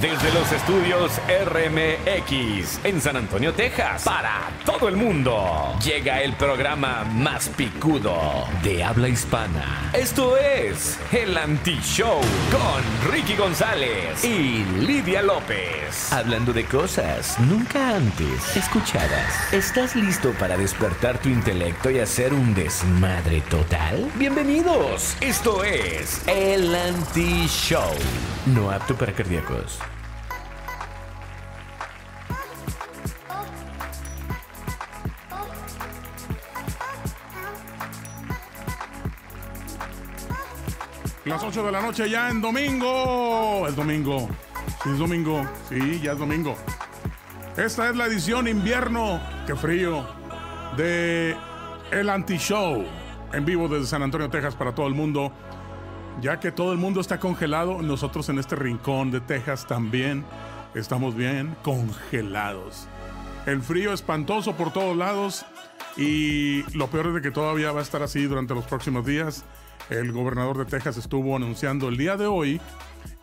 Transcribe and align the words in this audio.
Desde 0.00 0.30
los 0.34 0.52
estudios 0.52 1.12
RMX 1.26 2.84
en 2.84 3.00
San 3.00 3.16
Antonio, 3.16 3.54
Texas, 3.54 4.02
para 4.04 4.50
todo 4.66 4.88
el 4.88 4.96
mundo, 4.96 5.74
llega 5.82 6.20
el 6.20 6.34
programa 6.34 7.04
más 7.04 7.48
picudo 7.48 8.44
de 8.62 8.84
habla 8.84 9.08
hispana. 9.08 9.90
Esto 9.94 10.36
es 10.36 10.98
El 11.12 11.34
Anti-Show 11.38 12.20
con 12.52 13.10
Ricky 13.10 13.36
González 13.36 14.22
y 14.22 14.64
Lidia 14.84 15.22
López. 15.22 16.12
Hablando 16.12 16.52
de 16.52 16.66
cosas 16.66 17.38
nunca 17.40 17.96
antes 17.96 18.54
escuchadas. 18.54 19.54
¿Estás 19.54 19.96
listo 19.96 20.32
para 20.32 20.58
despertar 20.58 21.18
tu 21.18 21.30
intelecto 21.30 21.90
y 21.90 22.00
hacer 22.00 22.34
un 22.34 22.54
desmadre 22.54 23.40
total? 23.42 24.10
Bienvenidos. 24.16 25.16
Esto 25.22 25.64
es 25.64 26.20
El 26.26 26.74
Anti-Show. 26.74 27.94
No 28.44 28.70
apto 28.70 28.94
para 28.94 29.12
cardíacos. 29.12 29.78
Las 41.26 41.42
8 41.42 41.64
de 41.64 41.72
la 41.72 41.82
noche 41.82 42.08
ya 42.08 42.30
en 42.30 42.40
domingo. 42.40 43.66
Es 43.66 43.74
domingo. 43.74 44.28
Sí, 44.84 44.90
es 44.90 44.98
domingo. 44.98 45.44
Sí, 45.68 46.00
ya 46.00 46.12
es 46.12 46.18
domingo. 46.20 46.56
Esta 47.56 47.90
es 47.90 47.96
la 47.96 48.06
edición 48.06 48.46
invierno, 48.46 49.20
qué 49.44 49.56
frío, 49.56 50.06
de 50.76 51.36
El 51.90 52.10
Anti-Show. 52.10 52.84
En 53.32 53.44
vivo 53.44 53.66
desde 53.66 53.86
San 53.86 54.04
Antonio, 54.04 54.30
Texas 54.30 54.54
para 54.54 54.72
todo 54.72 54.86
el 54.86 54.94
mundo. 54.94 55.32
Ya 56.20 56.38
que 56.38 56.52
todo 56.52 56.70
el 56.72 56.78
mundo 56.78 57.00
está 57.00 57.18
congelado, 57.18 57.82
nosotros 57.82 58.28
en 58.28 58.38
este 58.38 58.54
rincón 58.54 59.10
de 59.10 59.20
Texas 59.20 59.66
también 59.66 60.24
estamos 60.76 61.16
bien 61.16 61.56
congelados. 61.64 62.86
El 63.46 63.62
frío 63.62 63.92
espantoso 63.92 64.54
por 64.54 64.72
todos 64.72 64.96
lados 64.96 65.44
y 65.96 66.62
lo 66.76 66.86
peor 66.86 67.08
es 67.08 67.14
de 67.14 67.22
que 67.22 67.32
todavía 67.32 67.72
va 67.72 67.80
a 67.80 67.82
estar 67.82 68.04
así 68.04 68.22
durante 68.26 68.54
los 68.54 68.64
próximos 68.66 69.04
días. 69.04 69.44
El 69.90 70.12
gobernador 70.12 70.58
de 70.58 70.64
Texas 70.64 70.96
estuvo 70.96 71.36
anunciando 71.36 71.88
el 71.88 71.96
día 71.96 72.16
de 72.16 72.26
hoy 72.26 72.60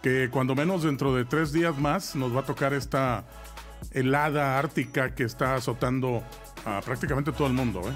que 0.01 0.29
cuando 0.31 0.55
menos 0.55 0.83
dentro 0.83 1.13
de 1.13 1.25
tres 1.25 1.51
días 1.51 1.77
más 1.77 2.15
nos 2.15 2.35
va 2.35 2.41
a 2.41 2.45
tocar 2.45 2.73
esta 2.73 3.25
helada 3.91 4.57
ártica 4.57 5.13
que 5.13 5.23
está 5.23 5.55
azotando 5.55 6.23
a 6.65 6.81
prácticamente 6.81 7.31
todo 7.33 7.47
el 7.47 7.53
mundo. 7.53 7.81
¿eh? 7.81 7.93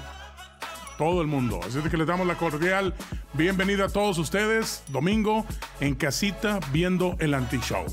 Todo 0.98 1.22
el 1.22 1.28
mundo. 1.28 1.60
Así 1.66 1.80
que 1.80 1.96
les 1.96 2.06
damos 2.06 2.26
la 2.26 2.36
cordial 2.36 2.94
bienvenida 3.32 3.86
a 3.86 3.88
todos 3.88 4.18
ustedes. 4.18 4.82
Domingo 4.88 5.46
en 5.80 5.94
casita 5.94 6.60
viendo 6.72 7.16
el 7.20 7.32
anti-show. 7.34 7.86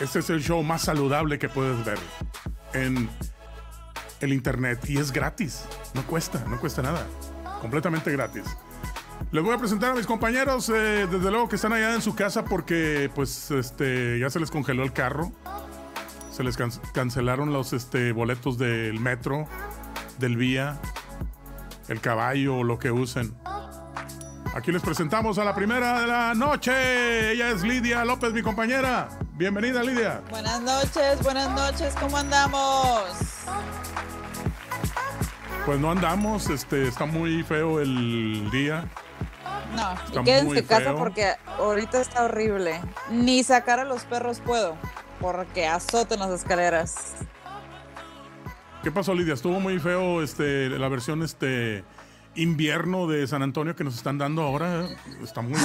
Este 0.00 0.18
es 0.18 0.30
el 0.30 0.42
show 0.42 0.62
más 0.64 0.82
saludable 0.82 1.38
que 1.38 1.48
puedes 1.48 1.84
ver 1.84 1.98
en 2.72 3.08
el 4.20 4.32
internet 4.32 4.80
y 4.88 4.98
es 4.98 5.12
gratis. 5.12 5.64
No 5.94 6.04
cuesta, 6.06 6.44
no 6.48 6.58
cuesta 6.58 6.82
nada. 6.82 7.06
Completamente 7.60 8.10
gratis. 8.10 8.44
Les 9.32 9.42
voy 9.42 9.54
a 9.54 9.58
presentar 9.58 9.92
a 9.92 9.94
mis 9.94 10.06
compañeros, 10.06 10.68
eh, 10.68 11.06
desde 11.10 11.30
luego 11.30 11.48
que 11.48 11.56
están 11.56 11.72
allá 11.72 11.94
en 11.94 12.02
su 12.02 12.14
casa 12.14 12.44
porque 12.44 13.10
pues 13.14 13.50
este 13.50 14.18
ya 14.18 14.28
se 14.28 14.38
les 14.38 14.50
congeló 14.50 14.82
el 14.82 14.92
carro. 14.92 15.32
Se 16.30 16.42
les 16.44 16.56
can- 16.56 16.70
cancelaron 16.92 17.52
los 17.52 17.72
este, 17.72 18.12
boletos 18.12 18.58
del 18.58 19.00
metro, 19.00 19.46
del 20.18 20.36
vía, 20.36 20.78
el 21.88 22.00
caballo 22.00 22.56
o 22.58 22.64
lo 22.64 22.78
que 22.78 22.90
usen. 22.90 23.34
Aquí 24.54 24.70
les 24.70 24.82
presentamos 24.82 25.38
a 25.38 25.44
la 25.44 25.54
primera 25.54 26.00
de 26.02 26.06
la 26.06 26.34
noche. 26.34 27.32
Ella 27.32 27.48
es 27.50 27.62
Lidia 27.62 28.04
López, 28.04 28.34
mi 28.34 28.42
compañera. 28.42 29.08
Bienvenida, 29.32 29.82
Lidia. 29.82 30.20
Buenas 30.28 30.60
noches, 30.60 31.22
buenas 31.22 31.50
noches, 31.52 31.94
¿cómo 31.98 32.18
andamos? 32.18 33.02
Pues 35.64 35.80
no 35.80 35.90
andamos, 35.90 36.50
este, 36.50 36.86
está 36.86 37.06
muy 37.06 37.42
feo 37.44 37.80
el 37.80 38.50
día. 38.50 38.84
No, 39.74 39.92
Está 39.92 40.20
y 40.20 40.24
quédense 40.24 40.58
en 40.58 40.66
casa 40.66 40.94
porque 40.94 41.34
ahorita 41.58 42.00
está 42.00 42.24
horrible. 42.24 42.80
Ni 43.10 43.42
sacar 43.42 43.80
a 43.80 43.84
los 43.84 44.04
perros 44.04 44.40
puedo, 44.40 44.76
porque 45.20 45.66
azoten 45.66 46.20
las 46.20 46.30
escaleras. 46.30 47.14
¿Qué 48.82 48.90
pasó, 48.90 49.14
Lidia? 49.14 49.34
Estuvo 49.34 49.60
muy 49.60 49.78
feo 49.78 50.22
este, 50.22 50.68
la 50.68 50.88
versión 50.88 51.22
este, 51.22 51.84
invierno 52.34 53.06
de 53.06 53.26
San 53.26 53.42
Antonio 53.42 53.76
que 53.76 53.84
nos 53.84 53.94
están 53.94 54.18
dando 54.18 54.42
ahora. 54.42 54.86
Está 55.22 55.42
muy. 55.42 55.58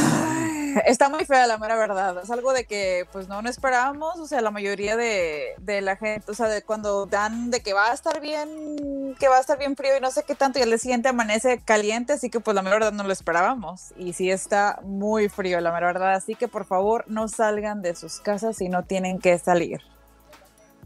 Está 0.85 1.09
muy 1.09 1.25
fea 1.25 1.47
la 1.47 1.57
mera 1.57 1.75
verdad. 1.75 2.21
Es 2.23 2.29
algo 2.29 2.53
de 2.53 2.65
que 2.65 3.05
pues 3.11 3.27
no, 3.27 3.41
no 3.41 3.49
esperábamos. 3.49 4.19
O 4.19 4.27
sea, 4.27 4.41
la 4.41 4.51
mayoría 4.51 4.95
de, 4.95 5.55
de 5.59 5.81
la 5.81 5.95
gente, 5.95 6.29
o 6.29 6.33
sea, 6.35 6.47
de 6.47 6.61
cuando 6.61 7.05
dan 7.05 7.49
de 7.49 7.61
que 7.61 7.73
va 7.73 7.91
a 7.91 7.93
estar 7.93 8.21
bien, 8.21 9.15
que 9.19 9.27
va 9.27 9.37
a 9.37 9.39
estar 9.39 9.57
bien 9.57 9.75
frío 9.75 9.97
y 9.97 10.01
no 10.01 10.11
sé 10.11 10.23
qué 10.27 10.35
tanto, 10.35 10.59
y 10.59 10.61
al 10.61 10.69
día 10.69 10.77
siguiente 10.77 11.09
amanece 11.09 11.61
caliente, 11.63 12.13
así 12.13 12.29
que 12.29 12.39
pues 12.39 12.53
la 12.53 12.61
mera 12.61 12.75
verdad 12.75 12.91
no 12.91 13.03
lo 13.03 13.13
esperábamos. 13.13 13.93
Y 13.97 14.13
sí 14.13 14.29
está 14.29 14.79
muy 14.83 15.29
frío, 15.29 15.59
la 15.61 15.71
mera 15.71 15.87
verdad. 15.87 16.13
Así 16.13 16.35
que 16.35 16.47
por 16.47 16.65
favor 16.65 17.05
no 17.07 17.27
salgan 17.27 17.81
de 17.81 17.95
sus 17.95 18.19
casas 18.19 18.57
si 18.57 18.69
no 18.69 18.83
tienen 18.83 19.19
que 19.19 19.37
salir. 19.39 19.81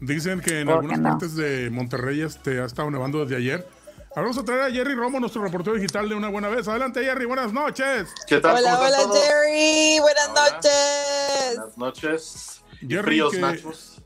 Dicen 0.00 0.40
que 0.40 0.60
en 0.60 0.66
¿Por 0.66 0.76
algunas 0.76 0.98
no? 0.98 1.08
partes 1.10 1.36
de 1.36 1.70
Monterrey 1.70 2.22
este, 2.22 2.60
ha 2.60 2.64
estado 2.64 2.90
nevando 2.90 3.20
desde 3.20 3.36
ayer. 3.36 3.66
Ahora 4.14 4.28
vamos 4.28 4.38
a 4.38 4.44
traer 4.44 4.62
a 4.62 4.70
Jerry 4.70 4.94
Romo, 4.94 5.18
nuestro 5.20 5.42
reportero 5.42 5.74
digital 5.76 6.06
de 6.08 6.14
una 6.14 6.28
buena 6.28 6.48
vez. 6.48 6.68
Adelante, 6.68 7.02
Jerry, 7.02 7.24
buenas 7.24 7.52
noches. 7.52 8.12
¿Qué 8.26 8.40
tal? 8.40 8.56
Hola, 8.58 8.74
¿Cómo 8.74 8.84
están 8.86 9.00
hola 9.00 9.12
todos? 9.12 9.24
Jerry, 9.24 10.00
buenas 10.00 10.28
Hola. 10.28 10.50
noches. 10.50 11.56
Buenas 11.56 11.78
noches. 11.78 12.62
Jerry, 12.80 13.02
fríos 13.02 13.32
que- 13.32 13.38
nachos. 13.40 14.02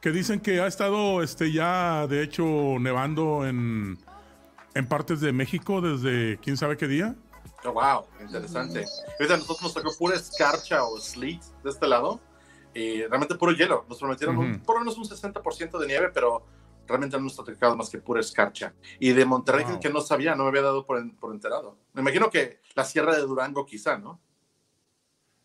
Que 0.00 0.10
dicen 0.10 0.40
que 0.40 0.60
ha 0.60 0.66
estado 0.66 1.22
este, 1.22 1.52
ya, 1.52 2.08
de 2.08 2.24
hecho, 2.24 2.44
nevando 2.80 3.46
en, 3.46 3.96
en 4.74 4.88
partes 4.88 5.20
de 5.20 5.32
México 5.32 5.80
desde 5.80 6.38
quién 6.42 6.56
sabe 6.56 6.76
qué 6.76 6.88
día. 6.88 7.14
Oh, 7.64 7.70
wow, 7.72 8.04
interesante. 8.20 8.84
Ahorita 9.20 9.34
a 9.34 9.36
nosotros 9.36 9.62
nos 9.62 9.74
tocó 9.74 9.96
pura 9.96 10.16
escarcha 10.16 10.82
o 10.82 10.98
sleet 11.00 11.40
de 11.62 11.70
este 11.70 11.86
lado. 11.86 12.18
Y 12.74 13.02
realmente 13.04 13.36
puro 13.36 13.52
hielo. 13.52 13.84
Nos 13.88 13.98
prometieron 14.00 14.36
un- 14.38 14.54
Ujú. 14.56 14.62
por 14.64 14.74
lo 14.74 14.80
menos 14.80 14.98
un 14.98 15.04
60% 15.04 15.78
de 15.78 15.86
nieve, 15.86 16.10
pero 16.12 16.44
realmente 16.86 17.16
no 17.16 17.24
nos 17.24 17.38
ha 17.38 17.44
tocado 17.44 17.76
más 17.76 17.88
que 17.90 17.98
pura 17.98 18.20
escarcha. 18.20 18.74
Y 18.98 19.12
de 19.12 19.24
Monterrey, 19.24 19.64
Wow. 19.64 19.80
que 19.80 19.90
no 19.90 20.00
sabía, 20.00 20.34
no 20.34 20.44
me 20.44 20.48
había 20.50 20.62
dado 20.62 20.84
por, 20.84 21.00
por 21.16 21.32
enterado. 21.32 21.78
Me 21.92 22.00
imagino 22.02 22.30
que 22.30 22.60
la 22.74 22.84
Sierra 22.84 23.14
de 23.14 23.22
Durango 23.22 23.64
quizá, 23.66 23.98
¿no? 23.98 24.20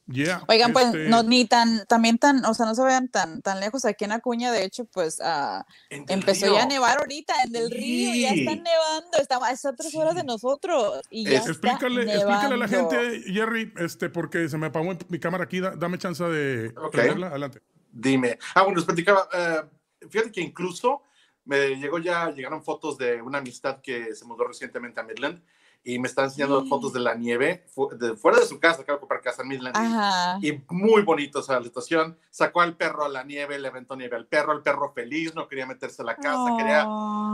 Yeah, 0.10 0.42
Oigan, 0.48 0.72
pues 0.72 0.86
este, 0.86 1.10
no 1.10 1.22
ni 1.22 1.44
tan, 1.44 1.86
también 1.86 2.18
tan, 2.18 2.46
o 2.46 2.54
sea, 2.54 2.66
no 2.66 2.74
se 2.74 2.82
vean 2.82 3.10
tan, 3.10 3.42
tan 3.42 3.60
lejos 3.60 3.84
aquí 3.84 4.06
en 4.06 4.14
Acuña, 4.14 4.54
de 4.54 4.64
hecho, 4.64 4.86
pues 4.86 5.18
Del 5.18 6.06
empezó 6.08 6.46
Río. 6.46 6.56
ya 6.56 6.64
a 6.64 6.66
nevar 6.66 6.98
ahorita 7.00 7.34
en 7.44 7.52
Del 7.52 7.70
Río, 7.70 8.16
ya 8.16 8.30
Sí. 8.34 8.40
está 8.40 8.56
nevando, 8.56 9.18
estamos 9.20 9.50
a 9.50 9.52
esas 9.52 9.76
tres 9.76 9.94
horas 9.96 10.16
de 10.16 10.24
nosotros 10.24 11.02
y 11.10 11.26
ya 11.26 11.32
Es- 11.40 11.48
está 11.48 11.72
Explícale, 11.72 12.04
explícale 12.04 12.54
a 12.54 12.58
la 12.58 12.68
gente, 12.70 13.22
Jerry, 13.34 13.74
este, 13.80 14.10
porque 14.10 14.48
se 14.48 14.58
me 14.58 14.68
apagó 14.68 14.94
mi 15.10 15.20
cámara 15.20 15.44
aquí. 15.44 15.60
da- 15.60 15.76
dame 15.76 15.98
chance 15.98 16.24
de 16.24 16.70
Ok. 16.78 16.92
prenderla. 16.94 17.28
Adelante. 17.28 17.62
Dime. 17.92 18.40
Ah, 18.56 18.62
bueno, 18.62 18.78
les 18.78 18.86
platicaba. 18.86 19.28
eh, 19.34 19.62
fíjate 20.10 20.32
que 20.32 20.40
incluso 20.40 21.02
me 21.48 21.76
llegó 21.78 21.98
ya, 22.00 22.30
llegaron 22.32 22.64
fotos 22.64 22.98
de 22.98 23.22
una 23.22 23.40
amistad 23.40 23.82
que 23.82 24.14
se 24.16 24.26
mudó 24.26 24.44
recientemente 24.46 25.00
a 25.00 25.04
Midland 25.04 25.42
y 25.84 26.00
me 26.00 26.08
está 26.10 26.26
enseñando 26.26 26.64
Mm. 26.64 26.68
fotos 26.70 26.92
de 26.92 27.00
la 27.00 27.16
nieve 27.16 27.64
fu- 27.74 27.90
de, 27.96 28.18
fuera 28.18 28.40
de 28.40 28.46
su 28.46 28.60
casa, 28.60 28.82
acaba 28.82 28.98
de 28.98 29.00
comprar 29.00 29.22
casa 29.22 29.44
en 29.44 29.48
Midland. 29.48 29.76
y- 29.76 29.80
Ajá. 29.80 30.38
Y 30.42 30.62
muy 30.70 31.02
bonito, 31.04 31.40
o 31.40 31.42
sea, 31.42 31.60
la 31.60 31.66
situación. 31.66 32.18
Sacó 32.30 32.60
al 32.62 32.76
perro 32.76 33.06
a 33.06 33.10
la 33.10 33.24
nieve, 33.24 33.58
le 33.58 33.70
aventó 33.70 33.96
nieve 33.96 34.18
al 34.18 34.26
perro, 34.28 34.52
el 34.52 34.62
perro 34.64 34.92
feliz, 34.94 35.34
no 35.34 35.48
quería 35.48 35.66
meterse 35.66 36.02
a 36.02 36.06
la 36.06 36.16
casa, 36.18 36.56
quería 36.58 36.86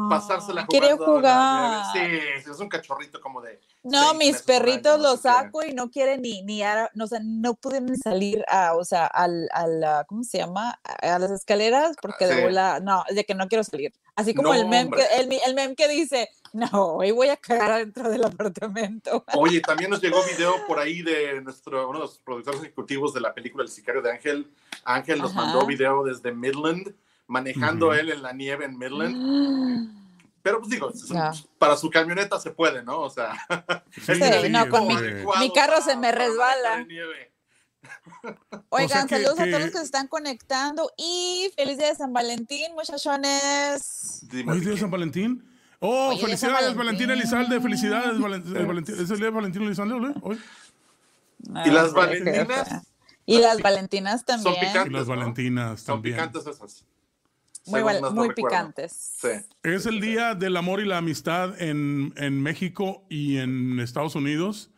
pasársela 0.09 0.65
jugando. 0.65 0.67
Quería 0.69 0.97
jugar. 0.97 1.83
Sí, 1.93 2.49
es 2.51 2.59
un 2.59 2.69
cachorrito 2.69 3.19
como 3.21 3.41
de. 3.41 3.59
No, 3.83 4.13
mis 4.13 4.41
perritos 4.43 4.99
los 4.99 5.21
saco 5.21 5.63
y 5.65 5.73
no 5.73 5.89
quieren 5.89 6.21
ni, 6.21 6.41
ni, 6.43 6.61
a- 6.63 6.89
no, 6.93 7.05
o 7.05 7.07
sea, 7.07 7.19
no 7.23 7.55
pueden 7.55 7.85
ni 7.87 7.97
salir 7.97 8.45
a, 8.47 8.75
o 8.75 8.83
sea, 8.85 9.05
al, 9.07 9.49
a 9.51 9.65
la, 9.67 10.05
¿cómo 10.07 10.23
se 10.23 10.37
llama? 10.37 10.79
A 10.83 11.17
las 11.19 11.31
escaleras 11.31 11.95
porque 12.01 12.25
Ah, 12.25 12.29
Sí. 12.29 12.35
de 12.35 12.43
bola, 12.43 12.79
no, 12.81 13.03
de 13.09 13.23
que 13.25 13.33
no 13.35 13.47
quiero 13.47 13.63
salir. 13.63 13.93
Así 14.15 14.33
como 14.35 14.49
No, 14.49 14.53
el 14.53 14.67
meme, 14.67 14.95
que, 14.95 15.03
el, 15.19 15.27
mi- 15.27 15.39
el 15.45 15.55
meme 15.55 15.75
que 15.75 15.87
dice, 15.87 16.29
no, 16.53 16.67
hoy 16.97 17.11
voy 17.11 17.29
a 17.29 17.37
cagar 17.37 17.71
adentro 17.71 18.09
del 18.09 18.23
apartamento. 18.23 19.25
Oye, 19.35 19.59
también 19.61 19.89
nos 19.89 20.01
llegó 20.01 20.21
video 20.23 20.53
por 20.67 20.77
ahí 20.79 21.01
de 21.01 21.41
nuestro, 21.41 21.89
uno 21.89 21.99
de 21.99 22.05
los 22.05 22.19
productores 22.19 22.61
ejecutivos 22.61 23.13
de 23.13 23.21
la 23.21 23.33
película 23.33 23.63
El 23.63 23.69
Sicario 23.69 24.01
de 24.01 24.11
Ángel. 24.11 24.51
Ángel 24.85 25.19
nos 25.19 25.31
Ajá. 25.31 25.41
mandó 25.45 25.65
video 25.65 26.03
desde 26.03 26.31
Midland, 26.31 26.93
manejando 27.27 27.93
él 27.93 28.11
en 28.11 28.21
la 28.21 28.33
nieve 28.33 28.65
en 28.65 28.77
Midland. 28.77 29.99
Pero 30.43 30.59
pues 30.59 30.69
digo, 30.71 30.91
para 31.57 31.77
su 31.77 31.89
camioneta 31.89 32.37
se 32.37 32.51
puede, 32.51 32.83
¿no? 32.83 32.99
O 32.99 33.09
sea, 33.09 33.33
Sí, 34.05 34.19
no, 34.49 34.67
con 34.69 34.87
mi- 34.87 35.53
carro 35.53 35.81
se 35.81 35.95
me 35.95 36.11
resbala. 36.11 36.85
Oigan, 38.69 39.07
que- 39.07 39.15
saludos 39.15 39.39
a 39.39 39.45
todos 39.45 39.59
los 39.61 39.71
que 39.71 39.77
se 39.77 39.83
están 39.83 40.07
conectando 40.07 40.91
y 40.97 41.51
feliz 41.55 41.77
día 41.77 41.87
de 41.89 41.95
San 41.95 42.13
Valentín, 42.13 42.73
muchachones. 42.73 44.25
¿Hoy 44.31 44.57
es 44.57 44.61
día 44.63 44.73
de. 44.73 44.77
San 44.79 44.91
Valentín? 44.91 45.43
Oh, 45.79 46.15
felicidades, 46.17 46.75
Valentín 46.75 47.07
Valentín. 47.07 47.09
Elizalde, 47.11 47.59
felicidades, 47.59 48.15
eh, 48.17 48.65
Valentín- 48.65 48.95
¿Es 48.95 49.09
el 49.09 49.17
día 49.17 49.25
de 49.25 49.31
Valentín 49.31 49.63
Elizalde, 49.63 50.13
hoy? 50.21 50.39
Y 51.65 51.69
las 51.71 51.89
Ah, 51.89 51.93
valentinas. 51.93 52.87
Y 53.25 53.37
las 53.39 53.61
Valentinas 53.61 54.25
también. 54.25 54.55
Y 54.55 54.59
picantes. 54.67 54.91
las 54.93 55.07
¿no? 55.07 55.15
Valentinas 55.15 55.81
Son 55.81 55.95
también. 55.95 56.15
picantes 56.15 56.47
esas. 56.47 56.85
Muy, 57.65 57.81
muy 58.13 58.33
picantes. 58.33 58.91
Sí. 59.21 59.29
Es 59.63 59.85
el 59.85 60.01
día 60.01 60.35
del 60.35 60.57
amor 60.57 60.81
y 60.81 60.85
la 60.85 60.97
amistad 60.97 61.61
en, 61.61 62.13
en 62.17 62.41
México 62.41 63.05
y 63.09 63.37
en 63.37 63.79
Estados 63.79 64.15
Unidos. 64.15 64.69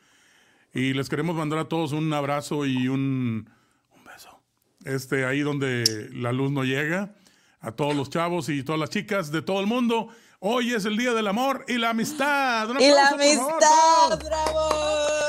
Y 0.75 0.93
les 0.93 1.07
queremos 1.07 1.37
mandar 1.37 1.59
a 1.59 1.69
todos 1.69 1.93
un 1.93 2.11
abrazo 2.13 2.65
y 2.65 2.89
un, 2.89 3.49
un 3.91 4.03
beso. 4.03 4.41
Este, 4.83 5.25
ahí 5.25 5.39
donde 5.39 6.09
la 6.11 6.33
luz 6.33 6.51
no 6.51 6.65
llega. 6.65 7.15
A 7.61 7.71
todos 7.71 7.95
los 7.95 8.09
chavos 8.09 8.49
y 8.49 8.61
todas 8.61 8.77
las 8.79 8.89
chicas 8.89 9.31
de 9.31 9.41
todo 9.41 9.61
el 9.61 9.67
mundo. 9.67 10.09
Hoy 10.39 10.73
es 10.73 10.83
el 10.83 10.97
día 10.97 11.13
del 11.13 11.27
amor 11.27 11.63
y 11.69 11.77
la 11.77 11.91
amistad. 11.91 12.67
Y 12.77 12.89
la 12.91 13.07
amistad, 13.07 14.19
bravo. 14.23 14.69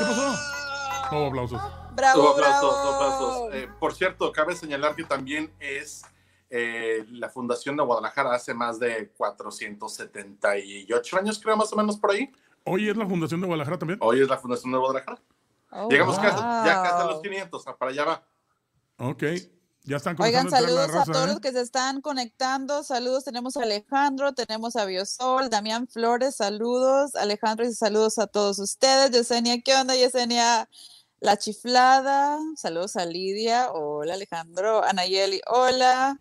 ¿Qué 0.00 0.04
pasó? 0.04 0.34
No, 1.12 1.26
aplausos. 1.26 1.62
Bravo, 1.94 2.20
Tuvo 2.20 2.30
aplausos, 2.32 2.60
bravo. 2.60 2.82
tuvo 2.82 2.94
aplausos. 2.94 3.54
Eh, 3.54 3.68
por 3.78 3.94
cierto, 3.94 4.32
cabe 4.32 4.56
señalar 4.56 4.96
que 4.96 5.04
también 5.04 5.52
es 5.60 6.02
eh, 6.50 7.04
la 7.12 7.28
Fundación 7.30 7.76
de 7.76 7.84
Guadalajara 7.84 8.34
hace 8.34 8.52
más 8.52 8.80
de 8.80 9.12
478 9.16 11.16
años, 11.18 11.38
creo, 11.40 11.56
más 11.56 11.72
o 11.72 11.76
menos 11.76 11.96
por 11.98 12.10
ahí. 12.10 12.32
Hoy 12.64 12.88
es 12.88 12.96
la 12.96 13.06
Fundación 13.06 13.40
de 13.40 13.46
Guadalajara 13.46 13.78
también. 13.78 14.00
Hoy 14.02 14.20
es 14.20 14.28
la 14.28 14.38
Fundación 14.38 14.72
de 14.72 14.78
Guadalajara. 14.78 15.22
Oh, 15.78 15.88
Llegamos 15.88 16.18
casi, 16.18 16.36
ya 16.36 16.74
wow. 16.74 16.84
casi 16.84 17.02
a 17.02 17.04
los 17.04 17.22
500, 17.22 17.66
ah, 17.66 17.76
para 17.76 17.90
allá 17.90 18.04
va. 18.04 18.26
Ok. 18.98 19.22
Ya 19.84 19.98
están 19.98 20.16
Oigan, 20.18 20.48
a 20.48 20.50
saludos 20.50 20.88
a 20.88 20.92
raza, 20.98 21.12
todos 21.12 21.28
¿eh? 21.28 21.32
los 21.32 21.40
que 21.40 21.52
se 21.52 21.60
están 21.60 22.00
conectando. 22.00 22.82
Saludos, 22.82 23.22
tenemos 23.22 23.56
a 23.56 23.62
Alejandro, 23.62 24.32
tenemos 24.32 24.74
a 24.74 24.84
Biosol, 24.84 25.48
Damián 25.48 25.86
Flores, 25.86 26.34
saludos. 26.34 27.14
Alejandro 27.14 27.64
dice 27.64 27.76
saludos 27.76 28.18
a 28.18 28.26
todos 28.26 28.58
ustedes. 28.58 29.12
Yesenia, 29.12 29.60
¿qué 29.60 29.76
onda? 29.76 29.94
Yesenia, 29.94 30.68
la 31.20 31.36
chiflada. 31.36 32.40
Saludos 32.56 32.96
a 32.96 33.06
Lidia. 33.06 33.70
Hola, 33.70 34.14
Alejandro. 34.14 34.82
Anayeli, 34.84 35.40
hola. 35.46 36.18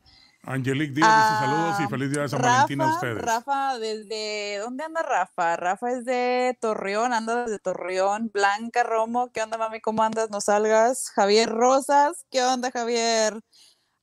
Angelique 0.48 0.94
Díaz 0.94 1.30
dice 1.30 1.40
saludos 1.40 1.80
y 1.80 1.88
feliz 1.88 2.12
día 2.12 2.22
de 2.22 2.30
San 2.30 2.42
Valentín 2.42 2.82
a 2.82 2.94
ustedes. 2.94 3.22
Rafa, 3.22 3.80
desde. 3.80 4.60
¿Dónde 4.62 4.84
anda 4.84 5.02
Rafa? 5.02 5.56
Rafa 5.58 5.92
es 5.92 6.06
de 6.06 6.56
Torreón, 6.62 7.14
anda 7.14 7.44
desde 7.46 7.58
Torreón. 7.60 8.30
Blanca 8.32 8.84
Romo, 8.84 9.32
¿qué 9.32 9.42
onda, 9.42 9.58
mami? 9.58 9.82
¿Cómo 9.82 10.04
andas? 10.04 10.30
No 10.30 10.42
salgas. 10.42 11.10
Javier 11.10 11.50
Rosas, 11.50 12.26
¿qué 12.30 12.44
onda, 12.44 12.70
Javier? 12.72 13.40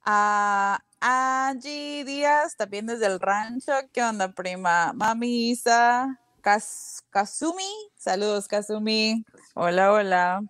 A 0.04 0.80
Angie 1.00 2.04
Díaz, 2.04 2.56
también 2.56 2.86
desde 2.86 3.06
el 3.06 3.20
rancho. 3.20 3.72
¿Qué 3.92 4.02
onda, 4.02 4.32
prima? 4.32 4.92
Mami 4.94 5.50
Isa, 5.50 6.18
Kaz- 6.42 7.04
Kazumi, 7.10 7.70
saludos, 7.96 8.48
Kazumi. 8.48 9.24
Hola, 9.54 9.92
hola. 9.92 10.42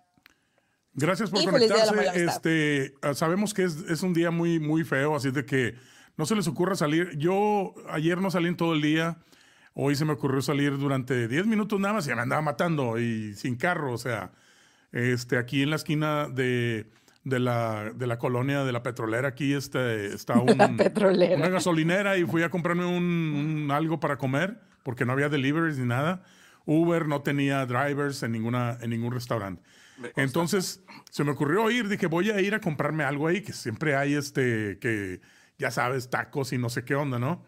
Gracias 0.95 1.29
por 1.29 1.41
Y 1.41 1.45
conectarse. 1.45 2.23
Este, 2.23 2.95
ah, 3.01 3.13
sabemos 3.13 3.53
que 3.53 3.63
es, 3.63 3.77
es 3.89 4.03
un 4.03 4.13
día 4.13 4.31
muy, 4.31 4.59
muy 4.59 4.83
feo, 4.83 5.15
así 5.15 5.31
de 5.31 5.45
que 5.45 5.75
no 6.17 6.25
se 6.25 6.35
les 6.35 6.47
ocurra 6.47 6.75
salir. 6.75 7.17
Yo 7.17 7.73
ayer 7.89 8.19
no 8.19 8.29
salí 8.29 8.47
en 8.47 8.57
todo 8.57 8.73
el 8.73 8.81
día. 8.81 9.17
Hoy 9.73 9.95
se 9.95 10.05
me 10.05 10.13
ocurrió 10.13 10.41
salir 10.41 10.77
durante 10.77 11.27
10 11.27 11.47
minutos 11.47 11.79
nada 11.79 11.95
más 11.95 12.07
y 12.07 12.13
me 12.13 12.21
andaba 12.21 12.41
matando 12.41 12.99
y 12.99 13.33
sin 13.33 13.55
carro. 13.55 13.93
O 13.93 13.97
sea, 13.97 14.31
este, 14.91 15.37
aquí 15.37 15.63
en 15.63 15.71
la 15.71 15.77
esquina 15.77 16.29
de, 16.29 16.85
de, 17.23 17.39
la, 17.39 17.91
de 17.95 18.05
la 18.05 18.19
colonia 18.19 18.63
de 18.63 18.71
la 18.71 18.83
petrolera, 18.83 19.29
aquí 19.29 19.53
este, 19.53 20.13
está 20.13 20.33
un, 20.39 20.77
petrolera. 20.77 21.37
una 21.37 21.49
gasolinera 21.49 22.17
y 22.17 22.25
fui 22.25 22.43
a 22.43 22.51
comprarme 22.51 22.85
un, 22.85 23.63
un 23.65 23.71
algo 23.71 23.99
para 23.99 24.17
comer 24.17 24.59
porque 24.83 25.05
no 25.05 25.13
había 25.13 25.29
deliveries 25.29 25.79
ni 25.79 25.87
nada. 25.87 26.23
Uber 26.65 27.07
no 27.07 27.21
tenía 27.21 27.65
drivers 27.65 28.21
en, 28.23 28.33
ninguna, 28.33 28.77
en 28.79 28.91
ningún 28.91 29.11
restaurante. 29.11 29.61
Entonces 30.15 30.83
se 31.11 31.23
me 31.23 31.31
ocurrió 31.31 31.69
ir, 31.69 31.87
dije, 31.87 32.07
voy 32.07 32.31
a 32.31 32.41
ir 32.41 32.55
a 32.55 32.59
comprarme 32.59 33.03
algo 33.03 33.27
ahí, 33.27 33.41
que 33.41 33.53
siempre 33.53 33.95
hay 33.95 34.15
este, 34.15 34.79
que 34.79 35.21
ya 35.57 35.71
sabes, 35.71 36.09
tacos 36.09 36.53
y 36.53 36.57
no 36.57 36.69
sé 36.69 36.83
qué 36.83 36.95
onda, 36.95 37.19
¿no? 37.19 37.45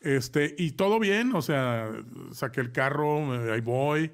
Este, 0.00 0.54
y 0.58 0.72
todo 0.72 0.98
bien, 0.98 1.34
o 1.34 1.42
sea, 1.42 1.90
saqué 2.32 2.60
el 2.60 2.72
carro, 2.72 3.32
ahí 3.52 3.60
voy. 3.60 4.12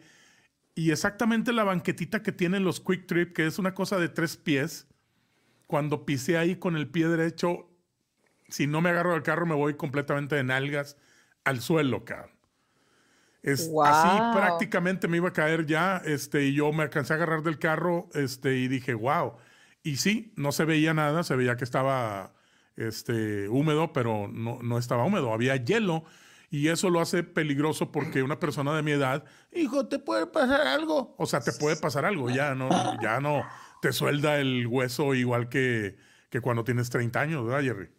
Y 0.74 0.92
exactamente 0.92 1.52
la 1.52 1.64
banquetita 1.64 2.22
que 2.22 2.32
tienen 2.32 2.64
los 2.64 2.80
Quick 2.80 3.06
Trip, 3.06 3.32
que 3.32 3.46
es 3.46 3.58
una 3.58 3.74
cosa 3.74 3.98
de 3.98 4.08
tres 4.08 4.36
pies, 4.36 4.86
cuando 5.66 6.06
pisé 6.06 6.38
ahí 6.38 6.56
con 6.56 6.76
el 6.76 6.88
pie 6.88 7.08
derecho, 7.08 7.68
si 8.48 8.66
no 8.66 8.80
me 8.80 8.90
agarro 8.90 9.12
del 9.12 9.22
carro, 9.22 9.46
me 9.46 9.54
voy 9.54 9.74
completamente 9.74 10.36
de 10.36 10.44
nalgas 10.44 10.96
al 11.44 11.60
suelo, 11.60 12.04
cabrón. 12.04 12.39
Es, 13.42 13.68
Wow. 13.70 13.84
Así 13.86 14.38
prácticamente 14.38 15.08
me 15.08 15.16
iba 15.16 15.28
a 15.30 15.32
caer 15.32 15.66
ya, 15.66 15.98
este, 16.04 16.44
y 16.44 16.54
yo 16.54 16.72
me 16.72 16.82
alcancé 16.82 17.12
a 17.14 17.16
agarrar 17.16 17.42
del 17.42 17.58
carro, 17.58 18.08
este, 18.14 18.56
y 18.56 18.68
dije, 18.68 18.94
wow. 18.94 19.34
Y 19.82 19.96
sí, 19.96 20.32
no 20.36 20.52
se 20.52 20.64
veía 20.66 20.92
nada, 20.92 21.22
se 21.22 21.36
veía 21.36 21.56
que 21.56 21.64
estaba, 21.64 22.34
este, 22.76 23.48
húmedo, 23.48 23.92
pero 23.92 24.28
no, 24.28 24.58
no 24.62 24.78
estaba 24.78 25.04
húmedo, 25.04 25.32
había 25.32 25.56
hielo, 25.56 26.04
y 26.50 26.68
eso 26.68 26.90
lo 26.90 27.00
hace 27.00 27.22
peligroso 27.22 27.92
porque 27.92 28.22
una 28.22 28.40
persona 28.40 28.74
de 28.74 28.82
mi 28.82 28.90
edad, 28.90 29.24
hijo, 29.52 29.86
te 29.88 29.98
puede 29.98 30.26
pasar 30.26 30.66
algo, 30.66 31.14
o 31.16 31.26
sea, 31.26 31.40
te 31.40 31.52
puede 31.52 31.76
pasar 31.76 32.04
algo, 32.04 32.28
ya 32.28 32.54
no, 32.54 32.68
ya 33.02 33.20
no, 33.20 33.42
te 33.80 33.92
suelda 33.92 34.38
el 34.38 34.66
hueso 34.66 35.14
igual 35.14 35.48
que, 35.48 35.96
que 36.28 36.40
cuando 36.40 36.64
tienes 36.64 36.90
30 36.90 37.20
años, 37.20 37.46
¿verdad, 37.46 37.62
Jerry? 37.62 37.90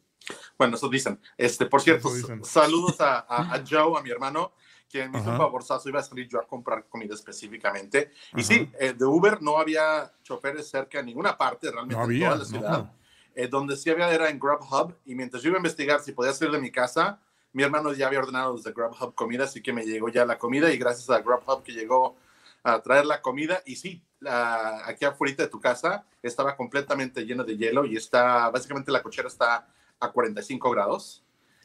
Bueno, 0.57 0.75
eso 0.75 0.87
dicen. 0.87 1.19
Este, 1.35 1.65
por 1.65 1.81
cierto, 1.81 2.13
dicen. 2.13 2.43
saludos 2.45 3.01
a, 3.01 3.19
a- 3.21 3.55
a 3.55 3.63
Joe, 3.67 3.97
a 3.99 4.03
mi 4.03 4.11
hermano, 4.11 4.53
quien 4.91 5.11
me 5.11 5.19
hizo 5.19 5.31
un 5.31 5.37
favorzazo. 5.37 5.87
Iba 5.89 5.99
a 5.99 6.03
salir 6.03 6.27
yo 6.27 6.39
a 6.39 6.45
comprar 6.47 6.85
comida 6.89 7.13
específicamente. 7.15 8.11
Y 8.33 8.41
Ajá. 8.41 8.43
sí, 8.43 8.69
eh, 8.79 8.93
de 8.93 9.05
Uber 9.05 9.41
no 9.41 9.57
había 9.57 10.11
choferes 10.23 10.69
cerca 10.69 10.99
en 10.99 11.05
ninguna 11.07 11.37
parte, 11.37 11.71
realmente 11.71 11.95
No 11.95 12.01
en 12.03 12.05
había, 12.09 12.27
toda 12.29 12.39
la 12.39 12.45
ciudad. 12.45 12.77
no. 12.79 12.93
Eh, 13.33 13.47
donde 13.47 13.77
sí 13.77 13.89
había 13.89 14.11
era 14.13 14.29
en 14.29 14.39
Grubhub. 14.39 14.93
Y 15.05 15.15
mientras 15.15 15.41
yo 15.41 15.49
iba 15.49 15.57
a 15.57 15.59
investigar 15.59 16.01
si 16.01 16.11
podía 16.11 16.33
salir 16.33 16.53
de 16.53 16.59
mi 16.59 16.69
casa, 16.71 17.19
mi 17.53 17.63
hermano 17.63 17.93
ya 17.93 18.07
había 18.07 18.19
ordenado 18.19 18.55
desde 18.57 18.73
Grubhub 18.73 19.15
comida, 19.15 19.45
así 19.45 19.61
que 19.61 19.71
me 19.73 19.85
llegó 19.85 20.09
ya 20.09 20.25
la 20.25 20.37
comida. 20.37 20.71
Y 20.71 20.77
gracias 20.77 21.09
a 21.09 21.19
Grubhub 21.21 21.63
que 21.63 21.71
llegó 21.71 22.15
a 22.63 22.81
traer 22.81 23.05
la 23.05 23.21
comida. 23.21 23.61
Y 23.65 23.77
sí, 23.77 24.03
la, 24.19 24.85
aquí 24.85 25.05
afuera 25.05 25.33
de 25.37 25.47
tu 25.47 25.59
casa 25.61 26.03
estaba 26.21 26.55
completamente 26.57 27.25
lleno 27.25 27.43
de 27.43 27.57
hielo 27.57 27.85
y 27.85 27.95
está, 27.95 28.49
básicamente 28.49 28.91
la 28.91 29.01
cochera 29.01 29.27
está 29.29 29.67
a 29.99 30.11
45 30.11 30.69
grados. 30.71 31.23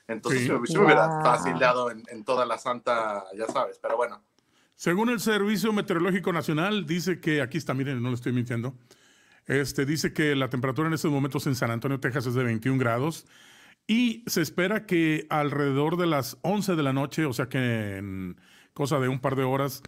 Entonces, 0.08 0.43
Sí. 0.43 0.50
me, 0.50 0.58
hubiera 0.85 1.06
Wow. 1.08 1.23
facilitado 1.25 1.91
en, 1.91 2.03
en 2.08 2.25
toda 2.25 2.47
la 2.47 2.58
santa, 2.58 3.25
ya 3.37 3.47
sabes, 3.47 3.79
pero 3.81 3.97
bueno. 3.97 4.23
Según 4.75 5.08
el 5.08 5.20
Servicio 5.20 5.73
Meteorológico 5.73 6.32
Nacional, 6.32 6.87
dice 6.87 7.19
que, 7.20 7.41
aquí 7.41 7.58
está, 7.58 7.75
miren, 7.75 8.03
no 8.03 8.11
le 8.11 8.14
estoy 8.14 8.32
mintiendo, 8.32 8.75
este, 9.47 9.87
dice 9.87 10.12
que 10.12 10.37
la 10.37 10.49
temperatura 10.50 10.88
en 10.88 10.94
estos 10.94 11.11
momentos 11.11 11.47
en 11.47 11.55
San 11.55 11.70
Antonio, 11.70 11.99
Texas 12.00 12.26
es 12.26 12.35
de 12.35 12.44
21 12.44 12.79
grados 12.79 13.26
y 13.87 14.23
se 14.26 14.43
espera 14.43 14.85
que 14.87 15.27
alrededor 15.31 15.96
de 15.96 16.06
las 16.06 16.36
11 16.43 16.75
de 16.77 16.82
la 16.82 16.93
noche, 16.93 17.25
o 17.25 17.32
sea 17.32 17.48
que 17.48 17.96
en 17.96 18.36
cosa 18.75 18.98
de 18.98 19.08
un 19.08 19.20
par 19.20 19.36
de 19.36 19.44
horas, 19.44 19.82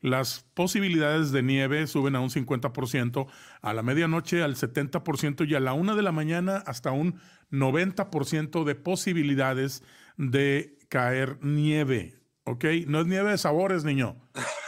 las 0.00 0.46
posibilidades 0.54 1.32
de 1.32 1.42
nieve 1.42 1.86
suben 1.86 2.16
a 2.16 2.20
un 2.20 2.30
50%, 2.30 3.26
a 3.60 3.74
la 3.74 3.82
medianoche 3.82 4.42
al 4.42 4.56
70% 4.56 5.48
y 5.48 5.54
a 5.54 5.60
la 5.60 5.72
una 5.72 5.94
de 5.94 6.02
la 6.02 6.12
mañana 6.12 6.62
hasta 6.66 6.90
un 6.90 7.20
90% 7.50 8.64
de 8.64 8.74
posibilidades 8.74 9.82
de 10.16 10.78
caer 10.88 11.38
nieve. 11.42 12.16
¿Ok? 12.44 12.64
No 12.86 13.00
es 13.00 13.06
nieve 13.06 13.30
de 13.30 13.38
sabores, 13.38 13.84
niño. 13.84 14.16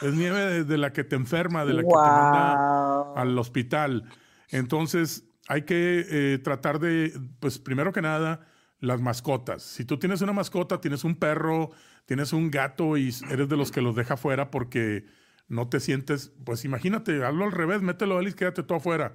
Es 0.02 0.14
nieve 0.14 0.38
de, 0.38 0.64
de 0.64 0.78
la 0.78 0.92
que 0.92 1.04
te 1.04 1.16
enferma, 1.16 1.64
de 1.64 1.74
la 1.74 1.82
que 1.82 1.88
te 1.88 1.94
manda 1.94 3.12
al 3.14 3.38
hospital. 3.38 4.04
Entonces, 4.50 5.24
hay 5.48 5.62
que 5.62 6.06
eh, 6.08 6.38
tratar 6.38 6.78
de, 6.78 7.12
pues 7.40 7.58
primero 7.58 7.92
que 7.92 8.02
nada, 8.02 8.46
las 8.80 9.00
mascotas. 9.00 9.62
Si 9.62 9.84
tú 9.84 9.98
tienes 9.98 10.20
una 10.20 10.32
mascota, 10.32 10.80
tienes 10.80 11.04
un 11.04 11.16
perro, 11.16 11.70
tienes 12.04 12.32
un 12.32 12.50
gato 12.50 12.96
y 12.96 13.14
eres 13.30 13.48
de 13.48 13.56
los 13.56 13.70
que 13.70 13.80
los 13.80 13.96
deja 13.96 14.14
afuera 14.14 14.50
porque 14.50 15.04
no 15.52 15.68
te 15.68 15.80
sientes, 15.80 16.32
pues 16.44 16.64
imagínate, 16.64 17.24
hazlo 17.24 17.44
al 17.44 17.52
revés, 17.52 17.82
mételo 17.82 18.18
a 18.18 18.20
él 18.20 18.28
y 18.28 18.32
quédate 18.32 18.62
tú 18.62 18.74
afuera 18.74 19.14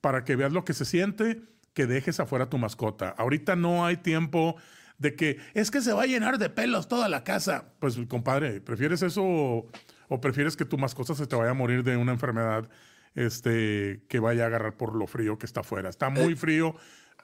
para 0.00 0.24
que 0.24 0.36
veas 0.36 0.52
lo 0.52 0.64
que 0.64 0.74
se 0.74 0.84
siente 0.84 1.42
que 1.74 1.86
dejes 1.86 2.20
afuera 2.20 2.50
tu 2.50 2.58
mascota. 2.58 3.10
Ahorita 3.10 3.56
no 3.56 3.86
hay 3.86 3.96
tiempo 3.96 4.56
de 4.98 5.14
que 5.14 5.38
es 5.54 5.70
que 5.70 5.80
se 5.80 5.92
va 5.92 6.02
a 6.02 6.06
llenar 6.06 6.38
de 6.38 6.50
pelos 6.50 6.88
toda 6.88 7.08
la 7.08 7.24
casa. 7.24 7.72
Pues 7.78 7.96
compadre, 8.08 8.60
¿prefieres 8.60 9.02
eso 9.02 9.22
o, 9.24 9.70
o 10.08 10.20
prefieres 10.20 10.56
que 10.56 10.64
tu 10.64 10.76
mascota 10.76 11.14
se 11.14 11.26
te 11.26 11.36
vaya 11.36 11.50
a 11.50 11.54
morir 11.54 11.84
de 11.84 11.96
una 11.96 12.12
enfermedad 12.12 12.68
este, 13.14 14.02
que 14.08 14.18
vaya 14.18 14.44
a 14.44 14.46
agarrar 14.48 14.76
por 14.76 14.94
lo 14.94 15.06
frío 15.06 15.38
que 15.38 15.46
está 15.46 15.60
afuera? 15.60 15.88
Está 15.88 16.10
muy 16.10 16.34
frío, 16.34 16.74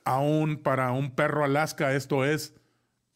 aún 0.04 0.62
para 0.62 0.92
un 0.92 1.14
perro 1.14 1.44
Alaska 1.44 1.94
esto 1.94 2.25
es, 2.25 2.54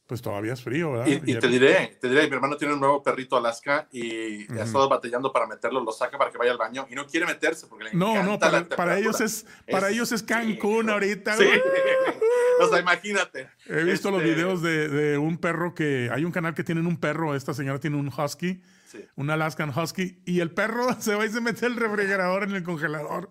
pues 0.09 0.21
todavía 0.23 0.55
es 0.55 0.63
frío, 0.63 0.91
¿verdad? 0.93 1.07
Y, 1.07 1.33
y 1.33 1.39
te 1.39 1.47
diré, 1.49 1.99
te 2.01 2.09
diré, 2.09 2.27
mi 2.29 2.35
hermano 2.35 2.57
tiene 2.57 2.73
un 2.75 2.81
nuevo 2.81 3.03
perrito 3.03 3.37
Alaska 3.37 3.87
y 3.93 4.51
ha 4.59 4.65
estado 4.65 4.89
batallando 4.89 5.31
para 5.33 5.47
meterlo, 5.47 5.81
lo 5.85 5.93
saca 5.93 6.17
para 6.19 6.33
que 6.33 6.39
vaya 6.39 6.51
al 6.51 6.59
baño 6.59 6.87
y 6.91 6.95
no 6.95 7.07
quiere 7.07 7.27
meterse 7.27 7.67
porque 7.69 7.85
le 7.85 7.93
No, 7.95 8.13
encanta 8.13 8.31
no, 8.33 8.39
para, 8.39 8.61
la 8.61 8.69
para 8.69 8.99
ellos 8.99 9.21
es, 9.21 9.47
para 9.71 9.89
Es- 9.89 9.95
ellos 9.95 10.11
es 10.13 10.23
Cancún 10.23 10.87
sí. 10.87 10.91
ahorita. 10.91 11.37
Sí. 11.37 11.45
o 12.61 12.69
sea, 12.69 12.81
imagínate. 12.81 13.51
He 13.67 13.85
visto 13.85 14.11
los 14.11 14.23
Este, 14.23 14.35
videos 14.35 14.63
de, 14.63 14.89
de 14.89 15.19
un 15.19 15.37
perro 15.39 15.75
que. 15.75 16.11
Hay 16.13 16.25
un 16.25 16.33
canal 16.33 16.55
que 16.55 16.65
tienen 16.65 16.87
un 16.87 16.97
perro. 16.99 17.35
Esta 17.35 17.53
señora 17.55 17.79
tiene 17.79 17.97
un 17.99 18.09
husky, 18.09 18.63
Sí. 18.87 19.05
un 19.17 19.29
Alaskan 19.29 19.71
husky, 19.79 20.23
y 20.25 20.41
el 20.41 20.51
perro 20.53 20.87
se 21.01 21.15
va 21.15 21.27
y 21.27 21.29
se 21.29 21.43
mete 21.43 21.67
el 21.67 21.77
refrigerador 21.77 22.45
en 22.45 22.53
el 22.55 22.63
congelador. 22.63 23.29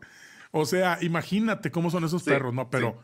O 0.51 0.65
sea, 0.67 0.99
imagínate 1.01 1.71
cómo 1.71 1.89
son 1.89 2.03
esos 2.03 2.21
perros, 2.23 2.53
¿no? 2.53 2.69
Pero 2.69 3.03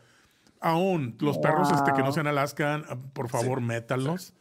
aún 0.64 1.16
los 1.20 1.36
perros 1.36 1.70
este, 1.70 1.92
que 1.92 2.02
no 2.02 2.10
sean 2.10 2.26
Alaska, 2.26 2.82
por 3.12 3.28
favor, 3.28 3.60
métalos. 3.60 4.32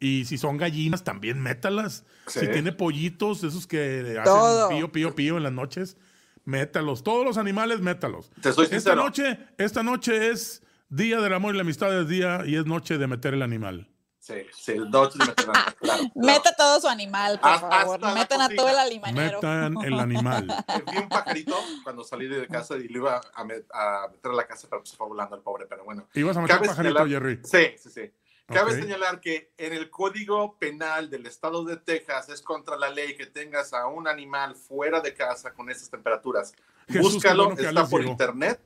Y 0.00 0.24
si 0.24 0.36
son 0.36 0.56
gallinas, 0.56 1.04
también 1.04 1.40
métalas. 1.40 2.04
Si 2.26 2.48
tiene 2.48 2.72
pollitos, 2.72 3.44
esos 3.44 3.68
que 3.68 4.18
hacen 4.20 4.76
pío, 4.76 4.90
pío, 4.90 5.14
pío 5.14 5.36
en 5.36 5.44
las 5.44 5.52
noches, 5.52 5.96
métalos. 6.44 7.04
Todos 7.04 7.24
los 7.24 7.38
animales, 7.38 7.80
métalos. 7.80 8.32
Te 8.40 8.50
esta 8.76 8.96
noche, 8.96 9.38
esta 9.56 9.84
noche 9.84 10.30
es 10.30 10.64
Día 10.88 11.20
del 11.20 11.32
Amor 11.32 11.54
y 11.54 11.58
la 11.58 11.62
Amistad 11.62 11.96
es 11.96 12.08
día 12.08 12.42
y 12.44 12.56
es 12.56 12.66
noche 12.66 12.98
de 12.98 13.06
meter 13.06 13.32
el 13.32 13.42
animal. 13.42 13.88
Sí, 14.22 14.34
sí, 14.52 14.76
noche 14.76 15.18
de 15.18 15.26
meter 15.26 15.46
el 15.46 15.50
animal. 15.50 15.74
Claro, 15.80 16.02
Meta 16.14 16.54
todo 16.56 16.80
su 16.80 16.86
animal, 16.86 17.40
por 17.40 17.58
favor. 17.58 18.14
Metan 18.14 18.40
a 18.40 18.48
todo 18.50 18.68
el 18.68 18.78
animalero. 18.78 19.38
Metan 19.42 19.76
el 19.84 19.98
animal. 19.98 20.46
Vi 20.92 20.96
un 20.96 21.08
pajarito 21.08 21.56
cuando 21.82 22.04
salí 22.04 22.28
de 22.28 22.46
casa 22.46 22.76
y 22.76 22.86
lo 22.86 22.98
iba 22.98 23.20
a, 23.34 23.44
meter 23.44 23.66
a 23.72 24.32
la 24.32 24.46
casa, 24.46 24.68
pero 24.70 24.86
se 24.86 24.96
fue 24.96 25.08
volando 25.08 25.34
el 25.34 25.42
pobre, 25.42 25.66
pero 25.66 25.82
bueno. 25.84 26.06
¿Ibas 26.14 26.36
a 26.36 26.40
meter 26.40 26.60
un 26.60 26.66
pajarito, 26.68 27.04
Jerry? 27.04 27.40
Sí, 27.42 27.74
sí, 27.76 27.90
sí. 27.90 28.12
Cabe 28.46 28.80
señalar 28.80 29.20
que 29.20 29.54
en 29.56 29.72
el 29.72 29.90
Código 29.90 30.56
Penal 30.56 31.10
del 31.10 31.26
Estado 31.26 31.64
de 31.64 31.78
Texas 31.78 32.28
es 32.28 32.42
contra 32.42 32.76
la 32.76 32.90
ley 32.90 33.16
que 33.16 33.26
tengas 33.26 33.72
a 33.72 33.88
un 33.88 34.06
animal 34.06 34.54
fuera 34.54 35.00
de 35.00 35.14
casa 35.14 35.52
con 35.52 35.68
esas 35.68 35.90
temperaturas. 35.90 36.52
Búscalo, 36.86 37.54
está 37.58 37.88
por 37.88 38.04
internet, 38.04 38.60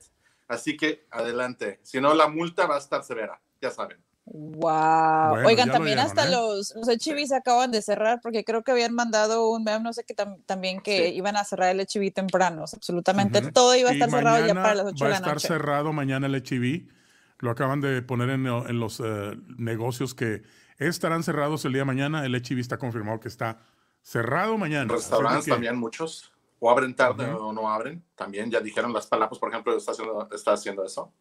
así 0.47 0.77
que 0.77 1.07
adelante. 1.09 1.79
Si 1.81 1.99
no, 1.99 2.13
la 2.13 2.27
multa 2.27 2.67
va 2.67 2.75
a 2.75 2.79
estar 2.79 3.03
severa, 3.03 3.41
ya 3.59 3.71
saben. 3.71 4.05
Wow. 4.29 5.45
Oigan, 5.45 5.71
también 5.71 5.99
hasta 5.99 6.27
¿eh? 6.27 6.31
los, 6.31 6.75
los 6.75 6.87
HB 6.87 7.25
se 7.27 7.35
acaban 7.35 7.71
de 7.71 7.81
cerrar 7.81 8.19
porque 8.21 8.43
creo 8.43 8.63
que 8.63 8.71
habían 8.71 8.93
mandado 8.93 9.49
un 9.49 9.63
meme, 9.63 9.83
no 9.83 9.93
sé 9.93 10.03
qué 10.03 10.13
también 10.45 10.81
que 10.81 11.09
iban 11.09 11.37
a 11.37 11.43
cerrar 11.45 11.75
el 11.75 11.79
HB 11.79 12.13
temprano. 12.13 12.63
absolutamente 12.63 13.41
todo 13.51 13.75
iba 13.75 13.89
a 13.89 13.93
estar 13.93 14.09
cerrado 14.09 14.45
ya 14.45 14.53
para 14.53 14.75
las 14.75 14.85
8 14.87 15.05
de 15.05 15.09
la 15.11 15.19
noche. 15.19 15.29
Va 15.29 15.33
a 15.33 15.37
estar 15.37 15.39
cerrado 15.39 15.93
mañana 15.93 16.27
el 16.27 16.43
HB 16.43 16.97
lo 17.39 17.51
acaban 17.51 17.81
de 17.81 18.01
poner 18.01 18.29
en, 18.29 18.79
los 18.79 18.99
eh, 18.99 19.37
negocios 19.57 20.13
que 20.13 20.43
estarán 20.77 21.23
cerrados 21.23 21.65
el 21.65 21.73
día 21.73 21.81
de 21.81 21.85
mañana. 21.85 22.25
El 22.25 22.35
HIV 22.35 22.59
está 22.59 22.77
confirmado 22.77 23.19
que 23.19 23.27
está 23.27 23.59
cerrado 24.01 24.57
mañana. 24.57 24.91
Restaurantes 24.91 25.45
también 25.45 25.77
muchos. 25.77 26.31
O 26.59 26.71
abren 26.71 26.95
tarde 26.95 27.25
o 27.25 27.53
no 27.53 27.69
abren. 27.69 28.03
También 28.15 28.49
ya 28.49 28.59
dijeron 28.59 28.91
las 28.91 29.05
palabras, 29.05 29.37
por 29.37 29.49
ejemplo, 29.49 29.77
está 29.77 29.91
haciendo, 29.91 30.27
está 30.31 30.53
haciendo 30.53 30.83
eso. 30.83 31.11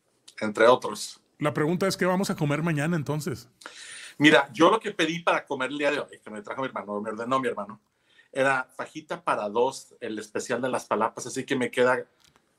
Entre 0.40 0.66
otros. 0.66 1.20
La 1.38 1.52
pregunta 1.52 1.86
es, 1.86 1.96
¿qué 1.96 2.06
vamos 2.06 2.30
a 2.30 2.36
comer 2.36 2.62
mañana 2.62 2.96
entonces? 2.96 3.48
Mira, 4.18 4.48
yo 4.52 4.70
lo 4.70 4.80
que 4.80 4.92
pedí 4.92 5.20
para 5.20 5.44
comer 5.44 5.70
el 5.70 5.78
día 5.78 5.90
de 5.90 6.00
hoy, 6.00 6.18
que 6.22 6.30
me 6.30 6.40
trajo 6.40 6.62
mi 6.62 6.68
hermano, 6.68 7.00
me 7.00 7.10
ordenó 7.10 7.38
mi 7.38 7.48
hermano, 7.48 7.80
era 8.32 8.66
fajita 8.76 9.22
para 9.22 9.48
dos, 9.48 9.94
el 10.00 10.18
especial 10.18 10.62
de 10.62 10.70
las 10.70 10.86
palapas, 10.86 11.26
así 11.26 11.44
que 11.44 11.56
me 11.56 11.70
queda 11.70 12.06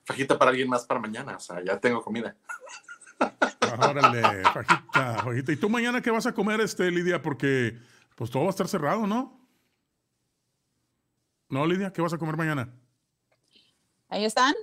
fajita 0.05 0.37
para 0.37 0.51
alguien 0.51 0.69
más 0.69 0.85
para 0.85 0.99
mañana, 0.99 1.35
o 1.35 1.39
sea, 1.39 1.63
ya 1.63 1.79
tengo 1.79 2.03
comida. 2.03 2.35
Órale, 3.79 4.43
fajita, 4.43 5.23
fajita. 5.23 5.51
¿Y 5.51 5.57
tú 5.57 5.69
mañana 5.69 6.01
qué 6.01 6.11
vas 6.11 6.25
a 6.27 6.33
comer, 6.33 6.61
este, 6.61 6.89
Lidia? 6.91 7.21
Porque 7.21 7.77
pues 8.15 8.29
todo 8.29 8.43
va 8.43 8.49
a 8.49 8.51
estar 8.51 8.67
cerrado, 8.67 9.05
¿no? 9.05 9.39
¿No, 11.49 11.65
Lidia? 11.65 11.91
¿Qué 11.91 12.01
vas 12.01 12.13
a 12.13 12.17
comer 12.17 12.37
mañana? 12.37 12.69
Ahí 14.09 14.25
están. 14.25 14.53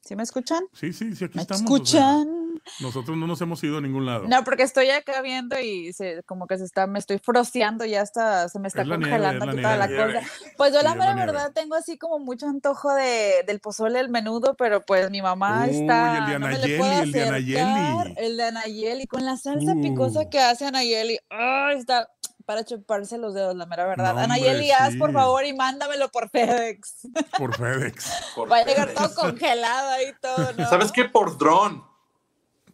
¿Sí 0.00 0.14
me 0.16 0.22
escuchan? 0.22 0.64
Sí, 0.72 0.92
sí, 0.92 1.14
sí, 1.14 1.24
aquí 1.24 1.36
¿Me 1.36 1.42
estamos. 1.42 1.62
escuchan? 1.62 2.45
Nosotros 2.80 3.16
no 3.16 3.26
nos 3.26 3.40
hemos 3.40 3.62
ido 3.62 3.78
a 3.78 3.80
ningún 3.80 4.06
lado. 4.06 4.26
No, 4.28 4.44
porque 4.44 4.62
estoy 4.62 4.90
acá 4.90 5.22
viendo 5.22 5.58
y 5.58 5.92
se, 5.92 6.22
como 6.24 6.46
que 6.46 6.58
se 6.58 6.64
está, 6.64 6.86
me 6.86 6.98
estoy 6.98 7.18
froceando, 7.18 7.84
ya 7.84 8.02
está, 8.02 8.48
se 8.48 8.58
me 8.58 8.68
está 8.68 8.84
congelando 8.84 9.44
aquí 9.44 9.62
toda 9.62 9.76
la 9.76 9.88
cosa. 9.88 10.20
Pues 10.56 10.74
yo 10.74 10.82
la, 10.82 10.94
verdad 10.94 11.52
tengo 11.52 11.74
así 11.74 11.96
como 11.96 12.18
mucho 12.18 12.46
antojo 12.46 12.92
de, 12.94 13.44
del 13.46 13.60
pozole, 13.60 14.00
el 14.00 14.08
menudo, 14.08 14.54
pero 14.56 14.84
pues 14.84 15.10
mi 15.10 15.22
mamá 15.22 15.66
está. 15.66 16.18
El 16.18 16.26
de 16.26 16.34
Anayeli, 16.34 16.78
no 16.78 17.02
el 17.02 17.12
de 17.12 17.22
Anayeli. 17.22 18.14
El 18.16 18.36
de 18.36 18.44
Anayeli, 18.44 19.06
con 19.06 19.24
la 19.24 19.36
salsa 19.36 19.74
picosa 19.74 20.22
uh. 20.22 20.30
que 20.30 20.40
hace 20.40 20.66
Anayeli. 20.66 21.18
Ay, 21.30 21.78
está 21.78 22.08
para 22.46 22.64
chuparse 22.64 23.18
los 23.18 23.34
dedos, 23.34 23.56
la 23.56 23.66
mera 23.66 23.86
verdad. 23.86 24.18
Anayeli, 24.18 24.70
haz 24.70 24.96
por 24.96 25.12
favor 25.12 25.44
y 25.44 25.52
mándamelo 25.52 26.08
por 26.10 26.30
FedEx. 26.30 27.08
Por 27.36 27.56
FedEx. 27.56 28.10
Va 28.50 28.58
a 28.58 28.64
llegar 28.64 28.92
todo 28.94 29.14
congelado 29.14 29.90
ahí 29.90 30.12
todo, 30.20 30.52
¿no? 30.56 30.68
¿Sabes 30.68 30.92
qué? 30.92 31.04
Por 31.06 31.36
dron. 31.36 31.95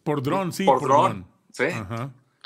Por 0.03 0.21
dron, 0.21 0.51
sí. 0.51 0.65
Por, 0.65 0.81
dron. 0.81 1.25
Sí. 1.51 1.65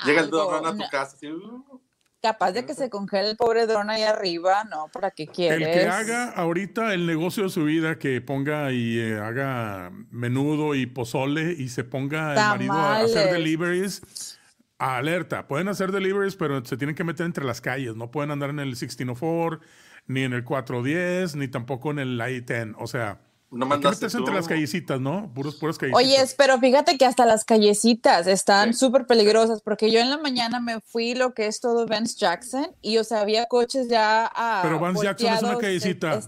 Llega 0.04 0.20
el 0.20 0.30
dron 0.30 0.66
a 0.66 0.72
tu 0.72 0.90
casa. 0.90 1.16
Uh. 1.26 1.80
Capaz 2.20 2.50
de 2.50 2.66
que 2.66 2.74
se 2.74 2.90
congele 2.90 3.30
el 3.30 3.36
pobre 3.36 3.66
dron 3.66 3.90
ahí 3.90 4.02
arriba, 4.02 4.64
¿no? 4.64 4.88
¿Para 4.88 5.12
qué 5.12 5.28
quieres? 5.28 5.68
El 5.68 5.72
que 5.72 5.86
haga 5.86 6.30
ahorita 6.30 6.92
el 6.92 7.06
negocio 7.06 7.44
de 7.44 7.50
su 7.50 7.64
vida, 7.64 7.96
que 8.00 8.20
ponga 8.20 8.72
y 8.72 8.98
eh, 8.98 9.18
haga 9.18 9.92
menudo 10.10 10.74
y 10.74 10.86
pozole 10.86 11.52
y 11.52 11.68
se 11.68 11.84
ponga 11.84 12.32
el 12.32 12.36
marido 12.38 12.72
a 12.72 12.98
hacer 12.98 13.32
deliveries. 13.32 14.36
Alerta, 14.78 15.46
pueden 15.46 15.68
hacer 15.68 15.92
deliveries, 15.92 16.34
pero 16.34 16.64
se 16.64 16.76
tienen 16.76 16.96
que 16.96 17.04
meter 17.04 17.24
entre 17.24 17.44
las 17.44 17.60
calles. 17.60 17.94
No 17.94 18.10
pueden 18.10 18.32
andar 18.32 18.50
en 18.50 18.58
el 18.58 18.66
1604, 18.66 19.60
ni 20.08 20.22
en 20.24 20.32
el 20.32 20.42
410, 20.42 21.36
ni 21.36 21.46
tampoco 21.46 21.92
en 21.92 22.00
el 22.00 22.20
I-10. 22.20 22.74
O 22.78 22.88
sea, 22.88 23.20
no 23.50 23.66
mandaste 23.66 24.06
entre 24.06 24.34
las 24.34 24.46
callecitas, 24.46 25.00
¿no? 25.00 25.32
Puros, 25.34 25.56
puras 25.56 25.78
callecitas. 25.78 26.04
Oye, 26.04 26.34
pero 26.36 26.58
fíjate 26.58 26.98
que 26.98 27.06
hasta 27.06 27.24
las 27.24 27.44
callecitas 27.44 28.26
están 28.26 28.74
súper 28.74 29.06
peligrosas, 29.06 29.62
porque 29.62 29.90
yo 29.90 30.00
en 30.00 30.10
la 30.10 30.18
mañana 30.18 30.60
me 30.60 30.80
fui 30.80 31.14
lo 31.14 31.32
que 31.32 31.46
es 31.46 31.60
todo 31.60 31.86
Vance 31.86 32.16
Jackson 32.18 32.68
y, 32.82 32.98
o 32.98 33.04
sea, 33.04 33.20
había 33.20 33.46
coches 33.46 33.88
ya 33.88 34.30
a 34.34 34.60
Pero 34.62 34.78
Vance 34.78 35.02
Jackson 35.02 35.34
es 35.34 35.42
una 35.42 35.58
callecita. 35.58 36.20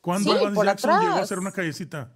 ¿Cuándo 0.00 0.34
Vance 0.34 0.64
Jackson 0.64 1.00
llegó 1.00 1.14
a 1.14 1.26
ser 1.26 1.38
una 1.38 1.52
callecita? 1.52 2.12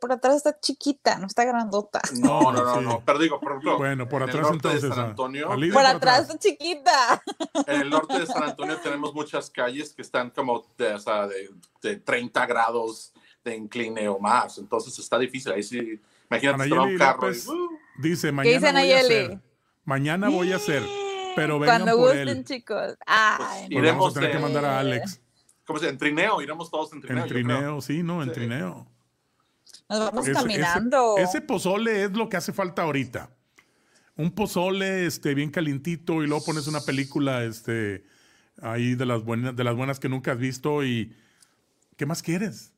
Por 0.00 0.12
atrás 0.12 0.36
está 0.36 0.58
chiquita, 0.60 1.18
no 1.18 1.26
está 1.26 1.44
grandota. 1.44 2.00
No, 2.20 2.52
no, 2.52 2.64
no, 2.64 2.80
no. 2.80 3.02
Pero 3.04 3.18
digo, 3.18 3.40
por 3.40 3.52
ejemplo. 3.52 3.78
Bueno, 3.78 4.08
por 4.08 4.22
atrás 4.22 4.46
entonces. 4.50 4.82
De 4.82 4.88
San 4.88 4.98
ah, 4.98 5.08
Antonio. 5.08 5.48
Por, 5.48 5.84
atrás 5.84 6.22
está 6.22 6.38
chiquita. 6.38 7.22
En 7.66 7.80
el 7.82 7.90
norte 7.90 8.18
de 8.18 8.26
San 8.26 8.42
Antonio 8.42 8.78
tenemos 8.78 9.14
muchas 9.14 9.50
calles 9.50 9.92
que 9.92 10.02
están 10.02 10.30
como 10.30 10.64
de, 10.78 10.94
o 10.94 10.98
sea, 10.98 11.26
de, 11.26 11.50
de 11.82 11.96
30 11.96 12.46
grados 12.46 13.12
de 13.44 13.56
incline 13.56 14.08
o 14.08 14.18
más. 14.18 14.58
Entonces 14.58 14.98
está 14.98 15.18
difícil. 15.18 15.52
Ahí 15.52 15.62
sí, 15.62 16.00
imagínate 16.30 16.72
un 16.72 16.98
carro. 16.98 17.28
Uh. 17.28 17.78
Dice, 17.98 18.32
mañana 18.32 18.70
voy 18.72 18.92
a 18.92 19.00
hacer. 19.00 19.40
Mañana 19.84 20.28
voy 20.28 20.52
a 20.52 20.56
hacer. 20.56 20.82
Pero 21.36 21.58
vengan 21.58 21.82
Cuando 21.82 21.96
por 21.98 22.10
gusten, 22.10 22.28
él. 22.28 22.44
chicos. 22.44 22.96
Ah, 23.06 23.36
pues 23.38 23.70
iremos 23.70 24.10
a 24.10 24.20
tener 24.20 24.32
que 24.32 24.38
mandar 24.38 24.64
a 24.64 24.78
Alex. 24.78 25.20
¿Cómo 25.66 25.78
se 25.78 25.88
En 25.88 25.98
trineo, 25.98 26.40
iremos 26.42 26.70
todos 26.70 26.92
en 26.92 27.00
trineo. 27.00 27.22
En 27.22 27.28
trineo, 27.28 27.80
sí, 27.80 28.02
no, 28.02 28.22
en 28.22 28.32
trineo. 28.32 28.86
Nos 29.88 30.00
vamos 30.00 30.28
caminando. 30.28 31.16
Ese, 31.18 31.40
pozole 31.40 32.04
es 32.04 32.12
lo 32.12 32.28
que 32.28 32.36
hace 32.36 32.52
falta 32.52 32.82
ahorita. 32.82 33.30
Un 34.16 34.30
pozole 34.32 35.06
este, 35.06 35.34
bien 35.34 35.50
calientito 35.50 36.22
y 36.22 36.26
luego 36.26 36.44
pones 36.44 36.66
una 36.66 36.80
película 36.80 37.44
este, 37.44 38.04
ahí 38.62 38.94
de 38.94 39.06
las, 39.06 39.24
buenas, 39.24 39.56
de 39.56 39.64
las 39.64 39.74
buenas 39.74 39.98
que 39.98 40.08
nunca 40.08 40.32
has 40.32 40.38
visto 40.38 40.84
y 40.84 41.14
¿qué 41.96 42.06
más 42.06 42.22
quieres? 42.22 42.72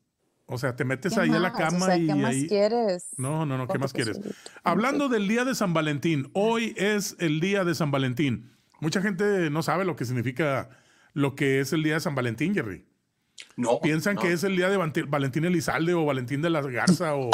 O 0.46 0.58
sea, 0.58 0.76
te 0.76 0.84
metes 0.84 1.18
ahí 1.18 1.30
a 1.30 1.40
la 1.40 1.52
cama 1.52 1.96
y 1.96 2.06
¿qué 2.06 2.14
más 2.14 2.34
quieres? 2.48 3.08
No, 3.16 3.44
no, 3.44 3.58
no, 3.58 3.66
¿qué 3.66 3.78
más 3.78 3.92
quieres? 3.92 4.20
Hablando 4.62 5.08
del 5.08 5.26
día 5.26 5.44
de 5.44 5.54
San 5.54 5.74
Valentín, 5.74 6.30
hoy 6.34 6.72
es 6.76 7.16
el 7.18 7.40
día 7.40 7.64
de 7.64 7.74
San 7.74 7.90
Valentín. 7.90 8.52
Mucha 8.80 9.02
gente 9.02 9.50
no 9.50 9.62
sabe 9.62 9.84
lo 9.84 9.96
que 9.96 10.04
significa 10.04 10.70
lo 11.14 11.34
que 11.34 11.60
es 11.60 11.72
el 11.72 11.82
día 11.82 11.94
de 11.94 12.00
San 12.00 12.14
Valentín, 12.14 12.54
Jerry. 12.54 12.86
No. 13.56 13.80
Piensan 13.80 14.16
que 14.16 14.32
es 14.32 14.44
el 14.44 14.56
día 14.56 14.68
de 14.68 14.76
Valentín 14.76 15.44
Elizalde 15.44 15.94
o 15.94 16.04
Valentín 16.04 16.42
de 16.42 16.50
las 16.50 16.66
Garza 16.66 17.14
o 17.14 17.30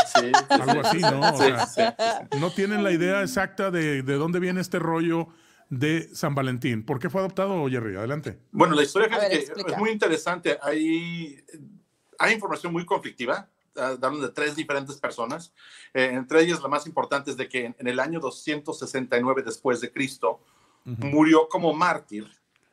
algo 0.48 0.80
así, 0.80 0.98
¿no? 0.98 1.32
O 1.32 1.36
sea, 1.36 1.96
no 2.40 2.50
tienen 2.50 2.82
la 2.82 2.92
idea 2.92 3.22
exacta 3.22 3.70
de, 3.70 4.02
de, 4.02 4.14
dónde 4.14 4.40
viene 4.40 4.60
este 4.60 4.78
rollo 4.78 5.28
de 5.70 6.14
San 6.14 6.34
Valentín. 6.34 6.84
¿Por 6.84 6.98
qué 6.98 7.08
fue 7.08 7.20
adoptado, 7.20 7.68
Jerry? 7.68 7.96
Adelante. 7.96 8.38
Bueno, 8.50 8.74
la 8.74 8.82
historia 8.82 9.16
es, 9.28 9.50
es 9.50 9.78
muy 9.78 9.90
interesante. 9.90 10.58
Hay 10.60 11.44
hay 12.22 12.34
información 12.34 12.72
muy 12.72 12.86
conflictiva, 12.86 13.48
uh, 13.74 14.20
de 14.20 14.28
tres 14.28 14.54
diferentes 14.54 14.96
personas. 14.96 15.52
Eh, 15.92 16.10
entre 16.12 16.42
ellas, 16.42 16.62
la 16.62 16.68
más 16.68 16.86
importante 16.86 17.32
es 17.32 17.36
de 17.36 17.48
que 17.48 17.74
en, 17.76 17.86
el 17.88 17.98
año 17.98 18.20
269 18.20 19.42
después 19.44 19.80
de 19.80 19.92
Cristo 19.92 20.40
murió 20.84 21.48
como 21.48 21.72
mártir 21.72 22.28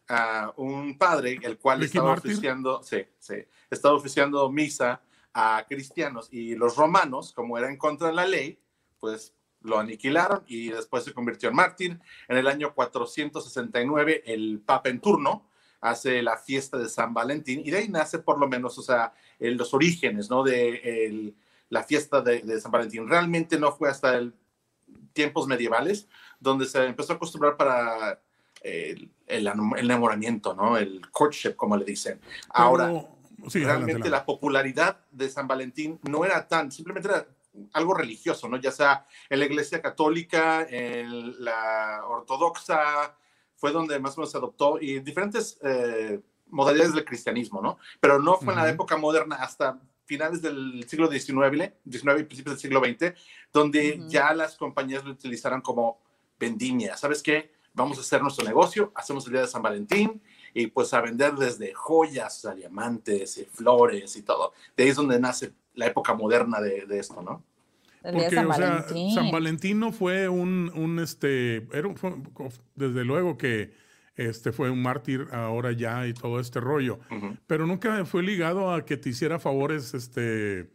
uh, 0.10 0.62
un 0.62 0.98
padre, 0.98 1.40
el 1.42 1.58
cual 1.58 1.84
estaba 1.84 2.14
oficiando, 2.14 2.82
sí, 2.84 3.06
sí, 3.20 3.36
estaba 3.70 3.96
oficiando 3.96 4.50
misa 4.52 5.02
a 5.34 5.66
cristianos 5.68 6.28
y 6.32 6.56
los 6.56 6.76
romanos, 6.76 7.34
como 7.34 7.58
eran 7.58 7.78
contra 7.78 8.12
la 8.12 8.26
ley, 8.26 8.60
pues 9.00 9.34
lo 9.62 9.78
aniquilaron 9.78 10.44
y 10.48 10.70
después 10.70 11.04
se 11.04 11.14
convirtió 11.14 11.50
en 11.50 11.56
mártir. 11.56 12.00
En 12.28 12.38
el 12.38 12.48
año 12.48 12.74
469, 12.74 14.24
el 14.26 14.62
papa 14.66 14.90
en 14.90 15.00
turno 15.00 15.50
hace 15.82 16.22
la 16.22 16.38
fiesta 16.38 16.78
de 16.78 16.90
San 16.90 17.14
Valentín 17.14 17.62
y 17.64 17.72
de 17.72 17.78
ahí 17.78 17.90
nace 17.90 18.20
por 18.20 18.40
lo 18.40 18.48
menos, 18.48 18.78
o 18.78 18.82
sea, 18.82 19.14
los 19.40 19.74
orígenes, 19.74 20.30
¿no? 20.30 20.44
De 20.44 21.34
la 21.70 21.84
fiesta 21.84 22.22
de, 22.22 22.60
San 22.60 22.72
Valentín. 22.72 23.08
Realmente 23.08 23.60
no 23.60 23.72
fue 23.72 23.90
hasta 23.90 24.18
el, 24.18 24.34
tiempos 25.14 25.48
medievales 25.48 26.08
donde 26.40 26.66
se 26.66 26.84
empezó 26.86 27.14
a 27.14 27.16
acostumbrar 27.18 27.58
para 27.58 28.22
el, 28.62 29.12
enamoramiento, 29.28 30.54
¿no? 30.54 30.78
El 30.78 31.10
courtship, 31.12 31.56
como 31.56 31.78
le 31.78 31.86
dicen. 31.86 32.20
Ahora. 32.50 33.06
Sí, 33.48 33.60
realmente 33.64 33.94
adelante, 33.94 34.10
la 34.10 34.26
popularidad 34.26 35.00
de 35.12 35.30
San 35.30 35.48
Valentín 35.48 35.98
no 36.04 36.26
era 36.26 36.46
tan, 36.46 36.74
simplemente 36.74 37.08
era 37.08 37.26
algo 37.72 37.94
religioso, 37.94 38.50
¿no? 38.50 38.58
Ya 38.58 38.72
sea 38.72 39.06
en 39.30 39.40
la 39.40 39.46
iglesia 39.46 39.82
católica, 39.82 40.68
en 40.70 41.42
la 41.44 42.02
ortodoxa, 42.06 43.16
fue 43.56 43.72
donde 43.72 43.98
más 44.00 44.18
o 44.18 44.22
menos 44.22 44.32
se 44.32 44.38
adoptó 44.38 44.78
y 44.80 45.00
diferentes 45.00 45.58
eh, 45.64 46.20
modalidades 46.48 46.94
del 46.94 47.06
cristianismo, 47.06 47.62
¿no? 47.62 47.78
Pero 48.00 48.20
no 48.20 48.38
fue 48.38 48.54
en 48.54 48.60
la 48.60 48.70
época 48.70 48.98
moderna 48.98 49.38
hasta 49.38 49.80
finales 50.06 50.42
del 50.42 50.86
siglo 50.88 51.08
XIX, 51.10 51.72
XIX 51.90 52.20
y 52.20 52.24
principios 52.24 52.56
del 52.56 52.60
siglo 52.60 52.82
XX, 52.84 53.14
donde 53.54 54.00
Ujú. 54.00 54.10
ya 54.10 54.34
las 54.34 54.56
compañías 54.56 55.04
lo 55.04 55.12
utilizaron 55.12 55.62
como 55.62 56.00
vendimia. 56.40 56.98
¿Sabes 56.98 57.22
qué? 57.22 57.52
Vamos 57.80 57.98
a 57.98 58.02
hacer 58.02 58.22
nuestro 58.22 58.46
negocio, 58.46 58.92
hacemos 58.96 59.26
el 59.26 59.32
día 59.34 59.42
de 59.42 59.48
San 59.48 59.62
Valentín 59.62 60.22
y 60.54 60.68
pues 60.68 60.94
a 60.94 61.02
vender 61.02 61.34
desde 61.36 61.74
joyas 61.74 62.46
a 62.46 62.54
diamantes 62.54 63.38
y 63.38 63.46
flores 63.46 64.16
y 64.16 64.22
todo. 64.24 64.54
De 64.78 64.84
ahí 64.84 64.90
es 64.90 64.96
donde 64.96 65.20
nace 65.20 65.54
la 65.76 65.88
época 65.88 66.14
moderna 66.14 66.60
de, 66.62 66.86
de 66.86 67.00
esto, 67.00 67.22
¿no? 67.22 67.44
Porque, 68.02 68.30
San 68.36 68.48
o 68.50 68.54
sea, 68.54 68.70
Valentín. 68.70 69.14
San 69.16 69.32
Valentino 69.32 69.92
fue 69.92 70.30
un, 70.30 70.72
un 70.76 71.00
este, 71.00 71.68
era 71.74 71.88
un- 71.88 71.98
fue- 71.98 72.16
desde 72.76 73.04
luego 73.04 73.38
que 73.38 73.74
este 74.16 74.52
fue 74.52 74.70
un 74.70 74.82
mártir 74.82 75.28
ahora 75.32 75.72
ya 75.72 76.06
y 76.08 76.14
todo 76.14 76.40
este 76.40 76.60
rollo, 76.60 77.00
pero 77.48 77.66
nunca 77.66 78.04
fue 78.06 78.22
ligado 78.24 78.74
a 78.74 78.84
que 78.86 78.98
te 78.98 79.10
hiciera 79.10 79.40
favores, 79.40 79.94
este, 79.94 80.70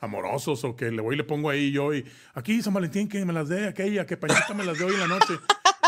amorosos 0.00 0.62
o 0.64 0.76
que 0.76 0.90
le 0.90 1.00
voy 1.00 1.14
y 1.14 1.18
le 1.18 1.24
pongo 1.24 1.48
ahí 1.50 1.72
yo 1.72 1.94
y 1.94 2.04
aquí 2.34 2.60
San 2.62 2.74
Valentín 2.74 3.08
que 3.08 3.24
me 3.24 3.32
las 3.32 3.48
dé 3.48 3.66
aquella, 3.66 4.04
que 4.06 4.16
Panchita 4.16 4.54
me 4.54 4.64
las 4.64 4.78
dé 4.78 4.84
hoy 4.84 4.94
en 4.94 5.00
la 5.00 5.06
noche. 5.08 5.34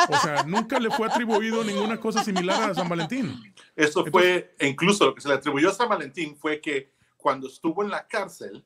O 0.08 0.16
sea, 0.16 0.42
nunca 0.44 0.78
le 0.78 0.90
fue 0.90 1.06
atribuido 1.06 1.64
ninguna 1.64 1.98
cosa 1.98 2.22
similar 2.22 2.70
a 2.70 2.74
San 2.74 2.88
Valentín. 2.88 3.54
Esto 3.74 4.04
fue, 4.06 4.54
e 4.58 4.68
incluso 4.68 5.06
lo 5.06 5.14
que 5.14 5.20
se 5.20 5.28
le 5.28 5.34
atribuyó 5.34 5.70
a 5.70 5.74
San 5.74 5.88
Valentín 5.88 6.36
fue 6.36 6.60
que 6.60 6.92
cuando 7.16 7.48
estuvo 7.48 7.82
en 7.82 7.90
la 7.90 8.06
cárcel, 8.06 8.64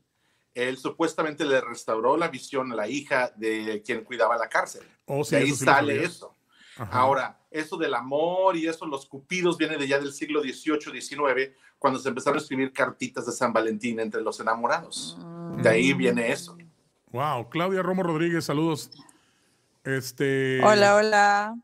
él 0.54 0.76
supuestamente 0.76 1.44
le 1.44 1.60
restauró 1.60 2.16
la 2.16 2.28
visión 2.28 2.72
a 2.72 2.76
la 2.76 2.88
hija 2.88 3.32
de 3.36 3.82
quien 3.84 4.04
cuidaba 4.04 4.36
la 4.36 4.48
cárcel. 4.48 4.82
O 5.06 5.24
sí, 5.24 5.36
de 5.36 5.42
ahí 5.42 5.48
eso 5.48 5.56
sí 5.56 5.64
sale 5.64 6.04
eso. 6.04 6.36
Ajá. 6.76 6.98
Ahora, 6.98 7.40
eso 7.50 7.76
del 7.76 7.94
amor 7.94 8.56
y 8.56 8.66
eso, 8.66 8.86
los 8.86 9.06
cupidos, 9.06 9.56
viene 9.58 9.76
de 9.76 9.86
ya 9.86 9.98
del 9.98 10.12
siglo 10.12 10.40
XVIII, 10.40 11.00
XIX, 11.00 11.52
cuando 11.78 11.98
se 11.98 12.08
empezaron 12.08 12.38
a 12.38 12.42
escribir 12.42 12.72
cartitas 12.72 13.26
de 13.26 13.32
San 13.32 13.52
Valentín 13.52 14.00
entre 14.00 14.20
los 14.20 14.38
enamorados. 14.40 15.18
De 15.58 15.68
ahí 15.68 15.92
viene 15.92 16.30
eso. 16.30 16.56
Wow, 17.12 17.48
Claudia 17.48 17.82
Romo 17.82 18.02
Rodríguez, 18.02 18.44
saludos. 18.44 18.90
Este. 19.84 20.60
Hola, 20.62 20.96
hola. 20.96 21.54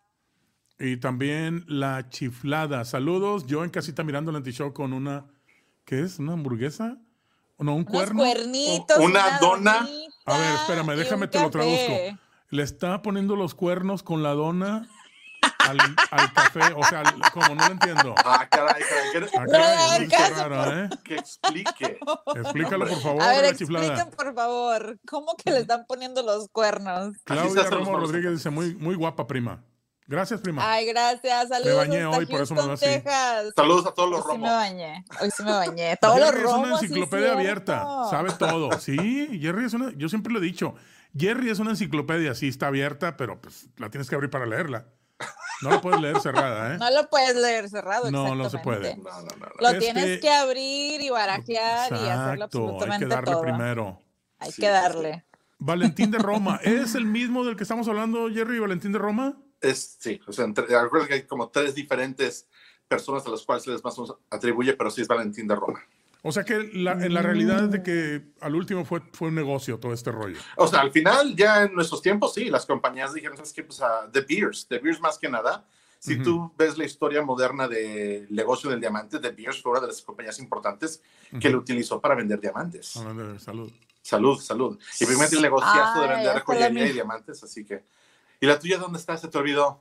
Y 0.78 0.98
también 0.98 1.64
la 1.68 2.08
chiflada. 2.08 2.84
Saludos. 2.84 3.46
Yo 3.46 3.64
en 3.64 3.70
casita 3.70 4.04
mirando 4.04 4.30
el 4.30 4.36
anti-show 4.36 4.72
con 4.72 4.92
una. 4.92 5.26
¿Qué 5.84 6.00
es? 6.00 6.18
¿Una 6.18 6.32
hamburguesa? 6.32 6.98
¿No? 7.58 7.74
¿Un 7.74 7.80
Unos 7.80 7.86
cuerno? 7.86 8.22
cuernitos. 8.22 8.98
Una 8.98 9.38
dona. 9.38 9.80
donita 9.80 10.06
A 10.26 10.38
ver, 10.38 10.54
espérame, 10.54 10.96
déjame 10.96 11.28
te 11.28 11.40
lo 11.40 11.50
traduzco. 11.50 12.18
Le 12.50 12.62
está 12.62 13.02
poniendo 13.02 13.36
los 13.36 13.54
cuernos 13.54 14.02
con 14.02 14.22
la 14.22 14.32
dona 14.32 14.88
al, 15.68 15.78
al 16.10 16.32
café. 16.32 16.60
O 16.76 16.82
sea, 16.84 17.02
como 17.32 17.54
no 17.54 17.66
lo 17.66 17.72
entiendo. 17.72 18.14
Ah, 18.24 18.46
caray, 18.50 18.82
caray, 19.12 19.12
que, 19.12 19.36
Ah, 19.38 19.44
No, 19.46 19.52
caray, 19.52 20.00
no, 20.00 20.08
qué 20.08 20.16
caso, 20.16 20.48
raro, 20.48 20.80
¿eh? 20.84 20.88
que 21.04 21.14
explique. 21.16 21.98
Explícalo, 22.36 22.86
por 22.86 23.00
favor, 23.00 23.22
A 23.22 23.28
ver, 23.28 23.44
expliquen 23.46 24.10
por 24.16 24.34
favor, 24.34 24.98
¿cómo 25.08 25.34
que 25.36 25.50
le 25.50 25.58
están 25.60 25.84
poniendo 25.86 26.22
los 26.22 26.48
cuernos? 26.50 27.16
Claudia 27.24 27.64
Romo 27.70 27.98
Rodríguez 27.98 28.32
dice, 28.32 28.50
muy, 28.50 28.74
muy 28.74 28.94
guapa, 28.94 29.26
prima. 29.26 29.62
Gracias, 30.08 30.40
prima. 30.40 30.62
Ay, 30.70 30.86
gracias. 30.86 31.48
Saludos 31.48 31.78
bañé 31.78 32.04
hasta 32.04 32.16
hoy, 32.18 32.26
por 32.26 32.40
eso 32.40 32.54
me 32.54 32.62
veo 32.62 32.72
así. 32.74 32.84
Texas. 32.86 33.52
Saludos 33.56 33.86
a 33.86 33.92
todos 33.92 34.08
los 34.08 34.20
Hoy 34.24 34.32
sí 34.36 34.38
me 34.38 34.46
romos. 34.48 34.62
bañé. 34.62 35.04
Hoy 35.20 35.30
sí 35.36 35.42
me 35.42 35.50
bañé. 35.50 35.96
Todos 36.00 36.20
los 36.20 36.30
Jerry 36.30 36.38
es 36.42 36.46
una 36.46 36.62
romos. 36.62 36.78
sí, 36.80 36.86
enciclopedia 36.86 37.24
cierto. 37.36 37.40
abierta, 37.72 37.86
sabe 38.10 38.32
todo. 38.38 38.78
Sí, 38.78 39.40
Jerry 39.40 39.64
es 39.64 39.74
una, 39.74 39.90
yo 39.96 40.08
siempre 40.08 40.32
lo 40.32 40.38
he 40.38 40.42
dicho, 40.42 40.76
Jerry 41.18 41.50
es 41.50 41.58
una 41.58 41.70
enciclopedia, 41.70 42.36
sí 42.36 42.46
está 42.46 42.68
abierta, 42.68 43.16
pero 43.16 43.40
pues 43.40 43.66
la 43.78 43.90
tienes 43.90 44.08
que 44.08 44.14
abrir 44.14 44.30
para 44.30 44.46
leerla. 44.46 44.86
No 45.62 45.70
la 45.70 45.80
puedes 45.80 46.00
leer 46.00 46.20
cerrada, 46.20 46.74
¿eh? 46.74 46.78
No 46.78 46.90
lo 46.90 47.08
puedes 47.08 47.34
leer 47.34 47.68
cerrado. 47.70 48.10
No, 48.10 48.34
no 48.34 48.50
se 48.50 48.58
puede. 48.58 48.96
No, 48.96 49.04
no, 49.04 49.20
no, 49.22 49.36
no. 49.36 49.46
Lo 49.58 49.68
Este- 49.68 49.80
tienes 49.80 50.20
que 50.20 50.30
abrir 50.30 51.00
y 51.00 51.08
barajear 51.08 51.90
y 51.92 51.94
hacerlo 51.94 52.44
Exacto, 52.44 52.58
hay 52.58 52.64
absolutamente 52.64 53.06
que 53.06 53.14
darle 53.14 53.32
todo. 53.32 53.42
primero. 53.42 54.02
Hay 54.38 54.52
Sí, 54.52 54.60
que 54.60 54.68
darle. 54.68 55.24
Valentín 55.58 56.10
de 56.10 56.18
Roma, 56.18 56.60
¿es 56.62 56.94
el 56.94 57.06
mismo 57.06 57.42
del 57.44 57.56
que 57.56 57.62
estamos 57.62 57.88
hablando, 57.88 58.28
Jerry, 58.30 58.58
Valentín 58.58 58.92
de 58.92 58.98
Roma? 58.98 59.34
Es, 59.62 59.96
sí, 59.98 60.20
o 60.26 60.32
sea, 60.32 60.44
entre, 60.44 60.66
recuerda 60.66 61.06
que 61.08 61.14
hay 61.14 61.22
como 61.22 61.48
tres 61.48 61.74
diferentes 61.74 62.46
personas 62.86 63.26
a 63.26 63.30
las 63.30 63.40
cuales 63.42 63.64
se 63.64 63.70
les 63.70 63.82
más 63.82 63.98
o 63.98 64.02
menos 64.02 64.16
atribuye, 64.30 64.74
pero 64.74 64.90
sí 64.90 65.00
es 65.00 65.08
Valentín 65.08 65.48
de 65.48 65.56
Roma. 65.56 65.80
O 66.22 66.32
sea 66.32 66.44
que 66.44 66.70
la- 66.74 66.92
en 66.92 67.14
la 67.14 67.22
realidad 67.22 67.64
es 67.64 67.70
de 67.70 67.82
que 67.82 68.22
al 68.40 68.54
último 68.56 68.84
fue, 68.84 69.00
fue 69.12 69.28
un 69.28 69.34
negocio 69.34 69.78
todo 69.78 69.92
este 69.92 70.10
rollo. 70.10 70.38
O 70.56 70.66
sea, 70.66 70.80
al 70.80 70.90
final, 70.90 71.36
ya 71.36 71.62
en 71.64 71.74
nuestros 71.74 72.02
tiempos, 72.02 72.34
sí, 72.34 72.46
las 72.46 72.66
compañías 72.66 73.14
dijeron, 73.14 73.36
¿sabes 73.36 73.52
qué? 73.52 73.62
Pues 73.62 73.80
a 73.80 74.10
The 74.12 74.22
Beers, 74.22 74.66
The 74.68 74.78
Beers 74.78 75.00
más 75.00 75.18
que 75.18 75.28
nada. 75.28 75.64
Si 75.98 76.18
tú 76.22 76.52
ves 76.56 76.76
la 76.78 76.84
historia 76.84 77.22
moderna 77.22 77.66
del 77.66 78.26
negocio 78.30 78.70
del 78.70 78.78
diamante, 78.80 79.18
The 79.18 79.30
Beers 79.30 79.60
fue 79.62 79.72
una 79.72 79.80
de 79.80 79.86
las 79.88 80.02
compañías 80.02 80.38
importantes 80.38 81.02
que 81.40 81.48
lo 81.50 81.58
utilizó 81.58 82.00
para 82.00 82.14
vender 82.14 82.40
diamantes. 82.40 82.94
De 83.16 83.38
salud. 83.40 83.72
Salud, 84.02 84.40
salud. 84.40 84.78
Y 85.00 85.06
primero 85.06 85.28
el 85.32 85.42
negociazo 85.42 86.00
de 86.02 86.08
vender 86.08 86.40
joyería 86.42 86.86
y 86.86 86.92
diamantes, 86.92 87.42
así 87.42 87.64
que... 87.64 87.84
¿Y 88.40 88.46
la 88.46 88.58
tuya 88.58 88.78
dónde 88.78 88.98
está? 88.98 89.16
¿Se 89.16 89.26
te 89.28 89.38
olvidó? 89.38 89.80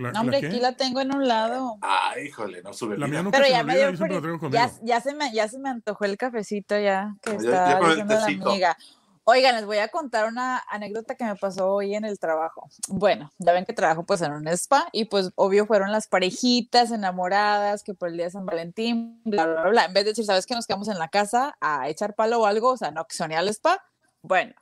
¿La, 0.00 0.12
No, 0.12 0.20
hombre, 0.20 0.40
la 0.40 0.48
aquí 0.48 0.60
la 0.60 0.72
tengo 0.72 1.00
en 1.00 1.14
un 1.14 1.28
lado. 1.28 1.76
Ay, 1.82 2.26
híjole, 2.26 2.62
no 2.62 2.72
sube 2.72 2.96
La 2.96 3.06
mía 3.06 3.22
nunca 3.22 3.36
Pero 3.38 3.46
se 3.46 3.52
ya 3.52 3.62
me 3.62 3.76
dio 3.76 3.96
traigo 3.96 4.48
ya, 4.50 4.70
ya 4.82 5.00
se 5.00 5.14
me, 5.14 5.32
ya 5.32 5.46
se 5.48 5.58
me 5.58 5.68
antojó 5.68 6.04
el 6.04 6.16
cafecito 6.16 6.78
ya 6.78 7.14
que 7.22 7.32
Ya- 7.38 7.78
está 7.78 7.80
diciendo 7.80 8.14
la 8.14 8.24
amiga. 8.26 8.76
Oigan, 9.24 9.54
les 9.54 9.66
voy 9.66 9.76
a 9.78 9.88
contar 9.88 10.26
una 10.26 10.62
anécdota 10.68 11.14
que 11.14 11.24
me 11.24 11.36
pasó 11.36 11.74
hoy 11.74 11.94
en 11.94 12.04
el 12.04 12.18
trabajo. 12.18 12.68
Bueno, 12.88 13.30
ya 13.38 13.52
ven 13.52 13.64
que 13.66 13.72
trabajo 13.74 14.04
pues 14.04 14.22
en 14.22 14.32
un 14.32 14.48
spa 14.48 14.88
y 14.92 15.04
pues 15.04 15.30
obvio 15.36 15.66
fueron 15.66 15.92
las 15.92 16.08
parejitas 16.08 16.90
enamoradas 16.90 17.84
que 17.84 17.94
por 17.94 18.08
el 18.08 18.16
día 18.16 18.24
de 18.24 18.30
San 18.32 18.46
Valentín, 18.46 19.20
bla, 19.24 19.44
bla, 19.46 19.60
bla, 19.60 19.70
bla. 19.70 19.84
En 19.84 19.92
vez 19.92 20.04
de 20.04 20.10
decir, 20.12 20.24
¿sabes 20.24 20.46
que 20.46 20.54
nos 20.54 20.66
quedamos 20.66 20.88
en 20.88 20.98
la 20.98 21.08
casa 21.08 21.54
a 21.60 21.88
echar 21.88 22.14
palo 22.14 22.40
o 22.40 22.46
algo? 22.46 22.70
O 22.70 22.76
sea, 22.76 22.90
no, 22.90 23.04
que 23.04 23.14
son 23.14 23.30
ir 23.30 23.36
al 23.36 23.48
spa. 23.48 23.84
Bueno, 24.22 24.54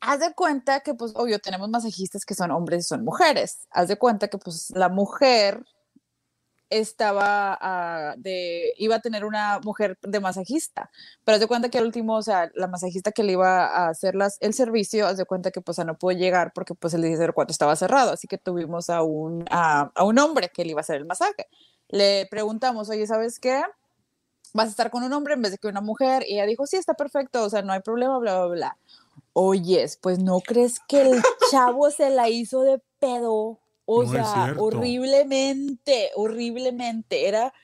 haz 0.00 0.20
de 0.20 0.34
cuenta 0.34 0.80
que 0.80 0.94
pues 0.94 1.12
obvio 1.14 1.38
tenemos 1.38 1.68
masajistas 1.68 2.24
que 2.24 2.34
son 2.34 2.50
hombres 2.50 2.86
y 2.86 2.88
son 2.88 3.04
mujeres. 3.04 3.66
Haz 3.70 3.88
de 3.88 3.96
cuenta 3.96 4.28
que 4.28 4.38
pues 4.38 4.70
la 4.70 4.88
mujer 4.88 5.64
estaba 6.70 7.56
ah, 7.60 8.14
de, 8.18 8.72
iba 8.76 8.96
a 8.96 9.00
tener 9.00 9.24
una 9.24 9.58
mujer 9.60 9.98
de 10.02 10.20
masajista, 10.20 10.90
pero 11.24 11.36
haz 11.36 11.40
de 11.40 11.46
cuenta 11.46 11.70
que 11.70 11.78
al 11.78 11.86
último, 11.86 12.16
o 12.16 12.22
sea, 12.22 12.50
la 12.54 12.66
masajista 12.66 13.12
que 13.12 13.22
le 13.22 13.32
iba 13.32 13.66
a 13.66 13.88
hacer 13.88 14.14
las, 14.14 14.36
el 14.40 14.52
servicio, 14.54 15.06
haz 15.06 15.16
de 15.16 15.24
cuenta 15.24 15.50
que 15.50 15.60
pues 15.60 15.78
no 15.78 15.96
pudo 15.96 16.12
llegar 16.12 16.52
porque 16.54 16.74
pues 16.74 16.94
el 16.94 17.02
1004 17.02 17.50
estaba 17.50 17.76
cerrado, 17.76 18.12
así 18.12 18.28
que 18.28 18.38
tuvimos 18.38 18.90
a 18.90 19.02
un, 19.02 19.44
a, 19.50 19.90
a 19.94 20.04
un 20.04 20.18
hombre 20.18 20.50
que 20.50 20.64
le 20.64 20.72
iba 20.72 20.80
a 20.80 20.82
hacer 20.82 20.96
el 20.96 21.06
masaje. 21.06 21.46
Le 21.88 22.26
preguntamos, 22.30 22.90
oye, 22.90 23.06
¿sabes 23.06 23.38
qué? 23.40 23.62
Vas 24.52 24.66
a 24.66 24.70
estar 24.70 24.90
con 24.90 25.02
un 25.04 25.12
hombre 25.12 25.34
en 25.34 25.42
vez 25.42 25.52
de 25.52 25.58
que 25.58 25.68
una 25.68 25.80
mujer. 25.80 26.24
Y 26.26 26.34
ella 26.34 26.46
dijo, 26.46 26.66
sí, 26.66 26.76
está 26.76 26.94
perfecto, 26.94 27.44
o 27.44 27.50
sea, 27.50 27.62
no 27.62 27.72
hay 27.72 27.80
problema, 27.80 28.18
bla, 28.18 28.44
bla, 28.44 28.54
bla. 28.54 28.76
Oyes, 29.40 29.96
pues 30.02 30.18
no 30.18 30.40
crees 30.40 30.80
que 30.88 31.00
el 31.00 31.22
chavo 31.52 31.92
se 31.92 32.10
la 32.10 32.28
hizo 32.28 32.62
de 32.62 32.82
pedo. 32.98 33.60
O 33.84 34.02
No 34.02 34.10
sea, 34.10 34.54
horriblemente, 34.58 36.10
horriblemente. 36.16 37.28
Era, 37.28 37.54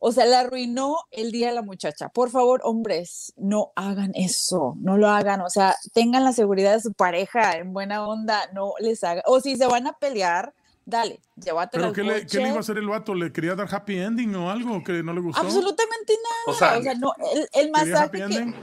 o 0.00 0.10
sea, 0.10 0.26
le 0.26 0.34
arruinó 0.34 0.96
el 1.12 1.30
día 1.30 1.50
a 1.50 1.52
la 1.52 1.62
muchacha. 1.62 2.08
Por 2.08 2.30
favor, 2.30 2.60
hombres, 2.64 3.32
no 3.36 3.72
hagan 3.76 4.10
eso, 4.16 4.74
no 4.80 4.98
lo 4.98 5.08
hagan. 5.08 5.42
O 5.42 5.48
sea, 5.48 5.76
tengan 5.94 6.24
la 6.24 6.32
seguridad 6.32 6.74
de 6.74 6.80
su 6.80 6.92
pareja 6.92 7.56
en 7.56 7.72
buena 7.72 8.04
onda, 8.04 8.50
no 8.52 8.72
les 8.80 9.04
hagan. 9.04 9.22
O 9.26 9.38
si 9.40 9.56
se 9.56 9.66
van 9.66 9.86
a 9.86 9.92
pelear, 9.92 10.52
dale, 10.84 11.20
llévatela 11.36 11.92
¿Pero 11.92 11.92
qué 11.92 12.02
le, 12.02 12.26
qué 12.26 12.38
le 12.38 12.48
iba 12.48 12.56
a 12.56 12.60
hacer 12.60 12.78
el 12.78 12.88
vato? 12.88 13.14
¿Le 13.14 13.32
quería 13.32 13.54
dar 13.54 13.72
happy 13.72 13.96
ending 13.96 14.34
o 14.34 14.50
algo 14.50 14.82
que 14.82 15.04
no 15.04 15.12
le 15.14 15.20
gustó? 15.20 15.40
Absolutamente 15.40 16.14
nada. 16.14 16.56
O 16.56 16.58
sea, 16.58 16.78
O 16.78 16.82
sea, 16.82 16.94
no, 16.94 17.12
el, 17.32 17.40
el 17.40 17.48
¿Quería 17.52 17.72
masaje 17.72 18.04
happy 18.04 18.18
que, 18.18 18.24
ending? 18.24 18.54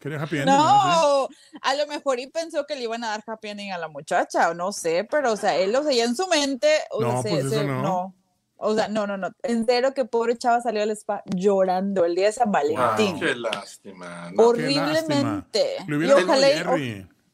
¿Quería 0.00 0.22
happy 0.22 0.38
ending? 0.38 0.54
¿Sí? 0.54 0.60
No, 0.62 1.28
a 1.62 1.74
lo 1.76 1.86
mejor 1.86 2.18
y 2.20 2.26
pensó 2.28 2.64
que 2.66 2.74
le 2.76 2.82
iban 2.84 3.04
a 3.04 3.08
dar 3.08 3.24
happy 3.26 3.48
ending 3.48 3.72
a 3.72 3.78
la 3.78 3.88
muchacha, 3.88 4.50
o 4.50 4.54
no 4.54 4.72
sé, 4.72 5.04
pero 5.10 5.32
o 5.32 5.36
sea, 5.36 5.56
él, 5.56 5.74
o 5.76 5.82
sea, 5.82 6.04
en 6.04 6.14
su 6.16 6.26
mente, 6.28 6.68
o 6.90 7.00
No, 7.02 7.10
sea, 7.12 7.22
se- 7.22 7.28
pues 7.30 7.44
eso 7.46 7.54
se- 7.60 7.64
no. 7.66 8.14
O 8.58 8.74
sea, 8.74 8.88
no, 8.88 9.06
no, 9.06 9.18
no. 9.18 9.28
En 9.42 9.66
serio 9.66 9.92
que 9.92 10.06
pobre 10.06 10.38
chava 10.38 10.62
salió 10.62 10.82
al 10.82 10.90
spa 10.92 11.22
llorando 11.26 12.06
el 12.06 12.14
día 12.14 12.26
de 12.26 12.32
San 12.32 12.50
Valentín. 12.50 13.20
qué 13.20 13.34
lástima. 13.34 14.30
no. 14.30 14.52
Qué 14.54 14.62
lástima. 14.62 14.82
Horriblemente. 14.86 15.76
Le 15.86 16.06
Y 16.06 16.10
ojalá, 16.10 16.48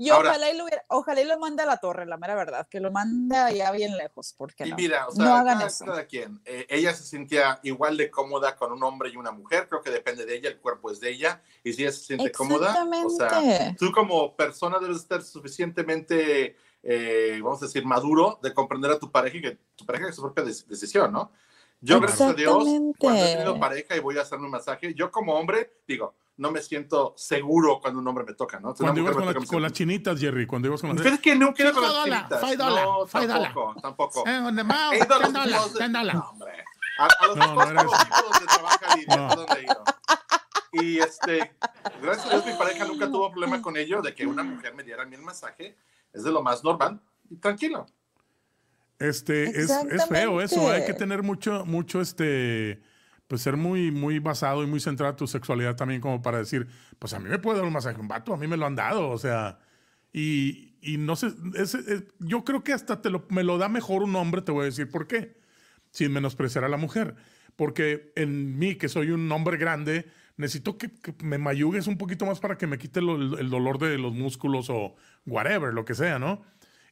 y, 0.06 0.10
Ahora- 0.10 0.30
ojalá 0.30 0.50
y 0.50 0.56
lo 0.56 0.64
ojalá 0.88 1.20
y 1.20 1.24
lo 1.24 1.38
mande 1.38 1.62
a 1.62 1.66
la 1.66 1.76
torre, 1.76 2.06
la 2.06 2.16
mera 2.16 2.34
verdad, 2.34 2.66
que 2.68 2.80
lo 2.80 2.90
mande 2.90 3.36
allá 3.36 3.70
bien 3.70 3.96
lejos, 3.96 4.34
porque 4.36 4.66
Y 4.66 4.70
no. 4.70 4.76
mira, 4.76 5.06
o 5.06 5.12
sea, 5.12 5.24
no 5.24 5.34
hagan 5.34 5.58
cada, 5.58 5.68
eso. 5.68 5.84
cada 5.84 6.06
quien. 6.06 6.40
Eh, 6.44 6.66
ella 6.68 6.92
se 6.92 7.04
sentía 7.04 7.60
igual 7.62 7.96
de 7.96 8.10
cómoda 8.10 8.56
con 8.56 8.72
un 8.72 8.82
hombre 8.82 9.10
y 9.10 9.16
una 9.16 9.30
mujer, 9.30 9.68
creo 9.68 9.80
que 9.82 9.90
depende 9.90 10.26
de 10.26 10.36
ella, 10.36 10.48
el 10.48 10.58
cuerpo 10.58 10.90
es 10.90 10.98
de 11.00 11.10
ella, 11.10 11.40
y 11.62 11.72
si 11.72 11.82
ella 11.82 11.92
se 11.92 12.00
siente 12.04 12.32
cómoda, 12.32 12.84
o 13.04 13.10
sea, 13.10 13.74
tú 13.78 13.92
como 13.92 14.34
persona 14.34 14.78
debes 14.78 14.96
estar 14.98 15.22
suficientemente, 15.22 16.56
eh, 16.82 17.40
vamos 17.42 17.62
a 17.62 17.66
decir, 17.66 17.84
maduro 17.84 18.38
de 18.42 18.52
comprender 18.52 18.90
a 18.90 18.98
tu 18.98 19.10
pareja 19.10 19.36
y 19.36 19.42
que 19.42 19.58
tu 19.76 19.86
pareja 19.86 20.08
es 20.08 20.16
su 20.16 20.22
propia 20.22 20.44
decisión, 20.44 21.12
¿no? 21.12 21.32
Yo, 21.80 22.00
gracias 22.00 22.30
a 22.30 22.34
Dios, 22.34 22.64
cuando 22.98 23.24
he 23.24 23.32
tenido 23.34 23.58
pareja 23.58 23.96
y 23.96 24.00
voy 24.00 24.16
a 24.18 24.22
hacerme 24.22 24.44
un 24.44 24.52
masaje, 24.52 24.94
yo 24.94 25.10
como 25.10 25.34
hombre, 25.34 25.78
digo, 25.86 26.14
no 26.36 26.50
me 26.50 26.62
siento 26.62 27.14
seguro 27.16 27.78
cuando 27.80 28.00
un 28.00 28.08
hombre 28.08 28.24
me 28.24 28.34
toca, 28.34 28.58
¿no? 28.58 28.74
Cuando 28.74 29.00
ibas 29.00 29.14
con, 29.14 29.26
la- 29.26 29.34
con 29.34 29.62
las 29.62 29.72
chinitas, 29.72 30.18
Jerry, 30.18 30.46
cuando 30.46 30.68
ibas 30.68 30.80
con 30.80 30.90
las... 30.94 31.02
Fíjate 31.02 31.22
que 31.22 31.34
no 31.36 31.52
quiero 31.54 31.72
con 31.72 31.82
las 31.82 32.04
chinitas. 32.04 32.40
five 32.40 32.56
dollar, 32.56 32.84
No, 32.84 33.06
five 33.06 33.26
tampoco, 33.28 33.74
tampoco. 33.80 34.24
Eh, 34.26 34.38
on 34.38 34.56
the 34.56 34.64
mouth, 34.64 34.92
He 34.94 34.98
ido 34.98 35.14
a 35.14 35.18
los 35.46 35.74
ten 35.74 35.92
dollar. 35.92 36.14
No, 36.16 36.30
hombre. 36.30 36.52
A, 36.98 37.06
a 37.06 37.26
los 37.26 37.36
No, 37.36 37.54
no 37.54 37.62
era 37.62 37.80
closets 37.82 38.08
donde 38.22 38.46
trabaja 38.46 38.96
Lidia, 38.96 39.16
No. 39.16 39.28
es 39.28 39.36
donde 39.36 39.54
he 39.60 39.62
ido. 39.64 39.84
Y 40.74 40.98
este, 41.00 41.54
gracias 42.00 42.26
a 42.26 42.30
Dios 42.30 42.46
mi 42.46 42.52
pareja 42.54 42.84
nunca 42.86 43.06
tuvo 43.10 43.30
problema 43.30 43.60
con 43.60 43.76
ello, 43.76 44.00
de 44.00 44.14
que 44.14 44.26
una 44.26 44.42
mujer 44.42 44.74
me 44.74 44.82
diera 44.82 45.02
a 45.02 45.06
mí 45.06 45.14
el 45.14 45.22
masaje. 45.22 45.76
Es 46.14 46.24
de 46.24 46.30
lo 46.32 46.42
más 46.42 46.64
normal 46.64 47.00
y 47.30 47.36
tranquilo. 47.36 47.86
Este, 48.98 49.44
es, 49.50 49.70
es 49.70 50.06
feo 50.08 50.40
eso, 50.40 50.70
hay 50.70 50.84
que 50.86 50.94
tener 50.94 51.22
mucho, 51.22 51.64
mucho, 51.66 52.00
este, 52.00 52.80
pues 53.32 53.40
ser 53.40 53.56
muy, 53.56 53.90
muy 53.90 54.18
basado 54.18 54.62
y 54.62 54.66
muy 54.66 54.78
centrado 54.78 55.12
en 55.12 55.16
tu 55.16 55.26
sexualidad 55.26 55.74
también 55.74 56.02
como 56.02 56.20
para 56.20 56.36
decir, 56.36 56.66
pues 56.98 57.14
a 57.14 57.18
mí 57.18 57.30
me 57.30 57.38
puede 57.38 57.56
dar 57.60 57.66
un 57.66 57.72
masaje 57.72 57.98
un 57.98 58.06
vato, 58.06 58.34
a 58.34 58.36
mí 58.36 58.46
me 58.46 58.58
lo 58.58 58.66
han 58.66 58.74
dado, 58.76 59.08
o 59.08 59.16
sea, 59.16 59.58
y, 60.12 60.74
y 60.82 60.98
no 60.98 61.16
sé, 61.16 61.28
es- 61.54 61.72
es- 61.74 62.04
yo 62.18 62.44
creo 62.44 62.62
que 62.62 62.74
hasta 62.74 63.00
te 63.00 63.08
lo, 63.08 63.24
me 63.30 63.42
lo 63.42 63.56
da 63.56 63.70
mejor 63.70 64.02
un 64.02 64.14
hombre, 64.16 64.42
te 64.42 64.52
voy 64.52 64.64
a 64.64 64.64
decir 64.66 64.90
por 64.90 65.06
qué, 65.06 65.40
sin 65.90 66.12
menospreciar 66.12 66.62
a 66.64 66.68
la 66.68 66.76
mujer, 66.76 67.14
porque 67.56 68.12
en 68.16 68.58
mí, 68.58 68.74
que 68.74 68.90
soy 68.90 69.12
un 69.12 69.32
hombre 69.32 69.56
grande, 69.56 70.04
necesito 70.36 70.76
que, 70.76 70.90
que 70.92 71.14
me 71.24 71.38
mayugues 71.38 71.86
un 71.86 71.96
poquito 71.96 72.26
más 72.26 72.38
para 72.38 72.58
que 72.58 72.66
me 72.66 72.76
quite 72.76 73.00
lo- 73.00 73.16
el, 73.16 73.38
el 73.38 73.48
dolor 73.48 73.78
de 73.78 73.96
los 73.96 74.12
músculos 74.12 74.68
o 74.68 74.94
whatever, 75.24 75.72
lo 75.72 75.86
que 75.86 75.94
sea, 75.94 76.18
¿no? 76.18 76.42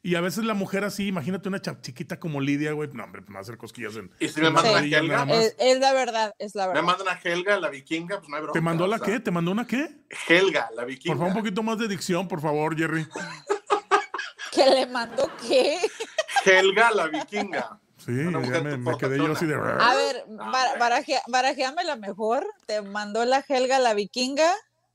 Y 0.03 0.15
a 0.15 0.21
veces 0.21 0.43
la 0.45 0.55
mujer 0.55 0.83
así, 0.83 1.07
imagínate 1.07 1.47
una 1.47 1.61
chiquita 1.61 2.19
como 2.19 2.41
Lidia, 2.41 2.71
güey, 2.71 2.89
no, 2.91 3.03
hombre, 3.03 3.21
me 3.27 3.33
va 3.33 3.39
a 3.39 3.41
hacer 3.41 3.57
cosquillas 3.57 3.95
en. 3.97 4.09
Y 4.19 4.29
si 4.29 4.41
me 4.41 4.49
mandan 4.49 4.73
la 4.73 4.79
a 4.79 4.83
Helga. 4.99 5.23
Es, 5.29 5.55
es 5.59 5.79
la 5.79 5.93
verdad, 5.93 6.33
es 6.39 6.55
la 6.55 6.63
Me 6.63 6.73
verdad. 6.73 6.83
mandan 6.83 7.07
a 7.09 7.19
Helga, 7.23 7.59
la 7.59 7.69
vikinga, 7.69 8.17
pues 8.17 8.27
no 8.29 8.35
hay 8.35 8.41
bronca. 8.41 8.57
¿Te 8.57 8.61
mandó 8.61 8.85
o 8.85 8.87
la 8.87 8.97
sea, 8.97 9.05
qué? 9.05 9.19
¿Te 9.19 9.29
mandó 9.29 9.51
una 9.51 9.67
qué? 9.67 9.95
Helga, 10.27 10.69
la 10.75 10.85
vikinga. 10.85 11.13
Por 11.13 11.19
favor, 11.19 11.37
un 11.37 11.43
poquito 11.43 11.61
más 11.61 11.77
de 11.77 11.87
dicción, 11.87 12.27
por 12.27 12.41
favor, 12.41 12.75
Jerry. 12.75 13.05
¿Que 14.51 14.65
le 14.69 14.85
mandó 14.87 15.29
qué? 15.47 15.77
Helga, 16.45 16.91
la 16.91 17.07
vikinga. 17.07 17.79
Sí, 17.97 18.11
ya 18.17 18.61
me, 18.61 18.77
me 18.77 18.97
quedé 18.97 19.17
yo 19.17 19.31
así 19.31 19.45
de. 19.45 19.53
A 19.53 19.93
ver, 19.95 20.25
bara- 20.27 20.79
barajea- 20.79 21.21
barajéamela 21.27 21.95
mejor. 21.95 22.45
Te 22.65 22.81
mandó 22.81 23.23
la 23.25 23.45
Helga 23.47 23.77
la 23.77 23.93
vikinga. 23.93 24.51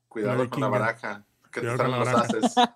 Cuidado 0.09 0.43
La 0.45 0.51
con 0.51 0.61
la 0.61 0.69
baraja. 0.69 1.25
Que 1.61 1.63
te 1.63 1.67
Cuidado 1.75 1.79
con 1.79 1.91
salen 1.91 2.05
la 2.05 2.13
los 2.23 2.31
baraja. 2.31 2.67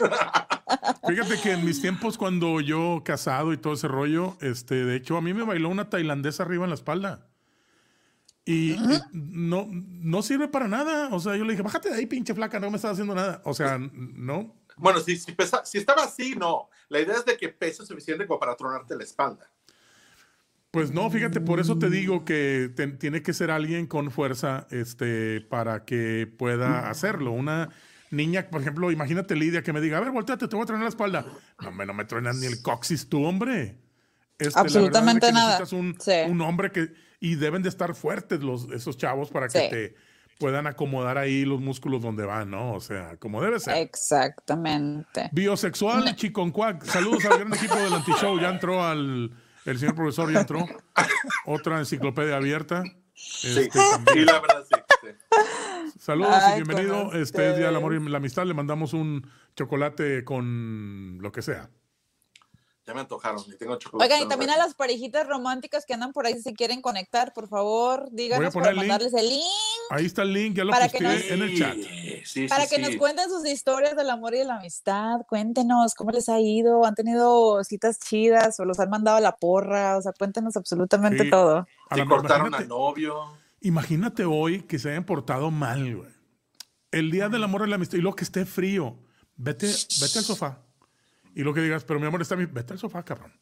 haces. 0.00 1.02
Fíjate 1.08 1.40
que 1.42 1.52
en 1.52 1.64
mis 1.64 1.80
tiempos, 1.80 2.16
cuando 2.16 2.60
yo 2.60 3.02
casado 3.04 3.52
y 3.52 3.56
todo 3.56 3.72
ese 3.74 3.88
rollo, 3.88 4.36
este, 4.40 4.84
de 4.84 4.96
hecho, 4.96 5.16
a 5.16 5.20
mí 5.22 5.34
me 5.34 5.42
bailó 5.42 5.68
una 5.68 5.90
tailandesa 5.90 6.42
arriba 6.44 6.64
en 6.64 6.70
la 6.70 6.74
espalda. 6.74 7.26
Y, 8.44 8.72
y 8.72 9.00
no, 9.12 9.68
no 9.70 10.22
sirve 10.22 10.48
para 10.48 10.68
nada. 10.68 11.08
O 11.12 11.20
sea, 11.20 11.36
yo 11.36 11.44
le 11.44 11.52
dije, 11.52 11.62
bájate 11.62 11.90
de 11.90 11.96
ahí, 11.96 12.06
pinche 12.06 12.34
flaca, 12.34 12.58
no 12.60 12.70
me 12.70 12.76
estás 12.76 12.92
haciendo 12.92 13.14
nada. 13.14 13.42
O 13.44 13.54
sea, 13.54 13.78
no. 13.78 14.54
Bueno, 14.76 15.00
si, 15.00 15.16
si, 15.16 15.32
pesa- 15.32 15.64
si 15.64 15.78
estaba 15.78 16.04
así, 16.04 16.34
no. 16.36 16.68
La 16.88 17.00
idea 17.00 17.16
es 17.16 17.24
de 17.24 17.36
que 17.36 17.48
pese 17.48 17.84
suficiente 17.86 18.26
como 18.26 18.40
para 18.40 18.56
tronarte 18.56 18.96
la 18.96 19.04
espalda. 19.04 19.50
Pues 20.70 20.90
no, 20.90 21.10
fíjate, 21.10 21.40
por 21.40 21.60
eso 21.60 21.78
te 21.78 21.90
digo 21.90 22.24
que 22.24 22.70
te- 22.74 22.86
tiene 22.88 23.22
que 23.22 23.34
ser 23.34 23.50
alguien 23.50 23.86
con 23.86 24.10
fuerza 24.10 24.66
este, 24.70 25.42
para 25.42 25.84
que 25.84 26.26
pueda 26.38 26.88
hacerlo. 26.88 27.32
Una 27.32 27.68
niña, 28.12 28.48
por 28.48 28.60
ejemplo, 28.60 28.90
imagínate 28.92 29.34
Lidia 29.34 29.62
que 29.62 29.72
me 29.72 29.80
diga, 29.80 29.98
a 29.98 30.00
ver, 30.00 30.10
volteate, 30.12 30.46
te 30.46 30.54
voy 30.54 30.62
a 30.62 30.66
tronar 30.66 30.84
la 30.84 30.88
espalda. 30.90 31.26
No, 31.60 31.72
me, 31.72 31.84
no 31.86 31.94
me 31.94 32.04
truenas 32.04 32.36
ni 32.36 32.46
el 32.46 32.62
coxis 32.62 33.08
tú, 33.08 33.24
hombre. 33.24 33.78
Este, 34.38 34.54
la 34.56 34.62
verdad 34.62 34.66
es 34.66 34.72
de 34.72 34.78
Absolutamente 34.78 35.26
que 35.26 35.32
nada. 35.32 35.58
necesitas 35.58 35.72
Un, 35.72 35.96
Sí. 36.00 36.12
un 36.30 36.40
hombre 36.40 36.70
que, 36.70 36.92
y 37.20 37.34
deben 37.36 37.62
de 37.62 37.68
estar 37.68 37.94
fuertes 37.94 38.40
los, 38.40 38.70
esos 38.70 38.96
chavos 38.96 39.30
para 39.30 39.48
que 39.48 39.58
Sí. 39.60 39.66
te 39.70 39.94
puedan 40.38 40.66
acomodar 40.66 41.18
ahí 41.18 41.44
los 41.44 41.60
músculos 41.60 42.02
donde 42.02 42.24
van, 42.24 42.50
¿no? 42.50 42.72
O 42.74 42.80
sea, 42.80 43.16
como 43.18 43.40
debe 43.42 43.60
ser. 43.60 43.76
Exactamente. 43.76 45.28
Biosexual, 45.32 46.16
Chiconcuac. 46.16 46.84
Saludos 46.84 47.24
al 47.26 47.38
gran 47.38 47.54
equipo 47.54 47.76
del 47.76 47.92
Antishow. 47.92 48.38
Ya 48.40 48.48
entró 48.50 48.82
al. 48.84 49.30
El 49.64 49.78
señor 49.78 49.94
profesor 49.94 50.32
ya 50.32 50.40
entró. 50.40 50.66
Otra 51.46 51.78
enciclopedia 51.78 52.36
abierta. 52.36 52.82
Sí, 53.14 53.48
Este, 53.48 53.62
y 53.66 53.68
también. 54.04 54.26
la 54.26 54.40
verdad 54.40 54.64
sí. 54.68 54.80
sí. 55.02 55.08
Saludos 56.02 56.34
Ay, 56.34 56.60
y 56.60 56.64
bienvenido. 56.64 57.12
Este 57.12 57.50
es 57.50 57.56
Día 57.58 57.66
del. 57.66 57.76
Amor 57.76 57.94
y 57.94 58.00
la 58.08 58.16
Amistad. 58.16 58.44
Le 58.44 58.54
mandamos 58.54 58.92
un 58.92 59.24
chocolate 59.54 60.24
con 60.24 61.18
lo 61.20 61.30
que 61.30 61.42
sea. 61.42 61.70
Ya 62.84 62.92
me 62.92 63.02
antojaron 63.02 63.40
y 63.46 63.56
tengo 63.56 63.76
chocolate. 63.78 64.12
Oigan, 64.12 64.26
y 64.26 64.28
también 64.28 64.50
a 64.50 64.56
las 64.56 64.74
parejitas 64.74 65.28
románticas 65.28 65.86
que 65.86 65.94
andan 65.94 66.12
por 66.12 66.26
ahí, 66.26 66.34
si 66.34 66.42
se 66.42 66.54
quieren 66.54 66.82
conectar, 66.82 67.32
por 67.32 67.46
favor, 67.46 68.08
díganos 68.10 68.52
para 68.52 68.70
el 68.70 68.76
mandarles 68.78 69.14
el 69.14 69.28
link. 69.28 69.44
Ahí 69.90 70.06
está 70.06 70.22
el 70.22 70.32
link, 70.32 70.56
ya 70.56 70.64
lo 70.64 70.72
Para 70.72 70.88
que 70.88 70.98
posteé 70.98 71.14
nos- 71.20 71.30
en 71.30 71.42
el 71.42 71.56
chat. 71.56 71.76
Sí, 71.76 72.22
sí, 72.24 72.48
Para 72.48 72.66
sí, 72.66 72.74
que 72.74 72.82
nos 72.82 72.96
cuenten 72.96 73.28
sus 73.30 73.46
historias 73.46 73.94
del 73.94 74.10
amor 74.10 74.34
y 74.34 74.38
de 74.38 74.44
la 74.46 74.56
amistad, 74.56 75.20
cuéntenos 75.28 75.94
cómo 75.94 76.10
les 76.10 76.28
ha 76.28 76.40
ido, 76.40 76.84
han 76.84 76.96
tenido 76.96 77.62
citas 77.62 78.00
chidas 78.00 78.58
o 78.58 78.64
los 78.64 78.80
han 78.80 78.90
mandado 78.90 79.18
a 79.18 79.20
la 79.20 79.36
porra, 79.36 79.98
o 79.98 80.02
sea, 80.02 80.12
cuéntenos 80.12 80.56
absolutamente 80.56 81.22
Sí. 81.22 81.30
todo. 81.30 81.68
La- 81.94 82.06
cortaron 82.06 82.52
al 82.56 82.66
novio. 82.66 83.40
Imagínate 83.62 84.24
hoy 84.24 84.62
que 84.62 84.78
se 84.78 84.90
hayan 84.90 85.04
portado 85.04 85.50
mal, 85.50 85.96
güey. 85.96 86.10
El 86.90 87.10
Día 87.10 87.28
del 87.28 87.42
Amor 87.44 87.66
y 87.66 87.70
la 87.70 87.76
Amistad. 87.76 87.98
Y 87.98 88.02
luego 88.02 88.16
que 88.16 88.24
esté 88.24 88.44
frío. 88.44 88.98
Vete, 89.36 89.66
vete 89.66 90.18
al 90.18 90.24
sofá. 90.24 90.62
Y 91.34 91.42
lo 91.42 91.54
que 91.54 91.62
digas, 91.62 91.84
pero 91.84 91.98
mi 91.98 92.06
amor 92.06 92.20
está 92.20 92.34
bien. 92.34 92.52
Vete 92.52 92.74
al 92.74 92.78
sofá, 92.78 93.02
cabrón. 93.02 93.32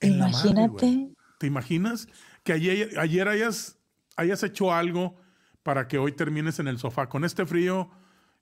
En 0.00 0.18
la 0.18 0.28
madre, 0.28 0.50
Imagínate. 0.50 0.86
güey. 0.86 1.16
¿Te 1.38 1.46
imaginas 1.46 2.06
que 2.44 2.52
ayer, 2.52 2.98
ayer 2.98 3.28
hayas, 3.28 3.78
hayas 4.16 4.42
hecho 4.42 4.72
algo 4.72 5.16
para 5.62 5.88
que 5.88 5.98
hoy 5.98 6.12
termines 6.12 6.58
en 6.58 6.68
el 6.68 6.78
sofá 6.78 7.08
con 7.08 7.24
este 7.24 7.46
frío 7.46 7.90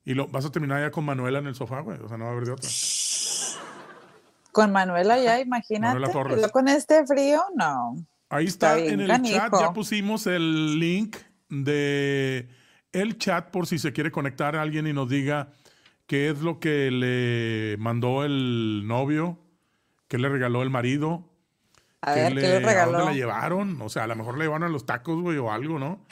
y 0.03 0.13
lo, 0.13 0.27
vas 0.27 0.45
a 0.45 0.51
terminar 0.51 0.81
ya 0.81 0.91
con 0.91 1.05
Manuela 1.05 1.39
en 1.39 1.47
el 1.47 1.55
sofá, 1.55 1.79
güey? 1.81 1.99
O 1.99 2.07
sea, 2.07 2.17
no 2.17 2.25
va 2.25 2.31
a 2.31 2.33
haber 2.33 2.45
de 2.45 2.51
otra. 2.51 2.69
Con 4.51 4.71
Manuela 4.71 5.17
ya, 5.19 5.39
imagínate. 5.39 5.93
Manuela 5.93 6.11
Torres. 6.11 6.51
con 6.51 6.67
este 6.67 7.05
frío, 7.05 7.41
no. 7.55 7.95
Ahí 8.29 8.45
está, 8.45 8.77
en 8.77 8.99
el 9.01 9.07
chat, 9.23 9.51
ya 9.59 9.73
pusimos 9.73 10.27
el 10.27 10.79
link 10.79 11.17
de 11.49 12.47
el 12.91 13.17
chat 13.17 13.49
por 13.49 13.65
si 13.67 13.79
se 13.79 13.91
quiere 13.91 14.11
conectar 14.11 14.55
a 14.55 14.61
alguien 14.61 14.85
y 14.87 14.93
nos 14.93 15.09
diga 15.09 15.51
qué 16.05 16.29
es 16.29 16.39
lo 16.39 16.59
que 16.59 16.91
le 16.91 17.75
mandó 17.77 18.23
el 18.23 18.83
novio, 18.85 19.39
qué 20.07 20.17
le 20.19 20.29
regaló 20.29 20.61
el 20.63 20.69
marido, 20.69 21.27
A 22.01 22.13
qué 22.13 22.19
ver, 22.21 22.33
¿qué 22.35 22.41
le 22.59 22.69
¿a 22.69 22.85
dónde 22.85 23.05
la 23.05 23.13
llevaron? 23.13 23.81
O 23.81 23.89
sea, 23.89 24.03
a 24.03 24.07
lo 24.07 24.15
mejor 24.15 24.37
le 24.37 24.45
llevaron 24.45 24.63
a 24.67 24.69
los 24.71 24.85
tacos, 24.85 25.21
güey, 25.21 25.37
o 25.37 25.51
algo, 25.51 25.79
¿no? 25.79 26.05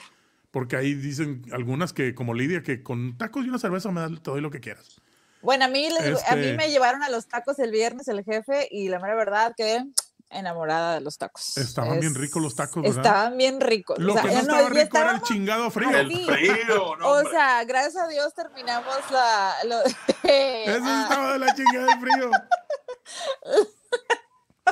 Porque 0.52 0.76
ahí 0.76 0.94
dicen 0.96 1.44
algunas 1.52 1.94
que, 1.94 2.16
como 2.16 2.34
Lidia, 2.34 2.64
que 2.64 2.82
con 2.82 3.18
tacos 3.18 3.46
y 3.46 3.50
una 3.50 3.60
cerveza 3.60 3.92
me 3.92 4.08
te 4.18 4.32
doy 4.32 4.42
lo 4.42 4.50
que 4.50 4.60
quieras. 4.60 5.02
Bueno, 5.42 5.66
a 5.66 5.68
mí, 5.68 5.88
les- 5.90 6.24
a 6.28 6.36
mí 6.36 6.42
Este- 6.46 6.58
me 6.58 6.70
llevaron 6.70 7.04
a 7.04 7.10
los 7.10 7.28
tacos 7.28 7.60
el 7.60 7.70
viernes 7.72 8.08
el 8.08 8.24
jefe 8.24 8.68
y 8.72 8.90
la 8.90 9.00
mera 9.00 9.16
verdad 9.16 9.54
quedé 9.56 9.86
enamorada 10.30 10.96
de 10.96 11.02
los 11.02 11.18
tacos. 11.18 11.58
Estaban 11.58 12.00
bien 12.00 12.16
ricos 12.16 12.42
los 12.42 12.56
tacos, 12.56 12.84
¿verdad? 12.84 12.98
Estaban 12.98 13.38
bien 13.38 13.62
ricos. 13.62 13.98
Lo 14.00 14.14
o 14.14 14.16
sea, 14.16 14.24
que 14.24 14.30
no 14.30 14.34
ya 14.34 14.42
estaba 14.42 14.62
ya 14.62 14.70
rico 14.70 14.98
era 14.98 15.12
el 15.12 15.22
chingado 15.22 15.72
frío. 15.72 15.90
El 15.98 16.26
frío, 16.26 16.96
no, 16.98 17.10
O 17.10 17.30
sea, 17.30 17.64
gracias 17.64 17.96
a 17.98 18.08
Dios 18.08 18.34
terminamos 18.34 18.96
la... 19.12 19.56
Lo, 19.66 19.82
Eso 19.84 19.96
estaba 20.24 21.34
de 21.34 21.40
la 21.40 21.56
chingada 21.56 21.86
de 21.86 22.00
frío. 22.00 22.32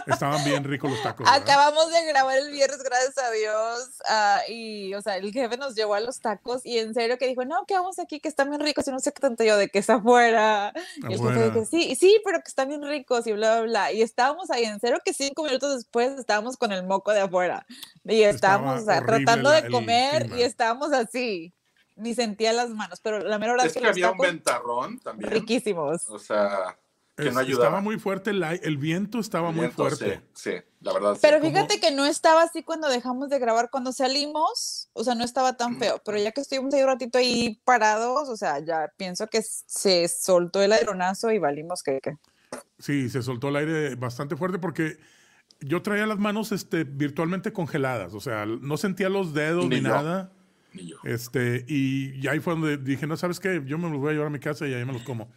Estaban 0.08 0.44
bien 0.44 0.64
ricos 0.64 0.90
los 0.92 1.02
tacos. 1.02 1.26
¿verdad? 1.26 1.42
Acabamos 1.42 1.92
de 1.92 2.06
grabar 2.06 2.38
el 2.38 2.52
viernes, 2.52 2.82
gracias 2.84 3.18
a 3.18 3.32
Dios. 3.32 3.90
ah, 4.10 4.42
y, 4.48 4.94
o 4.94 5.02
sea, 5.02 5.18
el 5.18 5.32
jefe 5.32 5.58
nos 5.58 5.76
llevó 5.76 5.96
a 5.96 6.00
los 6.00 6.20
tacos 6.20 6.66
y 6.66 6.80
en 6.80 6.94
serio 6.94 7.18
que 7.18 7.28
dijo, 7.28 7.46
no, 7.46 7.66
que 7.66 7.74
vamos 7.76 8.00
aquí, 8.00 8.20
que 8.20 8.28
están 8.28 8.50
bien 8.50 8.62
ricos. 8.62 8.88
Y 8.88 8.92
no 8.92 9.00
sé 9.00 9.12
qué 9.14 9.20
tanto 9.22 9.44
yo 9.44 9.58
de 9.58 9.70
que 9.70 9.80
es 9.80 9.90
afuera. 9.90 10.74
Y 11.10 11.14
el 11.14 11.20
jefe 11.20 11.44
dijo, 11.52 11.66
sí, 11.66 11.96
sí, 11.96 12.22
pero 12.24 12.40
que 12.40 12.48
están 12.50 12.68
bien 12.70 12.84
ricos 12.84 13.26
y 13.28 13.34
bla, 13.34 13.56
bla, 13.62 13.62
bla. 13.64 13.92
Y 13.92 14.02
estábamos 14.02 14.50
ahí, 14.52 14.64
en 14.66 14.80
serio 14.80 15.00
que 15.04 15.14
cinco 15.14 15.44
minutos 15.44 15.76
después 15.76 16.18
estábamos 16.20 16.58
con 16.58 16.72
el 16.72 16.84
moco 16.86 17.12
de 17.12 17.22
afuera. 17.22 17.66
Y 18.04 18.22
estábamos, 18.24 18.82
o 18.82 18.86
sea, 18.86 19.04
tratando 19.06 19.50
la- 19.50 19.62
de 19.62 19.70
comer 19.72 20.24
clima. 20.24 20.40
y 20.40 20.44
estábamos 20.44 20.92
así. 20.94 21.54
Ni 21.98 22.14
sentía 22.14 22.52
las 22.52 22.70
manos, 22.72 23.00
pero 23.02 23.20
la 23.20 23.40
mera 23.40 23.54
verdad 23.54 23.68
Es 23.68 23.74
que, 23.74 23.80
que 23.80 23.86
los 23.86 23.94
había 23.96 24.08
un 24.12 24.18
tacos 24.18 24.28
ventarrón 24.28 25.00
también. 25.00 25.32
riquísimos. 25.32 26.10
O 26.10 26.20
sea, 26.20 26.78
que 27.16 27.28
Es- 27.30 27.34
no 27.34 27.40
ayudaba. 27.40 27.66
Estaba 27.66 27.82
muy 27.82 27.98
fuerte, 27.98 28.32
el, 28.32 28.44
el 28.44 28.78
viento 28.78 29.20
estaba 29.20 29.52
muy 29.52 29.62
Viento, 29.62 29.78
fuerte. 29.78 30.22
Sí, 30.34 30.52
sí, 30.52 30.58
la 30.82 30.94
verdad. 30.94 31.14
sí. 31.14 31.20
Pero 31.22 31.40
como- 31.40 31.52
fíjate 31.52 31.80
que 31.80 31.92
no 31.92 32.06
estaba 32.06 32.44
así 32.44 32.62
cuando 32.64 32.90
dejamos 32.90 33.30
de 33.30 33.40
grabar, 33.40 33.70
cuando 33.70 33.92
salimos, 33.92 34.90
o 34.94 35.04
sea, 35.04 35.16
no 35.16 35.24
estaba 35.24 35.54
Mm. 35.54 35.58
tan 35.58 35.80
feo, 35.80 36.02
pero 36.04 36.18
ya 36.18 36.32
que 36.32 36.42
estuvimos 36.42 36.74
ahí 36.74 36.82
un 36.82 36.88
ratito 36.88 37.18
ahí 37.18 37.62
parados, 37.64 38.28
o 38.30 38.36
sea, 38.36 38.60
ya 38.60 38.92
pienso 38.98 39.28
que 39.28 39.42
se 39.42 40.08
soltó 40.08 40.62
el 40.62 40.74
aeronazo 40.74 41.32
y 41.32 41.40
valimos 41.40 41.84
que, 41.84 42.00
que. 42.02 42.18
Sí, 42.80 43.10
se 43.10 43.22
soltó 43.22 43.48
el 43.50 43.56
aire 43.56 43.96
bastante 43.96 44.36
fuerte 44.36 44.60
porque 44.60 44.98
yo 45.62 45.82
traía 45.82 46.06
las 46.06 46.20
manos 46.20 46.52
este, 46.52 46.84
virtualmente 46.84 47.54
congeladas. 47.54 48.14
O 48.14 48.20
sea, 48.20 48.46
no 48.46 48.76
sentía 48.78 49.08
los 49.08 49.34
dedos 49.34 49.68
Ni 49.68 49.80
nada. 49.80 50.32
Ni 50.74 50.88
yo. 50.90 50.98
Este, 51.06 51.64
y, 51.70 52.20
y 52.22 52.28
ahí 52.28 52.40
fue 52.42 52.54
donde 52.54 52.76
dije, 52.78 53.08
no, 53.08 53.16
¿sabes 53.16 53.40
qué? 53.40 53.64
Yo 53.66 53.78
me 53.78 53.90
los 53.90 53.98
voy 54.00 54.10
a 54.10 54.12
llevar 54.12 54.28
a 54.28 54.30
mi 54.32 54.40
casa 54.40 54.68
y 54.68 54.74
ahí 54.74 54.84
me 54.84 54.92
los 54.92 55.04
como. 55.04 55.32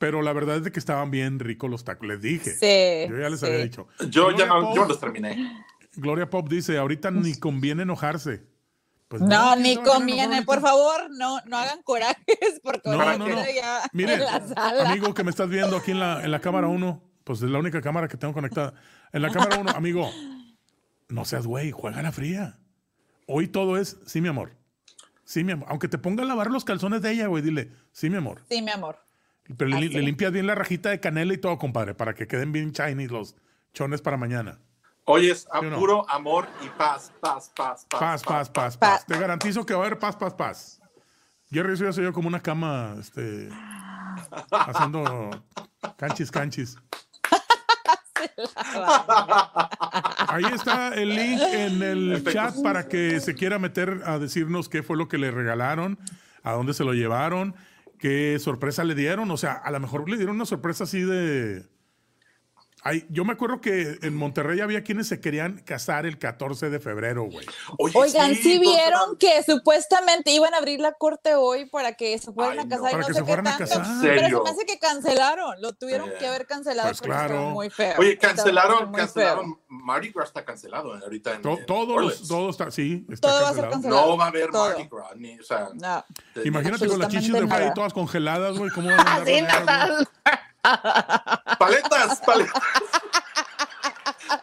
Pero 0.00 0.22
la 0.22 0.32
verdad 0.32 0.56
es 0.56 0.64
de 0.64 0.72
que 0.72 0.78
estaban 0.80 1.10
bien 1.10 1.38
ricos 1.38 1.68
los 1.70 1.84
tacos. 1.84 2.08
Les 2.08 2.22
dije. 2.22 2.52
Sí, 2.52 3.12
Yo 3.12 3.20
ya 3.20 3.28
les 3.28 3.38
sí. 3.38 3.44
había 3.46 3.58
dicho. 3.58 3.86
Yo 4.08 4.30
ya 4.30 4.46
Gloria 4.46 4.46
no, 4.46 4.60
Paul- 4.62 4.74
yo 4.76 4.84
los 4.86 4.98
terminé. 4.98 5.64
Gloria 5.94 6.30
Pop 6.30 6.48
dice, 6.48 6.78
ahorita 6.78 7.10
ni 7.10 7.34
conviene 7.38 7.82
enojarse. 7.82 8.46
Pues 9.08 9.20
No, 9.20 9.50
¿quién 9.52 9.62
ni 9.62 9.76
conviene, 9.76 10.42
por 10.42 10.62
favor, 10.62 11.10
no, 11.10 11.38
no 11.44 11.56
hagan 11.58 11.82
corajes, 11.82 12.60
porque 12.62 12.88
No, 12.88 13.00
ahorita 13.02 13.18
no, 13.18 13.28
no. 13.28 13.34
queda 13.34 13.46
ya 13.54 13.80
Miren, 13.92 14.20
en 14.20 14.24
la 14.24 14.40
sala. 14.48 14.88
amigo 14.90 15.12
que 15.12 15.22
me 15.24 15.30
estás 15.30 15.48
viendo 15.50 15.76
aquí 15.76 15.90
en 15.90 15.98
la, 16.00 16.24
en 16.24 16.30
la 16.30 16.40
cámara 16.40 16.68
1, 16.68 17.02
pues 17.24 17.42
es 17.42 17.50
la 17.50 17.58
única 17.58 17.82
cámara 17.82 18.08
que 18.08 18.16
tengo 18.16 18.32
conectada. 18.32 18.72
En 19.12 19.20
la 19.22 19.30
cámara 19.30 19.58
1, 19.58 19.70
amigo, 19.72 20.08
no 21.08 21.24
seas 21.26 21.46
güey, 21.46 21.72
juega 21.72 22.00
la 22.02 22.12
fría. 22.12 22.58
Hoy 23.26 23.48
todo 23.48 23.76
es, 23.76 23.98
sí, 24.06 24.20
mi 24.22 24.28
amor. 24.28 24.56
Sí, 25.24 25.44
mi 25.44 25.52
amor. 25.52 25.66
Aunque 25.70 25.88
te 25.88 25.98
ponga 25.98 26.22
a 26.22 26.26
lavar 26.26 26.50
los 26.50 26.64
calzones 26.64 27.02
de 27.02 27.10
ella, 27.12 27.26
güey, 27.26 27.42
dile, 27.42 27.72
sí, 27.92 28.08
mi 28.08 28.16
amor. 28.16 28.42
Sí, 28.48 28.62
mi 28.62 28.70
amor. 28.70 28.96
Pero 29.56 29.70
le, 29.70 29.88
limpias 29.88 30.32
bien 30.32 30.46
la 30.46 30.54
rajita 30.54 30.90
de 30.90 31.00
canela 31.00 31.34
y 31.34 31.38
todo, 31.38 31.58
compadre, 31.58 31.94
para 31.94 32.14
que 32.14 32.26
queden 32.26 32.52
bien 32.52 32.72
shiny 32.72 33.08
los 33.08 33.36
chones 33.72 34.00
para 34.00 34.16
mañana. 34.16 34.60
Hoy 35.04 35.28
es 35.28 35.48
a 35.50 35.60
¿Sí 35.60 35.66
o 35.66 35.70
no? 35.70 35.78
puro 35.78 36.08
amor 36.08 36.46
y 36.64 36.68
paz, 36.78 37.12
paz, 37.20 37.50
paz, 37.56 37.86
paz. 37.88 38.00
Paz, 38.00 38.22
paz, 38.22 38.50
paz, 38.50 38.76
paz. 38.76 38.98
paz. 38.98 39.06
Te 39.06 39.18
garantizo 39.18 39.66
que 39.66 39.74
va 39.74 39.82
a 39.82 39.86
haber 39.86 39.98
paz, 39.98 40.16
paz, 40.16 40.34
paz. 40.34 40.80
Jerry, 41.50 41.72
eso 41.72 41.84
ya 41.84 41.92
soy 41.92 42.04
yo 42.04 42.12
como 42.12 42.28
una 42.28 42.40
cama, 42.40 42.94
este, 43.00 43.48
haciendo 44.50 45.30
canchis, 45.96 46.30
canchis. 46.30 46.76
Ahí 50.28 50.44
está 50.44 50.94
el 50.94 51.08
link 51.08 51.40
en 51.40 51.82
el 51.82 52.24
chat 52.32 52.54
para 52.62 52.86
que 52.86 53.18
se 53.20 53.34
quiera 53.34 53.58
meter 53.58 54.02
a 54.04 54.18
decirnos 54.18 54.68
qué 54.68 54.84
fue 54.84 54.96
lo 54.96 55.08
que 55.08 55.18
le 55.18 55.32
regalaron, 55.32 55.98
a 56.42 56.52
dónde 56.52 56.72
se 56.72 56.84
lo 56.84 56.92
llevaron, 56.92 57.54
qué 58.00 58.38
sorpresa 58.40 58.82
le 58.84 58.94
dieron. 58.94 59.30
O 59.30 59.36
sea, 59.36 59.52
a 59.52 59.70
lo 59.70 59.78
mejor 59.78 60.08
le 60.08 60.16
dieron 60.16 60.36
una 60.36 60.46
sorpresa 60.46 60.84
así 60.84 61.02
de. 61.02 61.64
Ay, 62.82 63.04
yo 63.10 63.24
me 63.26 63.34
acuerdo 63.34 63.60
que 63.60 63.98
en 64.02 64.14
Monterrey 64.16 64.60
había 64.60 64.82
quienes 64.82 65.06
se 65.06 65.20
querían 65.20 65.58
casar 65.58 66.06
el 66.06 66.18
14 66.18 66.70
de 66.70 66.80
febrero, 66.80 67.24
güey. 67.24 67.46
Oigan, 67.76 68.34
sí, 68.34 68.58
todos 68.58 68.74
vieron 68.74 69.16
que 69.18 69.42
supuestamente 69.42 70.30
iban 70.30 70.54
a 70.54 70.58
abrir 70.58 70.80
la 70.80 70.92
corte 70.92 71.34
hoy 71.34 71.66
para 71.66 71.92
que 71.94 72.18
se 72.18 72.32
fueran 72.32 72.52
Ay, 72.54 72.58
a 72.60 72.64
no. 72.64 72.68
casar 72.70 72.92
y 72.92 72.96
no 72.96 73.00
que 73.00 73.12
sé 73.12 73.12
se 73.12 73.20
qué 73.20 73.26
fueran 73.26 73.46
a 73.48 73.58
tanto. 73.58 73.74
casar. 73.74 73.84
¿En 73.86 74.00
Pero 74.00 74.38
se 74.38 74.44
me 74.44 74.50
hace 74.50 74.66
que 74.66 74.78
cancelaron, 74.78 75.60
lo 75.60 75.72
tuvieron 75.74 76.08
Eh, 76.08 76.14
que 76.18 76.26
haber 76.26 76.46
cancelado 76.46 76.88
pues 76.88 76.98
porque 77.00 77.12
claro. 77.12 77.34
estuvo 77.34 77.50
muy 77.50 77.68
feo. 77.70 77.94
Oye, 77.98 78.16
cancelaron, 78.18 78.90
muy 78.90 78.98
cancelaron. 79.00 79.58
Mardi 79.68 80.10
Gras 80.12 80.28
está 80.28 80.44
cancelado 80.44 80.96
eh, 80.96 81.00
ahorita 81.02 81.34
en, 81.34 81.42
To- 81.42 81.58
en 81.58 81.66
todos 81.66 81.88
los, 81.88 82.12
Orleans. 82.12 82.28
todo 82.28 82.50
está, 82.50 82.70
sí, 82.70 83.06
está 83.10 83.28
Todo 83.28 83.42
va 83.42 83.48
a 83.50 83.54
ser 83.54 83.62
cancelado. 83.68 83.72
cancelado. 83.72 84.06
No 84.10 84.16
va 84.16 84.24
a 84.24 84.28
haber 84.28 84.50
Todo. 84.50 84.68
Mardi 84.70 84.88
Gras, 84.90 85.16
ni, 85.16 85.38
o 85.38 85.42
sea, 85.42 85.68
No. 85.74 86.04
Imagínate 86.44 86.86
con 86.86 86.98
las 86.98 87.08
chichis 87.08 87.32
de 87.32 87.44
nada. 87.46 87.74
todas 87.74 87.92
congeladas, 87.92 88.56
güey, 88.56 88.70
¿cómo 88.70 88.88
van 88.88 89.06
a 89.06 89.14
andar 89.16 90.08
Paletas, 90.62 92.20
paletas. 92.20 92.62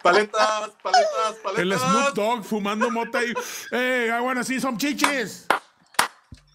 Paletas, 0.01 0.69
paletas, 0.81 1.35
paletas. 1.43 1.59
El 1.59 1.77
Snoop 1.77 2.13
Dogg 2.13 2.43
fumando 2.43 2.89
mota 2.91 3.23
y, 3.23 3.33
hey, 3.71 4.09
I 4.09 4.19
wanna 4.21 4.43
see 4.43 4.59
some 4.59 4.77
chichis. 4.77 5.45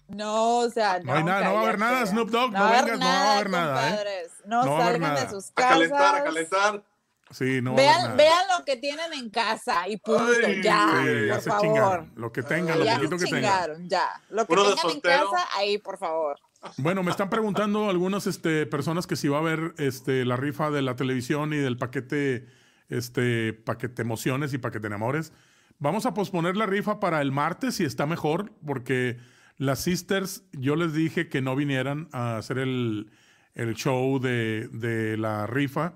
No, 0.07 0.59
o 0.59 0.69
sea, 0.69 0.99
no. 0.99 1.05
No 1.05 1.13
hay 1.15 1.23
nada, 1.23 1.43
no 1.45 1.53
va 1.55 1.59
a 1.59 1.63
haber 1.63 1.79
nada, 1.79 2.05
Snoop 2.05 2.29
Dogg, 2.29 2.51
no 2.51 2.59
va 2.59 2.65
a 2.65 2.79
haber 2.79 2.91
vengas, 2.91 2.99
no 2.99 3.05
va 3.05 3.13
a 3.23 3.33
haber 3.33 3.49
nada, 3.49 3.89
¿eh? 3.89 4.29
No, 4.45 4.61
a 4.61 4.63
salgan 4.83 5.01
nada. 5.01 5.21
de 5.23 5.29
sus 5.29 5.49
A 5.49 5.53
casas. 5.53 5.71
calentar, 5.71 6.15
a 6.15 6.23
calentar. 6.23 6.83
Sí, 7.31 7.61
no 7.61 7.73
va 7.73 7.81
a 7.81 7.83
haber 7.83 7.95
Vean, 7.95 8.01
nada. 8.03 8.15
vean 8.15 8.47
lo 8.59 8.65
que 8.65 8.75
tienen 8.75 9.13
en 9.13 9.29
casa 9.31 9.87
y 9.87 9.97
punto, 9.97 10.23
Ay, 10.45 10.61
ya, 10.61 10.89
Sí, 11.03 11.27
ya 11.27 11.33
por 11.35 11.43
se 11.43 11.49
favor. 11.49 11.61
chingaron. 11.65 12.11
Lo 12.15 12.31
que 12.31 12.43
tengan, 12.43 12.79
lo 12.79 12.85
ya 12.85 12.95
poquito 12.95 13.17
que 13.17 13.25
tengan. 13.25 13.89
ya. 13.89 14.21
Lo 14.29 14.45
que 14.45 14.53
Uno 14.53 14.63
tengan 14.65 14.77
en 14.85 14.91
soltero. 14.91 15.31
casa, 15.31 15.47
ahí, 15.55 15.77
por 15.79 15.97
favor. 15.97 16.39
Bueno, 16.77 17.03
me 17.03 17.11
están 17.11 17.29
preguntando 17.29 17.89
algunas 17.89 18.27
este, 18.27 18.65
personas 18.65 19.07
que 19.07 19.15
si 19.15 19.27
va 19.27 19.37
a 19.37 19.41
haber 19.41 19.73
este, 19.77 20.25
la 20.25 20.37
rifa 20.37 20.71
de 20.71 20.81
la 20.81 20.95
televisión 20.95 21.53
y 21.53 21.57
del 21.57 21.77
paquete, 21.77 22.47
este, 22.89 23.53
paquete 23.53 24.01
emociones 24.01 24.53
y 24.53 24.57
paquete 24.57 24.87
enamores. 24.87 25.33
Vamos 25.79 26.05
a 26.05 26.13
posponer 26.13 26.55
la 26.55 26.65
rifa 26.65 26.99
para 26.99 27.21
el 27.21 27.31
martes 27.31 27.75
si 27.75 27.83
está 27.83 28.05
mejor, 28.05 28.51
porque 28.65 29.17
las 29.57 29.79
sisters, 29.79 30.43
yo 30.53 30.75
les 30.75 30.93
dije 30.93 31.27
que 31.29 31.41
no 31.41 31.55
vinieran 31.55 32.07
a 32.11 32.37
hacer 32.37 32.57
el, 32.59 33.11
el 33.55 33.75
show 33.75 34.19
de, 34.19 34.69
de 34.71 35.17
la 35.17 35.45
rifa 35.47 35.95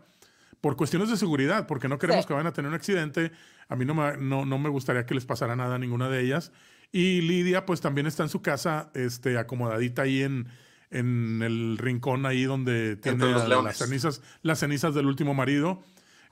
por 0.62 0.75
cuestiones 0.75 1.10
de 1.10 1.17
seguridad, 1.17 1.67
porque 1.67 1.88
no 1.88 1.97
queremos 1.99 2.23
Sí. 2.23 2.27
que 2.27 2.34
vayan 2.34 2.47
a 2.47 2.53
tener 2.53 2.69
un 2.69 2.75
accidente. 2.75 3.32
A 3.69 3.75
mí 3.75 3.86
no 3.86 3.93
me, 3.93 4.17
no, 4.17 4.45
no 4.45 4.58
me 4.58 4.69
gustaría 4.69 5.06
que 5.06 5.13
les 5.15 5.25
pasara 5.25 5.56
nada 5.56 5.75
a 5.75 5.80
ninguna 5.80 6.10
de 6.10 6.21
ellas. 6.21 6.51
Y 6.91 7.21
Lidia, 7.21 7.65
pues 7.65 7.82
también 7.82 8.08
está 8.08 8.23
en 8.23 8.30
su 8.30 8.41
casa, 8.41 8.89
este, 8.93 9.38
acomodadita 9.38 10.04
ahí 10.04 10.23
en, 10.23 10.47
en 10.89 11.41
el 11.43 11.78
rincón 11.78 12.26
ahí 12.26 12.43
donde 12.43 12.95
tiene 12.95 13.26
las 13.32 13.78
cenizas, 13.78 14.21
las 14.41 14.60
cenizas 14.60 14.95
del 14.95 15.06
último 15.06 15.34
marido. 15.34 15.84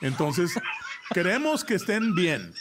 Entonces, 0.02 0.52
queremos 1.13 1.63
que 1.63 1.76
estén 1.76 2.15
bien. 2.15 2.54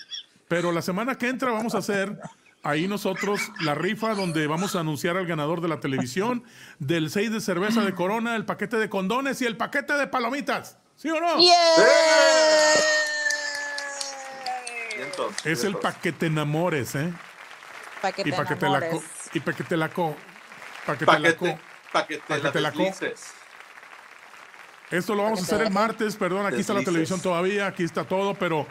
Pero 0.49 0.73
la 0.73 0.83
semana 0.83 1.17
que 1.17 1.29
entra 1.29 1.53
vamos 1.53 1.75
a 1.75 1.79
hacer 1.79 2.19
ahí 2.63 2.89
nosotros 2.89 3.41
la 3.61 3.75
rifa 3.75 4.15
donde 4.15 4.47
vamos 4.47 4.75
a 4.75 4.81
anunciar 4.81 5.17
al 5.17 5.27
ganador 5.27 5.61
de 5.61 5.69
la 5.69 5.81
televisión, 5.81 6.45
del 6.79 7.11
6 7.11 7.33
de 7.33 7.41
cerveza 7.41 7.83
de 7.83 7.95
Corona, 7.95 8.37
el 8.37 8.45
paquete 8.45 8.77
de 8.79 8.89
condones 8.89 9.41
y 9.43 9.47
el 9.47 9.57
paquete 9.57 9.95
de 9.95 10.07
palomitas. 10.07 10.79
¿Sí 10.97 11.11
o 11.11 11.21
no? 11.21 11.39
Vientos, 14.97 15.35
Es 15.45 15.65
el 15.65 15.77
paquete 15.77 16.27
enamores, 16.27 16.95
¿eh? 16.95 17.13
Para 18.05 18.13
que 18.15 18.21
Y 18.21 18.25
te 18.25 18.31
para 18.33 18.49
que 18.49 18.57
te 18.57 18.69
la 18.69 18.91
y 19.33 19.41
para 19.41 19.57
que 19.57 19.65
te 19.65 19.77
la 19.79 19.89
co 19.89 20.17
para 20.85 20.99
que 20.99 21.07
te 21.07 21.13
la 21.13 21.19
Paquete, 21.19 21.37
co 21.37 21.59
paquete, 21.91 22.23
Pa' 22.29 22.37
que 22.37 22.43
la 22.43 22.53
te 22.53 22.61
la 22.61 22.73
co- 22.73 22.79
deslices. 22.81 23.33
Esto 24.91 25.15
lo 25.15 25.23
vamos 25.23 25.39
a 25.39 25.43
que 25.43 25.49
te 25.49 25.55
hacer 25.55 25.67
el 25.69 25.73
martes, 25.73 26.17
perdón, 26.17 26.45
aquí 26.45 26.61
está 26.61 26.75
la 26.75 26.85
televisión 26.85 27.21
todavía, 27.21 27.67
aquí 27.67 27.83
está 27.83 28.05
todo, 28.05 28.35
pero 28.35 28.67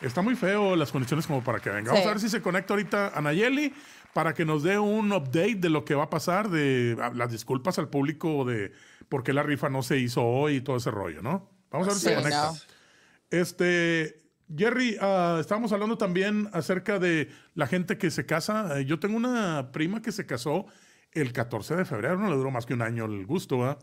está 0.00 0.22
muy 0.22 0.34
feo 0.34 0.74
las 0.76 0.90
condiciones 0.90 1.26
como 1.26 1.44
para 1.44 1.60
que 1.60 1.68
venga. 1.68 1.90
Vamos 1.90 2.02
Sí. 2.04 2.08
a 2.08 2.12
ver 2.12 2.20
si 2.20 2.28
se 2.30 2.40
conecta 2.40 2.72
ahorita 2.72 3.12
Anayeli 3.14 3.74
para 4.14 4.32
que 4.32 4.46
nos 4.46 4.62
dé 4.62 4.78
un 4.78 5.12
update 5.12 5.56
de 5.56 5.68
lo 5.68 5.84
que 5.84 5.94
va 5.94 6.04
a 6.04 6.10
pasar, 6.10 6.48
de 6.48 6.96
ah, 7.02 7.12
las 7.14 7.30
disculpas 7.30 7.78
al 7.78 7.88
público 7.88 8.46
de 8.46 8.72
por 9.10 9.22
qué 9.22 9.34
la 9.34 9.42
rifa 9.42 9.68
no 9.68 9.82
se 9.82 9.98
hizo 9.98 10.24
hoy 10.24 10.56
y 10.56 10.60
todo 10.62 10.76
ese 10.78 10.90
rollo, 10.90 11.20
¿no? 11.20 11.50
Vamos 11.70 11.86
a 11.86 11.90
ver 11.90 11.98
si 12.00 12.06
se 12.06 12.14
conecta. 12.14 12.46
no. 12.52 12.58
Este, 13.30 14.18
Jerry, 14.56 14.96
ah, 15.00 15.38
estábamos 15.40 15.72
hablando 15.72 15.96
también 15.96 16.48
acerca 16.52 16.98
de 16.98 17.30
la 17.54 17.66
gente 17.66 17.98
que 17.98 18.10
se 18.10 18.26
casa. 18.26 18.80
Eh, 18.80 18.84
yo 18.84 18.98
tengo 18.98 19.16
una 19.16 19.70
prima 19.72 20.02
que 20.02 20.12
se 20.12 20.26
casó 20.26 20.66
el 21.12 21.32
14 21.32 21.76
de 21.76 21.84
febrero, 21.84 22.18
no 22.18 22.30
le 22.30 22.36
duró 22.36 22.50
más 22.50 22.66
que 22.66 22.74
un 22.74 22.82
año 22.82 23.04
el 23.04 23.26
gusto, 23.26 23.58
¿verdad? 23.58 23.78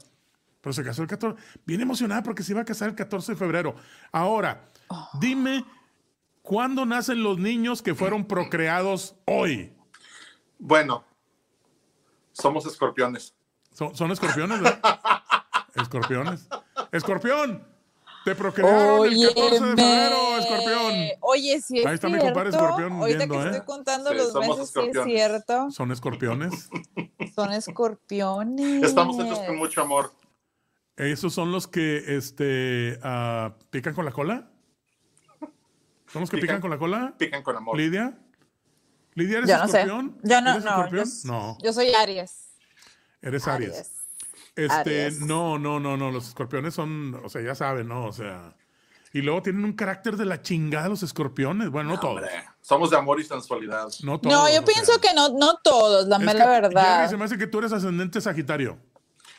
Pero 0.61 0.73
se 0.73 0.83
casó 0.83 1.01
el 1.01 1.07
14. 1.07 1.41
Bien 1.65 1.81
emocionada 1.81 2.23
porque 2.23 2.43
se 2.43 2.51
iba 2.51 2.61
a 2.61 2.65
casar 2.65 2.89
el 2.89 2.95
14 2.95 3.33
de 3.33 3.37
febrero. 3.37 3.75
Ahora, 4.11 4.65
dime, 5.19 5.65
¿cuándo 6.41 6.85
nacen 6.85 7.23
los 7.23 7.37
niños 7.37 7.81
que 7.81 7.95
fueron 7.95 8.25
procreados 8.25 9.15
hoy? 9.25 9.73
Bueno, 10.59 11.05
somos 12.33 12.65
escorpiones. 12.65 13.35
¿Son, 13.71 13.95
son 13.95 14.11
escorpiones, 14.11 14.61
¿verdad? 14.61 14.81
Escorpiones. 15.75 16.47
Escorpión, 16.91 17.63
te 18.27 18.35
procrearon 18.35 19.05
el 19.07 19.27
14 19.27 19.51
de 19.53 19.59
febrero, 19.75 20.37
escorpión. 20.39 20.93
Oye, 21.21 21.61
sí 21.61 21.79
es 21.79 21.85
Ahí 21.85 21.93
está 21.95 22.07
mi 22.07 22.13
cierto. 22.15 22.25
compadre 22.27 22.49
escorpión 22.49 22.91
Ahorita 22.93 23.17
viendo, 23.19 23.35
que 23.35 23.41
¿eh? 23.41 23.45
estoy 23.51 23.65
contando 23.65 24.09
Sí, 24.11 24.17
los 24.17 24.33
meses, 24.35 24.71
sí 24.73 24.79
es 24.93 25.03
cierto. 25.05 25.71
Son 25.71 25.91
escorpiones. 25.93 26.69
Son 27.33 27.53
escorpiones. 27.53 28.83
Estamos 28.83 29.17
hechos 29.23 29.39
con 29.39 29.55
mucho 29.55 29.81
amor. 29.81 30.11
Esos 30.97 31.33
son 31.33 31.53
los 31.53 31.67
que 31.67 32.17
este, 32.17 32.99
ah, 33.01 33.55
pican 33.69 33.93
con 33.93 34.03
la 34.03 34.11
cola. 34.11 34.51
¿Son 36.11 36.21
los 36.21 36.29
que 36.29 36.37
pican, 36.37 36.57
Pican. 36.57 36.61
con 36.61 36.69
la 36.71 36.77
cola? 36.77 37.15
Pican 37.17 37.43
con 37.43 37.55
amor. 37.55 37.77
Lidia. 37.77 38.17
Lidia, 39.13 39.37
¿eres 39.37 39.49
Yo 39.49 39.57
no 39.57 39.67
sé. 39.69 39.81
escorpión? 39.81 40.17
Yo 40.23 40.41
no, 40.41 40.51
¿Eres 40.51 40.63
no. 40.65 40.69
escorpión? 40.71 41.05
Yo, 41.05 41.11
No, 41.31 41.57
yo 41.63 41.71
soy 41.73 41.93
Aries. 41.93 42.49
eres 43.21 43.47
Aries. 43.47 43.69
Aries. 43.73 43.91
Este, 44.57 45.05
Aries. 45.05 45.21
no, 45.21 45.57
no, 45.59 45.79
no, 45.79 45.95
no. 45.95 46.11
Los 46.11 46.27
escorpiones 46.27 46.73
son, 46.73 47.19
o 47.23 47.29
sea, 47.29 47.41
ya 47.41 47.55
saben, 47.55 47.87
¿no? 47.87 48.05
O 48.05 48.11
sea. 48.11 48.55
Y 49.13 49.21
luego 49.21 49.41
tienen 49.41 49.63
un 49.63 49.73
carácter 49.73 50.17
de 50.17 50.25
la 50.25 50.41
chingada 50.41 50.89
los 50.89 51.01
escorpiones. 51.01 51.69
Bueno, 51.69 51.91
no, 51.91 51.99
todos. 51.99 52.15
Hombre, 52.17 52.29
somos 52.61 52.89
de 52.89 52.97
amor 52.97 53.19
y 53.19 53.23
sensualidad. 53.23 53.87
No 54.03 54.19
todos. 54.19 54.35
No, 54.35 54.53
yo 54.53 54.65
pienso 54.65 54.93
sea. 54.93 55.01
que 55.01 55.15
no, 55.15 55.29
no 55.29 55.57
todos, 55.63 56.07
la 56.07 56.19
mera 56.19 56.45
verdad. 56.47 56.97
Jerry, 56.97 57.09
se 57.11 57.17
me 57.17 57.23
hace 57.23 57.37
que 57.37 57.47
tú 57.47 57.59
eres 57.59 57.71
ascendente 57.71 58.19
Sagitario. 58.19 58.77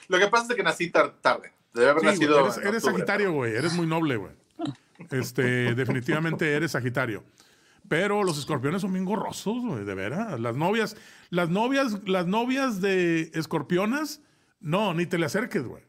Lo 0.09 0.19
que 0.19 0.27
pasa 0.29 0.47
es 0.51 0.57
que 0.57 0.63
nací 0.63 0.91
tar- 0.91 1.15
tarde. 1.21 1.53
Debe 1.75 1.91
haber 1.91 2.01
Sí, 2.01 2.07
güey, 2.07 2.19
nacido. 2.19 2.41
eres, 2.41 2.57
en 2.57 2.63
eres 2.67 2.85
octubre, 2.85 2.97
Sagitario, 3.05 3.33
güey. 3.33 3.55
Eres 3.55 3.75
muy 3.75 3.87
noble, 3.87 4.17
güey. 4.17 4.33
Este, 5.11 5.43
definitivamente 5.75 6.53
eres 6.55 6.73
Sagitario. 6.73 7.23
Pero 7.89 8.23
los 8.25 8.39
escorpiones 8.39 8.81
son 8.83 8.93
bien 8.93 9.05
gorrosos, 9.05 9.63
güey, 9.65 9.85
de 9.85 9.95
veras. 9.95 10.41
Las 10.41 10.57
novias, 10.57 10.97
las 11.31 11.51
novias, 11.51 11.99
las 12.07 12.27
novias 12.27 12.81
de 12.81 13.31
escorpionas, 13.35 14.21
no, 14.61 14.95
ni 14.95 15.07
te 15.07 15.19
le 15.19 15.27
acerques, 15.27 15.65
güey. 15.65 15.83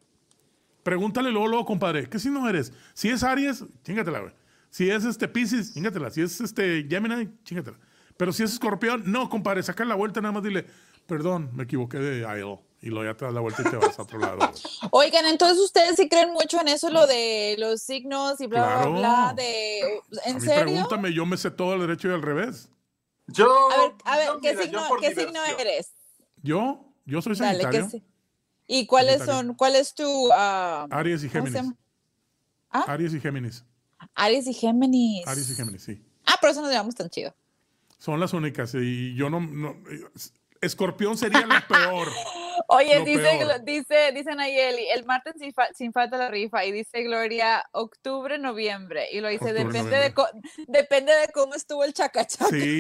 Pregúntale 0.84 1.32
luego, 1.32 1.48
luego, 1.48 1.66
compadre, 1.66 2.10
¿qué 2.10 2.20
signo 2.20 2.48
eres? 2.50 2.72
Si 2.94 3.10
es 3.10 3.24
Aries, 3.24 3.64
chingatela, 3.84 4.20
güey. 4.20 4.34
Si 4.70 4.90
es 4.90 5.04
este 5.06 5.28
Pisces, 5.28 5.74
chingatela. 5.74 6.10
Si 6.10 6.22
es 6.22 6.40
este 6.42 6.86
Gemini, 6.90 7.30
chingatela. 7.44 7.78
Pero 8.18 8.32
si 8.34 8.44
es 8.44 8.54
escorpión, 8.54 9.04
no, 9.06 9.30
compadre, 9.30 9.64
saca 9.64 9.84
la 9.86 9.96
vuelta, 9.96 10.22
nada 10.22 10.32
más 10.34 10.44
dile, 10.44 10.66
perdón, 11.06 11.50
me 11.54 11.64
equivoqué 11.64 11.98
de 11.98 12.26
aisle. 12.26 12.60
Y 12.82 12.88
luego 12.90 13.04
ya 13.12 13.18
te 13.18 13.26
das 13.26 13.34
la 13.34 13.42
vuelta 13.42 13.62
y 13.62 13.70
te 13.70 13.76
vas 13.76 14.00
a 14.00 14.04
otro 14.04 14.20
lado. 14.20 14.38
güey. 14.38 14.50
Oigan, 14.92 15.26
entonces 15.26 15.58
ustedes 15.60 15.98
sí 15.98 16.08
creen 16.08 16.32
mucho 16.32 16.62
en 16.62 16.70
eso, 16.70 16.90
lo 16.90 17.06
de 17.08 17.56
los 17.60 17.82
signos 17.82 18.40
y 18.40 18.48
bla, 18.48 18.62
Claro. 18.62 18.92
bla, 18.94 19.00
bla, 19.00 19.34
de... 19.36 19.82
A 20.26 20.30
¿En 20.30 20.36
mí 20.36 20.42
serio? 20.42 20.64
pregúntame, 20.64 21.14
yo 21.14 21.26
me 21.26 21.36
sé 21.36 21.52
todo 21.52 21.74
al 21.74 21.82
derecho 21.82 22.08
y 22.10 22.14
al 22.14 22.22
revés. 22.22 22.70
Yo. 23.28 23.48
A 23.72 23.78
ver, 23.82 23.92
a 24.06 24.18
ver, 24.18 24.30
¿qué, 24.42 24.52
mira, 24.54 24.64
signo, 24.64 24.82
¿qué 25.02 25.14
signo 25.14 25.40
eres? 25.60 25.92
Yo, 26.42 26.86
yo 27.06 27.22
soy 27.22 27.36
Dale, 27.36 27.58
¿qué 27.58 27.64
Sagitario, 27.64 27.90
si- 27.90 28.04
¿Y 28.72 28.86
cuáles 28.86 29.26
son, 29.26 29.56
cuál 29.56 29.76
es 29.76 29.96
tu... 29.96 30.30
ah, 30.32 30.86
Aries 30.92 31.24
y 31.24 31.30
¿cómo 31.30 31.48
se 31.48 31.54
Géminis. 31.54 31.76
¿Ah? 32.70 32.86
Aries 32.88 33.14
y 33.16 33.20
Géminis. 33.20 33.66
Aries 34.14 34.46
y 34.48 34.54
Géminis. 34.54 35.28
Aries 35.28 35.50
y 35.50 35.56
Géminis, 35.56 35.84
sí. 35.84 36.06
Ah, 36.28 36.36
por 36.40 36.52
eso 36.52 36.62
nos 36.62 36.70
llevamos 36.70 36.94
tan 36.94 37.10
chido. 37.10 37.34
Son 37.98 38.20
las 38.20 38.32
únicas. 38.32 38.74
Y 38.76 39.16
yo 39.16 39.30
no. 39.32 39.40
no- 39.40 39.76
escorpión 40.62 41.18
sería 41.18 41.48
la 41.48 41.66
peor. 41.68 42.10
Oye, 42.68 43.04
dice, 43.04 43.40
peor. 43.40 43.64
Dice, 43.66 44.12
dice 44.14 44.36
Nayeli, 44.36 44.88
el 44.94 45.04
martes 45.04 45.34
sin, 45.40 45.52
fa- 45.52 45.74
sin 45.74 45.92
falta 45.92 46.18
la 46.18 46.30
rifa. 46.30 46.64
Y 46.64 46.72
dice 46.72 47.02
Gloria, 47.02 47.66
octubre, 47.72 48.38
noviembre. 48.38 49.08
Y 49.12 49.20
lo 49.20 49.30
dice, 49.30 49.46
Octubre, 49.46 49.64
depende 49.64 49.98
de, 49.98 50.10
noviembre. 50.12 50.66
depende 50.68 51.12
de 51.14 51.28
cómo 51.34 51.56
estuvo 51.56 51.84
el 51.84 51.94
chacachaca. 51.94 52.50
Sí. 52.52 52.80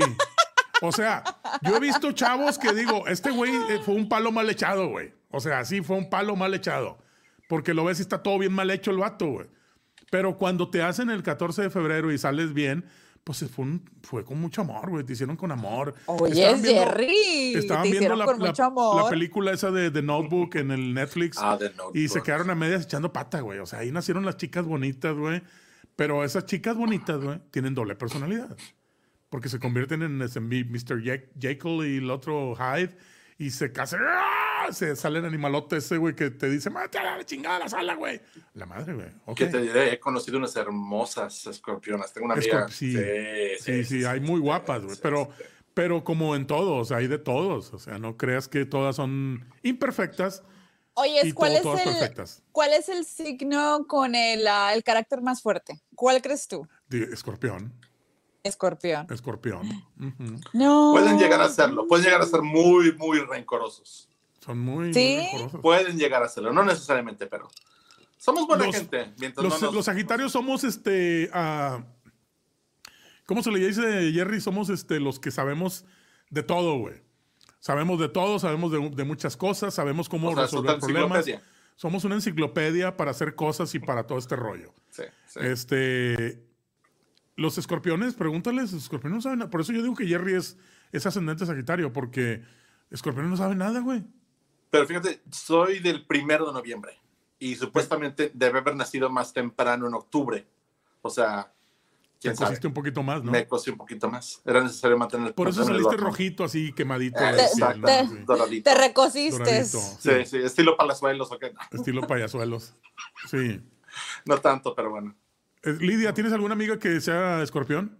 O 0.83 0.91
sea, 0.91 1.23
yo 1.63 1.75
he 1.75 1.79
visto 1.79 2.11
chavos 2.11 2.59
que 2.59 2.71
digo, 2.73 3.07
este 3.07 3.31
güey 3.31 3.51
eh, 3.69 3.79
fue 3.83 3.95
un 3.95 4.07
palo 4.07 4.31
mal 4.31 4.47
echado, 4.49 4.87
güey. 4.89 5.17
O 5.31 5.39
sea, 5.39 5.63
sí, 5.65 5.81
fue 5.81 5.97
un 5.97 6.09
palo 6.09 6.35
mal 6.35 6.53
echado. 6.53 6.97
Porque 7.47 7.73
lo 7.73 7.85
ves 7.85 7.99
y 7.99 8.01
está 8.03 8.21
todo 8.23 8.37
bien 8.39 8.53
mal 8.53 8.69
hecho 8.71 8.91
el 8.91 8.97
vato, 8.97 9.27
güey. 9.27 9.47
Pero 10.11 10.37
cuando 10.37 10.69
te 10.69 10.81
hacen 10.81 11.09
el 11.09 11.23
14 11.23 11.63
de 11.63 11.69
febrero 11.69 12.11
y 12.11 12.17
sales 12.17 12.53
bien, 12.53 12.85
pues 13.23 13.45
fue, 13.51 13.65
un- 13.65 13.83
fue 14.01 14.23
con 14.25 14.39
mucho 14.39 14.61
amor, 14.61 14.89
güey. 14.89 15.03
Te 15.03 15.13
hicieron 15.13 15.35
con 15.35 15.51
amor. 15.51 15.93
Oye, 16.07 16.33
Estaban 16.41 16.61
viendo- 16.63 16.81
Jerry, 16.85 17.53
Estaban 17.55 17.83
te 17.83 17.91
viendo 17.91 18.15
la, 18.15 18.25
con 18.25 18.39
la- 18.39 18.47
mucho 18.47 18.63
amor. 18.63 19.03
la 19.03 19.09
película 19.09 19.51
esa 19.51 19.69
de 19.71 19.91
The 19.91 20.01
Notebook 20.01 20.55
en 20.55 20.71
el 20.71 20.93
Netflix. 20.93 21.37
Ah, 21.39 21.55
The 21.59 21.69
Notebook. 21.71 21.95
Y 21.95 22.07
se 22.07 22.21
quedaron 22.23 22.49
a 22.49 22.55
medias 22.55 22.83
echando 22.85 23.13
pata, 23.13 23.41
güey. 23.41 23.59
O 23.59 23.65
sea, 23.67 23.79
ahí 23.79 23.91
nacieron 23.91 24.25
las 24.25 24.37
chicas 24.37 24.65
bonitas, 24.65 25.15
güey. 25.15 25.43
Pero 25.95 26.23
esas 26.23 26.45
chicas 26.45 26.75
bonitas, 26.75 27.19
güey, 27.19 27.39
tienen 27.51 27.75
doble 27.75 27.95
personalidad. 27.95 28.55
Porque 29.29 29.49
se 29.49 29.59
convierten 29.59 30.01
en 30.01 30.21
ese 30.23 30.39
Mr. 30.39 31.03
Jack- 31.03 31.29
Jekyll 31.39 31.85
y 31.85 31.97
el 31.97 32.09
otro 32.09 32.55
Hyde. 32.55 32.97
Y 33.37 33.51
se 33.51 33.71
casan. 33.71 33.99
¡ah! 34.07 34.25
Se 34.73 34.95
sale 34.95 35.19
el 35.19 35.25
animalote 35.25 35.77
ese, 35.77 35.97
güey, 35.97 36.15
que 36.15 36.29
te 36.31 36.49
dice, 36.49 36.69
mate 36.69 36.97
a 36.97 37.17
la 37.17 37.25
chingada 37.25 37.57
a 37.57 37.59
la 37.59 37.69
sala, 37.69 37.95
güey. 37.95 38.21
La 38.53 38.65
madre, 38.65 38.93
güey. 38.93 39.07
¿Qué 39.35 39.45
te 39.47 39.61
diré? 39.61 39.93
He 39.93 39.99
conocido 39.99 40.37
unas 40.37 40.55
hermosas 40.55 41.45
escorpionas. 41.47 42.13
Tengo 42.13 42.25
una 42.25 42.35
amiga. 42.35 42.67
Escorp- 42.67 42.71
sí. 42.71 42.93
sí, 43.59 43.83
Sí, 43.83 43.83
sí, 43.83 44.05
hay 44.05 44.19
muy 44.19 44.39
guapas, 44.39 44.83
güey. 44.83 44.95
sí, 44.95 45.01
Pero, 45.03 45.29
sí. 45.37 45.43
pero 45.73 46.03
como 46.03 46.35
en 46.35 46.47
todos, 46.47 46.91
hay 46.91 47.07
de 47.07 47.17
todos. 47.19 47.73
O 47.73 47.79
sea, 47.79 47.97
no 47.99 48.17
creas 48.17 48.47
que 48.47 48.65
todas 48.65 48.95
son 48.95 49.45
imperfectas. 49.63 50.43
Oye, 50.95 51.21
y 51.27 51.31
¿cuál, 51.31 51.51
todo- 51.51 51.57
es 51.57 51.63
todas 51.63 51.79
el, 51.87 51.93
perfectas. 51.99 52.43
¿cuál 52.51 52.73
es 52.73 52.89
el 52.89 53.05
signo 53.05 53.85
con 53.87 54.15
el, 54.15 54.45
ah, 54.47 54.73
el 54.73 54.83
carácter 54.83 55.21
más 55.21 55.41
fuerte? 55.41 55.81
¿Cuál 55.95 56.21
crees 56.21 56.47
tú? 56.47 56.67
Escorpión. 56.91 57.73
Escorpión. 58.43 59.05
Escorpión. 59.11 59.61
No. 60.53 60.91
Pueden 60.93 61.17
llegar 61.19 61.41
a 61.41 61.45
hacerlo. 61.45 61.87
Pueden 61.87 62.05
llegar 62.05 62.21
a 62.21 62.25
ser 62.25 62.41
muy, 62.41 62.93
muy 62.93 63.19
rencorosos. 63.19 64.09
Son 64.39 64.57
muy, 64.59 64.93
¿Sí? 64.93 65.17
muy 65.17 65.25
rencorosos. 65.31 65.61
Pueden 65.61 65.97
llegar 65.97 66.23
a 66.23 66.25
hacerlo. 66.27 66.51
No 66.53 66.63
necesariamente, 66.63 67.27
pero. 67.27 67.49
Somos 68.17 68.47
buena 68.47 68.65
Los- 68.65 68.75
gente. 68.75 69.13
Mientras 69.19 69.43
Los, 69.43 69.61
no 69.61 69.67
nos- 69.67 69.75
los 69.75 69.85
Sagitarios 69.85 70.31
somos 70.31 70.63
este. 70.63 71.29
ah, 71.33 71.83
¿Cómo 73.25 73.43
se 73.43 73.51
le 73.51 73.59
dice, 73.65 74.11
Jerry? 74.11 74.41
Somos 74.41 74.69
este, 74.69 74.99
los 74.99 75.19
que 75.19 75.29
sabemos 75.31 75.85
de 76.29 76.41
todo, 76.43 76.77
güey. 76.79 77.01
Sabemos 77.59 77.99
de 77.99 78.09
todo, 78.09 78.39
sabemos 78.39 78.71
de, 78.71 78.89
de 78.89 79.03
muchas 79.03 79.37
cosas, 79.37 79.73
sabemos 79.73 80.09
cómo 80.09 80.29
O 80.29 80.33
sea, 80.33 80.43
resolver 80.43 80.79
problemas. 80.79 81.25
Somos 81.75 82.03
una 82.03 82.15
enciclopedia 82.15 82.97
para 82.97 83.11
hacer 83.11 83.35
cosas 83.35 83.73
y 83.75 83.79
para 83.79 84.05
todo 84.07 84.17
este 84.17 84.35
rollo. 84.35 84.73
Sí, 84.89 85.03
sí. 85.27 85.39
Este. 85.43 86.43
Los 87.35 87.57
escorpiones, 87.57 88.15
pregúntales, 88.15 88.73
los 88.73 88.83
escorpiones 88.83 89.17
no 89.17 89.21
saben 89.21 89.39
nada. 89.39 89.51
Por 89.51 89.61
eso 89.61 89.71
yo 89.71 89.81
digo 89.81 89.95
que 89.95 90.05
Jerry 90.07 90.33
es, 90.33 90.57
es 90.91 91.05
ascendente 91.05 91.45
Sagitario, 91.45 91.93
porque 91.93 92.41
escorpiones 92.91 93.31
no 93.31 93.37
saben 93.37 93.59
nada, 93.59 93.79
güey. 93.79 94.03
Pero 94.69 94.85
fíjate, 94.85 95.21
soy 95.31 95.79
del 95.79 96.05
primero 96.05 96.45
de 96.47 96.53
noviembre 96.53 96.97
y 97.39 97.55
supuestamente 97.55 98.31
debe 98.33 98.59
haber 98.59 98.75
nacido 98.75 99.09
más 99.09 99.33
temprano 99.33 99.87
en 99.87 99.93
octubre. 99.95 100.45
O 101.01 101.09
sea, 101.09 101.51
Te 102.13 102.19
quién 102.19 102.35
sabe. 102.35 102.49
cosiste 102.49 102.67
un 102.67 102.73
poquito 102.73 103.01
más, 103.01 103.23
¿no? 103.23 103.31
Me 103.31 103.47
cocí 103.47 103.69
un 103.71 103.77
poquito 103.77 104.09
más. 104.09 104.41
Era 104.45 104.61
necesario 104.61 104.97
mantener 104.97 105.33
Por 105.33 105.47
eso 105.47 105.59
mantener 105.61 105.81
saliste 105.83 106.03
rojito, 106.03 106.43
así 106.43 106.73
quemadito. 106.73 107.17
Ah, 107.19 107.31
de 107.31 107.37
piel, 107.37 107.45
Exacto, 107.47 107.79
¿no? 107.79 107.87
te- 107.87 108.47
Sí. 108.49 108.61
Te 108.61 108.75
recosiste. 108.75 109.37
Doradito, 109.39 109.79
Sí, 109.79 110.25
sí, 110.25 110.37
estilo 110.37 110.75
palazuelos, 110.77 111.31
ok. 111.31 111.45
Estilo 111.71 112.05
payasuelos. 112.05 112.73
Sí. 113.29 113.61
No 114.25 114.37
tanto, 114.39 114.75
pero 114.75 114.91
bueno. 114.91 115.15
Eh, 115.63 115.73
Lidia, 115.79 116.13
¿tienes 116.13 116.31
alguna 116.33 116.53
amiga 116.53 116.77
que 116.77 117.01
sea 117.01 117.41
escorpión? 117.41 117.97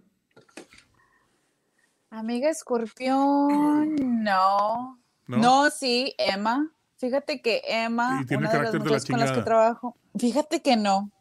Amiga 2.12 2.49
escorpión, 2.49 3.95
no. 4.23 4.98
¿No? 5.30 5.38
No, 5.38 5.70
sí, 5.70 6.13
Emma. 6.18 6.70
Fíjate 6.98 7.42
que 7.42 7.62
Emma, 7.65 8.20
Y 8.22 8.26
tiene 8.26 8.42
una 8.48 8.52
de 8.52 8.58
las 8.58 8.72
carácter 8.72 8.72
de 8.82 8.86
la 8.89 8.92
muchachas 8.96 9.10
con 9.10 9.20
las 9.20 9.32
que 9.32 9.42
trabajo, 9.44 9.98
fíjate 10.18 10.62
que 10.62 10.76
no. 10.76 11.12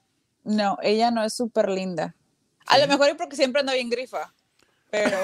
No, 0.45 0.79
ella 0.83 1.11
no 1.11 1.23
es 1.23 1.35
súper 1.35 1.69
linda. 1.69 2.15
A 2.67 2.79
lo 2.79 2.87
mejor 2.89 3.09
es 3.11 3.15
porque 3.17 3.37
siempre 3.37 3.61
anda 3.61 3.75
bien 3.75 3.89
grifa, 3.91 4.33
pero... 4.91 5.17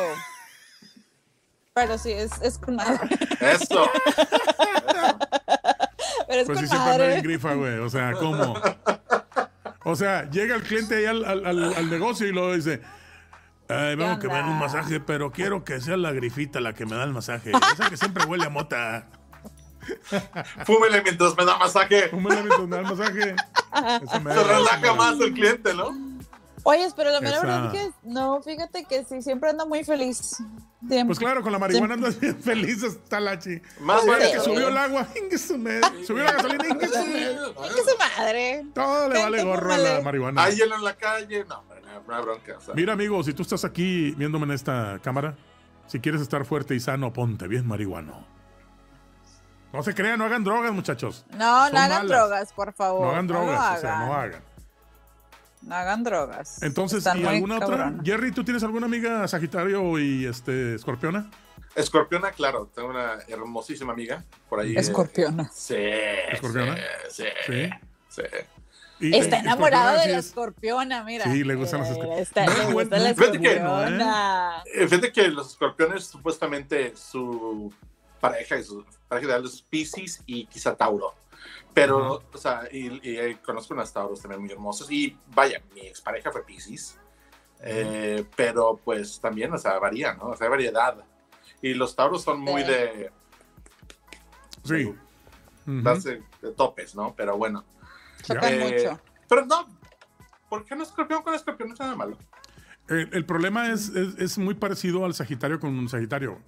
Pero 1.72 1.98
sí, 1.98 2.12
es, 2.12 2.30
es 2.40 2.56
con 2.58 2.76
madre. 2.76 3.00
Eso. 3.40 3.88
Pero 6.28 6.40
es 6.40 6.46
Pues 6.46 6.58
sí, 6.60 6.66
con 6.66 6.68
siempre 6.68 6.78
anda 6.78 6.96
bien 6.98 7.08
madre. 7.10 7.22
grifa, 7.22 7.54
güey. 7.54 7.78
O 7.78 7.90
sea, 7.90 8.12
¿cómo? 8.12 8.54
O 9.84 9.96
sea, 9.96 10.30
llega 10.30 10.54
el 10.56 10.62
cliente 10.62 10.94
ahí 10.96 11.04
al, 11.06 11.24
al- 11.24 11.44
al- 11.46 11.74
al 11.74 11.90
negocio 11.90 12.26
y 12.26 12.32
luego 12.32 12.54
dice, 12.54 12.80
Ay, 13.68 13.96
vengo 13.96 14.18
que 14.18 14.28
me 14.28 14.34
den 14.34 14.46
un 14.46 14.58
masaje, 14.58 15.00
pero 15.00 15.32
quiero 15.32 15.64
que 15.64 15.80
sea 15.80 15.96
la 15.96 16.12
grifita 16.12 16.60
la 16.60 16.74
que 16.74 16.84
me 16.86 16.96
da 16.96 17.04
el 17.04 17.12
masaje. 17.12 17.50
Esa 17.72 17.88
que 17.88 17.96
siempre 17.96 18.24
huele 18.24 18.44
a 18.44 18.50
mota. 18.50 19.06
Fúmele 20.66 21.02
mientras 21.02 21.36
me 21.36 21.44
da 21.44 21.56
masaje. 21.58 22.08
Un 22.12 22.22
mientras 22.22 22.60
me 22.60 22.76
da 22.76 22.78
el 22.80 22.84
masaje. 22.96 23.34
Me- 24.22 24.34
Se 24.34 24.44
relaja 24.44 24.78
me- 24.80 24.94
más 24.94 25.20
el 25.20 25.32
cliente, 25.32 25.74
¿no? 25.74 25.90
Oye, 26.66 26.88
pero 26.96 27.10
la 27.10 27.20
mera 27.20 27.40
verdad 27.40 27.74
es 27.74 27.82
que 27.82 27.90
no, 28.04 28.40
fíjate 28.42 28.84
que 28.84 29.04
sí, 29.04 29.20
siempre 29.20 29.50
anda 29.50 29.66
muy 29.66 29.84
feliz. 29.84 30.36
Siempre. 30.80 31.04
Pues 31.06 31.18
claro, 31.18 31.42
con 31.42 31.52
la 31.52 31.58
marihuana 31.58 31.92
andas 31.94 32.18
bien 32.18 32.40
feliz 32.40 32.82
hasta 32.82 33.20
la 33.20 33.38
chi. 33.38 33.60
Más 33.80 34.06
vale 34.06 34.32
que 34.32 34.40
subió 34.40 34.68
el 34.68 34.76
agua, 34.78 35.06
su 35.38 35.58
madre. 35.58 35.80
Subió 36.06 36.24
la 36.24 36.32
gasolina, 36.32 36.66
ingue 36.68 36.88
su 36.88 36.94
madre. 36.96 37.36
¡Qué 37.74 37.82
su 37.90 37.98
madre! 37.98 38.66
Todo 38.74 39.08
le 39.10 39.18
vale 39.22 39.44
gorro 39.44 39.74
a 39.74 39.78
la 39.78 40.00
marihuana. 40.00 40.42
Hay 40.42 40.56
hielo 40.56 40.76
en 40.76 40.84
la 40.84 40.94
calle. 40.96 41.44
No, 41.46 41.64
no, 41.94 42.02
no 42.16 42.22
bronca. 42.22 42.56
o 42.58 42.60
sea. 42.60 42.74
Mira, 42.74 42.92
amigo, 42.94 43.22
si 43.22 43.32
tú 43.32 43.42
estás 43.42 43.64
aquí 43.64 44.12
viéndome 44.16 44.44
en 44.46 44.52
esta 44.52 44.98
cámara, 45.02 45.34
si 45.86 46.00
quieres 46.00 46.20
estar 46.20 46.44
fuerte 46.44 46.74
y 46.74 46.80
sano, 46.80 47.12
ponte 47.12 47.46
bien 47.48 47.66
marihuano. 47.66 48.26
No 49.72 49.82
se 49.82 49.94
crean, 49.94 50.18
no 50.18 50.24
hagan 50.26 50.44
drogas, 50.44 50.72
muchachos. 50.72 51.26
No, 51.30 51.38
Son 51.64 51.72
no 51.74 51.78
hagan 51.80 51.90
malas. 52.06 52.06
drogas, 52.08 52.52
por 52.52 52.72
favor. 52.72 53.02
No 53.06 53.10
hagan 53.12 53.26
drogas, 53.26 53.78
o 53.78 53.80
sea, 53.80 53.96
hagan. 53.96 54.08
no 54.08 54.14
hagan. 54.14 54.42
No 55.62 55.74
hagan 55.74 56.04
drogas. 56.04 56.62
Entonces, 56.62 56.98
Están 56.98 57.20
¿y 57.20 57.24
alguna 57.24 57.56
otra? 57.56 57.92
Jerry, 58.04 58.32
¿tú 58.32 58.44
tienes 58.44 58.62
alguna 58.62 58.86
amiga 58.86 59.26
Sagitario 59.26 59.98
y 59.98 60.26
este 60.26 60.74
Escorpiona? 60.74 61.30
Escorpiona, 61.74 62.30
claro. 62.30 62.70
Tengo 62.74 62.90
una 62.90 63.14
hermosísima 63.26 63.94
amiga 63.94 64.22
por 64.48 64.60
ahí. 64.60 64.76
eh, 64.76 64.80
Escorpiona. 64.80 65.50
Sí. 65.52 65.74
¿Escorpiona? 66.30 66.76
Sí. 67.10 67.24
Sí. 67.46 67.70
Sí. 68.10 68.22
Y- 69.08 69.16
Está 69.16 69.36
eh, 69.36 69.40
enamorado 69.40 69.96
Escorpiona 69.96 70.06
de 70.06 70.12
la 70.12 70.18
es- 70.18 70.26
escorpiona, 70.26 71.04
mira. 71.04 71.24
Sí, 71.24 71.44
le 71.44 71.54
gustan 71.54 71.80
las 71.80 71.90
Mira, 71.90 72.02
escorpionas. 72.20 72.28
está- 72.28 72.46
No, 72.46 72.68
le 72.68 72.74
gusta 72.74 72.98
la 72.98 73.14
fíjate 73.14 73.40
que 73.40 73.52
escorpiona. 73.52 74.62
Eh, 74.74 74.88
Fíjate 74.88 75.12
que 75.12 75.28
los 75.28 75.50
escorpiones, 75.50 76.04
supuestamente, 76.06 76.96
su 76.96 77.72
pareja 78.20 78.56
y 78.58 78.64
su 78.64 78.84
pareja 79.08 79.26
ideal 79.28 79.44
es 79.44 79.62
Pisces 79.62 80.22
y 80.26 80.46
quizá 80.46 80.74
Tauro. 80.76 81.14
Pero, 81.74 82.22
o 82.32 82.38
sea, 82.38 82.62
y, 82.70 82.86
y, 83.08 83.16
eh, 83.18 83.38
conozco 83.44 83.74
unas 83.74 83.92
Tauros 83.92 84.20
también 84.22 84.40
muy 84.40 84.50
hermosos. 84.52 84.90
Y 84.90 85.16
vaya, 85.34 85.60
mi 85.74 85.80
expareja 85.82 86.30
fue 86.32 86.44
Pisces. 86.44 86.98
Eh, 87.60 88.24
pero, 88.36 88.80
pues 88.84 89.20
también, 89.20 89.52
o 89.52 89.58
sea, 89.58 89.78
varía, 89.78 90.14
¿no? 90.14 90.26
O 90.28 90.36
sea, 90.36 90.46
hay 90.46 90.50
variedad. 90.50 90.96
Y 91.60 91.74
los 91.74 91.94
Tauros 91.96 92.22
son 92.22 92.40
muy 92.40 92.62
Sí. 92.62 92.68
de, 92.68 93.10
Sí. 94.64 94.94
Darse 95.66 96.22
de 96.42 96.52
topes, 96.52 96.94
¿no? 96.94 97.14
Pero 97.16 97.36
bueno. 97.38 97.64
Chocan 98.24 98.52
Eh, 98.54 98.58
mucho. 98.58 99.00
Pero 99.28 99.46
no, 99.46 99.66
¿por 100.48 100.64
qué 100.64 100.74
no 100.76 100.82
escorpión 100.82 101.22
con 101.22 101.34
escorpión? 101.34 101.68
No 101.68 101.74
es 101.74 101.80
nada 101.80 101.96
malo. 101.96 102.18
El, 102.88 103.08
el 103.12 103.24
problema 103.24 103.70
es, 103.70 103.88
es, 103.90 104.18
es 104.18 104.38
muy 104.38 104.54
parecido 104.54 105.04
al 105.04 105.14
Sagitario 105.14 105.58
con 105.60 105.76
un 105.78 105.88
Sagitario. 105.88 106.38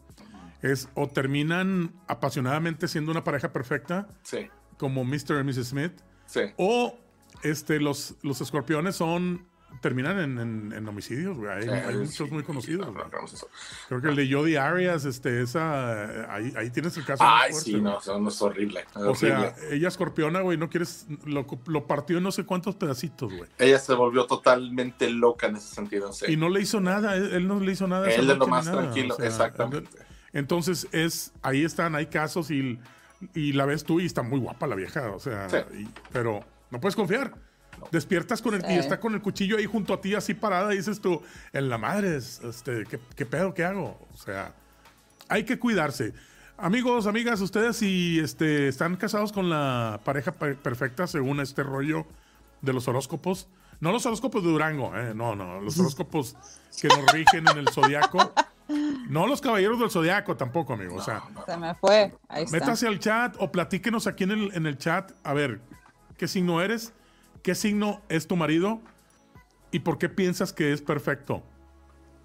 Es 0.63 0.89
o 0.95 1.07
terminan 1.09 1.93
apasionadamente 2.09 2.89
siendo 2.89 3.11
una 3.13 3.23
pareja 3.25 3.53
perfecta, 3.53 4.09
Sí, 4.23 4.49
como 4.79 5.05
Mr. 5.05 5.41
y 5.41 5.45
Mrs. 5.45 5.69
Smith, 5.69 5.93
sí. 6.27 6.41
o 6.57 6.99
este, 7.43 7.79
los, 7.81 8.17
los 8.23 8.41
escorpiones 8.41 8.97
son 8.97 9.47
terminan 9.81 10.19
en, 10.19 10.39
en- 10.39 10.73
en 10.73 10.89
homicidios, 10.89 11.37
güey. 11.37 11.51
Hay, 11.51 11.63
Sí, 11.65 11.69
hay 11.71 11.93
sí. 11.93 11.99
muchos 11.99 12.31
muy 12.31 12.43
conocidos, 12.43 12.87
No, 12.87 13.05
no. 13.05 13.09
Creo 13.89 14.01
que 14.03 14.09
el 14.09 14.17
de 14.17 14.33
Jody 14.33 14.57
Arias, 14.57 15.05
este, 15.05 15.43
esa, 15.43 16.33
ahí, 16.33 16.53
ahí 16.57 16.71
tienes 16.71 16.97
el 16.97 17.05
caso. 17.05 17.25
Ay, 17.27 17.53
fuerte, 17.53 17.71
sí, 17.71 17.81
no, 17.81 17.99
eso 17.99 18.29
es 18.29 18.43
horrible. 18.43 18.81
es 18.81 18.97
O 18.97 19.15
sea, 19.15 19.55
ella 19.71 19.89
escorpiona, 19.89 20.41
güey, 20.41 20.59
no 20.59 20.69
quieres, 20.71 21.07
lo, 21.25 21.47
lo 21.67 21.87
partió 21.87 22.19
en 22.19 22.25
no 22.25 22.33
sé 22.33 22.45
cuántos 22.45 22.77
pedacitos, 22.77 23.33
güey. 23.33 23.49
Ella 23.59 23.79
se 23.79 23.95
volvió 23.95 24.27
totalmente 24.27 25.11
loca 25.11 25.47
en 25.49 25.57
ese 25.57 25.75
sentido. 25.75 26.13
Sí. 26.13 26.27
Y 26.33 26.37
no 26.37 26.49
le 26.49 26.61
hizo 26.61 26.81
nada, 26.81 27.17
él, 27.17 27.31
él 27.33 27.49
no 27.49 27.59
le 27.61 27.73
hizo 27.73 27.87
nada. 27.87 28.11
Él 28.11 28.27
de 28.27 28.37
lo 28.37 28.47
más 28.47 28.67
nada, 28.67 28.83
tranquilo, 28.83 29.17
exactamente. 29.19 29.91
entonces, 30.33 30.87
es, 30.93 31.33
ahí 31.43 31.65
están, 31.65 31.95
hay 31.95 32.07
casos 32.07 32.51
y, 32.51 32.79
y 33.35 33.53
la 33.53 33.65
ves 33.67 33.85
tú 33.85 34.01
y 34.01 34.07
está 34.07 34.23
muy 34.23 34.39
guapa 34.41 34.67
la 34.67 34.75
vieja, 34.77 35.11
o 35.11 35.19
sea, 35.19 35.47
y- 35.75 35.89
pero 36.13 36.41
no 36.71 36.81
puedes 36.81 36.97
confiar. 36.97 37.35
Despiertas 37.93 38.43
con 38.43 38.55
el, 38.55 38.63
y 38.71 38.75
está 38.79 38.99
con 39.01 39.15
el 39.15 39.23
cuchillo 39.23 39.57
ahí 39.59 39.67
junto 39.67 39.95
a 39.95 40.01
ti, 40.01 40.15
así 40.15 40.35
parada, 40.35 40.73
y 40.75 40.79
dices 40.79 41.01
tú, 41.01 41.23
en 41.53 41.69
la 41.69 41.79
madre, 41.79 42.17
es- 42.17 42.41
este, 42.43 42.85
¿qué, 42.85 42.99
qué 43.15 43.27
pedo, 43.27 43.55
qué 43.55 43.65
hago? 43.65 43.99
O 44.13 44.17
sea, 44.17 44.53
hay 45.29 45.45
que 45.45 45.59
cuidarse. 45.59 46.13
Amigos, 46.59 47.07
amigas, 47.07 47.41
ustedes 47.41 47.77
si 47.77 48.19
este, 48.19 48.69
están 48.69 48.97
casados 48.97 49.31
con 49.33 49.51
la 49.51 50.01
pareja 50.05 50.33
per- 50.33 50.57
perfecta 50.57 51.07
según 51.07 51.41
este 51.41 51.63
rollo 51.63 52.07
de 52.63 52.73
los 52.73 52.89
horóscopos, 52.89 53.49
no 53.81 53.93
los 53.93 54.07
horóscopos 54.07 54.43
de 54.43 54.51
Durango, 54.51 54.97
eh, 54.97 55.13
no, 55.15 55.37
no, 55.37 55.61
los 55.61 55.79
horóscopos 55.79 56.35
que 56.81 56.89
nos 56.89 57.13
rigen 57.13 57.47
en 57.49 57.59
el 57.59 57.69
zodiaco, 57.69 58.33
no 59.11 59.27
los 59.27 59.43
caballeros 59.43 59.79
del 59.79 59.91
zodiaco 59.91 60.35
tampoco, 60.37 60.73
amigo. 60.73 60.97
O 60.97 61.03
sea, 61.03 61.23
Se 61.45 61.57
me 61.59 61.75
fue. 61.75 62.15
Ahí 62.29 62.45
está. 62.45 62.57
métase 62.59 62.87
al 62.89 62.99
chat 62.99 63.37
o 63.39 63.53
platíquenos 63.53 64.07
aquí 64.07 64.25
en 64.25 64.31
el, 64.31 64.51
en 64.55 64.67
el 64.67 64.79
chat, 64.79 65.13
a 65.25 65.35
ver, 65.35 65.61
¿qué 66.17 66.27
signo 66.27 66.63
eres? 66.63 66.95
¿Qué 67.47 67.55
signo 67.55 68.03
es 68.09 68.27
tu 68.27 68.35
marido? 68.35 68.81
¿Y 69.71 69.79
por 69.79 69.99
qué 69.99 70.09
piensas 70.09 70.53
que 70.53 70.73
es 70.73 70.83
perfecto? 70.83 71.45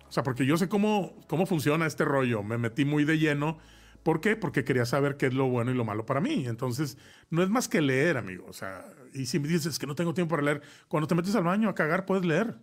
O 0.10 0.12
sea, 0.12 0.24
porque 0.24 0.48
yo 0.48 0.58
sé 0.58 0.68
cómo, 0.68 1.14
cómo 1.28 1.46
funciona 1.46 1.86
este 1.86 2.06
rollo. 2.06 2.42
Me 2.42 2.58
metí 2.58 2.86
muy 2.86 3.06
de 3.06 3.20
lleno. 3.20 3.60
¿Por 4.02 4.20
qué? 4.20 4.36
Porque 4.36 4.64
quería 4.64 4.84
saber 4.84 5.18
qué 5.18 5.28
es 5.28 5.36
lo 5.36 5.48
bueno 5.48 5.70
y 5.70 5.76
lo 5.76 5.86
malo 5.86 6.08
para 6.08 6.22
mí. 6.22 6.48
Entonces, 6.48 6.98
no 7.30 7.44
es 7.44 7.52
más 7.52 7.68
que 7.68 7.82
leer, 7.82 8.18
amigo. 8.18 8.48
O 8.50 8.54
sea, 8.54 8.84
y 9.14 9.28
si 9.28 9.38
me 9.38 9.48
dices 9.48 9.78
que 9.78 9.86
no 9.86 9.94
tengo 9.94 10.16
tiempo 10.16 10.32
para 10.32 10.42
leer, 10.42 10.64
cuando 10.88 11.06
te 11.06 11.14
metes 11.14 11.36
al 11.36 11.44
baño 11.44 11.70
a 11.70 11.76
cagar, 11.76 12.08
puedes 12.08 12.26
leer. 12.26 12.58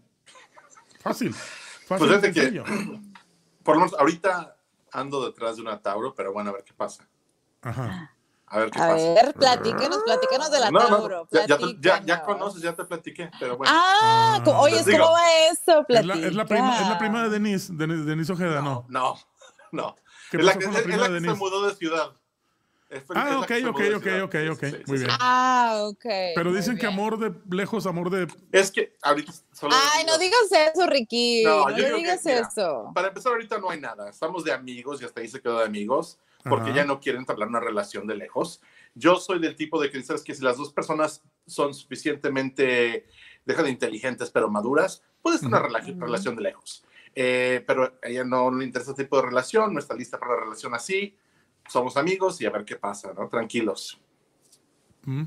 Fácil. 0.98 1.32
Fácil. 1.32 2.08
Pues 2.08 2.10
y 2.10 2.32
fíjate 2.32 2.32
que-. 2.32 2.60
Por 3.62 3.76
lo 3.76 3.82
menos 3.82 3.96
ahorita 4.00 4.56
ando 4.90 5.24
detrás 5.24 5.54
de 5.54 5.62
una 5.62 5.80
Tauro, 5.80 6.12
pero 6.12 6.32
bueno, 6.32 6.50
a 6.50 6.54
ver 6.54 6.64
qué 6.64 6.74
pasa. 6.74 7.08
Ajá. 7.62 8.17
A 8.50 8.58
ver 8.60 8.70
qué 8.70 8.78
A 8.80 8.88
pasa. 8.88 9.14
ver, 9.14 9.34
platíquenos, 9.34 10.02
platícanos 10.04 10.50
de 10.50 10.60
la 10.60 10.70
No, 10.70 10.80
no, 10.80 10.88
Tauro. 10.88 11.28
ya, 11.30 11.46
ya, 11.46 11.58
ya- 11.80 12.02
ya 12.04 12.22
conoces, 12.22 12.62
ya 12.62 12.72
te 12.74 12.84
platiqué, 12.84 13.30
pero 13.38 13.56
bueno. 13.56 13.72
Ah, 13.76 14.40
co- 14.44 14.56
oye, 14.58 14.82
digo. 14.84 14.98
¿cómo 14.98 15.12
va 15.12 15.32
eso? 15.50 15.84
Es 15.88 16.06
la, 16.06 16.14
Platica. 16.14 16.26
es 16.28 16.34
la 16.34 16.44
prima, 16.46 16.80
es 16.80 16.88
la 16.88 16.98
prima 16.98 17.22
de 17.24 17.30
Denise, 17.30 17.72
Denise, 17.74 18.04
Denise 18.04 18.32
Ojeda, 18.32 18.62
¿no? 18.62 18.86
no, 18.88 19.16
no. 19.72 19.96
¿Qué 20.30 20.38
Es 20.38 20.44
la 20.44 20.52
que, 20.54 20.66
la 20.66 20.78
es 20.78 20.86
la 20.86 21.08
de 21.08 21.20
que 21.20 21.26
se 21.28 21.34
mudó 21.34 21.66
de 21.66 21.74
ciudad. 21.74 22.12
Ah, 23.14 23.40
ok, 23.40 23.50
ok, 23.68 23.80
ok, 23.96 24.06
ok, 24.24 24.34
ok. 24.52 24.62
Muy 24.86 24.98
bien. 24.98 25.10
Ah, 25.20 25.82
ok. 25.88 26.04
Pero 26.34 26.52
dicen 26.54 26.78
que 26.78 26.86
amor 26.86 27.18
de 27.18 27.34
lejos, 27.54 27.86
amor 27.86 28.08
de... 28.08 28.26
Es 28.50 28.70
que 28.70 28.96
ahorita 29.02 29.30
solo. 29.52 29.74
Ay, 29.92 30.06
no 30.06 30.16
digas 30.16 30.50
eso, 30.50 30.86
Ricky. 30.86 31.42
No, 31.44 31.68
No, 31.68 31.76
digo 31.76 31.88
que, 31.88 31.94
digas 31.96 32.24
mira, 32.24 32.48
eso. 32.48 32.90
Para 32.94 33.08
empezar, 33.08 33.32
ahorita 33.32 33.58
no 33.58 33.68
hay 33.68 33.78
nada. 33.80 34.08
Estamos 34.08 34.42
de 34.42 34.52
amigos 34.52 35.02
y 35.02 35.04
hasta 35.04 35.20
ahí 35.20 35.28
se 35.28 35.40
quedó 35.42 35.58
de 35.58 35.66
amigos 35.66 36.18
porque 36.44 36.70
Ajá. 36.70 36.76
ya 36.76 36.84
no 36.84 37.00
quieren 37.00 37.20
entablar 37.22 37.48
una 37.48 37.60
relación 37.60 38.06
de 38.06 38.16
lejos. 38.16 38.60
Yo 38.94 39.16
soy 39.16 39.38
del 39.40 39.56
tipo 39.56 39.80
de 39.80 39.90
que 39.90 40.02
sabes 40.02 40.22
que 40.22 40.34
si 40.34 40.42
las 40.42 40.56
dos 40.56 40.72
personas 40.72 41.22
son 41.46 41.74
suficientemente, 41.74 43.06
deja 43.44 43.62
de 43.62 43.70
inteligentes 43.70 44.30
pero 44.30 44.48
maduras, 44.50 45.02
puedes 45.22 45.40
tener 45.40 45.60
una 45.62 45.68
rela- 45.68 46.00
relación 46.00 46.36
de 46.36 46.42
lejos. 46.42 46.84
Eh, 47.14 47.64
pero 47.66 47.84
a 47.84 48.08
ella 48.08 48.24
no 48.24 48.50
le 48.52 48.64
interesa 48.64 48.92
ese 48.92 49.02
tipo 49.04 49.16
de 49.16 49.22
relación, 49.26 49.72
no 49.72 49.80
está 49.80 49.94
lista 49.94 50.18
para 50.18 50.34
una 50.34 50.44
relación 50.44 50.74
así. 50.74 51.16
Somos 51.68 51.96
amigos 51.96 52.40
y 52.40 52.46
a 52.46 52.50
ver 52.50 52.64
qué 52.64 52.76
pasa, 52.76 53.12
¿no? 53.12 53.28
Tranquilos. 53.28 54.00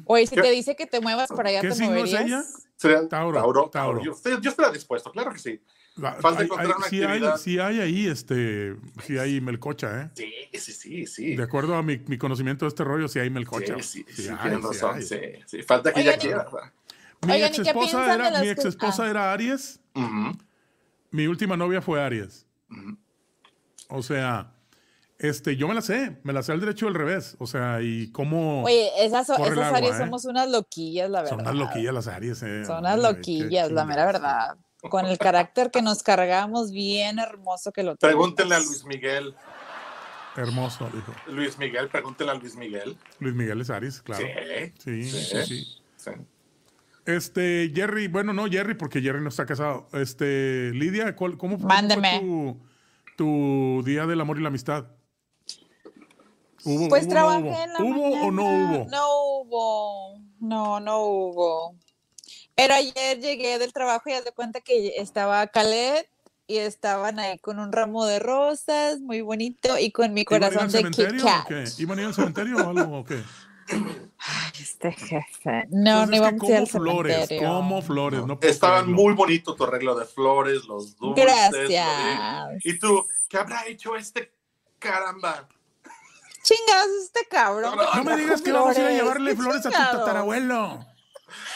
Oye, 0.06 0.28
si 0.28 0.36
¿Qué- 0.36 0.42
te 0.44 0.52
dice 0.52 0.76
que 0.76 0.86
te 0.86 1.02
muevas 1.02 1.30
para 1.30 1.50
allá, 1.50 1.62
¿Qué 1.62 1.70
¿te 1.70 1.76
signo 1.76 1.96
es 1.96 2.12
moverías? 2.12 2.22
ella? 2.24 2.44
Sería- 2.76 3.08
Tauro, 3.10 3.70
Tauro. 3.72 4.02
Yo, 4.04 4.14
yo 4.40 4.50
estaría 4.50 4.72
dispuesto, 4.72 5.12
claro 5.12 5.32
que 5.34 5.40
sí. 5.40 5.60
La- 5.98 6.14
Falta 6.14 6.40
hay- 6.40 6.46
encontrar 6.46 6.68
hay- 6.70 6.76
una 6.78 6.88
sí, 6.88 7.04
hay, 7.04 7.38
sí 7.38 7.60
hay 7.60 7.80
ahí, 7.82 8.08
este, 8.08 8.76
sí 9.06 9.18
hay 9.18 9.42
melcocha, 9.42 10.02
¿eh? 10.04 10.10
Sí, 10.16 10.34
sí, 10.58 10.72
sí, 10.72 11.06
sí. 11.06 11.36
De 11.36 11.44
acuerdo 11.44 11.76
a 11.76 11.84
mi, 11.84 11.98
mi 12.08 12.18
conocimiento 12.18 12.66
de 12.66 12.70
este 12.70 12.84
rollo, 12.84 13.08
sí 13.08 13.20
hay 13.20 13.30
melcocha. 13.30 13.76
Sí, 13.82 14.06
sí, 14.08 14.24
sí, 14.24 14.30
hay, 14.30 14.38
tienen 14.38 14.64
razón. 14.64 14.96
hay. 14.96 15.04
Sí, 15.04 15.18
sí. 15.46 15.64
Falta 15.64 15.92
que 15.94 16.00
Oigan, 16.00 16.14
ella 16.14 16.22
quiera. 16.22 16.48
Mi 17.24 17.34
Oigan, 17.34 17.48
ex 17.50 17.60
¿y 17.60 17.64
qué 17.64 17.70
esposa 17.70 18.14
era, 18.16 18.42
mi 18.42 18.48
ex 18.48 18.66
esposa 18.66 19.04
ah. 19.04 19.10
era 19.10 19.34
Aries, 19.34 19.80
mi 21.12 21.28
última 21.28 21.58
novia 21.58 21.82
fue 21.82 22.02
Aries. 22.02 22.46
O 23.90 24.02
sea, 24.02 24.54
este, 25.20 25.58
yo 25.58 25.68
me 25.68 25.74
la 25.76 25.82
sé, 25.82 26.18
me 26.24 26.32
la 26.34 26.42
sé 26.42 26.54
al 26.54 26.62
derecho 26.62 26.86
y 26.86 26.88
al 26.88 26.96
revés. 26.96 27.36
O 27.38 27.46
sea, 27.46 27.82
y 27.82 28.10
cómo 28.12 28.64
Oye, 28.64 28.90
esas, 29.06 29.30
agua, 29.30 29.48
áreas 29.76 29.96
¿eh? 29.96 29.98
somos 30.00 30.24
unas 30.26 30.50
loquillas, 30.50 31.10
la 31.10 31.22
verdad. 31.22 31.36
son 31.38 31.42
unas 31.42 31.56
loquillas 31.56 31.94
las 31.94 32.08
Aries, 32.08 32.42
eh. 32.44 32.66
Son 32.66 32.80
unas 32.80 32.96
Ay, 32.96 33.02
loquillas, 33.02 33.72
la 33.72 33.86
mera 33.86 34.06
verdad. 34.06 34.56
Con 34.90 35.06
el 35.06 35.18
carácter 35.18 35.70
que 35.72 35.82
nos 35.82 36.02
cargamos, 36.04 36.72
bien 36.72 37.20
hermoso 37.20 37.72
que 37.72 37.84
lo 37.84 37.96
tenemos. 37.96 38.20
Pregúntenle 38.20 38.56
a 38.56 38.60
Luis 38.60 38.84
Miguel. 38.86 39.36
Hermoso, 40.36 40.90
dijo. 40.94 41.14
Luis 41.28 41.58
Miguel, 41.60 41.88
pregúntenle 41.90 42.32
a 42.32 42.36
Luis 42.36 42.56
Miguel. 42.56 42.98
Luis 43.20 43.36
Miguel 43.36 43.62
es 43.62 43.70
Aries, 43.70 44.02
claro. 44.02 44.26
Sí. 44.26 44.74
Sí, 44.80 45.04
sí, 45.04 45.20
Sí. 45.26 45.46
sí. 45.46 45.82
sí. 45.98 46.12
Este, 47.06 47.72
Jerry, 47.76 48.08
bueno, 48.08 48.32
no, 48.32 48.46
Jerry, 48.48 48.76
porque 48.76 49.02
Jerry 49.02 49.22
no 49.22 49.30
está 49.30 49.46
casado. 49.46 49.88
Este, 49.94 50.72
Lidia, 50.74 51.16
¿cuál- 51.16 51.38
¿cómo 51.38 51.58
fue, 51.58 51.68
Mándeme. 51.68 52.20
tu, 52.20 52.58
tu 53.18 53.84
día 53.84 54.06
del 54.06 54.22
amor 54.22 54.38
y 54.40 54.42
la 54.42 54.48
amistad? 54.50 54.86
¿Hubo, 56.64 56.90
Pues 56.90 57.04
hubo, 57.06 57.10
no 57.10 57.14
trabajé 57.16 57.42
hubo? 57.42 57.64
en 57.64 57.74
la 57.74 57.80
¿Hubo 57.80 58.08
o 58.28 58.32
no 58.32 58.44
hubo? 58.44 58.88
No 58.90 59.08
hubo, 59.42 60.20
no, 60.40 60.80
no 60.80 60.98
hubo. 61.00 61.76
Pero 62.56 62.74
ayer 62.74 63.20
llegué 63.20 63.60
del 63.60 63.74
trabajo 63.74 64.10
y 64.10 64.14
haz 64.14 64.26
de 64.26 64.32
cuenta 64.32 64.62
que 64.62 64.94
estaba 64.98 65.46
Calet 65.48 66.10
y 66.48 66.58
estaban 66.58 67.18
ahí 67.20 67.40
con 67.40 67.60
un 67.60 67.72
ramo 67.72 68.06
de 68.06 68.20
rosas, 68.20 69.00
muy 69.00 69.22
bonito, 69.22 69.78
y 69.78 69.92
con 69.92 70.14
mi 70.14 70.22
¿Iban 70.30 70.44
a 70.44 70.48
ir 70.48 70.54
corazón 70.54 70.72
de 70.84 70.92
Kit 70.92 71.24
Kat. 71.24 71.80
¿Iban 71.80 71.98
a 72.00 72.02
ir 72.02 72.08
al 72.08 72.14
cementerio 72.14 72.58
o 72.58 72.70
algo 72.70 73.00
o 73.00 73.06
qué? 73.06 73.22
Ay, 73.70 74.52
Este 74.60 74.92
jefe. 74.92 75.66
No, 75.70 76.00
Pues 76.00 76.10
no 76.10 76.16
íbamos 76.18 76.44
a 76.44 76.46
ir 76.48 76.56
al 76.56 76.60
como 76.60 76.66
flores, 76.68 77.14
cementerio. 77.16 77.48
como 77.48 77.82
flores. 77.82 78.26
No 78.26 78.38
Estaban 78.42 78.84
creerlo. 78.84 79.02
muy 79.04 79.14
bonito 79.14 79.56
tu 79.56 79.64
arreglo 79.64 79.96
de 79.96 80.06
flores, 80.06 80.66
los 80.66 80.98
dulces. 80.98 81.26
Gracias. 81.26 82.66
Y 82.66 82.78
tú, 82.78 83.08
¿qué 83.30 83.38
habrá 83.38 83.66
hecho 83.68 83.96
este 83.96 84.34
caramba? 84.78 85.48
Chingados, 86.44 86.90
este 87.06 87.22
cabrón. 87.30 87.76
No, 87.78 87.94
No 87.94 88.04
me 88.04 88.18
digas 88.18 88.42
que 88.42 88.52
vamos 88.52 88.76
a 88.76 88.80
ir 88.80 88.86
a 88.86 88.90
flores, 88.90 89.02
llevarle 89.02 89.36
flores 89.36 89.66
a 89.68 89.70
tu 89.70 89.98
tatarabuelo. 89.98 90.86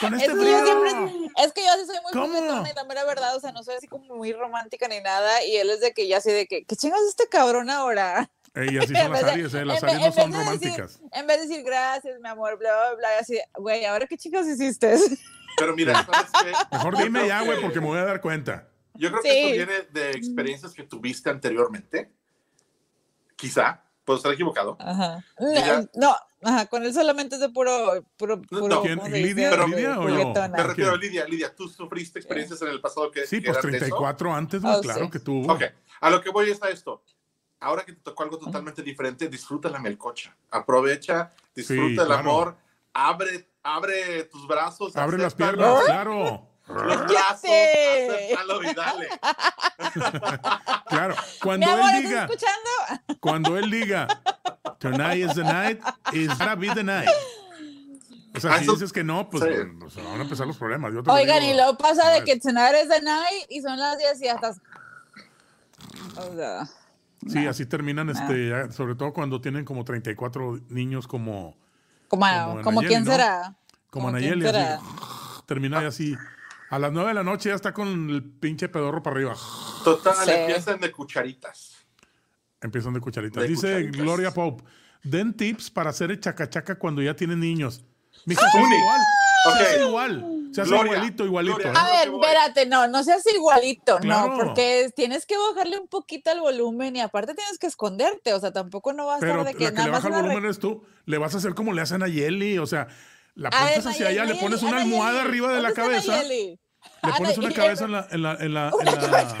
Con 0.00 0.14
Es 0.14 0.22
este 0.22 0.34
que, 0.34 0.40
frío. 0.40 0.58
yo 0.58 0.64
siempre- 0.66 1.30
es 1.44 1.52
que 1.52 1.62
yo 1.64 1.72
sí 1.80 1.86
soy 1.86 1.96
muy 2.02 2.12
¿Cómo? 2.12 2.26
juguetona 2.28 2.70
y 2.70 2.74
la 2.74 2.84
mera 2.84 3.04
verdad, 3.04 3.36
o 3.36 3.40
sea, 3.40 3.52
no 3.52 3.62
soy 3.62 3.74
así 3.76 3.86
como 3.88 4.14
muy 4.16 4.32
romántica 4.32 4.88
ni 4.88 5.00
nada, 5.00 5.44
y 5.44 5.56
él 5.56 5.70
es 5.70 5.80
de 5.80 5.92
que 5.92 6.06
ya 6.08 6.18
así 6.18 6.30
de 6.32 6.46
que, 6.46 6.64
¿qué 6.64 6.76
chingas 6.76 7.00
este 7.08 7.28
cabrón 7.28 7.70
ahora? 7.70 8.30
Ey, 8.54 8.78
así 8.78 8.92
En 8.94 9.02
son 9.02 9.10
las 9.10 9.10
vez 9.12 9.24
de- 9.24 9.30
Aries, 9.32 9.54
eh. 9.54 9.64
Las 9.64 9.82
Aries 9.84 10.00
no 10.00 10.12
son 10.12 10.30
de 10.30 10.38
decir- 10.38 10.44
románticas. 10.46 11.00
en 11.12 11.26
vez 11.26 11.40
de 11.40 11.46
decir 11.48 11.64
gracias, 11.64 12.20
mi 12.20 12.28
amor, 12.28 12.58
bla, 12.58 12.70
bla, 12.74 12.94
bla, 12.94 13.08
así, 13.20 13.38
güey, 13.54 13.84
¿ahora 13.84 14.06
qué 14.06 14.16
chicas 14.16 14.46
hiciste? 14.46 14.96
Pero 15.58 15.74
mira. 15.74 16.06
Mejor 16.72 16.96
dime 16.98 17.26
ya, 17.28 17.42
güey, 17.42 17.56
que- 17.58 17.62
porque 17.62 17.80
me 17.80 17.86
voy 17.86 17.98
a 17.98 18.04
dar 18.04 18.20
cuenta. 18.20 18.68
Yo 18.94 19.10
creo 19.10 19.22
que 19.22 19.30
Sí. 19.30 19.36
esto 19.38 19.56
viene 19.66 19.82
de 19.90 20.10
experiencias 20.12 20.72
que 20.72 20.82
tuviste 20.84 21.28
anteriormente. 21.30 22.10
Quizá, 23.36 23.82
puedo 24.06 24.16
estar 24.16 24.32
equivocado. 24.32 24.76
Ajá. 24.80 25.22
No, 25.38 25.86
no, 25.94 26.16
ajá, 26.42 26.66
con 26.66 26.82
él 26.84 26.94
solamente 26.94 27.34
es 27.34 27.40
de 27.42 27.50
puro, 27.50 28.02
puro, 28.16 28.40
puro 28.40 28.68
No. 28.68 28.82
¿Quién? 28.82 29.00
¿Lidia? 29.12 29.50
Pero- 29.50 29.66
¿Lidia 29.66 29.98
o 29.98 30.08
yo? 30.08 30.14
Juguetona. 30.22 30.48
Me 30.56 30.62
refiero 30.62 30.92
a. 30.92 30.96
Lidia. 30.96 31.26
Lidia, 31.26 31.54
tú 31.54 31.68
sufriste 31.68 32.18
experiencias 32.20 32.62
en 32.62 32.68
el 32.68 32.80
pasado 32.80 33.10
que, 33.10 33.26
Sí, 33.26 33.42
que 33.42 33.48
pues 33.48 33.58
eran 33.58 33.72
de 33.72 33.76
eso? 33.78 33.84
34 33.86 34.32
antes, 34.32 34.62
Oh, 34.64 34.80
claro 34.80 35.04
sí. 35.04 35.10
que 35.10 35.18
tuvo. 35.18 35.52
Ok, 35.52 35.62
a 36.00 36.08
lo 36.10 36.22
que 36.22 36.30
voy 36.30 36.48
es 36.50 36.62
a 36.62 36.70
esto. 36.70 37.02
Ahora 37.58 37.84
que 37.84 37.92
te 37.94 38.00
tocó 38.00 38.22
algo 38.22 38.38
totalmente 38.38 38.82
diferente, 38.82 39.28
disfruta 39.28 39.68
la 39.68 39.78
melcocha. 39.80 40.34
Aprovecha, 40.50 41.32
disfruta 41.54 41.82
Sí, 41.82 41.88
el 41.90 42.06
claro. 42.06 42.14
amor, 42.14 42.56
abre, 42.92 43.48
abre 43.62 44.24
tus 44.24 44.46
brazos. 44.46 44.94
Abre 44.96 45.16
las 45.18 45.34
acéptalo, 45.34 45.56
piernas, 45.56 45.84
claro. 45.86 46.46
¡Cállate! 46.66 48.08
acéptalo 48.10 48.62
y 48.62 48.74
dale. 48.74 49.08
Claro. 50.88 51.14
Cuando 51.42 51.66
amor, 51.66 51.80
él 51.80 51.86
¿estás 51.96 52.02
diga, 52.10 52.24
escuchando? 52.24 53.18
cuando 53.20 53.58
él 53.58 53.70
diga, 53.70 54.06
tonight 54.78 55.28
is 55.28 55.34
the 55.34 55.42
night, 55.44 55.80
is 56.12 56.28
gonna 56.38 56.54
be 56.54 56.68
the 56.74 56.82
night. 56.84 57.08
O 58.36 58.40
sea, 58.40 58.54
Ah, 58.54 58.58
si 58.60 58.66
dices 58.70 58.92
que 58.92 59.02
no, 59.02 59.28
pues, 59.30 59.42
sí. 59.44 59.50
pues, 59.80 59.96
van 59.96 60.18
a 60.20 60.22
empezar 60.22 60.46
los 60.46 60.56
problemas. 60.58 60.92
Yo 60.92 61.02
te 61.02 61.08
lo 61.08 61.14
Oigan, 61.14 61.40
digo. 61.40 61.52
y 61.52 61.56
luego 61.56 61.78
pasa 61.78 62.10
de 62.10 62.22
que 62.24 62.38
cenar 62.40 62.74
es 62.74 62.88
de 62.88 63.00
night 63.00 63.46
y 63.48 63.62
son 63.62 63.78
las 63.78 63.96
10 63.98 64.22
y 64.22 64.28
hasta... 64.28 64.50
O 66.16 66.34
sea, 66.36 66.68
Sí, 67.28 67.46
así 67.46 67.66
terminan, 67.66 68.08
este, 68.10 68.50
ya, 68.50 68.70
sobre 68.70 68.94
todo 68.94 69.12
cuando 69.12 69.40
tienen 69.40 69.64
como 69.64 69.84
34 69.84 70.60
niños 70.68 71.08
como, 71.08 71.56
como, 72.08 72.24
Como 72.26 72.62
como 72.62 72.82
Nayeli, 72.82 72.88
quién 72.88 73.04
¿no? 73.04 73.10
será. 73.12 73.42
como 73.90 74.06
¿Como 74.06 74.10
Nayeli, 74.12 74.42
quién 74.42 74.54
así, 74.54 74.64
será? 74.64 74.80
termina 75.46 75.78
ahí 75.80 75.86
así 75.86 76.16
A 76.70 76.78
las 76.78 76.92
9 76.92 77.08
de 77.08 77.14
la 77.14 77.22
noche 77.22 77.48
ya 77.50 77.54
está 77.54 77.72
con 77.72 78.10
el 78.10 78.24
pinche 78.24 78.68
pedorro 78.68 79.02
para 79.02 79.16
arriba. 79.16 79.36
Total, 79.84 80.14
Sí. 80.24 80.30
empiezan 80.32 80.80
de 80.80 80.90
cucharitas. 80.90 81.76
Empiezan 82.60 82.94
de 82.94 83.00
cucharitas. 83.00 83.42
De 83.42 83.48
Dice 83.48 83.68
cucharitas. 83.68 84.00
Gloria 84.02 84.30
Pope, 84.32 84.64
den 85.04 85.34
tips 85.36 85.70
para 85.70 85.90
hacer 85.90 86.10
el 86.10 86.20
chacachaca 86.20 86.76
cuando 86.78 87.02
ya 87.02 87.14
tienen 87.14 87.38
niños. 87.40 87.84
Se 88.26 88.32
hace 88.34 88.58
Uni. 88.58 88.74
igual. 88.76 89.00
Se 89.44 89.48
Ok. 89.50 89.54
hace 89.60 89.84
igual. 89.86 90.32
Se 90.52 90.60
hace 90.62 90.70
Gloria, 90.70 90.92
igualito, 90.94 91.24
igualito. 91.26 91.56
Gloria. 91.58 91.72
¿eh? 91.72 91.76
A 91.76 91.90
ver, 91.98 92.08
que 92.10 92.16
espérate, 92.16 92.66
no, 92.66 92.88
no 92.88 93.04
seas 93.04 93.22
igualito, 93.32 93.98
Claro. 93.98 94.28
no, 94.30 94.36
porque 94.38 94.90
tienes 94.96 95.26
que 95.26 95.36
bajarle 95.36 95.78
un 95.78 95.86
poquito 95.86 96.30
al 96.30 96.40
volumen 96.40 96.96
y 96.96 97.00
aparte 97.00 97.34
tienes 97.34 97.58
que 97.58 97.66
esconderte, 97.66 98.32
o 98.32 98.40
sea, 98.40 98.52
tampoco 98.52 98.92
no 98.94 99.06
va 99.06 99.14
a 99.14 99.18
estar 99.18 99.36
de 99.38 99.44
la 99.44 99.52
que 99.52 99.58
que 99.66 99.70
nada 99.72 99.84
le 99.86 99.90
más 99.92 100.02
baja 100.02 100.08
el 100.08 100.14
re- 100.14 100.28
volumen 100.28 100.44
eres 100.44 100.58
tú. 100.58 100.82
Le 101.04 101.18
vas 101.18 101.34
a 101.34 101.38
hacer 101.38 101.54
como 101.54 101.72
le 101.74 101.82
hacen 101.82 102.02
a 102.02 102.08
Yeli. 102.08 102.58
O 102.58 102.66
sea, 102.66 102.88
la 103.36 103.50
pones 103.50 103.86
hacia 103.86 104.08
allá, 104.08 104.24
le 104.24 104.34
pones 104.34 104.62
una 104.62 104.78
almohada 104.78 105.22
arriba 105.22 105.52
de 105.54 105.62
la 105.62 105.70
¿dónde 105.72 105.96
está 105.98 106.12
cabeza. 106.12 106.28
Le 106.28 106.58
pones 107.16 107.38
una 107.38 107.52
cabeza 107.52 107.84
en 107.84 107.92
la, 107.92 108.08
en 108.10 108.22
la, 108.22 108.34
en 108.34 108.54
la, 108.54 108.68
en 108.68 108.88
Una 108.88 108.92
la- 109.08 109.38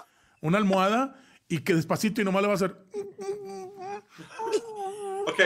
una 0.40 0.58
almohada 0.58 1.16
y 1.48 1.58
que 1.58 1.74
despacito 1.74 2.20
y 2.20 2.24
nomás 2.24 2.42
le 2.42 2.48
va 2.48 2.54
a 2.54 2.56
hacer. 2.56 2.76
Ok, 5.26 5.40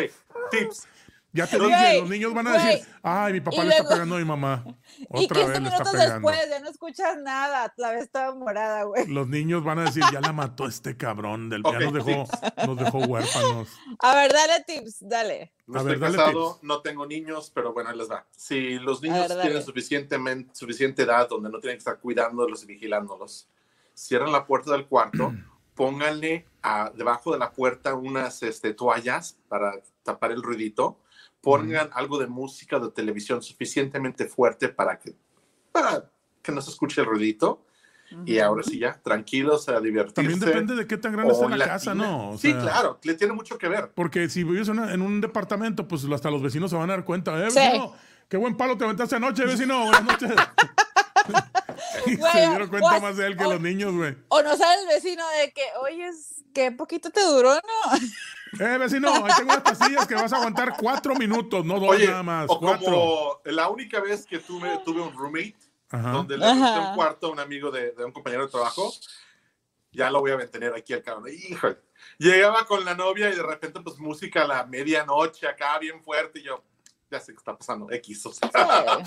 tips. 0.50 0.86
Ya 1.34 1.46
te 1.46 1.58
dije, 1.58 2.00
los 2.00 2.10
niños 2.10 2.34
van 2.34 2.46
a 2.48 2.52
decir, 2.62 2.86
ay, 3.02 3.32
mi 3.32 3.40
papá 3.40 3.64
Y 3.64 3.68
le 3.68 3.76
está 3.76 3.88
pegando 3.88 4.16
a 4.16 4.18
mi 4.18 4.24
mamá. 4.24 4.64
Y 4.98 5.24
Otra 5.24 5.40
15 5.40 5.44
vez 5.46 5.46
le 5.62 5.68
está 5.68 5.78
minutos 5.84 5.92
pegando. 5.92 6.28
después 6.28 6.50
ya 6.50 6.60
no 6.60 6.68
escuchas 6.70 7.16
nada, 7.22 7.72
la 7.78 7.90
vez 7.92 8.02
estaba 8.02 8.34
morada, 8.34 8.82
güey. 8.84 9.06
Los 9.08 9.28
niños 9.28 9.64
van 9.64 9.78
a 9.78 9.84
decir, 9.84 10.02
ya 10.12 10.20
la 10.20 10.32
mató 10.32 10.66
este 10.66 10.96
cabrón 10.96 11.48
del 11.48 11.62
Ok, 11.64 11.72
ya 11.72 11.90
nos 11.90 11.92
dejó, 12.04 12.28
nos 12.66 12.76
dejó 12.76 12.98
huérfanos. 12.98 13.68
A 13.98 14.14
ver, 14.14 14.32
dale 14.32 14.62
tips, 14.66 14.96
dale. 15.08 15.52
No 15.66 15.78
A 15.78 15.82
estoy 15.82 15.96
ver, 15.98 16.10
casado, 16.12 16.52
tips. 16.54 16.62
no 16.64 16.80
tengo 16.82 17.06
niños, 17.06 17.50
pero 17.54 17.72
bueno, 17.72 17.88
ahí 17.90 17.96
les 17.96 18.10
va. 18.10 18.26
Si 18.36 18.78
los 18.78 19.00
niños 19.02 19.28
ver, 19.28 19.40
tienen 19.40 19.62
suficientemente, 19.64 20.54
suficiente 20.54 21.02
edad 21.04 21.28
donde 21.30 21.48
no 21.48 21.58
tienen 21.60 21.76
que 21.76 21.80
estar 21.80 21.98
cuidándolos 21.98 22.62
y 22.64 22.66
vigilándolos, 22.66 23.48
cierran 23.94 24.32
la 24.32 24.46
puerta 24.46 24.72
del 24.72 24.86
cuarto, 24.86 25.32
pónganle 25.74 26.46
a- 26.62 26.90
debajo 26.94 27.32
de 27.32 27.38
la 27.38 27.50
puerta 27.52 27.94
unas 27.94 28.42
este, 28.42 28.74
toallas 28.74 29.38
para 29.48 29.72
tapar 30.02 30.32
el 30.32 30.42
ruidito, 30.42 30.98
pongan 31.42 31.90
algo 31.92 32.18
de 32.18 32.26
música 32.26 32.78
de 32.78 32.90
televisión 32.90 33.42
suficientemente 33.42 34.24
fuerte 34.26 34.68
para 34.70 34.98
que, 34.98 35.14
para 35.70 36.08
que 36.40 36.52
no 36.52 36.62
se 36.62 36.70
escuche 36.70 37.02
el 37.02 37.06
ruidito. 37.06 37.66
Y 38.26 38.40
ahora 38.40 38.62
sí 38.62 38.78
ya, 38.78 39.00
tranquilos 39.02 39.70
a 39.70 39.80
divertirse. 39.80 40.12
También 40.14 40.38
depende 40.38 40.74
de 40.74 40.86
qué 40.86 40.98
tan 40.98 41.12
grande 41.12 41.32
está 41.32 41.46
O 41.46 41.48
la 41.48 41.56
latina. 41.56 41.72
casa, 41.74 41.94
¿no? 41.94 42.32
O 42.32 42.38
sí, 42.38 42.50
sea, 42.52 42.60
claro, 42.60 42.98
le 43.02 43.14
tiene 43.14 43.32
mucho 43.32 43.56
que 43.56 43.68
ver. 43.68 43.90
Porque 43.94 44.28
si 44.28 44.44
vives 44.44 44.68
en, 44.68 44.78
una- 44.80 44.92
en 44.92 45.00
un 45.00 45.22
departamento, 45.22 45.88
pues 45.88 46.04
hasta 46.04 46.30
los 46.30 46.42
vecinos 46.42 46.70
se 46.70 46.76
van 46.76 46.90
a 46.90 46.92
dar 46.94 47.04
cuenta. 47.06 47.32
¿Eh, 47.46 47.50
Sí. 47.50 47.58
vecino? 47.58 47.94
Qué 48.28 48.36
buen 48.36 48.54
palo 48.58 48.76
te 48.76 48.84
aventaste 48.84 49.16
anoche, 49.16 49.46
vecino. 49.46 49.84
Buenas 49.86 50.04
noches. 50.04 50.30
Y 52.06 52.16
Güey, 52.16 52.32
se 52.32 52.48
dieron 52.48 52.68
cuenta 52.68 52.96
o- 52.96 53.00
más 53.00 53.16
de 53.16 53.26
él 53.28 53.36
que 53.36 53.44
o- 53.44 53.52
los 53.52 53.60
niños, 53.60 53.94
güey. 53.94 54.14
O 54.28 54.42
no 54.42 54.56
sabe 54.56 54.74
el 54.82 54.88
vecino 54.88 55.22
de 55.40 55.52
que, 55.52 55.62
oye, 55.82 56.06
es- 56.08 56.42
qué 56.52 56.70
poquito 56.72 57.10
te 57.10 57.24
duró, 57.24 57.54
¿no? 57.54 57.60
Eh, 58.58 58.78
vecino, 58.78 59.08
ahí 59.14 59.32
tengo 59.36 59.50
unas 59.52 59.62
pastillas 59.62 60.06
que 60.06 60.14
vas 60.14 60.32
a 60.32 60.36
aguantar 60.36 60.76
cuatro 60.78 61.14
minutos, 61.14 61.64
no 61.64 61.80
dos 61.80 61.90
Oye, 61.90 62.06
nada 62.06 62.22
más. 62.22 62.46
o 62.50 62.58
cuatro. 62.58 62.84
como 62.84 63.40
la 63.44 63.68
única 63.70 64.00
vez 64.00 64.26
que 64.26 64.38
tuve, 64.38 64.78
tuve 64.84 65.00
un 65.00 65.12
roommate, 65.16 65.56
Ajá. 65.90 66.10
donde 66.10 66.36
le 66.36 66.44
presté 66.44 66.78
un 66.78 66.94
cuarto 66.94 67.26
a 67.28 67.30
un 67.30 67.40
amigo 67.40 67.70
de, 67.70 67.92
de 67.92 68.04
un 68.04 68.12
compañero 68.12 68.44
de 68.44 68.52
trabajo, 68.52 68.92
ya 69.90 70.10
lo 70.10 70.20
voy 70.20 70.32
a 70.32 70.36
mantener 70.36 70.74
aquí 70.74 70.92
al 70.92 71.02
cabrón. 71.02 71.28
Híjole. 71.32 71.78
Llegaba 72.18 72.66
con 72.66 72.84
la 72.84 72.94
novia 72.94 73.30
y 73.30 73.34
de 73.36 73.42
repente, 73.42 73.80
pues 73.80 73.98
música 73.98 74.42
a 74.42 74.46
la 74.46 74.66
medianoche 74.66 75.46
acá, 75.46 75.78
bien 75.78 76.02
fuerte, 76.02 76.40
y 76.40 76.42
yo, 76.42 76.62
ya 77.12 77.20
sé 77.20 77.32
qué 77.32 77.38
está 77.38 77.56
pasando, 77.56 77.90
X. 77.90 78.26
O 78.26 78.32
sea, 78.32 78.50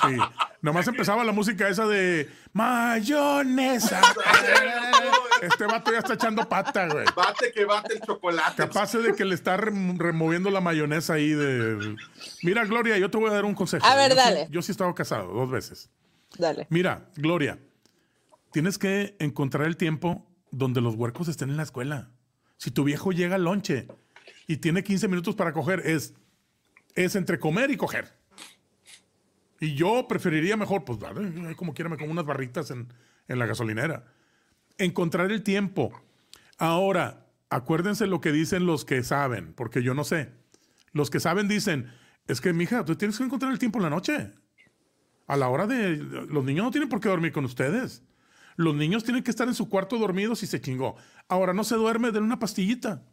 Sí. 0.07 0.15
Nomás 0.61 0.87
empezaba 0.87 1.23
la 1.23 1.31
música 1.31 1.67
esa 1.67 1.85
de 1.87 2.29
mayonesa. 2.53 4.01
Este 5.41 5.65
vato 5.65 5.91
ya 5.91 5.99
está 5.99 6.13
echando 6.13 6.47
pata, 6.47 6.87
güey. 6.87 7.05
bate 7.15 7.51
que 7.51 7.65
bate 7.65 7.95
el 7.95 8.01
chocolate. 8.01 8.55
Capaz 8.55 8.93
de 8.93 9.13
que 9.13 9.25
le 9.25 9.35
está 9.35 9.57
rem- 9.57 9.97
removiendo 9.97 10.49
la 10.49 10.61
mayonesa 10.61 11.13
ahí 11.15 11.29
de... 11.31 11.95
Mira, 12.43 12.63
Gloria, 12.65 12.97
yo 12.97 13.09
te 13.11 13.17
voy 13.17 13.29
a 13.29 13.33
dar 13.33 13.45
un 13.45 13.53
consejo. 13.53 13.85
A 13.85 13.95
ver, 13.95 14.09
Yo 14.11 14.15
sí- 14.15 14.21
dale. 14.23 14.47
yo 14.49 14.61
sí 14.61 14.71
he 14.71 14.73
estado 14.73 14.93
casado 14.95 15.33
dos 15.33 15.49
veces. 15.51 15.89
Dale. 16.37 16.67
Mira, 16.69 17.09
Gloria, 17.15 17.59
tienes 18.51 18.77
que 18.77 19.15
encontrar 19.19 19.67
el 19.67 19.77
tiempo 19.77 20.25
donde 20.51 20.81
los 20.81 20.95
huercos 20.95 21.27
estén 21.27 21.49
en 21.49 21.57
la 21.57 21.63
escuela. 21.63 22.09
Si 22.57 22.71
tu 22.71 22.83
viejo 22.85 23.11
llega 23.11 23.35
al 23.35 23.43
lonche 23.43 23.87
y 24.47 24.57
tiene 24.57 24.83
15 24.83 25.07
minutos 25.09 25.35
para 25.35 25.51
coger, 25.53 25.81
es, 25.85 26.13
es 26.95 27.15
entre 27.15 27.39
comer 27.39 27.71
y 27.71 27.77
coger. 27.77 28.17
Y 29.59 29.75
yo 29.75 30.07
preferiría 30.07 30.57
mejor, 30.57 30.83
pues, 30.83 30.99
ahí 31.03 31.55
como 31.55 31.73
quiera, 31.73 31.89
me 31.89 31.97
como 31.97 32.11
unas 32.11 32.25
barritas 32.25 32.71
en, 32.71 32.91
en 33.27 33.39
la 33.39 33.45
gasolinera. 33.45 34.05
Encontrar 34.77 35.31
el 35.31 35.43
tiempo. 35.43 35.91
Ahora, 36.57 37.27
acuérdense 37.49 38.07
lo 38.07 38.21
que 38.21 38.31
dicen 38.31 38.65
los 38.65 38.85
que 38.85 39.03
saben, 39.03 39.53
porque 39.53 39.83
yo 39.83 39.93
no 39.93 40.03
sé. 40.03 40.31
Los 40.91 41.09
que 41.09 41.19
saben 41.19 41.47
dicen, 41.47 41.91
es 42.27 42.41
que, 42.41 42.53
mija, 42.53 42.83
tú 42.85 42.95
tienes 42.95 43.17
que 43.17 43.23
encontrar 43.23 43.51
el 43.51 43.59
tiempo 43.59 43.79
en 43.79 43.83
la 43.83 43.89
noche. 43.89 44.31
A 45.27 45.37
la 45.37 45.49
hora 45.49 45.67
de... 45.67 45.97
Los 45.97 46.43
niños 46.43 46.65
no 46.65 46.71
tienen 46.71 46.89
por 46.89 46.99
qué 46.99 47.09
dormir 47.09 47.31
con 47.31 47.45
ustedes. 47.45 48.03
Los 48.57 48.75
niños 48.75 49.03
tienen 49.03 49.23
que 49.23 49.31
estar 49.31 49.47
en 49.47 49.53
su 49.53 49.69
cuarto 49.69 49.97
dormidos 49.97 50.43
y 50.43 50.47
se 50.47 50.61
chingó. 50.61 50.95
Ahora 51.27 51.53
no 51.53 51.63
se 51.63 51.75
duerme, 51.75 52.07
denle 52.07 52.27
una 52.27 52.39
pastillita. 52.39 53.03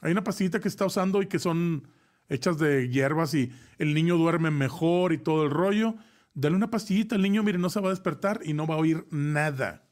Hay 0.00 0.12
una 0.12 0.24
pastillita 0.24 0.60
que 0.60 0.68
está 0.68 0.86
usando 0.86 1.20
y 1.20 1.26
que 1.26 1.38
son 1.38 1.88
hechas 2.28 2.58
de 2.58 2.88
hierbas 2.88 3.34
y 3.34 3.50
el 3.78 3.94
niño 3.94 4.16
duerme 4.16 4.50
mejor 4.50 5.12
y 5.12 5.18
todo 5.18 5.44
el 5.44 5.50
rollo. 5.50 5.94
Dale 6.34 6.54
una 6.56 6.70
pastillita, 6.70 7.16
el 7.16 7.22
niño, 7.22 7.42
mire, 7.42 7.58
no 7.58 7.70
se 7.70 7.80
va 7.80 7.88
a 7.88 7.90
despertar 7.90 8.40
y 8.44 8.52
no 8.52 8.66
va 8.66 8.74
a 8.76 8.78
oír 8.78 9.06
nada. 9.10 9.84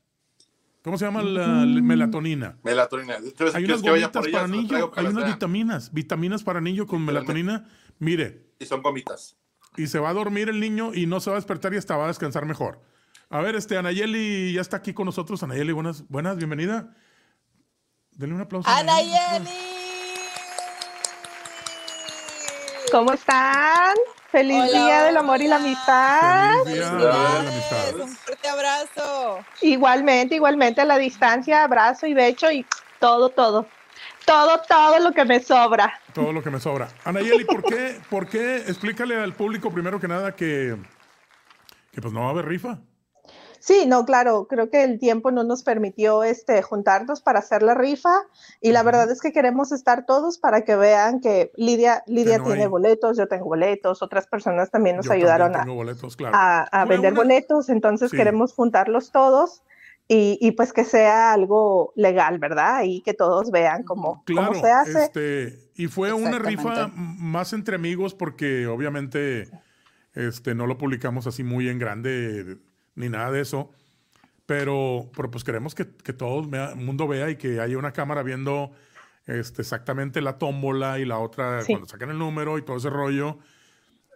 ¿Cómo 0.82 0.96
se 0.98 1.04
llama 1.04 1.22
la, 1.22 1.64
la 1.66 1.82
melatonina? 1.82 2.58
Melatonina. 2.62 3.16
¿Quieres 3.36 3.54
Hay 3.56 3.64
unas 3.64 3.82
gomitas 3.82 4.24
ellas? 4.26 4.32
para 4.42 4.46
niño, 4.46 4.90
hay 4.94 5.06
unas 5.06 5.26
vitaminas, 5.26 5.92
vitaminas 5.92 6.44
para 6.44 6.60
niño 6.60 6.86
con 6.86 7.04
melatonina. 7.04 7.66
Mire, 7.98 8.52
Y 8.60 8.66
son 8.66 8.82
gomitas. 8.82 9.36
y 9.76 9.88
se 9.88 9.98
va 9.98 10.10
a 10.10 10.14
dormir 10.14 10.48
el 10.48 10.60
niño 10.60 10.94
y 10.94 11.06
no 11.06 11.18
se 11.18 11.30
va 11.30 11.36
a 11.36 11.40
despertar 11.40 11.74
y 11.74 11.76
hasta 11.78 11.96
va 11.96 12.04
a 12.04 12.08
descansar 12.08 12.46
mejor. 12.46 12.80
A 13.30 13.40
ver, 13.40 13.56
este, 13.56 13.76
Anayeli 13.76 14.52
ya 14.52 14.60
está 14.60 14.76
aquí 14.76 14.94
con 14.94 15.06
nosotros. 15.06 15.42
Anayeli, 15.42 15.72
buenas, 15.72 16.06
buenas, 16.08 16.36
bienvenida. 16.36 16.94
Denle 18.12 18.36
un 18.36 18.42
aplauso. 18.42 18.68
a 18.68 18.78
Anayeli. 18.78 19.50
¿Cómo 22.90 23.12
están? 23.12 23.94
Feliz 24.30 24.62
Hola, 24.68 24.84
día 24.84 25.02
del 25.04 25.16
amor 25.16 25.40
y 25.40 25.48
la 25.48 25.56
amistad. 25.56 26.52
Feliz 26.64 26.78
día 26.78 26.90
de 26.90 27.04
la 27.04 27.38
amistad. 27.40 27.76
Felicidades, 27.76 27.94
Un 27.94 28.16
fuerte 28.16 28.48
abrazo. 28.48 29.38
Igualmente, 29.62 30.34
igualmente 30.34 30.80
a 30.80 30.84
la 30.84 30.98
distancia, 30.98 31.64
abrazo 31.64 32.06
y 32.06 32.14
becho 32.14 32.50
y 32.50 32.64
todo, 33.00 33.30
todo. 33.30 33.66
Todo, 34.24 34.60
todo 34.68 34.98
lo 35.00 35.12
que 35.12 35.24
me 35.24 35.40
sobra. 35.40 36.00
Todo 36.12 36.32
lo 36.32 36.42
que 36.42 36.50
me 36.50 36.60
sobra. 36.60 36.88
Anayeli, 37.04 37.44
¿por 37.44 37.62
qué, 37.62 38.00
¿por 38.10 38.28
qué? 38.28 38.56
Explícale 38.58 39.16
al 39.16 39.34
público 39.34 39.70
primero 39.70 40.00
que 40.00 40.08
nada 40.08 40.34
que, 40.34 40.76
que 41.92 42.00
pues 42.00 42.12
no 42.12 42.20
va 42.20 42.26
a 42.26 42.30
haber 42.30 42.46
rifa. 42.46 42.78
Sí, 43.66 43.84
no, 43.84 44.04
claro, 44.04 44.46
creo 44.46 44.70
que 44.70 44.84
el 44.84 45.00
tiempo 45.00 45.32
no 45.32 45.42
nos 45.42 45.64
permitió 45.64 46.22
este, 46.22 46.62
juntarnos 46.62 47.20
para 47.20 47.40
hacer 47.40 47.64
la 47.64 47.74
rifa 47.74 48.14
y 48.60 48.70
la 48.70 48.84
verdad 48.84 49.10
es 49.10 49.20
que 49.20 49.32
queremos 49.32 49.72
estar 49.72 50.06
todos 50.06 50.38
para 50.38 50.62
que 50.64 50.76
vean 50.76 51.20
que 51.20 51.50
Lidia, 51.56 52.04
Lidia 52.06 52.38
no 52.38 52.44
tiene 52.44 52.62
hay. 52.62 52.68
boletos, 52.68 53.18
yo 53.18 53.26
tengo 53.26 53.46
boletos, 53.46 54.02
otras 54.02 54.28
personas 54.28 54.70
también 54.70 54.94
nos 54.94 55.06
Yo 55.06 55.12
ayudaron 55.12 55.50
también 55.50 55.76
a, 55.76 55.82
boletos, 55.82 56.14
claro. 56.14 56.36
a, 56.38 56.84
vender 56.84 57.12
una- 57.12 57.22
boletos, 57.22 57.68
entonces 57.68 58.12
Sí. 58.12 58.16
queremos 58.16 58.54
juntarlos 58.54 59.10
todos 59.10 59.64
y, 60.06 60.38
y 60.40 60.52
pues 60.52 60.72
que 60.72 60.84
sea 60.84 61.32
algo 61.32 61.92
legal, 61.96 62.38
¿verdad? 62.38 62.82
Y 62.84 63.00
que 63.02 63.14
todos 63.14 63.50
vean 63.50 63.82
cómo, 63.82 64.22
Claro, 64.26 64.52
cómo 64.52 64.60
se 64.60 64.70
hace. 64.70 65.04
este, 65.06 65.58
y 65.74 65.88
fue 65.88 66.12
una 66.12 66.38
rifa 66.38 66.86
más 66.94 67.52
entre 67.52 67.74
amigos 67.74 68.14
porque 68.14 68.68
obviamente 68.68 69.50
este, 70.14 70.54
no 70.54 70.68
lo 70.68 70.78
publicamos 70.78 71.26
así 71.26 71.42
muy 71.42 71.68
en 71.68 71.80
grande 71.80 72.58
ni 72.96 73.08
nada 73.08 73.30
de 73.30 73.40
eso, 73.42 73.70
pero, 74.46 75.08
pero 75.16 75.30
pues 75.30 75.44
queremos 75.44 75.74
que, 75.74 75.86
que 75.96 76.12
todo 76.12 76.40
el 76.40 76.76
mundo 76.76 77.06
vea 77.08 77.30
y 77.30 77.36
que 77.36 77.60
haya 77.60 77.78
una 77.78 77.92
cámara 77.92 78.22
viendo 78.22 78.70
este, 79.26 79.62
exactamente 79.62 80.20
la 80.20 80.38
tómbola 80.38 80.98
y 80.98 81.04
la 81.04 81.18
otra 81.18 81.62
Sí. 81.62 81.72
cuando 81.72 81.88
sacan 81.88 82.10
el 82.10 82.18
número 82.18 82.58
y 82.58 82.62
todo 82.62 82.76
ese 82.76 82.90
rollo, 82.90 83.38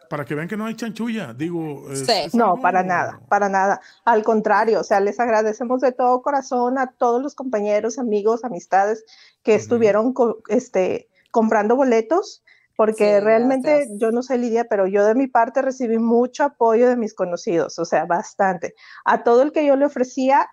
para 0.09 0.25
que 0.25 0.35
vean 0.35 0.49
que 0.49 0.57
no 0.57 0.67
hay 0.67 0.75
chanchulla, 0.75 1.35
digo. 1.35 1.91
es- 1.91 2.07
Sí. 2.07 2.13
es 2.27 2.35
No, 2.35 2.53
algo- 2.53 2.63
para 2.63 2.83
nada, 2.83 3.21
para 3.29 3.49
nada. 3.49 3.81
Al 4.05 4.23
contrario, 4.23 4.81
o 4.81 4.85
sea, 4.85 5.01
les 5.01 5.19
agradecemos 5.21 5.81
de 5.81 5.93
todo 5.93 6.23
corazón 6.23 6.79
a 6.79 6.89
todos 6.93 7.21
los 7.23 7.35
compañeros, 7.35 7.99
amigos, 7.99 8.45
amistades 8.45 9.05
que 9.43 9.55
estuvieron 9.55 10.13
co- 10.13 10.39
este, 10.49 11.09
comprando 11.33 11.75
boletos, 11.77 12.43
porque 12.81 13.19
Sí, 13.19 13.21
realmente 13.21 13.77
gracias. 13.77 13.99
yo 13.99 14.11
no 14.11 14.23
sé 14.23 14.39
Lidia, 14.39 14.65
pero 14.65 14.87
yo 14.87 15.05
de 15.05 15.15
mi 15.15 15.27
parte 15.27 15.61
recibí 15.61 15.99
mucho 15.99 16.45
apoyo 16.45 16.89
de 16.89 16.97
mis 16.97 17.13
conocidos, 17.13 17.79
o 17.79 17.85
sea, 17.85 18.07
bastante. 18.07 18.75
A 19.05 19.23
todo 19.23 19.43
el 19.43 19.53
que 19.53 19.67
yo 19.67 19.77
le 19.77 19.85
ofrecía, 19.85 20.49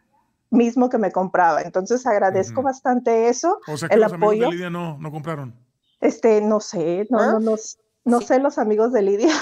mismo 0.50 0.90
que 0.90 0.98
me 0.98 1.14
compraba. 1.14 1.62
Entonces 1.62 2.06
agradezco 2.06 2.64
bastante 2.64 3.30
eso. 3.30 3.62
O 3.66 3.78
sea 3.78 3.88
que 3.88 3.96
el 3.96 4.02
los 4.02 4.12
amigos 4.12 4.32
de 4.32 4.36
apoyo. 4.40 4.52
Lidia 4.52 4.70
no, 4.70 4.98
no 4.98 5.10
compraron. 5.10 5.56
Este, 6.02 6.42
no 6.42 6.60
sé, 6.60 7.08
no, 7.10 7.32
no, 7.32 7.40
no, 7.40 7.56
no 8.04 8.20
Sí. 8.20 8.26
sé 8.28 8.40
los 8.40 8.58
amigos 8.58 8.92
de 8.92 9.04
Lidia. 9.04 9.34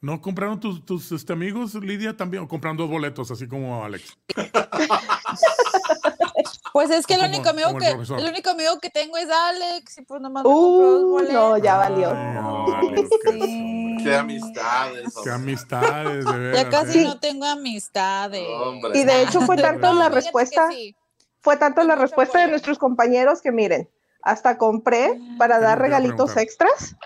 ¿No 0.00 0.22
compraron 0.22 0.60
tus, 0.60 0.86
tus 0.86 1.12
este, 1.12 1.34
amigos, 1.34 1.74
Lidia, 1.74 2.16
también? 2.16 2.44
¿O 2.44 2.48
compraron 2.48 2.78
dos 2.78 2.88
boletos, 2.88 3.30
así 3.30 3.46
como 3.46 3.84
Alex? 3.84 4.16
Pues 6.72 6.90
es 6.90 7.06
que 7.06 7.14
el 7.14 7.24
único 7.24 7.48
amigo 7.48 7.70
el 7.70 7.78
que 7.78 7.90
profesor. 7.90 8.18
el 8.20 8.26
único 8.28 8.50
amigo 8.50 8.78
que 8.80 8.90
tengo 8.90 9.16
es 9.16 9.28
Alex 9.30 9.98
y 9.98 10.02
pues 10.02 10.20
nomás 10.20 10.44
me 10.44 10.50
dos 10.50 10.58
Uh, 10.58 11.32
no, 11.32 11.58
ya 11.58 11.76
valió. 11.76 12.10
Ay, 12.14 12.88
Alex, 12.88 13.08
qué 13.24 13.32
Sí. 13.32 13.96
Qué 14.04 14.14
amistades. 14.16 15.14
Qué 15.24 15.30
amistades, 15.30 16.24
de 16.24 16.38
veras. 16.38 16.62
Ya 16.62 16.70
casi 16.70 17.00
¿eh? 17.00 17.04
no 17.04 17.18
tengo 17.18 17.44
amistades. 17.46 18.46
Hombre. 18.48 18.98
Y 18.98 19.04
de 19.04 19.22
hecho 19.22 19.40
fue 19.40 19.56
tanto 19.56 19.92
No, 19.92 19.98
la 19.98 20.08
respuesta, 20.08 20.68
sí. 20.70 20.94
fue 21.40 21.56
tanto 21.56 21.82
la 21.82 21.96
respuesta 21.96 22.38
de 22.40 22.48
nuestros 22.48 22.78
compañeros 22.78 23.42
que 23.42 23.50
miren, 23.52 23.88
hasta 24.22 24.56
compré 24.58 25.18
para 25.38 25.56
¿Qué 25.58 25.64
dar 25.64 25.78
regalitos 25.80 26.36
extras 26.36 26.96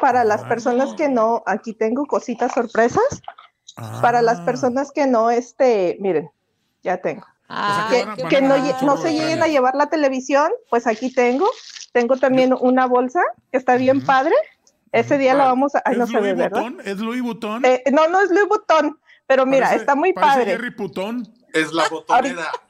para 0.00 0.22
las 0.24 0.42
Ah. 0.44 0.48
personas 0.48 0.94
que 0.94 1.08
no, 1.08 1.42
aquí 1.46 1.72
tengo 1.72 2.04
cositas 2.06 2.52
sorpresas, 2.52 3.22
para 4.02 4.20
las 4.22 4.40
Ah. 4.40 4.44
personas 4.44 4.92
que 4.92 5.06
no, 5.06 5.30
este, 5.30 5.96
miren, 6.00 6.30
ya 6.82 6.98
tengo. 7.00 7.26
Ay, 7.48 8.04
que 8.16 8.24
que, 8.28 8.40
no, 8.42 8.56
no 8.82 8.96
se 8.98 9.12
lleguen 9.12 9.42
a 9.42 9.46
llevar 9.48 9.74
la 9.74 9.88
televisión, 9.88 10.50
pues 10.70 10.86
aquí 10.86 11.12
tengo. 11.12 11.48
Tengo 11.92 12.16
también 12.18 12.54
una 12.58 12.86
bolsa 12.86 13.22
que 13.50 13.58
está 13.58 13.76
bien 13.76 14.04
padre. 14.04 14.34
Ese 14.92 15.18
día 15.18 15.34
la 15.34 15.46
vamos 15.46 15.74
a... 15.74 15.82
Ay, 15.84 15.96
no 15.96 16.04
¿Es 16.04 16.10
se 16.10 16.16
ve, 16.20 16.28
Louis 16.32 16.38
¿verdad? 16.38 16.60
Vuitton? 16.62 16.86
¿Es 16.86 16.98
Louis 16.98 17.22
Vuitton? 17.22 17.64
Eh, 17.64 17.82
no, 17.92 18.08
no 18.08 18.20
es 18.20 18.30
Louis 18.30 18.48
Vuitton, 18.48 18.98
pero 19.26 19.44
mira, 19.46 19.66
Parece- 19.66 19.80
está 19.82 19.94
muy 19.94 20.12
padre. 20.12 20.44
Jerry 20.46 20.70
Putón. 20.70 21.26
Es 21.54 21.72
la 21.72 21.88
botonera. 21.88 22.50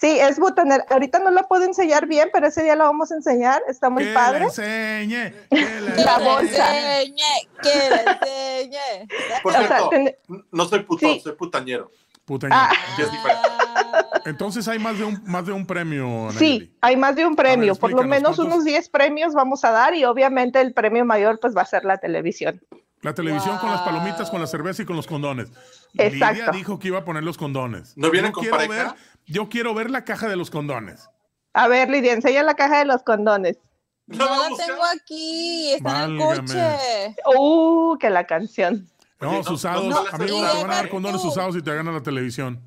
Sí, 0.00 0.18
es 0.18 0.38
botonera. 0.38 0.84
Ahorita 0.90 1.18
no 1.20 1.30
la 1.30 1.44
puedo 1.44 1.64
enseñar 1.64 2.06
bien, 2.06 2.28
pero 2.32 2.46
ese 2.48 2.62
día 2.62 2.76
la 2.76 2.84
vamos 2.84 3.10
a 3.12 3.14
enseñar. 3.14 3.62
Está 3.68 3.88
muy 3.88 4.04
que 4.04 4.12
padre. 4.12 4.40
le 4.40 4.44
enseñe. 4.46 5.32
Que 5.50 6.04
La 6.04 6.18
le 6.18 6.24
bolsa. 6.24 7.00
enseñe, 7.00 7.48
que 7.62 7.68
le 7.90 8.02
enseñe. 8.10 9.08
Por 9.42 9.52
O 9.52 9.56
sea, 9.56 9.66
cierto, 9.68 9.88
ten- 9.90 10.16
no 10.50 10.64
soy 10.66 10.80
putón, 10.80 11.10
Sí. 11.14 11.20
soy 11.20 11.32
putañero. 11.36 11.90
Putaño. 12.24 12.54
Ah. 12.56 12.70
Entonces 14.24 14.68
hay 14.68 14.78
más 14.78 14.98
de 14.98 15.04
un, 15.04 15.22
más 15.26 15.44
de 15.46 15.52
un 15.52 15.66
premio, 15.66 16.28
Sí, 16.38 16.76
hay 16.80 16.96
más 16.96 17.16
de 17.16 17.26
un 17.26 17.34
premio. 17.34 17.74
Por 17.74 17.92
lo 17.92 18.04
menos 18.04 18.36
¿cuántos? 18.36 18.46
unos 18.46 18.64
10 18.64 18.88
premios 18.88 19.34
vamos 19.34 19.64
a 19.64 19.70
dar 19.72 19.94
y 19.94 20.04
obviamente 20.04 20.60
el 20.60 20.72
premio 20.72 21.04
mayor 21.04 21.40
pues 21.40 21.56
va 21.56 21.62
a 21.62 21.66
ser 21.66 21.84
la 21.84 21.98
televisión. 21.98 22.60
La 23.00 23.14
televisión 23.14 23.58
con 23.58 23.70
las 23.70 23.80
palomitas, 23.82 24.30
con 24.30 24.40
la 24.40 24.46
cerveza 24.46 24.82
y 24.82 24.84
con 24.86 24.94
los 24.94 25.08
condones. 25.08 25.50
Lidia 25.92 26.50
dijo 26.52 26.78
que 26.78 26.88
iba 26.88 26.98
a 27.00 27.04
poner 27.04 27.24
los 27.24 27.36
condones. 27.36 27.96
¿No 27.96 28.10
vienen 28.10 28.30
Yo 28.30 28.34
con 28.34 28.42
quiero 28.42 28.56
pareja? 28.58 28.84
ver- 28.84 28.94
yo 29.26 29.48
quiero 29.48 29.74
ver 29.74 29.90
la 29.90 30.04
caja 30.04 30.28
de 30.28 30.36
los 30.36 30.50
condones. 30.50 31.08
A 31.52 31.66
ver, 31.68 31.90
Lidia, 31.90 32.12
enseña 32.12 32.44
la 32.44 32.54
caja 32.54 32.78
de 32.78 32.84
los 32.84 33.02
condones. 33.02 33.58
No, 34.06 34.24
no 34.26 34.56
la 34.56 34.64
tengo 34.66 34.82
aquí, 34.84 35.72
está 35.72 36.04
en 36.04 36.10
el 36.12 36.18
coche. 36.18 37.16
Uh, 37.36 37.96
que 37.98 38.08
la 38.10 38.24
canción. 38.26 38.88
No, 39.22 39.42
no, 39.42 39.52
usados. 39.52 39.84
no, 39.86 40.02
no, 40.04 40.08
Amigo, 40.10 40.40
no, 40.42 40.50
te 40.52 40.62
van 40.62 40.70
a 40.70 40.74
dar 40.74 40.84
no, 40.86 40.90
condones 40.90 41.24
usados 41.24 41.56
y 41.56 41.62
te 41.62 41.74
ganan 41.74 41.94
la 41.94 42.02
televisión. 42.02 42.60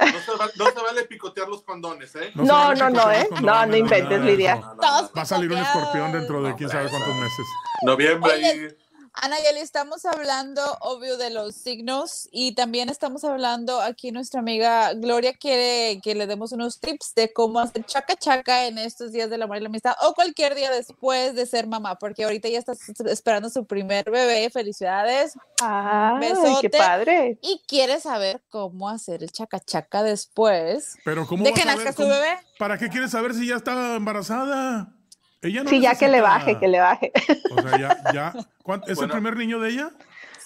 No 0.00 0.06
se, 0.20 0.30
va- 0.38 0.50
no 0.56 0.64
se 0.66 0.80
vale 0.82 1.04
picotear 1.04 1.46
los 1.48 1.62
condones, 1.62 2.14
¿eh? 2.16 2.32
No, 2.34 2.44
no, 2.44 2.74
no, 2.74 2.88
picotear 2.88 3.14
¿eh? 3.16 3.28
No, 3.42 3.66
no 3.66 3.76
inventes, 3.76 4.20
Lidia. 4.22 4.54
No, 4.56 4.74
no, 4.74 5.02
no. 5.02 5.10
Va 5.16 5.22
a 5.22 5.26
salir 5.26 5.52
un 5.52 5.58
escorpión 5.58 6.12
dentro 6.12 6.42
de 6.42 6.50
No, 6.50 6.56
quién 6.56 6.70
sabe 6.70 6.88
cuántos 6.88 7.14
meses. 7.16 7.46
Noviembre 7.82 8.32
Oye. 8.32 8.76
Anayeli, 9.12 9.58
estamos 9.58 10.04
hablando, 10.04 10.62
obvio, 10.80 11.16
de 11.16 11.30
los 11.30 11.54
signos 11.56 12.28
y 12.30 12.54
también 12.54 12.88
estamos 12.88 13.24
hablando 13.24 13.80
aquí 13.80 14.12
nuestra 14.12 14.40
amiga 14.40 14.94
Gloria 14.94 15.34
quiere 15.34 16.00
que 16.00 16.14
le 16.14 16.26
demos 16.26 16.52
unos 16.52 16.80
tips 16.80 17.14
de 17.14 17.32
cómo 17.32 17.58
hacer 17.58 17.84
chaca 17.84 18.14
chaca 18.16 18.66
en 18.66 18.78
estos 18.78 19.12
días 19.12 19.28
del 19.28 19.42
amor 19.42 19.56
y 19.56 19.60
la 19.60 19.68
amistad 19.68 19.94
o 20.02 20.14
cualquier 20.14 20.54
día 20.54 20.70
después 20.70 21.34
de 21.34 21.44
ser 21.46 21.66
mamá, 21.66 21.96
porque 21.96 22.24
ahorita 22.24 22.48
ya 22.48 22.58
estás 22.60 22.88
esperando 23.06 23.50
su 23.50 23.66
primer 23.66 24.10
bebé, 24.10 24.48
felicidades, 24.50 25.34
Ay, 25.60 26.28
Besote. 26.28 26.70
qué 26.70 26.78
padre. 26.78 27.38
y 27.42 27.60
quiere 27.66 28.00
saber 28.00 28.40
cómo 28.48 28.88
hacer 28.88 29.22
el 29.22 29.32
chaca 29.32 29.58
chaca 29.60 30.02
después 30.02 30.96
Pero 31.04 31.26
¿cómo 31.26 31.44
de 31.44 31.52
que 31.52 31.64
nazca 31.64 31.92
su 31.92 32.02
bebé. 32.06 32.38
¿Para 32.58 32.78
qué 32.78 32.88
quieres 32.88 33.10
saber 33.10 33.34
si 33.34 33.48
ya 33.48 33.56
está 33.56 33.96
embarazada? 33.96 34.94
Ella 35.42 35.62
no 35.64 35.70
Sí, 35.70 35.80
ya 35.80 35.94
que 35.94 36.08
le 36.08 36.20
baje, 36.20 36.58
que 36.58 36.68
le 36.68 36.80
baje. 36.80 37.12
O 37.50 37.62
sea, 37.62 37.78
ya, 37.78 38.12
ya. 38.12 38.34
¿Cuánto- 38.62 38.88
¿Es 38.90 38.96
Bueno. 38.98 39.14
el 39.14 39.20
primer 39.20 39.36
niño 39.38 39.58
de 39.60 39.70
ella? 39.70 39.90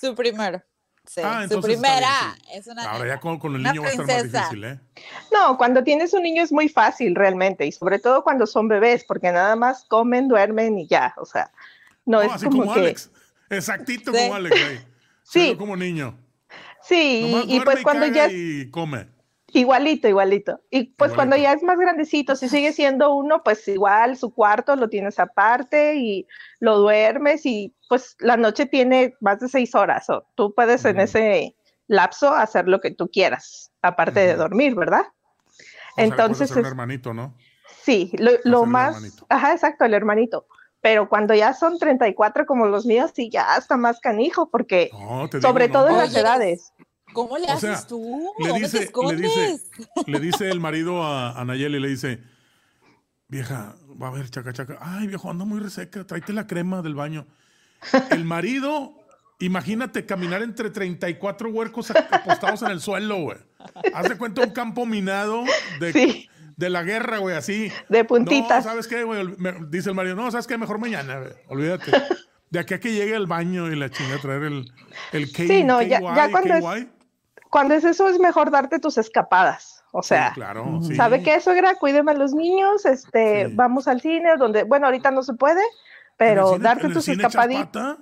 Su 0.01 0.15
primero. 0.15 0.63
Sí, 1.07 1.21
Ah, 1.23 1.47
su 1.51 1.61
primera. 1.61 2.35
bien, 2.47 2.59
Es 2.61 2.67
una 2.67 2.85
Ahora 2.91 3.07
ya 3.09 3.21
con, 3.21 3.39
con 3.39 3.55
el 3.57 3.63
niño 3.63 3.83
va 3.83 3.89
a 3.89 3.91
estar 3.91 4.07
más 4.07 4.23
difícil, 4.33 4.65
¿eh? 4.65 4.81
No, 5.33 5.59
cuando 5.59 5.85
tienes 5.85 6.15
un 6.15 6.23
niño 6.23 6.43
es 6.43 6.51
muy 6.51 6.69
fácil 6.71 7.15
realmente 7.15 7.67
y 7.67 7.73
sobre 7.73 7.99
todo 7.99 8.25
cuando 8.25 8.47
son 8.47 8.69
bebés 8.69 9.05
porque 9.05 9.31
nada 9.31 9.55
más 9.57 9.85
comen, 9.85 10.29
duermen 10.29 10.79
y 10.79 10.87
ya, 10.87 11.13
o 11.19 11.27
sea, 11.27 11.51
no, 12.07 12.19
No, 12.19 12.23
es 12.23 12.33
así 12.33 12.47
como, 12.47 12.61
como 12.63 12.75
que 12.75 12.81
Alex. 12.81 13.11
Exactito 13.51 14.13
Sí. 14.13 14.19
como 14.19 14.35
Alex. 14.35 14.57
ahí. 14.57 14.81
Sí. 15.25 15.57
Como 15.59 15.77
niño. 15.77 16.17
sí, 16.83 17.29
Nomás 17.33 17.45
y, 17.49 17.57
y 17.57 17.61
pues 17.61 17.83
cuando 17.83 18.07
ya 18.07 18.29
y 18.31 18.71
come. 18.71 19.07
Igualito, 19.61 20.09
igualito. 20.09 20.61
Y 20.71 20.85
pues 20.95 21.13
cuando 21.15 21.37
ya 21.37 21.53
es 21.53 21.63
más 21.63 21.79
grandecito, 21.79 22.37
si 22.37 22.49
sigue 22.49 22.73
siendo 22.73 23.15
uno, 23.15 23.43
pues 23.43 23.67
igual 23.69 24.17
su 24.17 24.33
cuarto 24.35 24.77
lo 24.77 24.89
tienes 24.89 25.19
aparte 25.19 25.97
y 25.97 26.27
lo 26.61 26.79
duermes 26.79 27.45
y 27.47 27.75
pues 27.89 28.17
la 28.21 28.37
noche 28.37 28.67
tiene 28.67 29.15
más 29.21 29.41
de 29.41 29.49
seis 29.49 29.75
horas, 29.75 30.09
o 30.11 30.27
tú 30.35 30.55
puedes 30.55 30.85
en 30.85 30.97
Ujú. 30.97 31.05
ese 31.05 31.57
lapso 31.87 32.33
hacer 32.33 32.67
lo 32.69 32.81
que 32.81 32.91
tú 32.91 33.09
quieras, 33.09 33.71
aparte 33.83 34.21
de 34.21 34.35
dormir, 34.37 34.75
¿verdad? 34.75 35.03
O 35.07 35.53
sea, 35.97 36.05
Entonces, 36.05 36.43
hacer 36.51 36.59
un 36.59 36.65
es- 36.65 36.71
hermanito, 36.71 37.15
¿no? 37.15 37.35
Sí, 37.83 38.11
lo, 38.45 38.65
más, 38.67 38.97
hermanito. 38.97 39.27
ajá, 39.29 39.53
exacto, 39.53 39.85
el 39.85 39.95
hermanito. 39.95 40.47
Pero 40.81 41.09
cuando 41.09 41.35
ya 41.35 41.55
son 41.55 41.79
34 41.79 42.45
como 42.47 42.67
los 42.67 42.85
míos, 42.85 43.13
sí, 43.15 43.31
ya 43.31 43.57
está 43.57 43.77
más 43.77 44.01
canijo, 44.01 44.51
porque 44.51 44.91
No, 44.93 45.29
te 45.31 45.39
digo, 45.39 45.49
sobre 45.49 45.69
no, 45.69 45.73
todo 45.73 45.89
en 45.91 45.97
las 45.99 46.15
edades. 46.15 46.73
¿Cómo 47.15 47.39
le 47.39 47.47
O 47.47 47.53
haces 47.53 47.79
sea, 47.79 47.87
tú? 47.87 48.33
le 48.39 48.49
¿Dónde 48.49 48.61
dice- 48.65 48.73
te 48.73 48.79
le 48.81 48.85
escondes? 48.85 49.21
dice- 49.21 49.61
Le 50.07 50.21
dice 50.21 50.51
el 50.51 50.61
marido 50.61 51.03
a, 51.03 51.41
a 51.41 51.45
Nayeli, 51.47 51.81
le 51.81 51.89
dice, 51.89 52.21
vieja, 53.29 53.75
va 54.01 54.09
a 54.09 54.11
ver, 54.11 54.29
chaca, 54.31 54.53
chaca. 54.53 54.79
Ay, 54.81 55.07
viejo, 55.07 55.31
anda 55.31 55.45
muy 55.45 55.61
reseca, 55.61 56.07
tráete 56.07 56.33
la 56.33 56.47
crema 56.47 56.83
del 56.83 56.95
baño. 56.95 57.27
El 58.11 58.25
marido, 58.25 58.93
imagínate 59.41 60.07
caminar 60.07 60.43
entre 60.43 60.71
34 60.71 61.51
huercos 61.51 61.91
apostados 61.91 62.63
en 62.63 62.71
el 62.71 62.81
suelo, 62.81 63.17
güey. 63.23 63.39
Haz 63.95 64.09
de 64.09 64.17
cuenta 64.19 64.43
un 64.43 64.51
campo 64.51 64.87
minado 64.87 65.45
de, 65.81 65.93
Sí. 65.93 66.29
de 66.57 66.71
la 66.71 66.83
guerra, 66.83 67.19
güey, 67.19 67.37
así. 67.37 67.71
De 67.89 68.03
No, 68.03 68.07
puntitas. 68.07 68.65
¿sabes 68.65 68.87
qué, 68.87 69.05
güey? 69.05 69.27
Dice 69.69 69.89
el 69.91 69.95
marido, 69.95 70.17
no, 70.17 70.31
¿sabes 70.31 70.47
qué? 70.47 70.57
Mejor 70.59 70.79
mañana, 70.79 71.19
güey. 71.19 71.33
Olvídate. 71.49 71.93
De 72.51 72.61
aquí 72.61 72.75
a 72.75 72.81
que 72.81 72.93
llegue 72.93 73.17
al 73.17 73.27
baño 73.27 73.71
y 73.73 73.77
la 73.77 73.91
chinga 73.91 74.17
traer 74.19 74.45
el, 74.45 74.73
el 75.13 75.33
K, 75.33 75.43
Sí, 75.45 75.65
no, 75.65 75.83
ya- 75.83 75.99
KY, 75.99 76.07
ya 76.15 76.31
cuando 76.31 76.55
es-. 76.55 76.87
Cuando 77.55 77.75
es 77.75 77.85
eso, 77.85 78.09
es 78.09 78.19
mejor 78.19 78.51
darte 78.51 78.81
tus 78.81 78.99
escapadas. 78.99 79.85
O 79.93 80.03
sea, 80.03 80.31
Sí, 80.31 80.35
claro, 80.35 80.81
sí. 80.83 80.97
¿sabe 80.97 81.23
qué, 81.23 81.41
suegra? 81.41 81.77
Cuídeme 81.77 82.11
a 82.11 82.15
los 82.17 82.35
niños, 82.35 82.85
este, 82.85 83.47
Sí. 83.47 83.53
vamos 83.55 83.87
al 83.87 84.01
cine, 84.01 84.37
donde, 84.37 84.65
bueno, 84.65 84.87
ahorita 84.87 85.13
no 85.13 85.23
se 85.23 85.35
puede, 85.35 85.61
¿En 85.63 85.69
pero 86.17 86.49
cine- 86.55 86.65
darte 86.65 86.87
en 86.89 86.95
tus 86.95 87.07
escapaditas. 87.07 87.67
pata? 87.71 87.99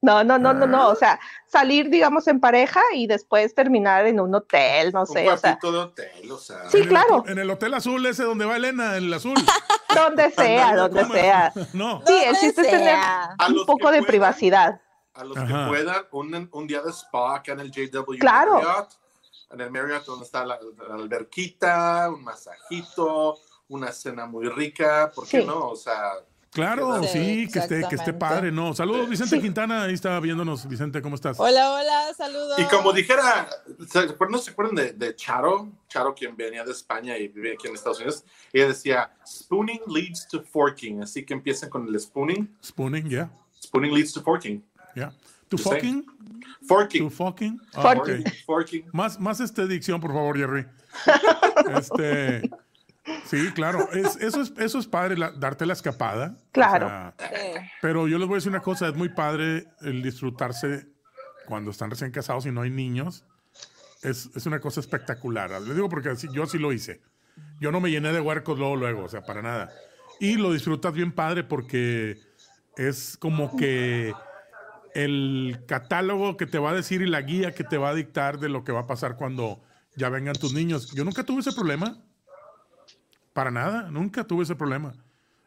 No, 0.00 0.22
no, 0.22 0.38
no, 0.38 0.52
no, 0.54 0.64
Ah. 0.64 0.68
no, 0.68 0.88
o 0.90 0.94
sea, 0.94 1.18
salir, 1.48 1.90
digamos, 1.90 2.28
en 2.28 2.38
pareja 2.38 2.80
y 2.94 3.08
después 3.08 3.52
terminar 3.56 4.06
en 4.06 4.20
un 4.20 4.32
hotel, 4.32 4.92
no 4.92 5.00
Un 5.00 5.06
sé, 5.08 5.28
o 5.28 5.36
sea, 5.36 5.58
de 5.60 5.68
hotel, 5.68 6.30
o 6.30 6.38
sea. 6.38 6.70
Sí, 6.70 6.78
En 6.82 6.86
claro. 6.88 7.24
En 7.26 7.40
el 7.40 7.50
hotel 7.50 7.74
azul 7.74 8.06
ese 8.06 8.22
donde 8.22 8.44
va 8.44 8.56
Elena, 8.58 8.96
el 8.96 9.12
azul. 9.12 9.34
donde 9.96 10.30
sea, 10.30 10.76
donde 10.76 11.04
sea. 11.06 11.52
No. 11.74 12.00
Sí, 12.06 12.14
el 12.24 12.36
chiste 12.36 12.60
es 12.60 12.70
tener 12.70 12.96
un 13.48 13.66
poco 13.66 13.90
de 13.90 13.98
puedan, 13.98 14.04
privacidad. 14.04 14.80
A 15.14 15.24
los 15.24 15.36
Ajá. 15.36 15.46
que 15.64 15.68
puedan, 15.70 16.04
un, 16.12 16.48
un 16.52 16.66
día 16.66 16.80
de 16.82 16.90
spa 16.92 17.36
acá 17.36 17.52
en 17.52 17.60
el 17.60 17.70
JW 17.72 18.18
Claro. 18.18 18.54
Marriott. 18.54 18.88
En 19.50 19.60
el 19.62 19.70
Marriott 19.70 20.04
donde 20.04 20.24
está 20.26 20.44
la, 20.44 20.58
la 20.88 20.94
alberquita, 20.94 22.10
un 22.10 22.22
masajito, 22.22 23.38
una 23.68 23.92
cena 23.92 24.26
muy 24.26 24.48
rica, 24.48 25.10
¿por 25.14 25.26
qué 25.26 25.40
Sí. 25.40 25.46
no? 25.46 25.68
O 25.70 25.76
sea, 25.76 26.12
Claro, 26.50 27.02
Sí, 27.02 27.08
sí, 27.46 27.48
que 27.52 27.58
esté, 27.58 27.86
que 27.88 27.94
esté 27.94 28.12
padre, 28.14 28.50
¿no? 28.50 28.72
Saludos, 28.74 29.08
Vicente 29.10 29.36
Sí. 29.36 29.42
Quintana, 29.42 29.82
ahí 29.84 29.92
está 29.92 30.18
viéndonos. 30.18 30.66
Vicente, 30.66 31.02
¿cómo 31.02 31.14
estás? 31.14 31.38
Hola, 31.38 31.72
hola, 31.74 32.14
saludos. 32.16 32.58
y 32.58 32.64
como 32.64 32.90
dijera, 32.92 33.48
¿se 33.86 33.98
acuerdan- 33.98 34.30
¿no 34.32 34.38
se 34.38 34.50
acuerdan 34.52 34.74
de, 34.76 34.92
de 34.92 35.14
Charo? 35.14 35.68
Charo, 35.88 36.14
quien 36.14 36.34
venía 36.36 36.64
de 36.64 36.72
España 36.72 37.18
y 37.18 37.28
vive 37.28 37.52
aquí 37.52 37.68
en 37.68 37.74
Estados 37.74 37.98
Unidos. 37.98 38.24
Ella 38.52 38.68
decía, 38.68 39.12
spooning 39.26 39.82
leads 39.88 40.26
to 40.26 40.42
forking. 40.42 41.02
Así 41.02 41.22
que 41.24 41.34
empiecen 41.34 41.68
con 41.68 41.86
el 41.86 42.00
spooning. 42.00 42.56
Spooning, 42.64 43.08
ya, 43.10 43.30
Spooning 43.62 43.92
leads 43.94 44.12
to 44.14 44.22
forking. 44.22 44.64
Ya. 44.94 45.12
¿Tu 45.48 45.56
Sí. 45.58 45.64
fucking? 45.64 46.06
Forking. 46.66 47.02
¿Tu 47.04 47.10
fucking? 47.10 47.60
Ah, 47.74 47.82
Forking. 47.82 48.20
ok. 48.20 48.28
Forking. 48.46 48.84
Más, 48.92 49.18
más 49.18 49.40
este 49.40 49.66
dicción, 49.66 50.00
por 50.00 50.12
favor, 50.12 50.36
Jerry. 50.36 50.66
Este. 51.78 52.48
Sí, 53.24 53.50
claro. 53.54 53.88
Es, 53.92 54.16
eso, 54.16 54.42
es, 54.42 54.52
eso 54.58 54.78
es 54.78 54.86
padre, 54.86 55.16
la- 55.16 55.30
darte 55.30 55.64
la 55.64 55.72
escapada. 55.72 56.36
O 56.48 56.52
Claro. 56.52 56.88
sea, 56.88 57.14
Sí. 57.18 57.60
pero 57.80 58.06
yo 58.06 58.18
les 58.18 58.26
voy 58.28 58.34
a 58.34 58.38
decir 58.38 58.50
una 58.50 58.60
cosa: 58.60 58.88
es 58.88 58.94
muy 58.94 59.08
padre 59.08 59.66
el 59.80 60.02
disfrutarse 60.02 60.86
cuando 61.46 61.70
están 61.70 61.90
recién 61.90 62.10
casados 62.10 62.44
y 62.46 62.52
no 62.52 62.60
hay 62.62 62.70
niños. 62.70 63.24
Es, 64.02 64.28
es 64.36 64.44
una 64.46 64.60
cosa 64.60 64.80
espectacular. 64.80 65.50
Les 65.62 65.74
digo 65.74 65.88
porque 65.88 66.10
así- 66.10 66.28
yo 66.32 66.46
sí 66.46 66.58
lo 66.58 66.72
hice. 66.72 67.00
Yo 67.60 67.72
no 67.72 67.80
me 67.80 67.90
llené 67.90 68.12
de 68.12 68.20
huercos 68.20 68.58
luego, 68.58 68.76
luego, 68.76 69.04
o 69.04 69.08
sea, 69.08 69.22
para 69.22 69.40
nada. 69.42 69.70
Y 70.20 70.36
lo 70.36 70.52
disfrutas 70.52 70.92
bien 70.92 71.12
padre 71.12 71.44
porque 71.44 72.20
es 72.76 73.16
como 73.16 73.56
que 73.56 74.12
el 75.04 75.60
catálogo 75.66 76.36
que 76.36 76.46
te 76.46 76.58
va 76.58 76.70
a 76.70 76.74
decir 76.74 77.02
y 77.02 77.06
la 77.06 77.22
guía 77.22 77.52
que 77.52 77.62
te 77.62 77.78
va 77.78 77.90
a 77.90 77.94
dictar 77.94 78.40
de 78.40 78.48
lo 78.48 78.64
que 78.64 78.72
va 78.72 78.80
a 78.80 78.86
pasar 78.86 79.16
cuando 79.16 79.60
ya 79.94 80.08
vengan 80.08 80.34
tus 80.34 80.52
niños. 80.52 80.90
Yo 80.92 81.04
nunca 81.04 81.22
tuve 81.22 81.40
ese 81.40 81.52
problema. 81.52 82.02
Para 83.32 83.52
nada, 83.52 83.90
nunca 83.92 84.24
tuve 84.24 84.42
ese 84.42 84.56
problema. 84.56 84.94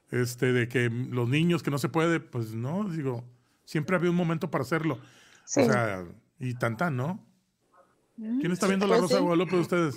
Este, 0.09 0.53
de 0.53 0.69
que 0.69 0.89
los 0.89 1.27
niños 1.27 1.63
que 1.63 1.71
no 1.71 1.77
se 1.77 1.89
puede, 1.89 2.21
pues 2.21 2.53
no, 2.53 2.87
digo, 2.89 3.25
siempre 3.65 3.97
había 3.97 4.09
un 4.09 4.15
momento 4.15 4.49
para 4.49 4.63
hacerlo. 4.63 4.99
Sí. 5.43 5.61
O 5.61 5.65
sea, 5.65 6.05
y 6.39 6.53
tan 6.53 6.77
tan, 6.77 6.95
¿no? 6.95 7.19
¿Quién 8.15 8.51
está 8.53 8.67
viendo 8.67 8.87
la 8.87 8.95
pues 8.95 9.01
Rosa 9.01 9.15
de. 9.15 9.21
Guadalupe 9.21 9.55
de 9.55 9.61
ustedes? 9.61 9.95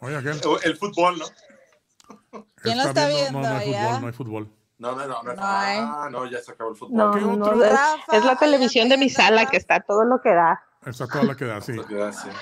Oye, 0.00 0.16
aquel. 0.16 0.40
El 0.62 0.76
fútbol, 0.76 1.18
¿no? 1.18 2.44
¿Quién 2.56 2.78
lo 2.78 2.84
está 2.84 3.08
viendo 3.08 3.40
No, 3.40 3.48
no 3.48 3.56
hay 3.56 3.74
allá? 3.74 3.86
fútbol, 3.86 4.00
no 4.00 4.06
hay 4.06 4.12
fútbol. 4.12 4.63
No, 4.78 4.96
no, 4.96 5.06
no, 5.06 5.22
no. 5.22 5.34
Ah, 5.38 6.08
no, 6.10 6.26
ya 6.26 6.40
se 6.40 6.52
acabó 6.52 6.70
el 6.70 6.76
fútbol. 6.76 6.96
No, 6.96 7.12
¿Qué 7.12 7.20
no, 7.20 7.32
otro? 7.32 7.64
es, 7.64 7.80
es 8.12 8.24
la 8.24 8.36
televisión 8.36 8.88
de 8.88 8.96
mi 8.96 9.08
sala 9.08 9.46
que 9.46 9.56
está 9.56 9.80
todo 9.80 10.04
lo 10.04 10.20
que 10.20 10.30
da. 10.30 10.62
Está 10.86 11.06
toda 11.06 11.24
la 11.24 11.34
que 11.34 11.46
da, 11.46 11.60
sí. 11.62 11.72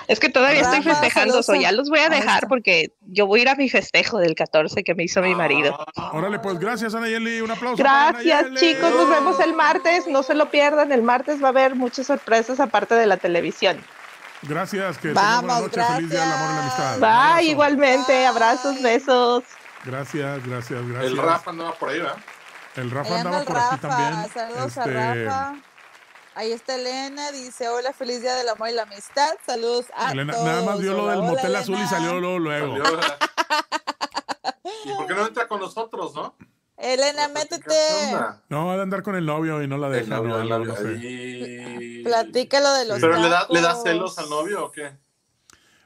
Es 0.09 0.19
que 0.19 0.29
todavía 0.29 0.63
estoy 0.63 0.81
Rafa, 0.81 0.91
festejando, 0.91 1.43
saludos 1.43 1.47
so 1.47 1.55
ya 1.55 1.71
los 1.71 1.89
voy 1.89 2.01
a 2.01 2.09
dejar 2.09 2.49
porque 2.49 2.93
yo 3.03 3.27
voy 3.27 3.41
a 3.41 3.43
ir 3.43 3.49
a 3.51 3.55
mi 3.55 3.69
festejo 3.69 4.19
del 4.19 4.35
14 4.35 4.83
que 4.83 4.95
me 4.95 5.05
hizo 5.05 5.23
mi 5.23 5.35
marido. 5.35 5.79
Ah, 5.97 6.11
Órale, 6.13 6.41
pues 6.41 6.59
gracias, 6.59 6.95
Anayeli. 6.95 7.41
Un 7.41 7.53
aplauso. 7.53 7.77
Gracias, 7.77 8.55
chicos. 8.55 8.91
Nos 8.91 9.09
vemos 9.09 9.39
el 9.39 9.55
martes. 9.55 10.09
No 10.09 10.25
se 10.25 10.35
lo 10.35 10.51
pierdan. 10.51 10.91
El 10.91 11.03
martes 11.03 11.41
va 11.41 11.47
a 11.47 11.51
haber 11.51 11.77
muchas 11.77 12.09
sorpresas 12.09 12.59
aparte 12.59 12.97
de 12.97 13.07
la 13.07 13.17
televisión. 13.17 13.79
Gracias, 14.43 14.97
que 14.99 15.09
tengan 15.09 15.47
Vamos, 15.47 15.61
buena 15.61 15.61
noche. 15.61 15.95
Feliz 15.95 16.11
día 16.11 16.21
del 16.21 16.33
amor 16.33 16.51
y 16.51 16.55
la 16.55 16.63
amistad. 16.63 17.37
Bye, 17.39 17.51
igualmente. 17.51 18.27
Abrazos, 18.27 18.83
besos. 18.83 19.45
Gracias, 19.85 20.47
gracias, 20.47 20.87
gracias. 20.89 21.13
El 21.13 21.17
Rafa 21.19 21.51
andaba 21.51 21.73
por 21.75 21.89
ahí, 21.89 21.99
¿verdad? 21.99 22.17
El 22.77 22.91
Rafa 22.91 23.17
andaba 23.19 23.39
el 23.41 23.45
por 23.45 23.57
aquí 23.59 23.77
también. 23.79 24.31
Saludos 24.33 24.77
Este, 24.77 24.81
a 24.99 25.15
Rafa. 25.15 25.55
Ahí 26.35 26.53
está 26.53 26.77
Elena, 26.77 27.31
dice, 27.33 27.69
hola, 27.69 27.93
feliz 27.93 28.23
día 28.23 28.35
del 28.35 28.49
amor 28.49 28.69
y 28.71 28.73
la 28.73 28.83
amistad. 28.85 29.31
Saludos 29.45 29.87
a 29.95 30.13
Elena, 30.13 30.33
todos. 30.33 30.47
nada 30.47 30.63
más 30.65 30.79
vio 30.81 30.93
lo 30.97 31.07
del 31.09 31.19
hola, 31.19 31.29
motel 31.31 31.57
azul 31.57 31.77
y 31.79 31.87
salió 31.87 32.19
luego. 32.21 32.39
luego. 32.39 32.77
¿Y 34.85 34.93
por 34.95 35.07
qué 35.07 35.15
no 35.15 35.27
entra 35.27 35.47
con 35.47 35.61
nosotros, 35.61 36.15
no? 36.15 36.35
Elena, 36.79 37.27
¿Qué 37.27 37.33
métete. 37.35 37.75
No, 38.49 38.67
va 38.67 38.75
a 38.75 38.83
andar 38.83 39.03
con 39.03 39.15
el 39.15 39.27
novio 39.27 39.63
y 39.63 39.69
no 39.69 39.77
la 39.79 39.89
El 39.89 39.93
deja. 39.93 40.17
novio, 40.17 40.31
no, 40.31 40.41
el 40.43 40.49
no, 40.49 40.59
novio. 40.59 40.73
no 40.73 40.77
sé. 40.79 40.89
Ahí. 40.89 42.03
Platícalo 42.03 42.73
de 42.75 42.87
los 42.87 43.01
¿Pero 43.01 43.17
le 43.19 43.29
da, 43.29 43.47
le 43.51 43.61
da 43.61 43.69
tacos. 43.69 43.83
celos 43.85 44.19
al 44.19 44.31
novio 44.31 44.65
o 44.65 44.71
qué? 44.73 44.97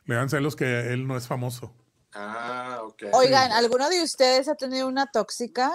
Le 0.05 0.15
dan 0.15 0.29
celos 0.31 0.55
que 0.55 0.93
él 0.93 1.07
no 1.09 1.17
es 1.17 1.27
famoso. 1.27 1.75
Ah, 2.19 2.81
ok. 2.83 3.03
Oigan, 3.13 3.53
¿alguno 3.53 3.89
de 3.91 4.03
ustedes 4.03 4.49
ha 4.49 4.55
tenido 4.55 4.89
una 4.89 5.07
tóxica? 5.07 5.71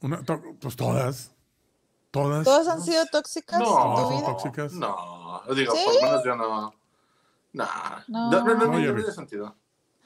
Una, 0.00 0.22
to- 0.24 0.40
pues 0.60 0.74
todas. 0.74 1.32
Todas. 2.10 2.44
¿Todas 2.44 2.66
han 2.68 2.82
sido 2.82 3.04
tóxicas 3.06 3.60
No, 3.60 3.66
en 3.66 3.94
tu 3.94 4.00
son 4.00 4.16
vida? 4.16 4.26
tóxicas. 4.26 4.72
No, 4.72 5.42
digo, 5.54 5.74
¿Sí? 5.74 5.82
por 5.84 5.94
lo 5.94 6.00
menos 6.02 6.24
yo 6.24 6.36
no. 6.36 6.74
Nah. 7.52 8.00
No. 8.08 8.30
No, 8.30 8.40
no, 8.42 8.54
no, 8.54 8.54
No, 8.54 8.72
no, 8.72 8.78
Jerry. 8.78 8.96
tiene 9.02 9.12
sentido. 9.12 9.54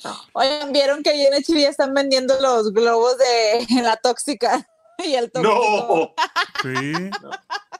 No. 0.02 0.16
Oigan, 0.32 0.72
¿vieron 0.72 1.02
que 1.04 1.10
ahí 1.10 1.26
en 1.26 1.34
HB 1.34 1.68
están 1.68 1.94
vendiendo 1.94 2.34
los 2.40 2.72
globos 2.72 3.16
de 3.18 3.66
la 3.82 3.96
tóxica? 3.96 4.66
Y 5.02 5.14
el 5.14 5.30
tóxico. 5.32 5.54
No. 5.54 6.14
Sí. 6.62 6.92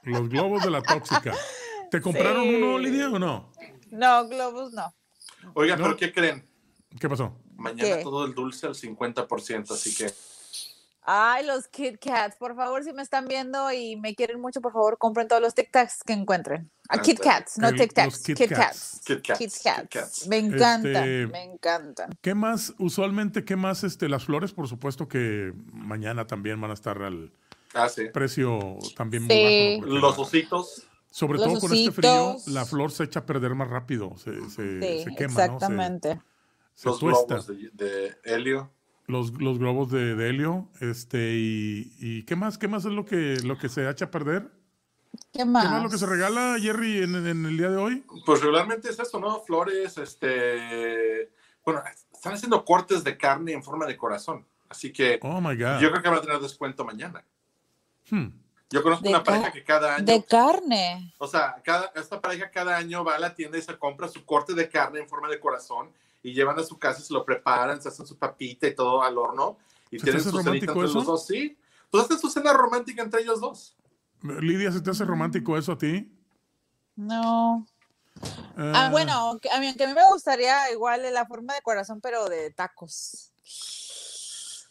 Los 0.03 0.27
globos 0.29 0.63
de 0.63 0.71
la 0.71 0.81
tóxica. 0.81 1.35
¿Te 1.91 2.01
compraron 2.01 2.43
Sí. 2.45 2.55
uno, 2.55 2.79
Lidia, 2.79 3.09
o 3.11 3.19
no? 3.19 3.51
No, 3.91 4.27
globos 4.27 4.73
no. 4.73 4.91
Oigan, 5.53 5.77
No. 5.79 5.85
¿pero 5.85 5.97
qué 5.97 6.11
creen? 6.11 6.49
¿Qué 6.99 7.07
pasó? 7.07 7.35
Mañana 7.61 7.97
¿Qué? 7.97 8.03
todo 8.03 8.25
el 8.25 8.33
dulce 8.33 8.67
al 8.67 8.75
50%, 8.75 9.71
así 9.71 9.95
que 9.95 10.11
Ay, 11.03 11.43
los 11.47 11.67
Kit 11.67 11.97
Kats, 11.99 12.35
por 12.35 12.55
favor, 12.55 12.83
si 12.83 12.93
me 12.93 13.01
están 13.01 13.27
viendo 13.27 13.71
y 13.71 13.95
me 13.95 14.13
quieren 14.13 14.39
mucho, 14.39 14.61
por 14.61 14.71
favor, 14.71 14.99
compren 14.99 15.27
todos 15.27 15.41
los 15.41 15.55
Tic 15.55 15.71
Tacs 15.71 16.03
que 16.03 16.13
encuentren. 16.13 16.69
A 16.89 16.97
Ah, 16.97 17.01
Kit. 17.01 17.19
Kats, 17.19 17.57
no 17.57 17.73
Tic 17.73 17.91
Tacs, 17.91 18.19
Kit 18.21 18.37
Kit 18.37 18.49
Kats. 18.49 18.59
Kats. 18.59 19.01
Kit 19.05 19.25
Kats, 19.25 19.39
Kit 19.39 19.51
Kit 19.51 19.89
Kats. 19.89 20.27
Me 20.27 20.37
encantan, 20.37 20.95
Este- 20.97 21.27
me 21.27 21.43
encantan. 21.43 22.11
¿Qué 22.21 22.35
más? 22.35 22.75
Usualmente, 22.77 23.43
¿qué 23.43 23.55
más? 23.55 23.83
Este, 23.83 24.07
las 24.09 24.25
flores, 24.25 24.51
por 24.51 24.67
supuesto 24.67 25.07
que 25.07 25.53
mañana 25.73 26.27
también 26.27 26.61
van 26.61 26.69
a 26.69 26.75
estar 26.75 27.01
al 27.01 27.31
Ah, 27.73 27.89
sí. 27.89 28.03
precio 28.13 28.77
también 28.95 29.23
Sí. 29.27 29.79
muy 29.81 29.89
bajo. 29.99 30.01
Los 30.01 30.19
ositos. 30.19 30.83
Sobre 31.09 31.39
Los 31.39 31.47
todo 31.47 31.59
con 31.61 31.73
este 31.73 31.91
frío, 31.91 32.37
la 32.47 32.63
flor 32.65 32.91
se 32.91 33.03
echa 33.05 33.21
a 33.21 33.25
perder 33.25 33.53
más 33.55 33.69
rápido. 33.69 34.15
Se, 34.17 34.31
se, 34.51 34.79
Sí, 34.79 35.03
se 35.03 35.15
quema, 35.15 35.33
¿no? 35.33 35.55
exactamente. 35.55 36.13
Se, 36.13 36.21
se 36.75 36.89
los 36.89 36.99
tuesta. 36.99 37.35
globos 37.35 37.47
de, 37.47 37.69
de 37.73 38.17
helio. 38.23 38.71
Los, 39.07 39.31
los 39.41 39.59
globos 39.59 39.91
de, 39.91 40.15
de 40.15 40.29
helio. 40.29 40.69
Este, 40.79 41.33
y, 41.35 41.93
y 41.99 42.23
¿qué 42.23 42.35
más? 42.35 42.57
¿Qué 42.57 42.67
más 42.67 42.85
es 42.85 42.91
lo 42.91 43.05
que, 43.05 43.37
lo 43.43 43.57
que 43.57 43.67
se 43.69 43.89
echa 43.89 44.05
a 44.05 44.11
perder? 44.11 44.49
¿Qué 45.33 45.39
¿Qué 45.39 45.45
más? 45.45 45.65
más 45.65 45.77
es 45.77 45.83
lo 45.83 45.89
que 45.89 45.97
se 45.97 46.05
regala, 46.05 46.55
Jerry, 46.59 47.03
en, 47.03 47.15
en 47.15 47.45
el 47.45 47.57
día 47.57 47.69
de 47.69 47.77
hoy? 47.77 48.05
Pues 48.25 48.39
regularmente 48.41 48.89
es 48.89 48.99
eso, 48.99 49.19
¿no? 49.19 49.41
Flores, 49.41 49.97
este. 49.97 51.31
Bueno, 51.65 51.83
están 52.13 52.33
haciendo 52.33 52.63
cortes 52.63 53.03
de 53.03 53.17
carne 53.17 53.51
en 53.53 53.63
forma 53.63 53.85
de 53.85 53.97
corazón. 53.97 54.45
Así 54.69 54.93
que 54.93 55.19
Oh 55.21 55.41
my 55.41 55.55
God. 55.55 55.79
yo 55.81 55.91
creo 55.91 56.01
que 56.01 56.09
van 56.09 56.19
a 56.19 56.21
tener 56.21 56.39
descuento 56.39 56.85
mañana. 56.85 57.25
Hmm. 58.09 58.27
Yo 58.69 58.81
conozco 58.81 59.03
De 59.03 59.09
una 59.09 59.21
pareja 59.23 59.51
que 59.51 59.65
cada 59.65 59.95
año. 59.97 60.05
De 60.05 60.23
carne. 60.23 61.13
O 61.17 61.27
sea, 61.27 61.61
cada, 61.61 61.91
esta 61.95 62.21
pareja 62.21 62.49
cada 62.49 62.77
año 62.77 63.03
va 63.03 63.15
a 63.15 63.19
la 63.19 63.35
tienda 63.35 63.57
y 63.57 63.61
se 63.61 63.77
compra 63.77 64.07
su 64.07 64.25
corte 64.25 64.53
de 64.53 64.69
carne 64.69 65.01
en 65.01 65.09
forma 65.09 65.27
de 65.27 65.41
corazón 65.41 65.91
y 66.23 66.33
llevan 66.33 66.59
a 66.59 66.63
su 66.63 66.77
casa 66.77 67.01
y 67.01 67.03
se 67.03 67.13
lo 67.13 67.25
preparan, 67.25 67.81
se 67.81 67.89
hacen 67.89 68.05
su 68.05 68.17
papita 68.17 68.67
y 68.67 68.75
todo 68.75 69.01
al 69.03 69.17
horno 69.17 69.57
y 69.89 69.99
¿Se 69.99 70.05
te 70.05 70.11
tienen 70.11 70.23
su 70.23 70.29
cenita 70.31 70.43
romántico 70.73 70.73
entre 70.73 70.85
eso? 70.89 70.97
los 70.99 71.05
dos. 71.07 71.25
Sí, 71.27 71.57
pues 71.89 72.03
hacen 72.05 72.19
su 72.19 72.29
cena 72.29 72.53
romántica 72.53 73.01
entre 73.03 73.21
ellos 73.21 73.41
dos. 73.41 73.75
Lidia, 74.23 74.71
¿se 74.71 74.81
te 74.81 74.91
hace 74.91 75.03
romántico 75.03 75.57
eso 75.57 75.71
a 75.71 75.77
ti? 75.77 76.11
No. 76.95 77.65
Eh, 78.57 78.71
Ah, 78.75 78.89
bueno, 78.91 79.39
que- 79.41 79.49
a 79.49 79.59
mí, 79.59 79.73
que 79.75 79.83
a 79.83 79.87
mí 79.87 79.93
me 79.93 80.07
gustaría 80.11 80.71
igual 80.71 81.01
la 81.13 81.25
forma 81.25 81.55
de 81.55 81.61
corazón, 81.61 81.99
pero 82.01 82.29
de 82.29 82.51
tacos. 82.51 83.31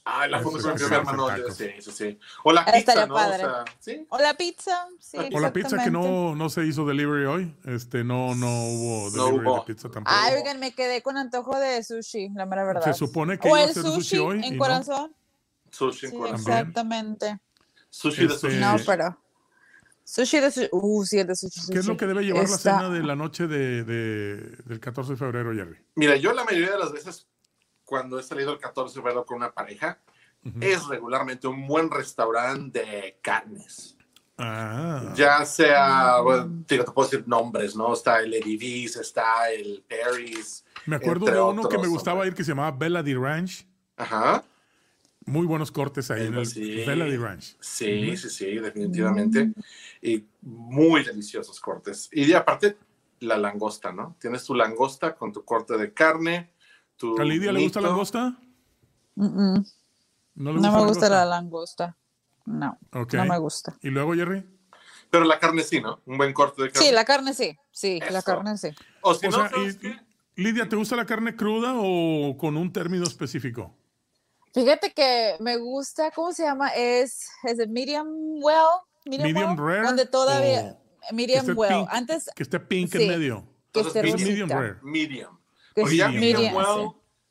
Ah, 0.04 0.26
la 0.26 0.38
sí, 0.38 0.44
con 0.44 0.54
mi 0.54 0.60
sí, 0.60 0.84
hermano, 0.94 1.28
sí, 1.36 1.42
sí, 1.54 1.70
sí, 1.82 1.90
sí. 1.92 2.18
O 2.42 2.52
la 2.52 2.64
pizza, 2.64 3.06
¿no? 3.06 3.14
padre. 3.14 3.44
O 3.44 3.50
sea, 3.50 3.64
sí. 3.80 4.06
O 4.08 4.18
la 4.18 4.34
pizza, 4.34 4.88
sí. 4.98 5.18
O 5.32 5.38
la 5.40 5.52
pizza 5.52 5.82
que 5.84 5.90
no, 5.90 6.34
no 6.34 6.48
se 6.48 6.64
hizo 6.66 6.86
delivery 6.86 7.26
hoy. 7.26 7.54
Este, 7.66 8.02
no, 8.02 8.34
no 8.34 8.46
hubo 8.64 9.10
No 9.10 9.24
delivery 9.26 9.46
hubo. 9.46 9.56
de 9.60 9.74
pizza 9.74 9.90
tampoco. 9.90 10.16
Ay, 10.18 10.34
oigan, 10.36 10.58
me 10.58 10.72
quedé 10.74 11.02
con 11.02 11.16
antojo 11.18 11.58
de 11.58 11.84
sushi, 11.84 12.30
la 12.30 12.46
mera 12.46 12.64
verdad. 12.64 12.82
se 12.82 12.94
supone 12.94 13.38
que 13.38 13.46
o 13.48 13.50
iba 13.56 13.58
a 13.58 13.68
el 13.68 13.74
ser 13.74 13.82
sushi, 13.82 13.94
sushi 14.02 14.18
hoy. 14.18 14.44
en 14.44 14.56
no. 14.56 14.58
corazón. 14.58 15.14
Sushi 15.70 16.06
en 16.06 16.12
Sí, 16.12 16.18
corazón. 16.18 16.38
Exactamente. 16.40 17.38
Sushi 17.90 18.26
de 18.26 18.34
Este, 18.34 18.48
sushi. 18.48 18.58
No, 18.60 18.76
pero. 18.86 19.18
Sushi 20.02 20.40
de 20.40 20.50
sushi. 20.50 20.68
Uh, 20.72 21.04
sí, 21.04 21.18
el 21.18 21.26
de 21.26 21.36
sushi. 21.36 21.60
¿Qué 21.70 21.78
es 21.78 21.84
sushi. 21.84 21.88
lo 21.88 21.96
que 21.96 22.06
debe 22.06 22.24
llevar 22.24 22.48
la 22.48 22.56
Está- 22.56 22.78
cena 22.78 22.88
de 22.90 23.02
la 23.02 23.14
noche 23.14 23.46
de, 23.46 23.84
de- 23.84 24.56
del 24.64 24.80
14 24.80 25.12
de 25.12 25.18
febrero, 25.18 25.52
Jerry? 25.54 25.76
Mira, 25.94 26.16
yo 26.16 26.32
la 26.32 26.42
mayoría 26.44 26.70
de 26.72 26.78
las 26.78 26.90
veces 26.90 27.26
cuando 27.90 28.20
he 28.20 28.22
salido 28.22 28.52
el 28.52 28.60
14 28.60 28.94
de 28.94 29.02
febrero 29.02 29.26
con 29.26 29.38
una 29.38 29.50
pareja, 29.50 29.98
es 30.60 30.86
regularmente 30.86 31.48
un 31.48 31.66
buen 31.66 31.90
restaurante 31.90 32.78
de 32.78 33.18
carnes. 33.20 33.96
Ah, 34.38 35.12
Ya 35.16 35.44
sea, 35.44 36.20
bueno, 36.20 36.62
digo, 36.68 36.84
te 36.84 36.92
puedo 36.92 37.08
decir 37.10 37.26
nombres, 37.28 37.74
¿no? 37.76 37.92
Está 37.92 38.20
el 38.20 38.32
Eddie 38.32 38.56
V's, 38.86 38.96
está 38.96 39.50
el 39.50 39.84
Perry's. 39.86 40.64
me 40.86 40.96
acuerdo 40.96 41.26
entre 41.26 41.34
de 41.34 41.42
uno 41.42 41.68
que 41.68 41.76
me 41.78 41.88
gustaba 41.88 42.18
hombre. 42.20 42.28
ir 42.28 42.34
que 42.34 42.44
se 42.44 42.52
llamaba 42.52 42.70
Bella 42.70 43.02
D 43.02 43.14
Ranch. 43.14 43.66
Ajá. 43.96 44.42
Muy 45.26 45.46
buenos 45.46 45.70
cortes 45.70 46.10
ahí 46.10 46.28
en 46.28 46.34
el 46.34 46.46
Sí. 46.46 46.84
Bella 46.86 47.04
D 47.04 47.18
Ranch. 47.18 47.56
Sí, 47.60 48.16
sí, 48.16 48.30
sí, 48.30 48.46
definitivamente. 48.60 49.52
Y 50.00 50.24
muy 50.40 51.02
deliciosos 51.04 51.60
cortes. 51.60 52.08
Y 52.12 52.24
de 52.24 52.36
aparte, 52.36 52.78
la 53.18 53.36
langosta, 53.36 53.92
¿no? 53.92 54.16
Tienes 54.18 54.44
tu 54.44 54.54
langosta 54.54 55.14
con 55.16 55.32
tu 55.32 55.44
corte 55.44 55.76
de 55.76 55.92
carne. 55.92 56.50
Tu 57.00 57.18
¿A 57.18 57.24
Lidia 57.24 57.50
le 57.50 57.62
gusta 57.62 57.80
la 57.80 57.88
langosta? 57.88 58.36
Mm, 59.14 59.24
mm. 59.24 59.66
No, 60.34 60.52
le 60.52 60.60
No 60.60 60.72
me 60.72 60.84
gusta 60.86 61.08
la 61.08 61.24
langosta? 61.24 61.96
langosta. 61.96 61.96
No, 62.44 62.78
Ok. 63.00 63.14
no 63.14 63.24
me 63.24 63.38
gusta. 63.38 63.74
¿Y 63.80 63.88
luego, 63.88 64.12
Jerry? 64.14 64.46
Pero 65.08 65.24
la 65.24 65.38
carne 65.38 65.62
sí, 65.62 65.80
¿no? 65.80 66.00
Un 66.04 66.18
buen 66.18 66.32
corte 66.34 66.62
de 66.62 66.70
carne. 66.70 66.86
Sí, 66.88 66.94
la 66.94 67.04
carne 67.06 67.32
sí. 67.32 67.56
Sí, 67.70 67.98
la 68.00 68.18
Eso. 68.18 68.22
carne 68.24 68.58
sí. 68.58 68.68
O 69.00 69.14
si 69.14 69.26
O 69.26 69.30
no, 69.30 69.36
sea, 69.38 69.48
¿sabes 69.48 69.76
y- 69.76 69.78
qué? 69.78 69.96
Lidia, 70.36 70.68
¿te 70.68 70.76
gusta 70.76 70.94
la 70.94 71.06
carne 71.06 71.34
cruda 71.34 71.72
o 71.76 72.36
con 72.36 72.56
un 72.58 72.70
término 72.72 73.04
específico? 73.04 73.74
Fíjate 74.52 74.92
que 74.92 75.36
me 75.40 75.56
gusta, 75.56 76.10
¿cómo 76.10 76.32
se 76.32 76.42
llama? 76.42 76.68
Es, 76.68 77.28
es 77.44 77.58
el 77.58 77.70
medium 77.70 78.08
well. 78.42 78.56
Medium, 79.06 79.22
Medium 79.32 79.58
well, 79.58 79.68
rare 79.74 79.86
Donde 79.86 80.04
todavía. 80.06 80.78
Medium 81.12 81.46
well. 81.56 81.70
pink? 81.70 81.88
Antes 81.90 82.30
Que 82.34 82.42
esté 82.42 82.60
pink 82.60 82.92
Sí. 82.92 83.02
en 83.02 83.08
medio. 83.08 83.46
que 83.72 83.80
esté 83.80 84.02
medium- 84.02 84.48
rare. 84.50 84.76
Medium. 84.82 85.38
Que 85.74 85.86
sí, 85.86 85.98
medium, 85.98 86.54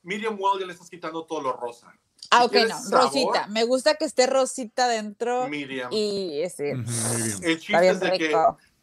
medium, 0.03 0.35
well, 0.35 0.53
well 0.53 0.59
ya 0.59 0.65
le 0.65 0.73
estás 0.73 0.89
quitando 0.89 1.25
todo 1.25 1.41
lo 1.41 1.53
rosa. 1.53 1.93
Ah, 2.31 2.41
Si 2.41 2.57
ok, 2.57 2.69
no, 2.69 2.79
sabor, 2.79 3.05
rosita. 3.05 3.47
Me 3.47 3.63
gusta 3.63 3.95
que 3.95 4.05
esté 4.05 4.27
rosita 4.27 4.87
dentro 4.87 5.47
Medium. 5.47 5.89
y 5.91 6.41
ese. 6.41 6.71
El 6.71 7.59
chiste 7.59 7.89
es 7.89 7.99
de 7.99 8.11
que 8.11 8.35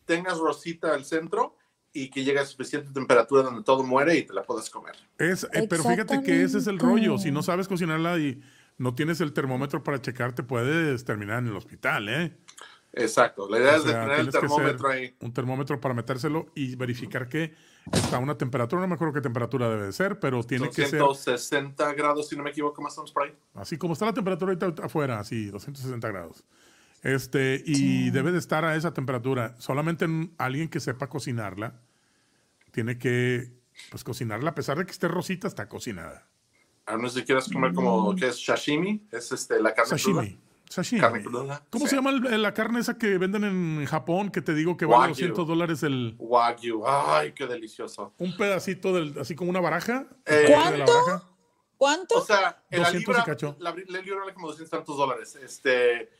tengas 0.05 0.39
rosita 0.39 0.95
al 0.95 1.05
centro 1.05 1.57
y 1.93 2.11
que 2.11 2.25
llegue 2.25 2.41
a 2.41 2.45
suficiente 2.45 2.91
temperatura 2.93 3.43
donde 3.43 3.63
todo 3.63 3.83
muere 3.83 4.17
y 4.17 4.23
te 4.23 4.35
la 4.35 4.43
puedas 4.43 4.69
comer. 4.69 4.95
Es, 5.19 5.45
eh, 5.45 5.67
pero 5.69 5.83
fíjate 5.83 6.23
que 6.23 6.43
ese 6.43 6.59
es 6.59 6.67
el 6.67 6.79
rollo. 6.79 7.19
Si 7.19 7.31
no 7.31 7.43
sabes 7.43 7.69
cocinarla 7.69 8.19
y 8.19 8.43
no 8.79 8.95
tienes 8.95 9.21
el 9.21 9.33
termómetro 9.33 9.83
para 9.83 10.01
checar, 10.03 10.35
te 10.35 10.43
puedes 10.43 11.05
terminar 11.05 11.39
en 11.39 11.49
el 11.49 11.57
hospital, 11.57 12.09
¿eh? 12.09 12.37
Exacto, 12.93 13.49
la 13.49 13.59
idea 13.59 13.75
O 13.75 13.77
es 13.77 13.85
de 13.85 13.93
tener 13.93 14.21
el 14.21 14.31
termómetro 14.31 14.89
ahí. 14.89 15.15
Un 15.21 15.33
termómetro 15.33 15.81
para 15.81 15.95
metérselo 15.95 16.47
y 16.55 16.77
verificar 16.77 17.29
que 17.29 17.55
está 17.93 18.17
a 18.17 18.21
una 18.21 18.37
temperatura, 18.37 18.83
no 18.83 18.89
me 18.89 18.95
acuerdo 18.95 19.15
qué 19.15 19.21
temperatura 19.21 19.69
debe 19.69 19.87
de 19.87 19.93
ser, 19.93 20.19
pero 20.19 20.43
tiene 20.43 20.69
que 20.71 20.87
ser 20.87 21.01
160 21.01 21.93
grados, 21.95 22.29
si 22.29 22.37
no 22.37 22.43
me 22.43 22.51
equivoco, 22.51 22.83
más 22.83 22.97
o 22.99 23.03
menos 23.03 23.13
por 23.13 23.25
ahí. 23.25 23.35
así 23.55 23.77
como 23.79 23.93
está 23.93 24.07
la 24.07 24.15
temperatura 24.15 24.53
ahorita 24.53 24.85
afuera, 24.85 25.19
así, 25.21 25.47
260 25.47 26.09
grados. 26.09 26.45
Este, 27.03 27.63
y 27.65 28.11
debe 28.11 28.33
de 28.33 28.39
estar 28.39 28.65
a 28.65 28.75
esa 28.75 28.93
temperatura. 28.93 29.55
Solamente 29.59 30.07
en- 30.07 30.35
alguien 30.39 30.69
que 30.69 30.81
sepa 30.81 31.09
cocinarla 31.09 31.81
tiene 32.73 32.99
que 32.99 33.53
pues 33.91 34.03
cocinarla, 34.03 34.51
a 34.51 34.55
pesar 34.55 34.79
de 34.79 34.87
que 34.87 34.91
esté 34.93 35.07
rosita, 35.07 35.47
está 35.47 35.69
cocinada. 35.69 36.27
A 36.87 36.97
no 36.97 37.09
sé 37.09 37.21
si 37.21 37.27
quieres 37.27 37.49
comer 37.49 37.75
como 37.75 38.15
que 38.17 38.29
es 38.29 38.45
sashimi, 38.45 39.07
es 39.13 39.31
este, 39.33 39.61
la 39.61 39.75
carne 39.75 40.01
cruda. 40.01 40.23
Sashimi. 40.69 41.01
Carne 41.01 41.23
cruda. 41.23 41.63
¿Cómo 41.71 41.85
Sí. 41.87 41.91
se 41.91 41.97
llama 41.97 42.11
el- 42.11 42.43
la 42.43 42.53
carne 42.55 42.81
esa 42.81 42.99
que 42.99 43.19
venden 43.19 43.45
en 43.45 43.87
Japón 43.87 44.31
que 44.31 44.43
te 44.43 44.55
digo 44.55 44.77
que 44.77 44.85
vale 44.85 44.99
Wagyu. 45.01 45.15
200 45.15 45.47
dólares 45.47 45.83
el 45.83 46.17
Wagyu, 46.19 46.83
ay, 46.87 47.33
qué 47.33 47.47
delicioso. 47.47 48.13
un 48.19 48.37
pedacito 48.37 48.93
del 48.93 49.19
así 49.19 49.35
como 49.35 49.51
una 49.51 49.61
baraja? 49.61 50.07
Eh, 50.27 50.47
¿El 50.49 50.53
corte 50.55 50.73
de 50.73 50.79
la 50.79 50.85
¿Cuánto? 50.85 50.93
baraja? 51.07 51.29
¿Cuánto? 51.79 52.15
O 52.17 52.25
sea, 52.25 52.63
en 52.71 52.81
la 52.83 52.89
200 52.89 52.95
y 52.95 52.99
libra, 53.19 53.25
cacho. 53.25 53.57
la, 53.61 53.75
la 53.89 54.01
libra 54.01 54.21
vale 54.21 54.35
como 54.35 54.49
200 54.49 54.71
tantos 54.71 54.97
dólares. 54.97 55.37
Este, 55.37 56.11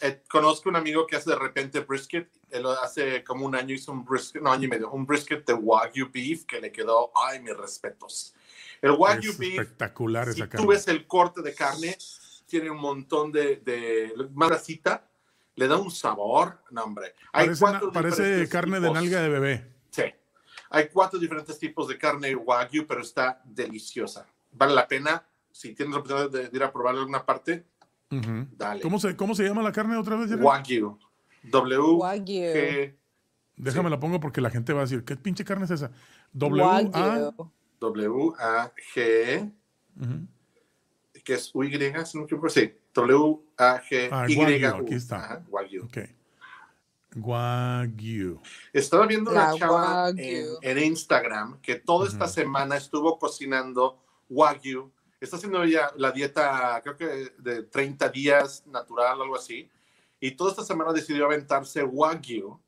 eh, 0.00 0.22
conozco 0.28 0.68
un 0.68 0.76
amigo 0.76 1.06
que 1.06 1.16
hace 1.16 1.30
de 1.30 1.36
repente 1.36 1.80
brisket. 1.80 2.28
Él 2.50 2.64
hace 2.82 3.22
como 3.24 3.46
un 3.46 3.54
año 3.54 3.74
hizo 3.74 3.92
un 3.92 4.04
brisket, 4.04 4.42
no, 4.42 4.52
año 4.52 4.64
y 4.64 4.68
medio, 4.68 4.90
un 4.90 5.06
brisket 5.06 5.46
de 5.46 5.54
Wagyu 5.54 6.10
beef 6.12 6.44
que 6.44 6.60
le 6.60 6.70
quedó, 6.72 7.12
ay, 7.14 7.40
mis 7.40 7.56
respetos. 7.56 8.34
El 8.82 8.90
Wagyu 8.92 9.30
Es 9.30 9.38
beef, 9.38 9.58
espectacular 9.60 10.24
si 10.26 10.40
esa 10.40 10.44
tú 10.44 10.50
carne. 10.58 10.66
ves 10.66 10.88
el 10.88 11.06
corte 11.06 11.40
de 11.40 11.54
carne, 11.54 11.96
tiene 12.46 12.70
un 12.70 12.78
montón 12.78 13.32
de, 13.32 13.56
de 13.56 14.12
más 14.32 14.66
le 15.56 15.68
da 15.68 15.78
un 15.78 15.90
sabor, 15.90 16.62
no 16.70 16.84
hombre. 16.84 17.14
Hay 17.32 17.46
Parece, 17.46 17.60
cuatro 17.60 17.92
parece 17.92 18.48
carne 18.48 18.78
de 18.78 18.90
nalga 18.90 19.22
de 19.22 19.28
bebé. 19.28 19.72
Sí. 19.90 20.02
Hay 20.70 20.88
cuatro 20.88 21.18
diferentes 21.18 21.58
tipos 21.58 21.88
de 21.88 21.96
carne 21.96 22.34
Wagyu, 22.34 22.86
pero 22.86 23.00
está 23.00 23.40
deliciosa. 23.44 24.26
Vale 24.52 24.74
la 24.74 24.86
pena. 24.86 25.24
Si 25.50 25.74
tienes 25.74 25.94
la 25.94 26.00
oportunidad 26.00 26.30
de, 26.30 26.48
de 26.50 26.56
ir 26.56 26.62
a 26.62 26.70
probar 26.70 26.94
alguna 26.96 27.24
parte, 27.24 27.64
dale. 28.10 28.82
¿Cómo 28.82 28.98
se, 29.00 29.16
¿Cómo 29.16 29.34
se 29.34 29.44
llama 29.44 29.62
la 29.62 29.72
carne 29.72 29.96
otra 29.96 30.16
vez? 30.16 30.28
Jerry? 30.28 30.42
Wagyu. 30.42 30.98
W 31.44 31.78
Wagyu. 31.78 32.42
G 32.42 32.94
Déjame 33.56 33.88
la 33.88 33.98
pongo 33.98 34.20
porque 34.20 34.42
la 34.42 34.50
gente 34.50 34.74
va 34.74 34.80
a 34.80 34.82
decir, 34.82 35.04
¿qué 35.04 35.16
pinche 35.16 35.44
carne 35.44 35.64
es 35.64 35.70
esa? 35.70 35.90
W 36.34 36.62
A 36.62 36.66
Wagyu. 36.66 37.52
W 37.80 38.32
A 38.38 38.70
G 38.94 39.50
Ujú. 39.98 40.26
Que 41.26 41.34
es 41.34 41.50
U 41.52 41.64
Y, 41.64 41.72
si 41.72 42.16
no 42.16 42.20
me 42.20 42.24
equivoco, 42.26 42.48
sí. 42.48 42.72
W 42.94 43.40
A 43.58 43.82
G 43.82 44.08
Ah, 44.12 44.26
Wagyu, 44.30 44.66
aquí 44.86 44.94
está. 44.94 45.16
Ajá, 45.16 45.44
Wagyu. 45.48 45.84
Ok. 45.84 45.98
Wagyu. 47.16 48.40
Estaba 48.72 49.06
viendo 49.06 49.32
la, 49.32 49.52
La 49.52 49.58
chava 49.58 50.10
en, 50.10 50.46
en 50.62 50.78
Instagram 50.78 51.60
que 51.60 51.74
toda 51.74 52.06
esta 52.06 52.26
Ujú. 52.26 52.32
semana 52.34 52.76
estuvo 52.76 53.18
cocinando 53.18 53.98
Wagyu. 54.30 54.92
Está 55.20 55.36
haciendo 55.36 55.64
ella 55.64 55.90
la 55.96 56.12
dieta, 56.12 56.80
creo 56.84 56.96
que 56.96 57.32
de 57.38 57.64
30 57.64 58.08
días 58.10 58.64
natural, 58.66 59.20
algo 59.20 59.34
así. 59.34 59.68
Y 60.20 60.30
toda 60.30 60.50
esta 60.52 60.62
semana 60.62 60.92
decidió 60.92 61.24
aventarse 61.24 61.82
Wagyu. 61.82 62.60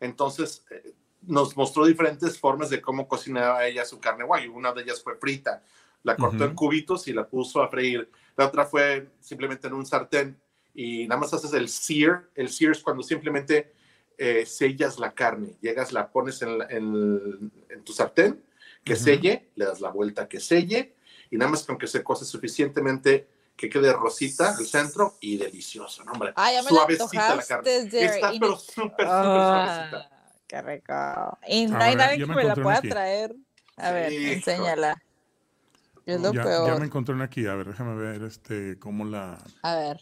Entonces 0.00 0.64
eh, 0.70 0.92
nos 1.22 1.56
mostró 1.56 1.86
diferentes 1.86 2.38
formas 2.38 2.68
de 2.68 2.82
cómo 2.82 3.08
cocinaba 3.08 3.64
ella 3.64 3.86
su 3.86 3.98
carne 3.98 4.24
Wagyu. 4.24 4.52
Una 4.54 4.72
de 4.72 4.82
ellas 4.82 5.02
fue 5.02 5.16
frita. 5.16 5.62
La 6.02 6.16
cortó 6.16 6.36
Ujú. 6.36 6.44
en 6.44 6.54
cubitos 6.54 7.06
y 7.08 7.12
la 7.12 7.26
puso 7.26 7.62
a 7.62 7.68
freír. 7.68 8.10
La 8.36 8.46
otra 8.46 8.64
fue 8.66 9.08
simplemente 9.20 9.66
en 9.68 9.74
un 9.74 9.86
sartén 9.86 10.40
y 10.74 11.06
nada 11.06 11.20
más 11.20 11.32
haces 11.34 11.52
el 11.52 11.68
sear. 11.68 12.28
El 12.34 12.48
sear 12.48 12.72
es 12.72 12.82
cuando 12.82 13.02
simplemente 13.02 13.72
eh, 14.18 14.44
sellas 14.46 14.98
la 14.98 15.12
carne. 15.14 15.56
Llegas, 15.60 15.92
la 15.92 16.10
pones 16.10 16.42
en, 16.42 16.58
la- 16.58 16.66
en- 16.66 17.52
en 17.68 17.82
tu 17.84 17.92
sartén, 17.92 18.42
que 18.84 18.94
Ujú. 18.94 19.02
selle, 19.04 19.50
le 19.54 19.64
das 19.64 19.80
la 19.80 19.90
vuelta 19.90 20.28
que 20.28 20.40
selle 20.40 20.94
y 21.30 21.36
nada 21.36 21.50
más 21.50 21.64
con 21.64 21.78
que 21.78 21.86
se 21.86 22.02
cose 22.02 22.24
suficientemente 22.24 23.28
que 23.56 23.68
quede 23.68 23.92
rosita 23.92 24.56
al 24.56 24.64
centro 24.66 25.18
y 25.20 25.36
delicioso, 25.36 26.04
¿no, 26.04 26.12
hombre? 26.12 26.32
Ya 26.36 26.62
me 26.62 26.70
la 26.70 26.76
Suavecita 26.96 27.36
la 27.36 27.44
carne. 27.44 27.76
Está 27.76 28.32
pero 28.38 28.56
súper, 28.56 29.06
súper 29.06 29.08
Ah, 29.08 29.50
suavecita. 29.50 30.10
qué 30.46 30.62
rico. 30.62 31.38
Y 31.48 31.66
no 31.66 31.76
A 31.76 31.82
hay 31.84 31.96
ver, 31.96 31.98
nadie 31.98 32.18
que 32.18 32.26
me 32.26 32.44
la 32.44 32.54
pueda 32.54 32.78
aquí. 32.78 32.88
traer. 32.88 33.34
A 33.76 33.90
ver, 33.92 34.10
Sí, 34.10 34.16
hijo. 34.16 34.32
enséñala. 34.32 35.02
Es 36.06 36.20
lo 36.20 36.32
Ya, 36.32 36.42
peor. 36.42 36.66
ya 36.68 36.76
me 36.76 36.86
encontré 36.86 37.14
una 37.14 37.24
aquí. 37.24 37.46
A 37.46 37.54
ver, 37.54 37.68
déjame 37.68 37.94
ver 37.96 38.22
este, 38.22 38.78
cómo, 38.78 39.04
la, 39.04 39.38
A 39.62 39.76
ver. 39.76 40.00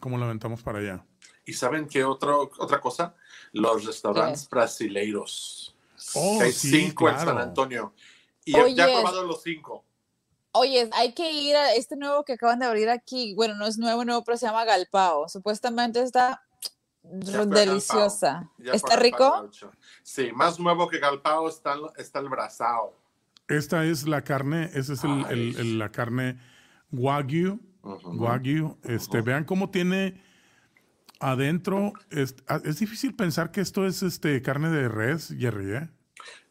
cómo 0.00 0.18
la 0.18 0.24
aventamos 0.26 0.62
para 0.62 0.78
allá. 0.80 1.04
¿Y 1.44 1.52
saben 1.54 1.86
qué 1.88 2.04
otro, 2.04 2.50
otra 2.58 2.80
cosa? 2.80 3.14
Los 3.52 3.84
restaurantes 3.84 4.48
brasileiros. 4.48 5.74
Oh, 6.14 6.40
hay 6.40 6.52
sí, 6.52 6.70
cinco 6.70 7.08
en 7.08 7.14
claro. 7.14 7.30
San 7.30 7.38
Antonio. 7.40 7.94
Y 8.44 8.52
ya- 8.52 8.68
ya 8.68 8.84
he 8.84 8.86
Oyes. 8.86 9.00
probado 9.00 9.26
los 9.26 9.42
cinco. 9.42 9.84
Oye, 10.52 10.90
hay 10.92 11.12
que 11.12 11.30
ir 11.30 11.54
a 11.56 11.74
este 11.74 11.96
nuevo 11.96 12.24
que 12.24 12.32
acaban 12.34 12.58
de 12.58 12.66
abrir 12.66 12.88
aquí. 12.88 13.34
Bueno, 13.34 13.54
no 13.54 13.66
es 13.66 13.78
nuevo, 13.78 14.04
nuevo, 14.04 14.24
pero 14.24 14.36
se 14.36 14.46
llama 14.46 14.64
Galpao. 14.64 15.28
Supuestamente 15.28 16.02
está 16.02 16.42
Ya 17.02 17.44
deliciosa. 17.46 18.50
¿Está 18.58 18.96
rico? 18.96 19.48
Sí, 20.02 20.32
más 20.32 20.58
nuevo 20.58 20.88
que 20.88 20.98
Galpao 20.98 21.48
está, 21.48 21.74
el- 21.74 21.90
está 21.96 22.18
el 22.18 22.28
Brazao. 22.28 22.97
Esta 23.48 23.84
es 23.84 24.06
la 24.06 24.22
carne, 24.22 24.70
esa 24.74 24.92
es 24.92 25.04
el- 25.04 25.24
el- 25.30 25.56
el- 25.58 25.78
la 25.78 25.90
carne 25.90 26.38
Wagyu. 26.92 27.60
Ujú. 27.82 28.10
Wagyu. 28.22 28.76
Este, 28.84 29.20
Vean 29.22 29.44
cómo 29.44 29.70
tiene 29.70 30.20
adentro. 31.20 31.92
Es, 32.10 32.34
ah, 32.46 32.60
es 32.64 32.78
difícil 32.78 33.14
pensar 33.14 33.50
que 33.50 33.60
esto 33.60 33.86
es 33.86 34.02
este, 34.02 34.40
carne 34.42 34.68
de 34.70 34.88
res, 34.88 35.34
Jerry, 35.38 35.72
¿eh? 35.76 35.88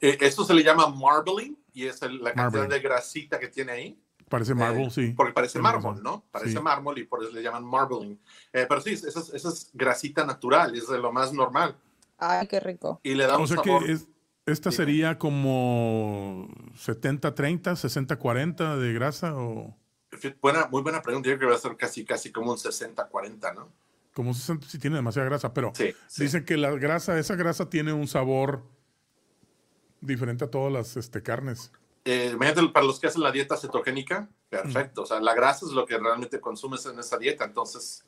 Eh, 0.02 0.18
esto 0.22 0.44
se 0.44 0.54
le 0.54 0.64
llama 0.64 0.88
marbling 0.88 1.56
y 1.74 1.86
es 1.86 2.02
el- 2.02 2.18
la 2.24 2.34
cantidad 2.34 2.62
Marbling. 2.64 2.70
de 2.70 2.80
grasita 2.80 3.40
que 3.40 3.48
tiene 3.48 3.72
ahí. 3.72 4.02
Parece 4.30 4.54
marble, 4.56 4.86
Eh, 4.86 4.90
sí. 4.90 5.14
Porque 5.16 5.32
parece 5.34 5.60
mármol. 5.60 6.02
¿no? 6.04 6.26
Parece 6.32 6.52
Sí. 6.54 6.60
mármol 6.60 6.98
y 6.98 7.04
por 7.06 7.24
eso 7.24 7.32
le 7.32 7.42
llaman 7.42 7.64
marbling. 7.64 8.18
Eh, 8.52 8.66
pero 8.68 8.82
sí, 8.82 8.92
esa 8.94 9.08
es, 9.08 9.30
esa 9.34 9.50
es 9.50 9.70
grasita 9.74 10.26
natural, 10.26 10.76
es 10.76 10.88
de 10.90 10.98
lo 10.98 11.14
más 11.14 11.32
normal. 11.32 11.78
Ay, 12.18 12.48
qué 12.48 12.60
rico. 12.60 13.00
Y 13.04 13.14
le 13.14 13.26
da 13.26 13.38
O 13.38 13.42
un 13.42 13.48
sea 13.48 13.58
sabor. 13.58 13.86
que 13.86 13.92
es- 13.94 14.08
esta 14.48 14.72
sería 14.72 15.20
como 15.20 16.48
70-30, 16.76 17.76
60-40 17.76 18.78
de 18.78 18.94
grasa 18.94 19.36
o 19.36 19.76
Buena, 20.42 20.68
muy 20.72 20.82
buena 20.82 21.02
pregunta. 21.02 21.30
Yo 21.30 21.38
creo 21.38 21.50
que 21.50 21.54
va 21.54 21.58
a 21.58 21.62
ser 21.62 21.78
casi, 21.78 22.04
casi 22.06 22.32
como 22.32 22.52
un 22.52 22.58
60-40, 22.58 23.54
¿no? 23.54 23.72
como 24.14 24.34
60 24.34 24.66
si 24.68 24.80
tiene 24.80 24.96
demasiada 24.96 25.28
grasa, 25.30 25.54
pero 25.54 25.72
Sí. 25.76 25.94
sí. 26.08 26.24
dicen 26.24 26.44
que 26.44 26.58
la 26.58 26.72
grasa, 26.72 27.20
esa 27.20 27.36
grasa 27.36 27.70
tiene 27.70 27.94
un 27.94 28.08
sabor 28.08 28.64
diferente 30.02 30.46
a 30.46 30.50
todas 30.50 30.74
las 30.74 30.98
este, 30.98 31.22
carnes. 31.22 31.72
Eh, 32.04 32.32
imagínate, 32.34 32.68
para 32.70 32.86
los 32.88 33.00
que 33.00 33.08
hacen 33.08 33.22
la 33.22 33.32
dieta 33.32 33.58
cetogénica, 33.58 34.28
perfecto. 34.50 35.04
O 35.04 35.06
sea, 35.06 35.20
la 35.20 35.36
grasa 35.36 35.68
es 35.68 35.72
lo 35.74 35.86
que 35.86 36.00
realmente 36.00 36.40
consumes 36.40 36.84
en 36.88 36.98
esa 36.98 37.20
dieta. 37.20 37.46
Entonces, 37.46 38.06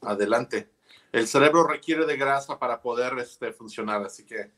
adelante. 0.00 0.70
El 1.12 1.28
cerebro 1.28 1.64
requiere 1.64 2.04
de 2.04 2.16
grasa 2.16 2.58
para 2.58 2.80
poder 2.80 3.16
este, 3.20 3.52
funcionar, 3.52 4.02
así 4.02 4.24
que 4.24 4.50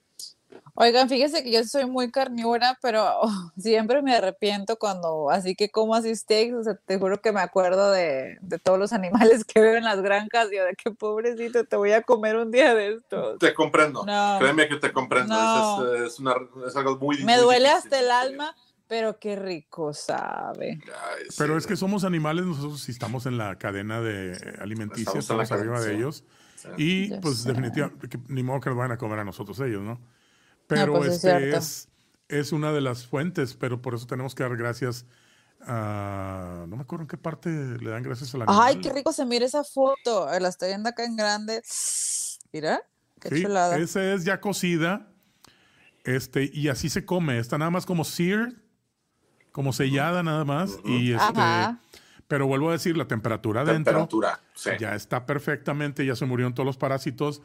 Oigan, 0.74 1.08
fíjese 1.08 1.42
que 1.42 1.50
yo 1.52 1.64
soy 1.64 1.86
muy 1.86 2.10
carnívora, 2.10 2.78
pero 2.82 3.04
oh, 3.22 3.30
siempre 3.58 4.02
me 4.02 4.14
arrepiento 4.14 4.76
cuando, 4.76 5.30
así 5.30 5.54
que 5.54 5.70
como 5.70 5.94
así 5.94 6.14
steaks, 6.14 6.54
o 6.54 6.62
sea, 6.64 6.74
te 6.74 6.98
juro 6.98 7.20
que 7.20 7.32
me 7.32 7.40
acuerdo 7.40 7.90
de, 7.90 8.38
de 8.40 8.58
todos 8.58 8.78
los 8.78 8.92
animales 8.92 9.44
que 9.44 9.60
veo 9.60 9.76
en 9.76 9.84
las 9.84 10.00
granjas, 10.02 10.48
y 10.52 10.56
yo 10.56 10.64
de 10.64 10.74
qué 10.74 10.90
pobrecito, 10.90 11.64
te 11.64 11.76
voy 11.76 11.92
a 11.92 12.02
comer 12.02 12.36
un 12.36 12.50
día 12.50 12.74
de 12.74 12.94
estos. 12.94 13.38
te 13.38 13.54
comprendo. 13.54 14.04
No, 14.04 14.36
Créeme 14.38 14.68
que 14.68 14.76
te 14.76 14.92
comprendo. 14.92 15.34
No. 15.34 15.94
Es, 15.94 16.12
es, 16.14 16.18
una- 16.20 16.36
es 16.66 16.76
algo 16.76 16.96
muy 16.98 17.18
me 17.24 17.34
muy 17.36 17.42
duele 17.44 17.68
difícil. 17.68 17.84
hasta 17.92 17.98
el 18.00 18.10
alma, 18.10 18.54
pero 18.88 19.18
qué 19.18 19.34
rico 19.36 19.92
sabe. 19.92 20.78
Ay, 20.86 21.24
sí. 21.28 21.36
Pero 21.38 21.56
es 21.58 21.66
que 21.66 21.74
somos 21.76 22.04
animales, 22.04 22.44
nosotros 22.44 22.80
si 22.82 22.92
estamos 22.92 23.26
en 23.26 23.36
la 23.38 23.56
cadena 23.58 24.00
de 24.00 24.36
alimenticia, 24.60 25.18
Estamos 25.18 25.50
arriba 25.50 25.80
de 25.80 25.94
ellos. 25.96 26.22
Sí. 26.56 26.68
Y 26.76 27.10
pues 27.20 27.44
definitivamente, 27.44 28.08
que 28.08 28.18
ni 28.28 28.42
modo 28.42 28.60
que 28.60 28.70
nos 28.70 28.78
vayan 28.78 28.92
a 28.92 28.96
comer 28.98 29.18
a 29.18 29.24
nosotros 29.24 29.58
ellos, 29.60 29.82
¿no? 29.82 30.00
Pero 30.66 30.94
pues, 30.94 31.08
es 31.08 31.14
este 31.16 31.38
cierto. 31.38 31.58
es, 31.58 31.88
es 32.28 32.52
una 32.52 32.72
de 32.72 32.80
las 32.80 33.06
fuentes, 33.06 33.54
pero 33.54 33.80
por 33.80 33.94
eso 33.94 34.06
tenemos 34.06 34.34
que 34.34 34.42
dar 34.42 34.56
gracias 34.56 35.06
a... 35.66 36.64
No 36.68 36.76
me 36.76 36.82
acuerdo 36.82 37.04
en 37.04 37.08
qué 37.08 37.16
parte 37.16 37.48
le 37.50 37.90
dan 37.90 38.02
gracias 38.02 38.34
a 38.34 38.38
la 38.38 38.44
Ay, 38.48 38.80
qué 38.80 38.92
rico 38.92 39.12
se 39.12 39.24
mira 39.24 39.46
esa 39.46 39.64
foto. 39.64 40.28
La 40.38 40.48
estoy 40.48 40.68
viendo 40.68 40.88
acá 40.88 41.04
en 41.04 41.16
grande. 41.16 41.62
Mira, 42.52 42.80
qué 43.20 43.28
Sí, 43.34 43.42
chulada. 43.42 43.76
esa 43.78 44.12
es 44.14 44.24
ya 44.24 44.40
cocida. 44.40 45.08
Este, 46.04 46.50
y 46.52 46.68
así 46.68 46.88
se 46.88 47.04
come. 47.04 47.38
Está 47.38 47.58
nada 47.58 47.70
más 47.70 47.84
como 47.86 48.04
seared, 48.04 48.54
como 49.52 49.72
sellada 49.72 50.22
nada 50.22 50.44
más. 50.44 50.78
Y 50.84 51.12
este, 51.12 51.22
Ajá. 51.40 51.80
pero 52.28 52.46
vuelvo 52.46 52.68
a 52.70 52.72
decir, 52.72 52.96
la 52.96 53.08
temperatura 53.08 53.62
adentro 53.62 53.92
Temperatura. 53.92 54.40
Sí. 54.54 54.70
ya 54.78 54.94
está 54.94 55.26
perfectamente, 55.26 56.06
ya 56.06 56.14
se 56.14 56.24
murieron 56.26 56.54
todos 56.54 56.66
los 56.66 56.76
parásitos 56.76 57.42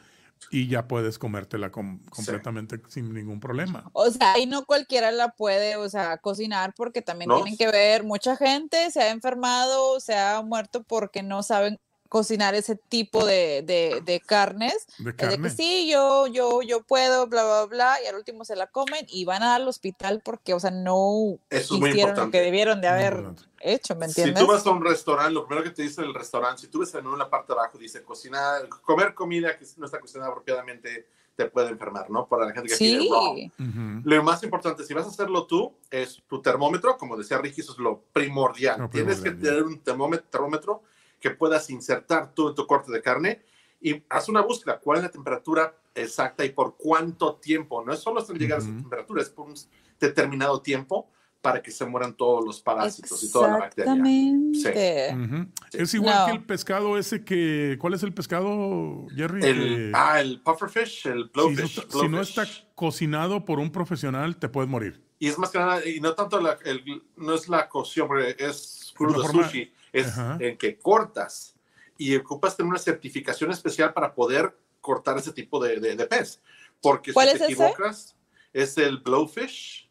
y 0.49 0.67
ya 0.67 0.87
puedes 0.87 1.19
comértela 1.19 1.71
com- 1.71 1.99
completamente 2.09 2.81
sin 2.87 3.13
ningún 3.13 3.39
problema. 3.39 3.89
O 3.93 4.09
sea, 4.09 4.37
y 4.39 4.45
no 4.47 4.65
cualquiera 4.65 5.11
la 5.11 5.29
puede, 5.29 5.75
o 5.75 5.87
sea, 5.89 6.17
cocinar 6.17 6.73
porque 6.75 7.01
también 7.01 7.29
No. 7.29 7.35
tienen 7.35 7.57
que 7.57 7.67
ver, 7.69 8.03
mucha 8.03 8.35
gente 8.35 8.89
se 8.91 9.01
ha 9.01 9.11
enfermado, 9.11 9.99
se 9.99 10.15
ha 10.15 10.41
muerto 10.41 10.83
porque 10.83 11.21
no 11.23 11.43
saben 11.43 11.79
cocinar 12.09 12.55
ese 12.55 12.75
tipo 12.75 13.25
de, 13.25 13.61
de, 13.65 14.01
de 14.03 14.19
carnes. 14.19 14.85
¿De 14.97 15.11
Es 15.11 15.15
de 15.15 15.15
carne? 15.15 15.37
que 15.43 15.49
sí, 15.49 15.89
yo, 15.89 16.27
yo, 16.27 16.61
yo 16.61 16.83
puedo, 16.83 17.27
bla, 17.27 17.43
bla, 17.43 17.65
bla, 17.67 17.97
y 18.03 18.07
al 18.07 18.15
último 18.15 18.43
se 18.43 18.57
la 18.57 18.67
comen 18.67 19.05
y 19.07 19.23
van 19.23 19.43
a 19.43 19.55
al 19.55 19.65
hospital 19.67 20.21
porque, 20.21 20.53
o 20.53 20.59
sea, 20.59 20.71
no 20.71 21.37
Eso 21.49 21.77
hicieron 21.77 22.17
lo 22.17 22.29
que 22.29 22.41
debieron 22.41 22.81
de 22.81 22.89
Muy 22.89 22.97
haber 22.97 23.13
importante. 23.13 23.43
Hecho, 23.64 23.95
¿me 23.95 24.07
Si 24.09 24.22
entiendes? 24.22 24.43
tú 24.43 24.51
vas 24.51 24.66
a 24.66 24.72
un 24.72 24.84
restaurante, 24.84 25.34
lo 25.34 25.45
primero 25.45 25.64
que 25.64 25.72
te 25.72 25.84
dice 25.84 26.01
el 26.01 26.14
restaurante, 26.14 26.62
si 26.62 26.68
tú 26.68 26.80
ves 26.80 26.93
en 26.95 27.07
una 27.07 27.30
parte 27.30 27.53
de 27.53 27.59
abajo, 27.59 27.78
dice 27.78 28.03
cocinar, 28.03 28.68
comer 28.70 29.14
comida 29.14 29.57
que 29.57 29.66
no 29.78 29.86
está 29.86 29.99
cocinada 29.99 30.30
apropiadamente 30.32 31.07
te 31.36 31.45
puede 31.45 31.70
enfermar, 31.70 32.09
¿no? 32.09 32.28
Para 32.28 32.45
la 32.45 32.53
gente 32.53 32.70
que 32.70 32.78
quiere 32.78 33.07
raw. 33.09 33.36
Sí, 33.36 33.51
Ujú. 33.57 34.01
Lo 34.03 34.24
más 34.24 34.43
importante, 34.43 34.84
si 34.84 34.93
vas 34.93 35.05
a 35.05 35.09
hacerlo 35.09 35.47
tú, 35.47 35.74
es 35.89 36.22
tu 36.28 36.41
termómetro, 36.41 36.97
como 36.97 37.16
decía 37.18 37.38
Ricky, 37.38 37.62
eso 37.62 37.72
es 37.72 37.78
lo 37.80 38.01
primordial. 38.12 38.80
Lo 38.82 38.89
Tienes 38.89 39.18
que 39.22 39.32
primordial, 39.32 39.55
tener 39.55 39.64
un 39.64 39.80
termómetro, 39.80 40.28
termómetro 40.30 40.84
que 41.20 41.32
puedas 41.32 41.70
insertar 41.70 42.34
tú 42.34 42.49
en 42.49 42.55
tu 42.55 42.68
corte 42.68 42.91
de 42.91 43.01
carne 43.01 43.41
y 43.80 44.03
haz 44.09 44.28
una 44.30 44.41
búsqueda. 44.41 44.80
¿Cuál 44.80 44.97
es 44.97 45.03
la 45.05 45.12
temperatura 45.12 45.74
exacta 45.95 46.43
y 46.43 46.49
por 46.49 46.76
cuánto 46.78 47.36
tiempo? 47.36 47.84
No 47.84 47.93
es 47.93 47.99
solo 47.99 48.20
hasta 48.20 48.34
llegar 48.34 48.59
a 48.59 48.62
esa 48.62 48.72
temperatura, 48.72 49.22
es 49.22 49.30
por 49.30 49.47
un 49.47 49.55
determinado 49.99 50.62
tiempo 50.62 51.09
para 51.41 51.61
que 51.61 51.71
se 51.71 51.85
mueran 51.85 52.13
todos 52.15 52.45
los 52.45 52.61
parásitos 52.61 53.23
y 53.23 53.31
toda 53.31 53.47
la 53.49 53.57
bacteria. 53.57 53.93
exactamente. 53.93 55.15
Ujú. 55.15 55.51
Sí. 55.71 55.77
Es 55.77 55.93
igual 55.95 56.15
No. 56.19 56.25
que 56.27 56.31
el 56.33 56.43
pescado 56.43 56.97
ese 56.97 57.23
que. 57.23 57.77
¿Cuál 57.79 57.95
es 57.95 58.03
el 58.03 58.13
pescado, 58.13 59.07
Jerry? 59.15 59.43
El, 59.43 59.57
Que 59.57 59.91
ah, 59.95 60.21
el 60.21 60.41
pufferfish, 60.41 61.07
el 61.07 61.13
si, 61.13 61.17
no 61.17 61.29
blowfish. 61.33 61.73
si 61.89 61.97
no 61.97 62.07
blowfish. 62.09 62.29
está 62.29 62.45
cocinado 62.75 63.43
por 63.43 63.59
un 63.59 63.71
profesional, 63.71 64.37
te 64.37 64.49
puedes 64.49 64.69
morir. 64.69 65.01
Y 65.17 65.27
es 65.27 65.37
más 65.37 65.49
que 65.49 65.57
nada, 65.59 65.85
y 65.87 65.99
no 65.99 66.13
tanto 66.13 66.39
la, 66.39 66.57
el- 66.63 67.03
no 67.15 67.33
es 67.33 67.47
la 67.49 67.67
cocción, 67.69 68.07
porque 68.07 68.35
es 68.39 68.91
crudo 68.95 69.21
forma- 69.23 69.43
sushi, 69.47 69.71
es 69.93 70.07
Ajá. 70.09 70.37
en 70.39 70.57
que 70.57 70.77
cortas 70.77 71.55
y 71.97 72.15
ocupas 72.15 72.55
tener 72.57 72.69
una 72.69 72.79
certificación 72.79 73.51
especial 73.51 73.93
para 73.93 74.13
poder 74.13 74.55
cortar 74.79 75.17
ese 75.17 75.31
tipo 75.31 75.63
de, 75.63 75.79
de- 75.79 75.95
de 75.95 76.05
pez. 76.05 76.39
Porque 76.81 77.13
¿Cuál 77.13 77.27
si 77.29 77.33
es 77.33 77.39
te 77.39 77.45
ese? 77.45 77.53
equivocas, 77.53 78.15
es 78.53 78.77
el 78.77 78.97
blowfish. 78.99 79.87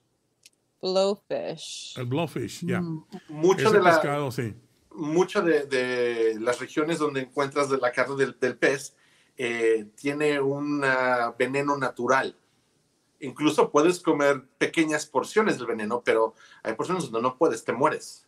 Blowfish. 0.82 1.94
El 1.98 2.06
blowfish, 2.06 2.64
ya. 2.66 2.80
Mm. 2.80 3.04
Mucha 3.28 3.62
Ese 3.68 3.72
de 3.76 3.82
la, 3.82 3.90
pescado, 3.90 4.30
sí. 4.30 4.54
mucha 4.94 5.40
de, 5.40 5.66
de 5.66 6.38
las 6.40 6.58
regiones 6.60 6.98
donde 6.98 7.20
encuentras 7.20 7.68
de 7.70 7.78
la 7.78 7.92
carne 7.92 8.16
del, 8.16 8.36
del 8.40 8.56
pez 8.56 8.94
eh, 9.36 9.86
tiene 9.96 10.40
un 10.40 10.82
veneno 11.38 11.76
natural. 11.76 12.36
Incluso 13.20 13.70
puedes 13.70 14.00
comer 14.00 14.42
pequeñas 14.58 15.04
porciones 15.06 15.58
del 15.58 15.66
veneno, 15.66 16.02
pero 16.04 16.34
hay 16.62 16.74
porciones 16.74 17.04
donde 17.04 17.20
no 17.22 17.36
puedes, 17.36 17.64
te 17.64 17.72
mueres. 17.72 18.26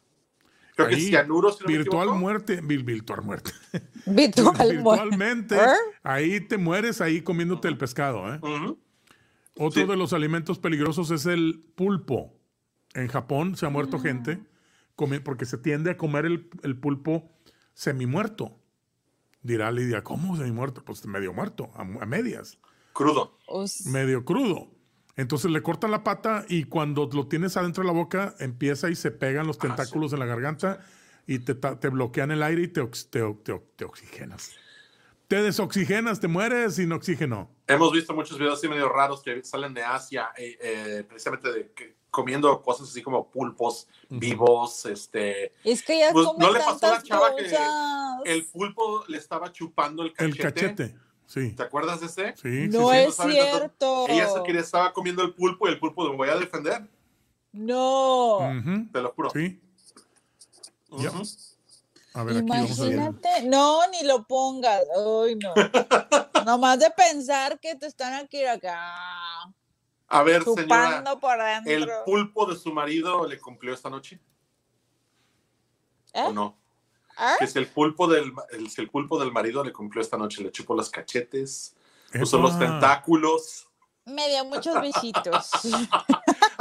Creo 0.74 0.88
que 0.88 0.94
Ahí, 0.94 1.08
cianuro, 1.08 1.52
si 1.52 1.62
no 1.64 1.68
Virtual 1.68 2.08
muerte, 2.10 2.60
virtual 2.62 3.22
muerte. 3.24 3.52
Virtual 4.06 4.54
Virtualmente, 4.70 5.56
¿Eh? 5.56 5.66
ahí 6.02 6.40
te 6.40 6.58
mueres 6.58 7.00
ahí 7.00 7.22
comiéndote 7.22 7.68
el 7.68 7.78
pescado. 7.78 8.34
¿eh? 8.34 8.40
Otro 9.58 9.82
Sí. 9.82 9.86
de 9.86 9.96
los 9.96 10.12
alimentos 10.14 10.58
peligrosos 10.58 11.10
es 11.10 11.26
el 11.26 11.62
pulpo. 11.74 12.32
En 12.94 13.08
Japón 13.08 13.56
se 13.56 13.66
ha 13.66 13.70
muerto 13.70 13.98
gente 13.98 14.38
comi- 14.96 15.22
porque 15.22 15.44
se 15.46 15.58
tiende 15.58 15.90
a 15.90 15.96
comer 15.96 16.26
el, 16.26 16.48
el 16.62 16.76
pulpo 16.78 17.30
semimuerto. 17.74 18.58
Dirá 19.42 19.70
Lidia, 19.72 20.02
¿cómo 20.04 20.36
semimuerto? 20.36 20.84
Pues 20.84 21.04
medio 21.06 21.32
muerto, 21.32 21.70
a, 21.74 21.82
a 21.82 22.06
medias, 22.06 22.58
Crudo. 22.92 23.38
Medio 23.86 24.24
crudo. 24.24 24.70
Entonces 25.16 25.50
le 25.50 25.62
cortan 25.62 25.90
la 25.90 26.04
pata 26.04 26.44
y 26.48 26.64
cuando 26.64 27.08
lo 27.12 27.26
tienes 27.26 27.56
adentro 27.56 27.82
de 27.82 27.86
la 27.86 27.92
boca 27.94 28.34
empieza 28.38 28.88
y 28.90 28.94
se 28.94 29.10
pegan 29.10 29.46
los 29.46 29.56
Ah, 29.58 29.60
sí. 29.62 29.68
tentáculos 29.68 30.12
en 30.12 30.18
la 30.20 30.26
garganta 30.26 30.80
y 31.26 31.38
te, 31.40 31.54
bloquean 31.88 32.30
el 32.30 32.42
aire 32.42 32.62
y 32.62 32.68
te, 32.68 32.80
ox- 32.82 33.08
te, 33.10 33.22
o- 33.22 33.36
te 33.36 33.52
o- 33.52 33.62
te 33.76 33.84
oxigenas. 33.84 34.52
Te 35.28 35.42
desoxigenas, 35.42 36.20
te 36.20 36.28
mueres 36.28 36.74
sin 36.76 36.92
oxígeno. 36.92 37.50
Hemos 37.66 37.92
visto 37.92 38.12
muchos 38.14 38.38
videos 38.38 38.58
así 38.58 38.68
medio 38.68 38.88
raros 38.90 39.22
que 39.22 39.42
salen 39.42 39.72
de 39.74 39.82
Asia, 39.82 40.28
eh, 40.36 40.58
eh, 40.60 41.04
precisamente 41.08 41.50
de 41.50 41.72
que- 41.72 41.96
comiendo 42.12 42.60
cosas 42.62 42.90
así 42.90 43.02
como 43.02 43.26
pulpos 43.26 43.88
vivos, 44.10 44.84
este, 44.86 45.54
Es 45.64 45.82
que 45.82 45.98
ya 45.98 46.12
Pues, 46.12 46.28
¿no 46.38 46.52
le 46.52 46.60
pasó 46.60 46.86
a 46.86 46.90
la 46.90 47.02
chava 47.02 47.34
que 47.34 48.30
el 48.30 48.44
pulpo 48.44 49.02
le 49.08 49.16
estaba 49.18 49.50
chupando 49.50 50.04
el 50.04 50.12
cachete. 50.12 50.36
El 50.46 50.52
cachete. 50.52 50.96
Sí, 51.26 51.52
¿Te 51.52 51.62
acuerdas 51.62 52.00
de 52.00 52.06
ese? 52.06 52.34
sí, 52.36 52.68
No 52.68 52.90
sí. 52.90 52.96
es 52.98 53.16
cierto. 53.16 54.06
Ella 54.08 54.28
se 54.28 54.42
quería, 54.42 54.60
estaba 54.60 54.92
comiendo 54.92 55.22
el 55.22 55.32
pulpo 55.32 55.66
y 55.66 55.70
el 55.72 55.78
pulpo 55.80 56.08
me 56.10 56.16
voy 56.16 56.28
a 56.28 56.36
defender, 56.36 56.86
No. 57.52 58.38
Te 58.92 59.00
lo 59.00 59.12
juro. 59.12 59.30
Sí. 59.30 59.58
Aquí 60.92 61.06
vamos 61.06 61.58
a 62.12 62.24
ver. 62.24 62.36
Imagínate. 62.36 63.42
No, 63.44 63.80
ni 63.90 64.02
lo 64.06 64.26
pongas. 64.26 64.82
Ay, 64.94 65.36
no. 65.36 65.54
Nomás 66.44 66.78
de 66.78 66.90
pensar 66.90 67.58
que 67.58 67.74
te 67.74 67.86
están 67.86 68.12
aquí 68.12 68.44
acá. 68.44 68.94
A 70.12 70.22
ver, 70.22 70.44
señora, 70.44 71.02
por 71.18 71.40
¿el 71.64 71.88
pulpo 72.04 72.44
de 72.44 72.54
su 72.54 72.70
marido 72.70 73.26
le 73.26 73.38
cumplió 73.40 73.72
esta 73.72 73.88
noche 73.88 74.20
¿Eh? 76.12 76.24
o 76.26 76.32
no? 76.32 76.58
¿Ah? 77.16 77.36
Que 77.38 77.46
si 77.46 77.58
el 77.58 77.66
pulpo 77.66 78.06
del 78.06 78.30
el, 78.50 78.68
si 78.68 78.82
el 78.82 78.90
pulpo 78.90 79.18
del 79.18 79.32
marido 79.32 79.64
le 79.64 79.72
cumplió 79.72 80.02
esta 80.02 80.18
noche, 80.18 80.42
le 80.42 80.52
chupó 80.52 80.74
los 80.74 80.90
cachetes, 80.90 81.74
puso 82.12 82.38
los 82.38 82.58
tentáculos. 82.58 83.68
Me 84.04 84.28
dio 84.28 84.44
muchos 84.44 84.80
besitos. 84.80 85.50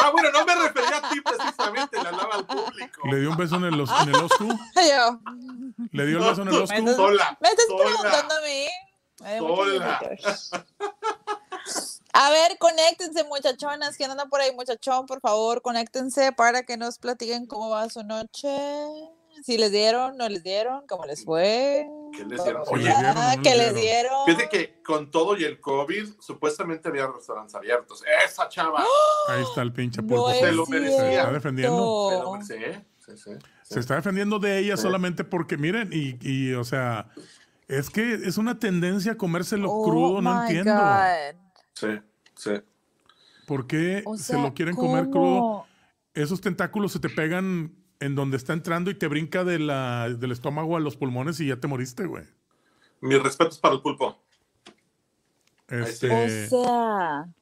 Ah, 0.04 0.10
bueno, 0.10 0.32
no 0.32 0.43
me 0.43 0.56
refería 0.56 0.97
a 0.97 1.10
ti 1.12 1.22
precisamente, 1.22 2.02
le 2.02 2.10
hablaba 2.10 2.34
al 2.34 2.45
público. 2.47 3.08
Le 3.08 3.20
dio 3.20 3.30
un 3.30 3.38
beso 3.38 3.58
en 3.58 3.66
el, 3.66 3.74
en 3.76 4.10
el 4.10 4.16
oscu. 4.16 4.47
Yo. 4.76 5.20
Le 5.91 6.06
dio 6.08 6.18
el 6.18 6.24
beso 6.24 6.41
en 6.41 6.47
el 6.47 6.56
oscu. 6.56 6.82
Me 6.82 6.93
Sola. 6.95 7.38
¿Me 7.39 7.49
estás 7.49 7.68
sola. 7.68 7.84
preguntando 7.86 8.34
a 8.34 8.41
mí? 8.41 8.68
Me 9.20 9.34
dio 9.34 9.43
muchos 9.43 10.49
Sola. 10.49 10.66
A 12.14 12.30
ver, 12.30 12.57
conéctense, 12.59 13.24
muchachonas, 13.24 13.95
que 13.97 14.05
andan 14.05 14.30
por 14.30 14.41
ahí, 14.41 14.53
muchachón, 14.53 15.05
por 15.05 15.22
favor, 15.22 15.62
conéctense 15.62 16.32
para 16.34 16.64
que 16.64 16.78
nos 16.78 16.97
platiquen 16.97 17.45
cómo 17.45 17.70
va 17.70 17.89
su 17.89 18.03
noche. 18.03 18.49
Si 19.43 19.57
les 19.57 19.72
dieron, 19.72 20.18
no 20.18 20.28
les 20.28 20.43
dieron, 20.43 20.86
cómo 20.88 21.05
les 21.05 21.24
fue. 21.24 21.88
¿Qué 22.16 22.26
les 22.26 22.43
dieron? 22.43 22.64
Oye, 22.68 22.89
Ah, 22.91 22.99
¿dieron 22.99 23.18
o 23.18 23.22
no 23.24 23.30
les 23.32 23.39
que 23.39 23.55
les 23.55 23.76
dieron? 23.76 24.26
Fíjate 24.26 24.49
que 24.49 24.82
con 24.84 25.09
todo 25.09 25.38
y 25.38 25.45
el 25.45 25.62
COVID, 25.62 26.20
supuestamente 26.20 26.89
había 26.89 27.07
restaurantes 27.07 27.55
abiertos. 27.55 28.03
Esa 28.26 28.49
chava. 28.49 28.84
Ahí 29.30 29.41
está 29.41 29.62
el 29.62 29.72
pinche 29.72 30.01
No 30.01 30.07
pulpo. 30.09 30.34
se 30.34 30.51
lo 30.51 30.66
merecía. 30.68 30.97
Se 30.99 31.16
está 31.16 31.32
defendiendo. 31.32 32.07
Pero, 32.09 32.39
sí, 32.45 32.55
sí, 33.05 33.18
sí. 33.18 33.32
Se 33.64 33.80
está 33.80 33.95
defendiendo 33.95 34.38
de 34.38 34.59
ella 34.59 34.76
Sí. 34.76 34.84
solamente 34.84 35.24
porque, 35.24 35.55
miren, 35.57 35.91
y, 35.93 36.18
y, 36.22 36.53
o 36.53 36.66
sea, 36.66 37.07
es 37.70 37.89
que 37.89 38.14
es 38.16 38.38
una 38.38 38.59
tendencia 38.59 39.14
a 39.14 39.18
comérselo 39.18 39.72
Oh 39.72 39.84
crudo, 39.86 40.22
no 40.22 40.41
entiendo. 40.41 40.74
God. 40.74 41.51
Sí, 41.74 41.88
sí. 42.36 42.51
¿Por 43.47 43.67
qué 43.67 44.03
O 44.05 44.17
se 44.17 44.39
lo 44.39 44.53
quieren 44.53 44.76
comer 44.76 45.09
crudo? 45.09 45.39
¿cómo? 45.39 45.67
Esos 46.13 46.41
tentáculos 46.41 46.91
se 46.91 46.99
te 46.99 47.09
pegan 47.09 47.76
en 47.99 48.15
donde 48.15 48.38
está 48.38 48.53
entrando 48.53 48.91
y 48.91 48.95
te 48.95 49.07
brinca 49.07 49.43
de 49.43 49.59
la, 49.59 50.09
del 50.09 50.32
estómago 50.32 50.76
a 50.76 50.80
los 50.80 50.97
pulmones 50.97 51.39
y 51.39 51.47
ya 51.47 51.57
te 51.57 51.67
moriste, 51.67 52.05
güey. 52.05 52.26
Mis 52.99 53.22
respetos 53.22 53.59
para 53.59 53.76
el 53.76 53.82
pulpo. 53.82 54.22
Este, 55.67 56.07
O 56.07 56.49
sea, 56.49 57.34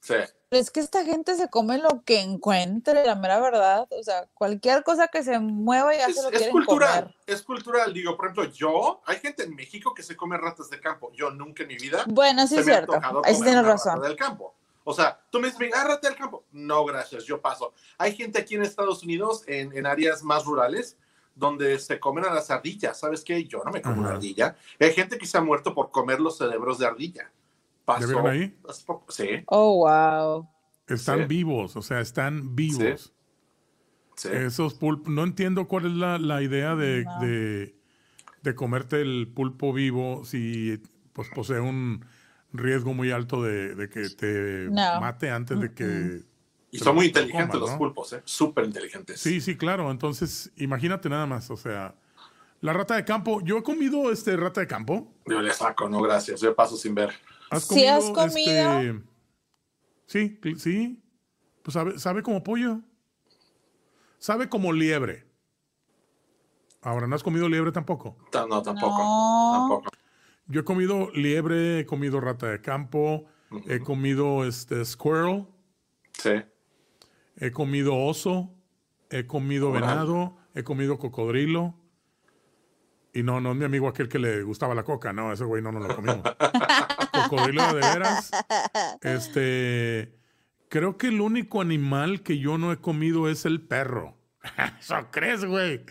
Sí. 0.00 0.14
Pero 0.50 0.60
es 0.60 0.70
que 0.72 0.80
esta 0.80 1.04
gente 1.04 1.36
se 1.36 1.48
come 1.48 1.78
lo 1.78 2.02
que 2.04 2.20
encuentre, 2.20 3.06
la 3.06 3.14
mera 3.14 3.38
verdad. 3.40 3.86
O 3.90 4.02
sea, 4.02 4.26
cualquier 4.34 4.82
cosa 4.82 5.06
que 5.08 5.22
se 5.22 5.38
mueva 5.38 5.94
ya 5.94 6.06
Es, 6.06 6.16
se 6.16 6.22
lo 6.22 6.30
es 6.30 6.48
cultural, 6.48 7.02
comer. 7.04 7.16
es 7.26 7.42
cultural. 7.42 7.94
Digo, 7.94 8.16
por 8.16 8.26
ejemplo, 8.26 8.44
yo, 8.52 9.00
hay 9.06 9.18
gente 9.20 9.44
en 9.44 9.54
México 9.54 9.94
que 9.94 10.02
se 10.02 10.16
come 10.16 10.36
ratas 10.36 10.68
de 10.68 10.80
campo. 10.80 11.12
Yo 11.14 11.30
nunca 11.30 11.62
en 11.62 11.68
mi 11.68 11.76
vida 11.76 12.04
Bueno, 12.08 12.42
sí 12.48 12.54
se 12.56 12.60
es 12.60 12.66
cierto. 12.66 12.94
Ahí 13.24 13.34
sí 13.36 13.42
tienes 13.42 13.60
una 13.62 13.72
razón. 13.72 14.02
del 14.02 14.16
campo. 14.16 14.54
O 14.82 14.92
sea, 14.92 15.20
tú 15.30 15.38
me 15.38 15.46
dices, 15.46 15.58
venga, 15.60 15.84
rata 15.84 16.08
del 16.08 16.16
campo. 16.18 16.42
No, 16.50 16.84
gracias, 16.84 17.24
yo 17.24 17.40
paso. 17.40 17.72
Hay 17.96 18.16
gente 18.16 18.40
aquí 18.40 18.56
en 18.56 18.62
Estados 18.62 19.04
Unidos, 19.04 19.44
en, 19.46 19.76
en 19.76 19.86
áreas 19.86 20.24
más 20.24 20.44
rurales, 20.44 20.96
donde 21.36 21.78
se 21.78 22.00
comen 22.00 22.24
a 22.24 22.34
las 22.34 22.50
ardillas. 22.50 22.98
¿Sabes 22.98 23.22
qué? 23.22 23.44
Yo 23.44 23.62
no 23.64 23.70
me 23.70 23.80
como 23.80 23.96
una 24.00 24.08
Ajá. 24.08 24.16
ardilla. 24.16 24.56
Hay 24.80 24.92
gente 24.92 25.16
que 25.16 25.26
se 25.26 25.38
ha 25.38 25.42
muerto 25.42 25.74
por 25.74 25.90
comer 25.92 26.18
los 26.18 26.38
cerebros 26.38 26.78
de 26.78 26.86
ardilla. 26.86 27.30
Pasó. 27.84 28.06
vieron 28.06 28.26
ahí? 28.26 28.54
poco- 28.86 29.10
Sí, 29.12 29.28
Oh, 29.46 29.78
wow. 29.86 30.48
están 30.86 31.20
Sí. 31.20 31.24
vivos, 31.26 31.76
o 31.76 31.82
sea, 31.82 32.00
están 32.00 32.54
vivos. 32.56 33.12
sí. 34.16 34.28
Esos 34.32 34.74
pulpos, 34.74 35.08
no 35.12 35.24
entiendo 35.24 35.66
cuál 35.66 35.86
es 35.86 35.92
la, 35.92 36.18
la 36.18 36.42
idea 36.42 36.74
de, 36.76 37.04
No. 37.04 37.20
de, 37.20 37.74
de 38.42 38.54
comerte 38.54 39.00
el 39.00 39.28
pulpo 39.34 39.72
vivo 39.72 40.24
si 40.24 40.80
pues, 41.14 41.28
posee 41.34 41.60
un 41.60 42.04
riesgo 42.52 42.92
muy 42.94 43.10
alto 43.12 43.42
de, 43.42 43.74
de 43.74 43.88
que 43.88 44.08
te 44.10 44.68
No. 44.70 45.00
mate 45.00 45.30
antes 45.30 45.58
de 45.60 45.72
que... 45.72 46.22
Y 46.72 46.78
son 46.78 46.94
muy 46.96 47.06
inteligentes 47.06 47.48
comas, 47.48 47.60
los 47.60 47.70
¿no? 47.72 47.78
pulpos, 47.78 48.12
¿eh? 48.12 48.22
Súper 48.24 48.64
inteligentes. 48.64 49.20
Sí, 49.20 49.40
sí, 49.40 49.56
claro. 49.56 49.90
Entonces, 49.90 50.52
imagínate 50.56 51.08
nada 51.08 51.26
más, 51.26 51.50
o 51.50 51.56
sea, 51.56 51.96
la 52.60 52.72
rata 52.72 52.94
de 52.94 53.04
campo. 53.04 53.40
Yo 53.42 53.58
he 53.58 53.62
comido 53.64 54.12
este 54.12 54.36
rata 54.36 54.60
de 54.60 54.66
campo. 54.68 55.12
Yo 55.26 55.40
le 55.42 55.52
saco, 55.52 55.88
no, 55.88 56.00
gracias. 56.00 56.40
Yo 56.40 56.54
paso 56.54 56.76
sin 56.76 56.94
ver. 56.94 57.10
¿Has 57.50 57.64
¿Sí 57.66 57.84
has 57.86 58.10
comido, 58.10 58.78
este, 58.80 59.02
Sí, 60.06 60.40
sí. 60.56 61.02
Pues 61.62 61.72
sabe, 61.74 61.98
sabe 61.98 62.22
como 62.22 62.42
pollo. 62.42 62.80
Sabe 64.18 64.48
como 64.48 64.72
liebre. 64.72 65.26
Ahora, 66.82 67.06
¿no 67.06 67.14
has 67.14 67.22
comido 67.22 67.48
liebre 67.48 67.72
tampoco? 67.72 68.16
Ta- 68.30 68.46
No, 68.46 68.62
tampoco. 68.62 68.98
No. 68.98 69.52
Tampoco. 69.58 69.90
Yo 70.46 70.60
he 70.60 70.64
comido 70.64 71.10
liebre, 71.12 71.80
he 71.80 71.86
comido 71.86 72.20
rata 72.20 72.46
de 72.48 72.60
campo, 72.60 73.26
he 73.68 73.78
comido 73.80 74.44
este 74.44 74.84
squirrel, 74.84 75.46
Sí. 76.12 76.42
he 77.36 77.52
comido 77.52 77.96
oso, 77.96 78.52
he 79.10 79.26
comido 79.26 79.70
venado, 79.70 80.36
he 80.54 80.64
comido 80.64 80.98
cocodrilo. 80.98 81.74
Y 83.12 83.22
no, 83.22 83.40
no 83.40 83.52
es 83.52 83.56
mi 83.56 83.64
amigo 83.64 83.88
aquel 83.88 84.08
que 84.08 84.18
le 84.18 84.42
gustaba 84.42 84.74
la 84.74 84.84
coca, 84.84 85.12
no, 85.12 85.32
ese 85.32 85.44
güey 85.44 85.62
no 85.62 85.72
nos 85.72 85.86
lo 85.88 85.96
comimos. 85.96 86.22
cocodrilo 87.12 87.74
de 87.74 87.80
veras. 87.80 88.30
Este, 89.02 90.18
creo 90.68 90.96
que 90.96 91.08
el 91.08 91.20
único 91.20 91.60
animal 91.60 92.22
que 92.22 92.38
yo 92.38 92.58
no 92.58 92.72
he 92.72 92.78
comido 92.78 93.28
es 93.28 93.44
el 93.44 93.60
perro. 93.60 94.16
Eso 94.80 94.96
crees, 95.10 95.44
güey. 95.44 95.84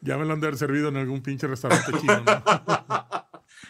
Ya 0.00 0.18
me 0.18 0.24
lo 0.24 0.32
han 0.32 0.40
de 0.40 0.48
haber 0.48 0.58
servido 0.58 0.88
en 0.88 0.96
algún 0.96 1.22
pinche 1.22 1.46
restaurante 1.46 1.92
chino. 2.00 2.20
¿no? 2.20 2.42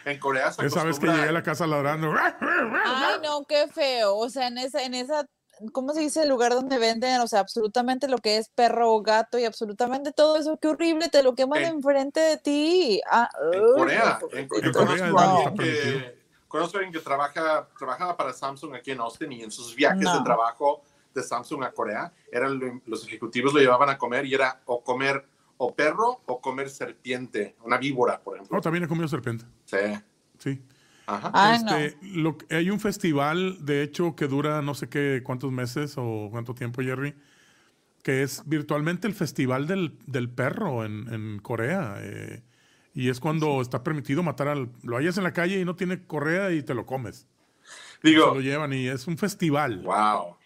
En 0.05 0.19
Corea 0.19 0.51
se 0.51 0.65
Esa 0.65 0.83
vez 0.83 0.99
que 0.99 1.07
llegué 1.07 1.29
a 1.29 1.31
la 1.31 1.43
casa 1.43 1.67
ladrando. 1.67 2.13
Ay, 2.17 3.19
no, 3.23 3.45
qué 3.47 3.67
feo. 3.71 4.15
O 4.15 4.29
sea, 4.29 4.47
en 4.47 4.57
esa, 4.57 4.83
en 4.83 4.95
esa, 4.95 5.25
¿cómo 5.71 5.93
se 5.93 6.01
dice? 6.01 6.23
El 6.23 6.29
lugar 6.29 6.53
donde 6.53 6.77
venden, 6.77 7.21
o 7.21 7.27
sea, 7.27 7.39
absolutamente 7.39 8.07
lo 8.07 8.17
que 8.17 8.37
es 8.37 8.49
perro 8.49 8.91
o 8.93 9.01
gato 9.01 9.37
y 9.39 9.45
absolutamente 9.45 10.11
todo 10.11 10.37
eso, 10.37 10.57
qué 10.57 10.67
horrible, 10.67 11.09
te 11.09 11.23
lo 11.23 11.35
queman 11.35 11.59
En- 11.63 11.75
enfrente 11.75 12.19
de 12.19 12.37
ti. 12.37 13.01
Ah, 13.09 13.29
En 13.53 13.61
uy, 13.61 13.71
Corea. 13.75 14.19
En, 14.33 14.49
yo 14.61 14.71
conozco 14.71 15.19
a 15.19 15.37
alguien 15.45 15.57
que, 15.57 16.23
conozco 16.47 16.77
a 16.77 16.79
alguien 16.81 16.93
que 16.93 16.99
trabaja, 16.99 17.67
trabajaba 17.77 18.17
para 18.17 18.33
Samsung 18.33 18.75
aquí 18.75 18.91
en 18.91 18.99
Austin 18.99 19.31
y 19.31 19.43
en 19.43 19.51
sus 19.51 19.75
viajes 19.75 19.99
de 19.99 20.05
No. 20.05 20.23
trabajo 20.23 20.81
de 21.13 21.21
Samsung 21.23 21.63
a 21.63 21.71
Corea, 21.71 22.11
eran 22.31 22.57
lo- 22.59 22.81
los 22.87 23.05
ejecutivos 23.07 23.53
lo 23.53 23.59
llevaban 23.59 23.89
a 23.89 23.97
comer 23.97 24.25
y 24.25 24.33
era 24.33 24.61
o 24.65 24.83
comer 24.83 25.23
o 25.57 25.73
perro 25.73 26.21
o 26.25 26.41
comer 26.41 26.69
serpiente, 26.69 27.55
una 27.63 27.77
víbora, 27.77 28.19
por 28.19 28.35
ejemplo. 28.35 28.57
Oh, 28.57 28.61
también 28.61 28.83
he 28.83 28.87
comido 28.87 29.07
serpiente. 29.07 29.45
Sí. 29.65 29.77
Sí. 30.39 30.61
Ajá. 31.05 31.31
Ay, 31.33 31.63
no. 31.63 31.75
Este, 31.77 31.97
lo 32.07 32.37
hay 32.49 32.69
un 32.69 32.79
festival, 32.79 33.57
de 33.65 33.83
hecho, 33.83 34.15
que 34.15 34.27
dura 34.27 34.61
no 34.61 34.73
sé 34.73 34.89
qué, 34.89 35.21
cuántos 35.23 35.51
meses 35.51 35.95
o 35.97 36.29
cuánto 36.31 36.53
tiempo, 36.55 36.81
Jerry, 36.81 37.15
que 38.03 38.23
es 38.23 38.43
virtualmente 38.47 39.07
el 39.07 39.13
festival 39.13 39.67
del, 39.67 39.97
del 40.07 40.29
perro 40.29 40.85
en, 40.85 41.11
en 41.13 41.39
Corea. 41.39 41.95
eh, 41.99 42.43
y 42.95 43.09
es 43.09 43.19
cuando 43.19 43.59
está 43.61 43.83
permitido 43.83 44.21
matar 44.21 44.47
al... 44.49 44.69
Lo 44.83 44.97
hallas 44.97 45.17
en 45.17 45.23
la 45.23 45.33
calle 45.33 45.59
y 45.59 45.65
no 45.65 45.75
tiene 45.75 46.05
correa 46.05 46.51
y 46.51 46.61
te 46.61 46.75
lo 46.75 46.85
comes. 46.85 47.27
Se 48.03 48.09
Digo, 48.09 48.35
lo 48.35 48.41
llevan 48.41 48.71
y 48.73 48.87
es 48.87 49.07
un 49.07 49.17
festival. 49.17 49.81
wow. 49.81 50.37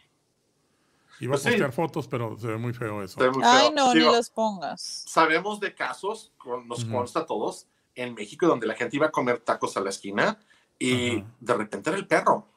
Iba 1.20 1.32
a 1.32 1.34
Pues 1.34 1.42
sí. 1.42 1.50
postear 1.50 1.72
fotos, 1.74 2.08
pero 2.08 2.38
se 2.38 2.48
ve 2.48 2.58
muy 2.58 2.74
feo 2.74 3.04
eso. 3.04 3.20
Se 3.20 3.30
muy 3.32 3.42
Ay, 3.44 3.68
feo. 3.68 3.72
no, 3.76 3.94
Digo, 3.94 4.12
ni 4.12 4.16
los 4.16 4.30
pongas. 4.30 4.82
Sabemos 5.08 5.60
de 5.60 5.74
casos, 5.74 6.32
nos 6.66 6.86
consta 6.86 7.22
a 7.22 7.26
todos, 7.26 7.68
en 7.98 8.14
México 8.14 8.48
donde 8.48 8.66
la 8.68 8.76
gente 8.76 8.96
iba 8.96 9.08
a 9.08 9.12
comer 9.12 9.40
tacos 9.40 9.76
a 9.78 9.82
la 9.82 9.90
esquina 9.90 10.40
y 10.80 11.18
Ajá. 11.18 11.28
de 11.42 11.54
repente 11.54 11.90
era 11.90 11.98
el 12.00 12.08
perro. 12.08 12.48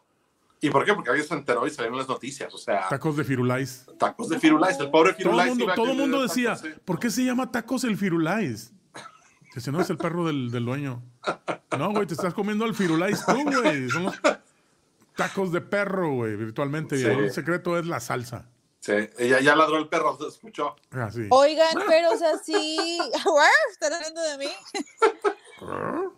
¿Y 0.60 0.68
por 0.70 0.84
qué? 0.84 0.92
Porque 0.92 1.08
alguien 1.10 1.26
se 1.26 1.34
enteró 1.34 1.66
y 1.66 1.70
salieron 1.70 1.96
las 1.98 2.06
noticias. 2.08 2.52
O 2.54 2.58
sea, 2.58 2.86
Tacos 2.88 3.16
de 3.16 3.24
firulais. 3.24 3.86
tacos 3.98 4.28
de 4.28 4.38
Firulais. 4.38 4.78
El 4.78 4.90
pobre 4.90 5.12
Todo 5.12 5.18
Firulais 5.18 5.52
el 5.52 5.58
mundo, 5.58 5.72
todo 5.74 5.94
mundo 5.94 6.18
tacos, 6.18 6.34
decía, 6.36 6.56
sí. 6.56 6.68
¿por 6.84 6.98
qué 6.98 7.08
se 7.10 7.24
llama 7.24 7.50
tacos 7.50 7.82
el 7.84 7.96
firulais? 7.96 8.72
Que 9.54 9.60
si 9.60 9.70
no 9.72 9.80
es 9.80 9.88
el 9.90 9.96
perro 9.96 10.26
del, 10.26 10.50
del 10.50 10.64
dueño. 10.66 11.02
No, 11.76 11.90
güey, 11.92 12.06
te 12.06 12.12
estás 12.14 12.34
comiendo 12.34 12.64
al 12.66 12.74
firulais 12.74 13.24
tú, 13.24 13.32
güey. 13.42 13.88
Son 13.88 14.04
los 14.04 14.20
tacos 15.16 15.50
de 15.50 15.60
perro, 15.62 16.12
güey, 16.12 16.36
virtualmente. 16.36 16.96
Y 16.96 17.00
Sí. 17.00 17.06
el 17.06 17.32
secreto 17.32 17.78
es 17.78 17.86
la 17.86 17.98
salsa. 18.00 18.46
Sí, 18.80 18.92
ella 19.18 19.40
ya 19.40 19.54
ladró 19.56 19.76
el 19.76 19.88
perro, 19.88 20.16
se 20.18 20.26
escuchó. 20.28 20.74
Así. 20.90 21.26
Oigan, 21.30 21.78
pero 21.86 22.12
o 22.12 22.16
sea, 22.16 22.38
sí. 22.38 22.98
¿Están 23.70 23.92
hablando 23.92 24.22
de 24.22 24.38
mí? 24.38 24.48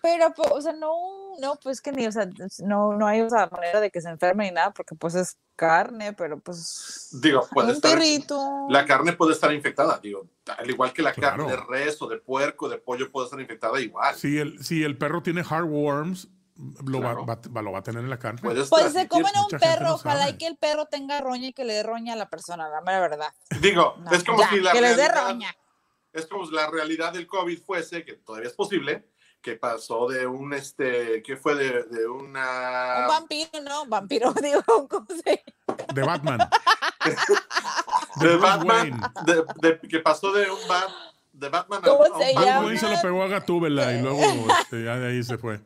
Pero, 0.00 0.32
o 0.52 0.60
sea, 0.60 0.72
no, 0.74 0.92
no, 1.40 1.56
pues 1.62 1.80
que 1.80 1.90
ni, 1.90 2.06
o 2.06 2.12
sea, 2.12 2.28
no, 2.64 2.92
no 2.92 3.06
hay 3.06 3.20
o 3.20 3.28
sea, 3.28 3.48
manera 3.50 3.80
de 3.80 3.90
que 3.90 4.00
se 4.00 4.08
enferme 4.08 4.44
ni 4.44 4.52
nada, 4.52 4.70
porque 4.72 4.94
pues 4.94 5.16
es 5.16 5.36
carne, 5.56 6.12
pero 6.12 6.38
pues. 6.38 7.08
Digo, 7.20 7.46
puede 7.50 7.70
un 7.70 7.74
estar. 7.74 7.94
perrito. 7.94 8.66
La 8.70 8.86
carne 8.86 9.12
puede 9.14 9.32
estar 9.32 9.52
infectada, 9.52 9.98
digo, 10.00 10.24
al 10.56 10.70
igual 10.70 10.92
que 10.92 11.02
la 11.02 11.12
Claro. 11.12 11.46
carne 11.46 11.50
de 11.50 11.66
res 11.66 12.00
o 12.00 12.06
de 12.06 12.18
puerco, 12.18 12.68
de 12.68 12.78
pollo 12.78 13.10
puede 13.10 13.24
estar 13.24 13.40
infectada 13.40 13.80
igual. 13.80 14.14
Si 14.14 14.38
el, 14.38 14.62
si 14.64 14.84
el 14.84 14.96
perro 14.96 15.20
tiene 15.20 15.42
heartworms, 15.42 16.28
lo, 16.84 16.98
Claro. 17.00 17.24
va, 17.26 17.38
va- 17.54 17.62
lo 17.62 17.72
va 17.72 17.78
a 17.78 17.82
tener 17.82 18.02
en 18.02 18.10
la 18.10 18.18
carne. 18.18 18.40
Pues 18.42 18.68
se 18.92 19.06
comen 19.08 19.34
a 19.36 19.42
un 19.42 19.48
perro, 19.48 19.86
no 19.88 19.94
ojalá 19.94 20.28
y 20.30 20.36
que 20.38 20.46
el 20.46 20.56
perro 20.56 20.86
tenga 20.86 21.20
roña 21.20 21.48
y 21.48 21.52
que 21.52 21.64
le 21.64 21.72
dé 21.74 21.82
roña 21.84 22.14
a 22.14 22.16
la 22.16 22.28
persona, 22.28 22.68
la 22.68 22.80
mera 22.80 23.00
verdad. 23.00 23.32
Digo, 23.60 23.94
No, 23.98 24.10
es 24.10 24.24
como 24.24 24.38
ya, 24.40 24.50
si 24.50 24.60
la 24.60 24.72
que 24.72 24.80
les 24.80 24.96
dé 24.96 25.08
realidad, 25.08 25.28
roña. 25.28 25.56
es 26.12 26.26
como 26.26 26.46
si 26.46 26.52
la 26.54 26.68
realidad 26.68 27.12
del 27.12 27.26
COVID 27.26 27.62
fuese, 27.62 28.04
que 28.04 28.14
todavía 28.14 28.48
es 28.48 28.54
posible, 28.54 29.08
que 29.40 29.54
pasó 29.54 30.08
de 30.08 30.26
un, 30.26 30.52
este, 30.52 31.22
¿qué 31.22 31.36
fue? 31.36 31.54
De, 31.54 31.84
de 31.84 32.08
una... 32.08 33.02
Un 33.02 33.06
vampiro, 33.08 33.50
no, 33.62 33.86
vampiro, 33.86 34.32
digo, 34.42 34.62
¿cómo 34.88 35.06
se 35.22 35.44
De 35.94 36.02
Batman. 36.02 36.40
de 38.20 38.36
Batman, 38.36 39.00
de, 39.24 39.44
de- 39.62 39.80
que 39.88 40.00
pasó 40.00 40.32
de 40.32 40.50
un 40.50 40.58
Bat, 40.68 40.90
de 41.32 41.48
Batman 41.48 41.80
a- 41.84 41.88
¿Cómo 41.88 42.04
a 42.04 42.08
un 42.10 42.18
se 42.20 42.34
llama? 42.34 42.60
Wayne 42.66 42.78
se 42.80 42.88
lo 42.90 43.00
pegó 43.00 43.22
a 43.22 43.28
Gatúbela 43.28 43.92
y 43.92 44.02
luego 44.02 44.20
este, 44.60 44.82
ya 44.84 44.96
de 44.96 45.08
ahí 45.08 45.22
se 45.22 45.38
fue. 45.38 45.60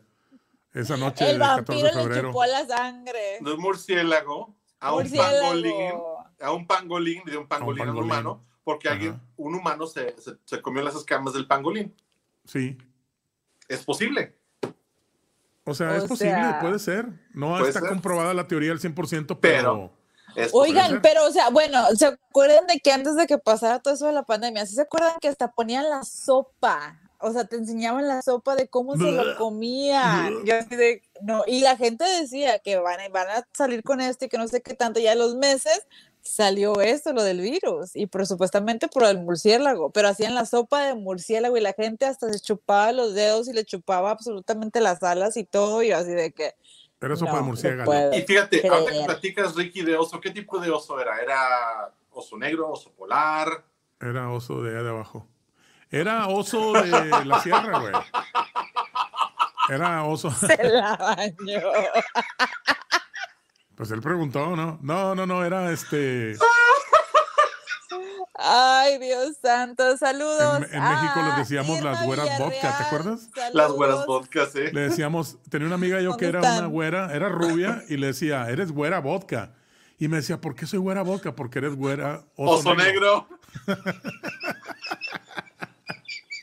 Esa 0.75 0.97
noche 0.97 1.25
El 1.31 1.39
del 1.39 1.49
14 1.49 1.65
vampiro 1.73 1.89
de 1.89 1.95
le 1.95 2.03
febrero. 2.03 2.29
chupó 2.31 2.45
la 2.47 2.67
sangre. 2.67 3.39
de 3.41 3.53
un 3.53 3.61
murciélago 3.61 4.55
a 4.81 4.95
un 4.95 5.11
pangolín, 5.11 5.93
a 6.41 6.51
un 6.53 6.67
pangolín, 6.67 7.23
de 7.25 7.37
un 7.37 7.47
pangolín 7.47 7.81
a 7.83 7.85
un 7.85 7.89
pangolín. 7.89 8.05
humano, 8.11 8.45
porque 8.65 8.89
Ajá. 8.89 8.95
alguien, 8.95 9.21
un 9.37 9.55
humano 9.55 9.87
se, 9.87 10.15
se, 10.21 10.33
se 10.45 10.61
comió 10.63 10.83
las 10.83 10.95
escamas 10.97 11.35
del 11.35 11.47
pangolín. 11.47 11.95
Sí. 12.45 12.77
Es 13.69 13.85
posible. 13.85 14.35
O 15.65 15.75
sea, 15.75 15.91
O 15.91 15.95
es 15.95 16.05
posible, 16.05 16.33
sea, 16.35 16.59
puede 16.61 16.79
ser. 16.81 17.07
No 17.35 17.51
puede 17.51 17.69
está 17.69 17.81
ser. 17.81 17.89
comprobada 17.89 18.35
la 18.35 18.49
teoría 18.49 18.73
al 18.73 18.81
100%, 18.81 19.39
pero, 19.41 19.93
Pero- 20.35 20.51
Oigan, 20.55 21.01
pero, 21.03 21.27
o 21.27 21.31
sea, 21.31 21.51
bueno, 21.51 21.85
¿se 21.95 22.07
acuerdan 22.07 22.67
de 22.67 22.81
que 22.81 22.91
antes 22.91 23.15
de 23.17 23.27
que 23.27 23.37
pasara 23.39 23.79
todo 23.81 23.95
eso 23.95 24.07
de 24.07 24.13
la 24.15 24.23
pandemia, 24.25 24.65
¿sí 24.67 24.75
se 24.75 24.81
acuerdan 24.83 25.13
que 25.21 25.29
hasta 25.29 25.53
ponían 25.53 25.89
la 25.89 26.03
sopa? 26.03 26.99
O 27.23 27.33
sea, 27.33 27.45
te 27.45 27.57
enseñaban 27.57 28.09
la 28.09 28.21
sopa 28.21 28.57
de 28.57 28.69
cómo 28.69 28.97
se 28.97 29.13
lo 29.13 29.37
comían. 29.37 30.45
Yo 30.45 30.57
así 30.57 30.75
de, 30.75 31.03
no, 31.23 31.45
y 31.47 31.61
la 31.61 31.77
gente 31.77 32.05
decía 32.05 32.59
que 32.59 32.79
van, 32.79 33.01
a- 33.01 33.09
van 33.09 33.31
a 33.31 33.49
salir 33.53 33.83
con 33.83 34.01
esto 34.01 34.25
y 34.25 34.29
que 34.29 34.39
no 34.39 34.49
sé 34.49 34.61
qué 34.61 34.75
tanto, 34.75 34.99
ya 35.01 35.15
los 35.15 35.37
meses 35.37 35.87
salió 36.21 36.81
esto, 36.81 37.13
lo 37.13 37.23
del 37.23 37.41
virus, 37.41 37.95
y 37.95 38.07
por 38.07 38.27
supuestamente 38.27 38.89
por 38.89 39.05
el 39.05 39.19
murciélago, 39.19 39.91
pero 39.91 40.09
hacían 40.09 40.35
la 40.35 40.47
sopa 40.47 40.85
de 40.85 40.95
murciélago 40.95 41.57
y 41.57 41.61
la 41.61 41.73
gente 41.73 42.07
hasta 42.07 42.33
se 42.33 42.41
chupaba 42.41 42.93
los 42.93 43.15
dedos 43.15 43.49
y 43.49 43.53
le 43.53 43.65
chupaba 43.65 44.11
absolutamente 44.11 44.81
las 44.81 45.03
alas 45.03 45.37
y 45.37 45.45
todo, 45.45 45.83
y 45.83 45.89
yo 45.89 45.97
así 45.97 46.13
de 46.13 46.33
que... 46.33 46.55
era 47.01 47.17
sopa 47.17 47.33
no, 47.33 47.39
de 47.39 47.43
murciélago. 47.43 47.93
Y 48.17 48.23
fíjate, 48.23 48.57
ahorita 48.69 48.79
que 48.79 48.85
creer. 48.91 49.07
platicas, 49.07 49.57
Ricky, 49.57 49.83
de 49.83 49.97
oso, 49.97 50.21
¿qué 50.21 50.31
tipo 50.31 50.61
de 50.61 50.71
oso 50.71 51.01
era? 51.01 51.21
¿Era 51.21 51.93
oso 52.11 52.37
negro, 52.37 52.71
oso 52.71 52.93
polar? 52.93 53.65
Era 54.01 54.31
oso 54.31 54.63
de 54.63 54.71
allá 54.71 54.83
de 54.85 54.91
abajo. 54.91 55.27
Era 55.93 56.27
oso 56.27 56.73
de 56.73 57.25
la 57.27 57.41
sierra, 57.41 57.79
güey. 57.79 57.93
Era 59.69 60.03
oso. 60.05 60.31
Se 60.33 60.57
la 60.65 60.97
bañó. 60.97 61.61
Pues 63.77 63.91
él 63.91 64.01
preguntó, 64.01 64.57
¿no? 64.57 64.79
No, 64.83 65.15
no, 65.15 65.27
no, 65.27 65.45
era 65.45 65.71
este. 65.71 66.37
Ay, 68.35 68.99
Dios 68.99 69.37
santo, 69.41 69.97
saludos. 69.99 70.57
En- 70.57 70.75
en 70.75 70.83
México 70.83 71.21
les 71.23 71.33
a 71.35 71.37
decíamos 71.37 71.81
las 71.83 72.05
güeras 72.05 72.39
vodka, 72.39 72.77
¿te 72.79 72.85
acuerdas? 72.85 73.29
Las 73.53 73.71
güeras 73.71 74.07
vodkas, 74.07 74.57
¿eh? 74.57 74.71
Le 74.73 74.81
decíamos, 74.81 75.39
tenía 75.49 75.67
una 75.67 75.77
amiga 75.77 76.01
yo 76.01 76.17
que 76.17 76.27
era 76.27 76.41
¿Dónde 76.41 76.59
una 76.61 76.67
güera, 76.69 77.13
era 77.15 77.29
rubia, 77.29 77.85
y 77.89 77.99
le 77.99 78.09
decía, 78.09 78.49
eres 78.49 78.73
güera 78.73 78.99
vodka. 79.01 79.53
Y 79.99 80.09
me 80.09 80.17
decía, 80.17 80.41
¿por 80.41 80.57
qué 80.57 80.67
soy 80.67 80.81
güera 80.81 81.03
vodka? 81.03 81.37
Porque 81.37 81.59
eres 81.61 81.77
güera 81.77 82.25
oso, 82.35 82.71
Oso 82.71 82.75
negro. 82.75 83.29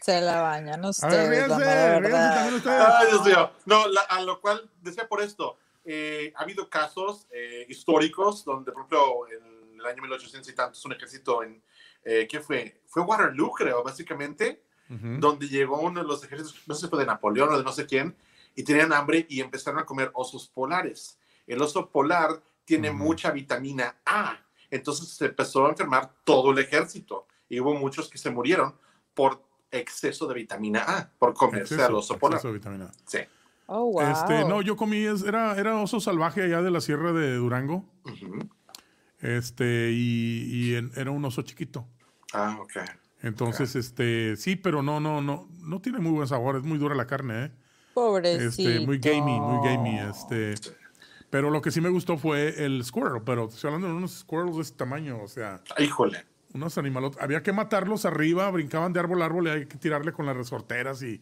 Se 0.10 0.22
la 0.22 0.42
bañan 0.42 0.80
A 0.80 0.82
ver, 0.82 0.90
ustedes, 0.90 1.30
ríanse, 1.30 2.00
ríanse 2.00 2.34
también 2.36 2.56
ustedes. 2.56 2.82
Ay, 2.88 3.08
Dios 3.08 3.26
mío. 3.26 3.52
No, 3.66 3.88
la- 3.88 4.02
a 4.02 4.22
lo 4.22 4.42
cual 4.42 4.70
decía 4.82 5.08
por 5.08 5.22
esto. 5.22 5.58
eh, 5.86 6.34
ha 6.36 6.42
habido 6.44 6.70
casos 6.70 7.26
eh, 7.32 7.66
históricos 7.70 8.44
donde, 8.46 8.72
por 8.72 8.82
ejemplo, 8.82 9.28
en 9.30 9.80
el 9.80 9.86
año 9.86 10.02
1800 10.04 10.50
y 10.52 10.54
tantos, 10.56 10.84
un 10.86 10.94
ejército 10.94 11.42
en. 11.44 11.64
eh, 12.04 12.28
¿Qué 12.30 12.40
fue? 12.42 12.82
Fue 12.88 13.02
Waterloo, 13.04 13.52
creo, 13.52 13.84
básicamente, 13.84 14.64
Ujú. 14.90 15.20
donde 15.20 15.48
llegó 15.48 15.80
uno 15.80 16.02
de 16.02 16.08
los 16.08 16.24
ejércitos, 16.24 16.56
no 16.68 16.76
sé 16.76 16.82
si 16.82 16.88
fue 16.90 17.00
de 17.00 17.06
Napoleón 17.06 17.50
o 17.54 17.58
de 17.58 17.64
no 17.64 17.72
sé 17.72 17.86
quién, 17.86 18.16
y 18.56 18.64
tenían 18.64 18.92
hambre 18.94 19.26
y 19.30 19.42
empezaron 19.42 19.80
a 19.80 19.86
comer 19.86 20.12
osos 20.14 20.48
polares. 20.48 21.18
El 21.48 21.62
oso 21.62 21.90
polar 21.90 22.42
tiene 22.66 22.90
Ujú. 22.90 22.98
mucha 23.00 23.32
vitamina 23.32 23.96
A, 24.06 24.38
entonces 24.72 25.10
se 25.10 25.26
empezó 25.28 25.66
a 25.66 25.70
enfermar 25.70 26.12
todo 26.24 26.52
el 26.52 26.60
ejército 26.60 27.26
y 27.48 27.60
hubo 27.60 27.74
muchos 27.76 28.10
que 28.10 28.18
se 28.18 28.30
murieron 28.30 28.76
por 29.16 29.42
exceso 29.72 30.28
de 30.28 30.34
vitamina 30.36 30.84
A, 30.88 31.10
por 31.20 31.34
comerse 31.34 31.76
Exceso, 31.76 32.18
polar. 32.18 32.38
exceso 32.38 32.48
de 32.48 32.54
vitamina. 32.54 32.92
Sí. 33.06 33.20
Oh, 33.68 33.92
wow. 33.92 34.02
Este, 34.02 34.46
no, 34.46 34.62
yo 34.62 34.76
comí, 34.76 34.98
es- 35.06 35.24
era, 35.24 35.56
era 35.58 35.76
oso 35.78 36.00
salvaje 36.00 36.42
allá 36.44 36.62
de 36.62 36.72
la 36.72 36.82
sierra 36.82 37.14
de 37.14 37.36
Durango. 37.36 37.86
Este, 39.20 39.92
y, 39.92 40.44
y 40.72 40.76
en- 40.76 40.92
era 40.96 41.12
un 41.12 41.24
oso 41.26 41.42
chiquito. 41.42 41.86
Ah, 42.34 42.58
ok. 42.62 42.78
Entonces, 43.22 43.76
este, 43.76 44.38
sí, 44.38 44.56
pero 44.56 44.82
no, 44.82 45.00
no, 45.00 45.22
no, 45.22 45.50
no 45.60 45.82
tiene 45.82 46.00
muy 46.00 46.12
buen 46.14 46.28
sabor, 46.28 46.56
es 46.56 46.64
muy 46.64 46.78
dura 46.78 46.96
la 46.96 47.06
carne, 47.06 47.46
¿eh? 47.46 47.52
Pobrecito. 47.94 48.70
Este, 48.70 48.86
muy 48.86 48.98
gamey, 48.98 49.40
muy 49.40 49.68
gamey, 49.68 50.00
este. 50.10 50.56
Pero 51.30 51.50
lo 51.52 51.62
que 51.62 51.70
sí 51.70 51.82
me 51.82 51.90
gustó 51.90 52.18
fue 52.18 52.64
el 52.66 52.84
squirrel, 52.84 53.22
pero 53.26 53.46
estoy 53.50 53.68
hablando 53.68 53.88
de 53.90 53.94
unos 53.94 54.20
squirrels 54.20 54.56
de 54.56 54.62
este 54.62 54.78
tamaño, 54.78 55.22
o 55.22 55.28
sea, 55.28 55.62
Híjole. 55.78 56.26
Unos 56.54 56.78
animales. 56.78 57.12
Había 57.20 57.44
que 57.44 57.52
matarlos 57.54 58.06
arriba, 58.06 58.50
brincaban 58.52 58.94
de 58.94 59.00
árbol 59.00 59.22
a 59.22 59.26
árbol 59.26 59.48
y 59.48 59.50
hay 59.52 59.66
que 59.66 59.78
tirarle 59.78 60.12
con 60.14 60.26
las 60.26 60.36
resorteras 60.36 61.02
y 61.04 61.22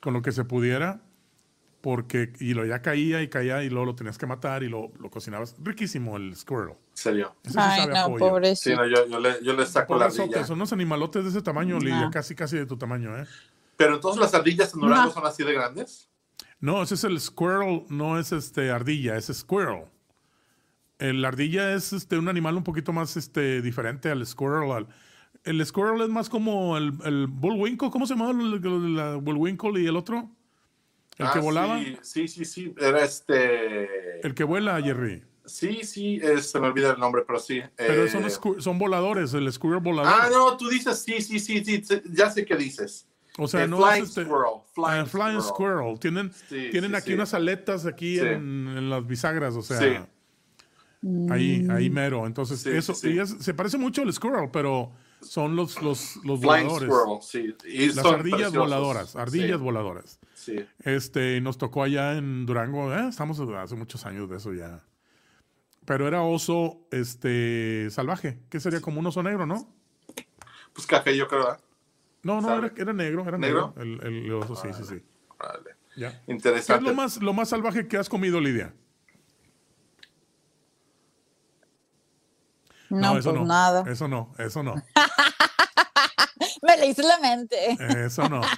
con 0.00 0.14
lo 0.14 0.22
que 0.22 0.32
se 0.32 0.44
pudiera. 0.44 1.00
Porque, 1.80 2.32
y 2.40 2.54
lo 2.54 2.66
ya 2.66 2.82
caía 2.82 3.22
y 3.22 3.28
caía 3.28 3.62
y 3.62 3.70
luego 3.70 3.86
lo 3.86 3.94
tenías 3.94 4.18
que 4.18 4.26
matar 4.26 4.64
y 4.64 4.68
lo, 4.68 4.90
lo 4.98 5.10
cocinabas. 5.10 5.54
Riquísimo 5.62 6.16
el 6.16 6.34
squirrel. 6.34 6.70
En 6.70 6.76
serio. 6.92 7.36
Sí 7.44 7.54
Ay, 7.56 7.86
no, 7.86 8.06
pollo. 8.06 8.16
Sí, 8.16 8.30
pobrecito. 8.30 8.76
no, 8.76 8.86
yo, 8.88 9.06
yo 9.06 9.20
le, 9.20 9.44
yo 9.44 9.52
le 9.52 9.64
saco 9.64 9.96
la 9.96 10.06
ardilla. 10.06 10.44
son 10.44 10.56
unos 10.56 10.72
animalotes 10.72 11.22
de 11.22 11.30
ese 11.30 11.40
tamaño, 11.42 11.78
Lidia, 11.78 12.00
No. 12.00 12.10
casi 12.10 12.34
casi 12.34 12.56
de 12.56 12.66
tu 12.66 12.76
tamaño, 12.76 13.16
¿eh? 13.16 13.26
Pero 13.76 13.94
entonces 13.94 14.20
las 14.20 14.34
ardillas 14.34 14.74
en 14.74 14.80
Durango 14.80 15.12
son 15.12 15.24
así 15.24 15.44
de 15.44 15.52
grandes. 15.52 16.10
No, 16.58 16.82
ese 16.82 16.96
es 16.96 17.04
el 17.04 17.20
squirrel, 17.20 17.84
no 17.88 18.18
es 18.18 18.32
este 18.32 18.72
ardilla, 18.72 19.16
es 19.16 19.26
squirrel. 19.32 19.84
El 20.98 21.24
ardilla 21.24 21.74
es 21.74 21.92
este 21.92 22.18
un 22.18 22.28
animal 22.28 22.56
un 22.56 22.64
poquito 22.64 22.92
más 22.92 23.16
este 23.16 23.62
diferente 23.62 24.10
al 24.10 24.24
squirrel. 24.26 24.70
al- 24.72 24.88
el 25.44 25.64
squirrel 25.64 26.00
es 26.02 26.08
más 26.08 26.28
como 26.28 26.76
el, 26.76 26.92
el 27.04 27.26
bullwinkle, 27.28 27.90
¿cómo 27.90 28.06
se 28.06 28.14
llamaba 28.14 28.32
el, 28.32 28.54
el- 28.54 28.96
la 28.96 29.14
bullwinkle 29.16 29.80
y 29.80 29.86
el 29.86 29.96
otro? 29.96 30.30
El 31.16 31.26
Ah, 31.26 31.30
que 31.32 31.38
volaba, 31.40 31.80
Sí, 32.02 32.28
sí, 32.28 32.44
sí. 32.44 32.74
Era 32.78 33.04
este. 33.04 34.20
el 34.26 34.34
que 34.34 34.44
vuela, 34.44 34.80
Jerry. 34.82 35.24
Sí, 35.44 35.80
sí, 35.82 36.20
eh, 36.22 36.42
se 36.42 36.60
me 36.60 36.66
olvida 36.66 36.90
el 36.92 36.98
nombre, 37.00 37.22
pero 37.26 37.38
sí. 37.38 37.62
Pero 37.76 38.04
eh, 38.04 38.08
son, 38.08 38.24
squ- 38.24 38.60
son 38.60 38.78
voladores, 38.78 39.32
el 39.34 39.50
squirrel 39.52 39.80
volador. 39.80 40.12
Ah, 40.14 40.28
no, 40.30 40.56
tú 40.56 40.68
dices, 40.68 40.98
sí, 41.02 41.20
sí, 41.22 41.38
sí, 41.40 41.64
sí, 41.64 41.82
ya 42.10 42.30
sé 42.30 42.44
qué 42.44 42.54
dices. 42.56 43.08
o 43.38 43.48
sea, 43.48 43.64
Eh, 43.64 43.68
no 43.68 43.78
flying 43.78 44.02
es 44.02 44.08
este, 44.10 44.24
squirrel, 44.24 44.60
flying 44.74 45.00
ah, 45.02 45.06
flying 45.06 45.40
squirrel. 45.40 45.78
squirrel. 45.94 45.98
Tienen, 46.00 46.32
Sí, 46.48 46.68
tienen 46.70 46.90
sí, 46.90 46.96
aquí 46.96 47.06
sí. 47.08 47.14
unas 47.14 47.32
aletas 47.34 47.86
aquí 47.86 48.18
en, 48.18 48.68
en 48.76 48.90
las 48.90 49.06
bisagras, 49.06 49.54
o 49.54 49.62
sea. 49.62 49.78
Ahí, 51.30 51.66
ahí 51.70 51.90
mero. 51.90 52.26
Entonces, 52.26 52.60
Sí, 52.60 52.70
eso 52.70 52.92
sí. 52.94 53.10
y 53.10 53.18
es- 53.20 53.36
se 53.38 53.54
parece 53.54 53.78
mucho 53.78 54.02
al 54.02 54.12
squirrel, 54.12 54.50
pero 54.52 54.92
son 55.20 55.54
los, 55.56 55.80
los, 55.82 56.18
voladores. 56.24 56.88
squirrel, 56.90 57.18
sí. 57.22 57.54
Y 57.68 57.86
Las 57.92 58.04
ardillas 58.04 58.22
preciosos. 58.38 58.58
voladoras, 58.58 59.16
ardillas 59.16 59.60
voladoras. 59.60 60.18
Sí. 60.34 60.56
Este, 60.80 61.40
nos 61.40 61.56
tocó 61.58 61.82
allá 61.84 62.16
en 62.16 62.46
Durango, 62.46 62.92
¿eh? 62.94 63.08
estamos 63.08 63.38
hace 63.40 63.74
muchos 63.76 64.04
años 64.06 64.28
de 64.28 64.36
eso 64.38 64.52
ya. 64.54 64.82
Pero 65.84 66.06
era 66.08 66.22
oso 66.22 66.80
este 66.90 67.88
salvaje, 67.90 68.40
que 68.50 68.60
sería 68.60 68.80
como 68.80 69.00
un 69.00 69.06
oso 69.06 69.22
negro, 69.22 69.46
¿no? 69.46 69.72
Pues 70.72 70.86
café, 70.86 71.16
yo 71.16 71.26
creo, 71.28 71.40
¿verdad? 71.44 71.60
No, 72.22 72.40
no, 72.40 72.58
era, 72.58 72.72
era 72.76 72.92
negro, 72.92 73.22
era 73.26 73.38
¿Negro? 73.38 73.72
negro. 73.76 74.00
El, 74.06 74.24
el 74.24 74.32
oso, 74.32 74.54
sí, 74.56 74.68
sí, 74.76 74.82
sí. 74.84 75.02
Vale. 75.38 75.70
Ya. 75.96 76.10
¿Qué 76.10 76.16
es 76.16 76.28
Interesante. 76.28 76.84
lo 76.88 76.94
más, 76.94 77.22
lo 77.22 77.32
más 77.32 77.48
salvaje 77.48 77.88
que 77.88 77.96
has 77.96 78.08
comido, 78.08 78.40
Lidia? 78.40 78.74
No, 82.90 83.18
eso 83.18 83.30
pues 83.30 83.40
no. 83.42 83.46
nada. 83.46 83.84
Eso 83.90 84.08
no, 84.08 84.32
eso 84.38 84.62
no. 84.62 84.74
Me 86.62 86.76
leíste 86.76 87.02
la 87.02 87.18
mente. 87.18 87.76
Eso 88.04 88.28
no. 88.28 88.40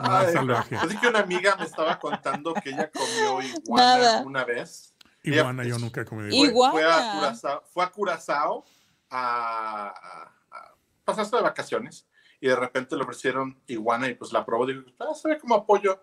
No 0.00 0.10
Ay, 0.16 0.26
es 0.26 0.32
salvaje. 0.32 0.76
Así 0.76 0.96
que 0.98 1.06
una 1.06 1.20
amiga 1.20 1.54
me 1.56 1.64
estaba 1.64 1.98
contando 2.00 2.52
que 2.54 2.70
ella 2.70 2.90
comió 2.90 3.40
iguana 3.42 3.96
Nada. 3.96 4.22
una 4.22 4.44
vez. 4.44 4.92
Iguana, 5.22 5.62
Ella- 5.62 5.70
yo 5.74 5.78
nunca 5.78 6.00
he 6.00 6.04
comido 6.04 6.30
Fue, 6.30 6.48
iguana. 6.48 6.74
Iguana. 6.80 6.90
fue 6.90 6.94
a 7.04 7.12
Curazao, 7.20 7.62
fue 7.72 7.84
a, 7.84 7.90
Curazao 7.90 8.64
a, 9.10 9.86
a- 9.88 10.32
a 10.56 10.74
pasarse 11.04 11.36
de 11.36 11.42
vacaciones 11.42 12.08
y 12.40 12.48
de 12.48 12.56
repente 12.56 12.96
le 12.96 13.02
ofrecieron 13.02 13.60
iguana 13.68 14.08
y 14.08 14.14
pues 14.14 14.32
la 14.32 14.44
probó 14.44 14.68
y 14.68 14.74
dijo, 14.74 14.86
ah, 14.98 15.14
se 15.14 15.28
ve 15.28 15.38
como 15.38 15.54
apoyo. 15.54 16.00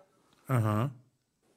Ajá. 0.48 0.90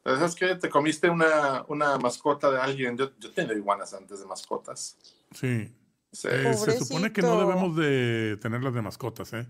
¿Sabes 0.03 0.35
qué? 0.35 0.55
Te 0.55 0.69
comiste 0.69 1.09
una, 1.09 1.63
una 1.69 1.97
mascota 1.97 2.51
de 2.51 2.59
alguien. 2.59 2.97
Yo, 2.97 3.11
yo 3.17 3.31
tengo 3.31 3.53
iguanas 3.53 3.93
antes 3.93 4.19
de 4.19 4.25
mascotas. 4.25 4.97
Sí. 5.31 5.73
Sí, 6.15 6.29
Eh, 6.31 6.53
se 6.53 6.79
supone 6.79 7.11
que 7.11 7.21
no 7.21 7.37
debemos 7.39 7.75
de 7.75 8.37
tenerlas 8.41 8.73
de 8.73 8.81
mascotas, 8.81 9.33
¿eh? 9.33 9.47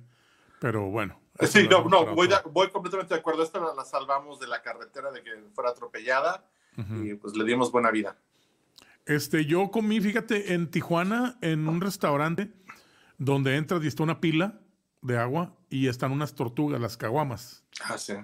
Pero 0.59 0.89
bueno. 0.89 1.19
Sí, 1.41 1.67
no, 1.69 1.83
no, 1.87 2.15
voy, 2.15 2.29
voy 2.51 2.69
completamente 2.69 3.13
de 3.13 3.19
acuerdo. 3.19 3.43
Esta 3.43 3.59
la, 3.59 3.73
la 3.75 3.85
salvamos 3.85 4.39
de 4.39 4.47
la 4.47 4.61
carretera 4.61 5.11
de 5.11 5.21
que 5.21 5.31
fuera 5.53 5.69
atropellada 5.69 6.49
y 6.77 7.13
pues 7.13 7.35
le 7.35 7.45
dimos 7.45 7.71
buena 7.71 7.91
vida. 7.91 8.17
Este, 9.05 9.45
yo 9.45 9.69
comí, 9.69 10.01
fíjate, 10.01 10.53
en 10.53 10.71
Tijuana, 10.71 11.37
en 11.41 11.67
un 11.69 11.79
restaurante 11.79 12.51
donde 13.17 13.55
entras 13.55 13.83
y 13.83 13.87
está 13.87 14.03
una 14.03 14.19
pila 14.19 14.59
de 15.01 15.17
agua 15.17 15.55
y 15.69 15.87
están 15.87 16.11
unas 16.11 16.33
tortugas, 16.33 16.81
las 16.81 16.97
caguamas. 16.97 17.63
Ah, 17.83 17.97
sí. 17.97 18.15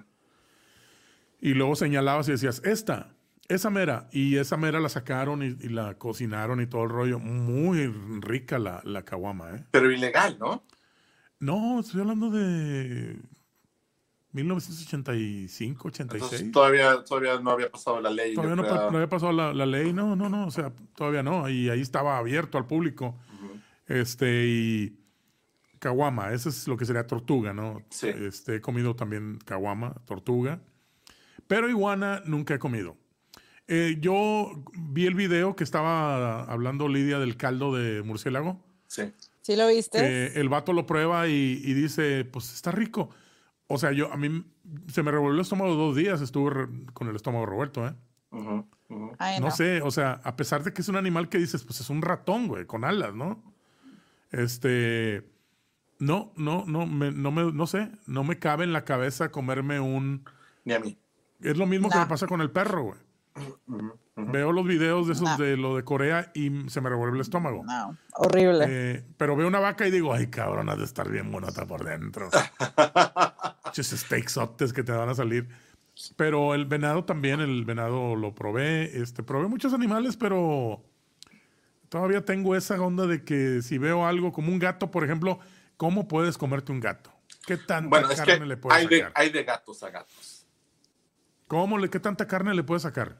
Y 1.40 1.54
luego 1.54 1.76
señalabas 1.76 2.28
y 2.28 2.32
decías, 2.32 2.60
esta, 2.64 3.14
esa 3.52 3.70
mera. 3.70 4.08
Y 4.12 4.36
esa 4.36 4.56
mera 4.56 4.80
la 4.80 4.88
sacaron 4.88 5.42
y, 5.42 5.56
y 5.60 5.68
la 5.68 5.94
cocinaron 5.94 6.60
y 6.60 6.66
todo 6.66 6.84
el 6.84 6.90
rollo. 6.90 7.18
Muy 7.18 7.86
rica 8.20 8.58
la, 8.58 8.80
la 8.84 9.04
caguama, 9.04 9.56
¿eh? 9.56 9.64
Pero 9.70 9.90
ilegal, 9.90 10.38
¿no? 10.38 10.64
No, 11.38 11.80
estoy 11.80 12.00
hablando 12.02 12.30
de 12.30 13.16
1985, 14.32 15.88
86. 15.88 16.22
Entonces 16.22 16.52
todavía, 16.52 17.04
todavía 17.04 17.38
no 17.40 17.50
había 17.50 17.70
pasado 17.70 18.00
la 18.00 18.10
ley. 18.10 18.34
Todavía 18.34 18.56
no 18.56 18.96
había 18.96 19.08
pasado 19.08 19.32
la, 19.32 19.52
la 19.52 19.66
ley, 19.66 19.92
no, 19.92 20.16
no, 20.16 20.28
no, 20.28 20.46
o 20.46 20.50
sea, 20.50 20.72
todavía 20.96 21.22
no, 21.22 21.48
y 21.48 21.68
ahí 21.68 21.80
estaba 21.80 22.16
abierto 22.16 22.58
al 22.58 22.66
público. 22.66 23.18
Este, 23.86 24.46
y 24.46 24.98
caguama, 25.78 26.32
eso 26.32 26.48
es 26.48 26.66
lo 26.66 26.76
que 26.76 26.86
sería 26.86 27.06
tortuga, 27.06 27.52
¿no? 27.52 27.82
Sí. 27.90 28.08
Este, 28.08 28.56
he 28.56 28.60
comido 28.60 28.96
también 28.96 29.38
caguama, 29.44 29.94
tortuga, 30.06 30.60
pero 31.46 31.68
iguana 31.68 32.22
nunca 32.24 32.54
he 32.54 32.58
comido. 32.58 32.96
Eh, 33.68 33.96
yo 34.00 34.62
vi 34.74 35.06
el 35.06 35.14
video 35.14 35.54
que 35.56 35.64
estaba 35.64 36.42
hablando 36.44 36.88
Lidia 36.88 37.18
del 37.18 37.36
caldo 37.36 37.74
de 37.74 38.02
murciélago, 38.02 38.60
Sí. 38.86 39.12
¿Sí 39.40 39.56
lo 39.56 39.66
viste? 39.68 39.98
que 39.98 40.26
el 40.40 40.48
vato 40.48 40.72
lo 40.72 40.86
prueba 40.86 41.26
y, 41.26 41.60
y 41.64 41.74
dice, 41.74 42.24
pues 42.24 42.52
está 42.52 42.70
rico. 42.70 43.10
O 43.66 43.78
sea, 43.78 43.90
yo, 43.92 44.12
a 44.12 44.16
mí 44.16 44.44
se 44.88 45.02
me 45.02 45.10
revolvió 45.10 45.34
el 45.36 45.40
estómago 45.40 45.74
dos 45.74 45.96
días, 45.96 46.20
estuve 46.20 46.50
re- 46.50 46.68
con 46.92 47.08
el 47.08 47.16
estómago 47.16 47.46
revuelto, 47.46 47.86
¿eh? 47.86 47.94
Ujú. 48.30 48.66
Ay, 49.18 49.40
No 49.40 49.46
no. 49.46 49.50
sé, 49.50 49.80
o 49.82 49.90
sea, 49.90 50.20
a 50.24 50.36
pesar 50.36 50.62
de 50.62 50.72
que 50.72 50.82
es 50.82 50.88
un 50.88 50.96
animal 50.96 51.28
que 51.28 51.38
dices, 51.38 51.64
pues 51.64 51.80
es 51.80 51.88
un 51.90 52.02
ratón, 52.02 52.46
güey, 52.48 52.66
con 52.66 52.84
alas, 52.84 53.14
¿no? 53.14 53.42
Este. 54.30 55.28
No, 55.98 56.32
no, 56.36 56.64
no, 56.66 56.86
me, 56.86 57.12
no 57.12 57.30
me, 57.30 57.52
no 57.52 57.66
sé, 57.66 57.90
no 58.06 58.24
me 58.24 58.38
cabe 58.38 58.64
en 58.64 58.72
la 58.72 58.84
cabeza 58.84 59.30
comerme 59.30 59.80
un. 59.80 60.24
Ni 60.64 60.74
a 60.74 60.80
mí. 60.80 60.98
Es 61.40 61.56
lo 61.56 61.66
mismo 61.66 61.88
que 61.90 61.98
me 61.98 62.06
pasa 62.06 62.26
con 62.26 62.40
el 62.40 62.50
perro, 62.50 62.84
güey. 62.84 62.98
Veo 64.14 64.52
los 64.52 64.66
videos 64.66 65.06
de 65.06 65.14
esos 65.14 65.28
No. 65.28 65.36
de 65.38 65.56
lo 65.56 65.76
de 65.76 65.84
Corea 65.84 66.30
y 66.34 66.68
se 66.68 66.80
me 66.80 66.90
revuelve 66.90 67.16
el 67.16 67.22
estómago. 67.22 67.64
No, 67.64 67.96
horrible. 68.14 68.66
Eh, 68.68 69.04
pero 69.16 69.36
veo 69.36 69.48
una 69.48 69.58
vaca 69.60 69.86
y 69.86 69.90
digo, 69.90 70.12
ay, 70.12 70.26
cabrón, 70.28 70.68
has 70.68 70.78
de 70.78 70.84
estar 70.84 71.08
bien 71.10 71.30
bonita 71.30 71.66
por 71.66 71.84
dentro. 71.84 72.28
Muchos 73.64 73.86
steaksotes 73.86 74.72
que 74.72 74.82
te 74.82 74.92
van 74.92 75.08
a 75.08 75.14
salir. 75.14 75.48
Pero 76.16 76.54
el 76.54 76.66
venado 76.66 77.04
también, 77.04 77.40
el 77.40 77.64
venado 77.64 78.16
lo 78.16 78.34
probé. 78.34 79.00
Este, 79.00 79.22
probé 79.22 79.48
muchos 79.48 79.72
animales, 79.74 80.16
pero 80.16 80.82
todavía 81.88 82.24
tengo 82.24 82.56
esa 82.56 82.80
onda 82.80 83.06
de 83.06 83.24
que 83.24 83.62
si 83.62 83.78
veo 83.78 84.06
algo 84.06 84.32
como 84.32 84.50
un 84.52 84.58
gato, 84.58 84.90
por 84.90 85.04
ejemplo, 85.04 85.38
¿cómo 85.76 86.08
puedes 86.08 86.36
comerte 86.38 86.72
un 86.72 86.80
gato? 86.80 87.10
¿Qué 87.46 87.56
tanta 87.56 87.88
Bueno, 87.88 88.10
es 88.10 88.18
carne 88.20 88.40
que 88.40 88.46
le 88.46 88.56
puedes 88.56 88.78
hay 88.78 88.86
de, 88.86 88.98
sacar? 89.00 89.12
hay 89.14 89.30
de 89.30 89.44
gatos 89.44 89.82
a 89.82 89.90
gatos. 89.90 90.46
¿Cómo 91.48 91.76
le, 91.78 91.90
¿Qué 91.90 92.00
tanta 92.00 92.26
carne 92.26 92.54
le 92.54 92.62
puedes 92.62 92.82
sacar? 92.82 93.18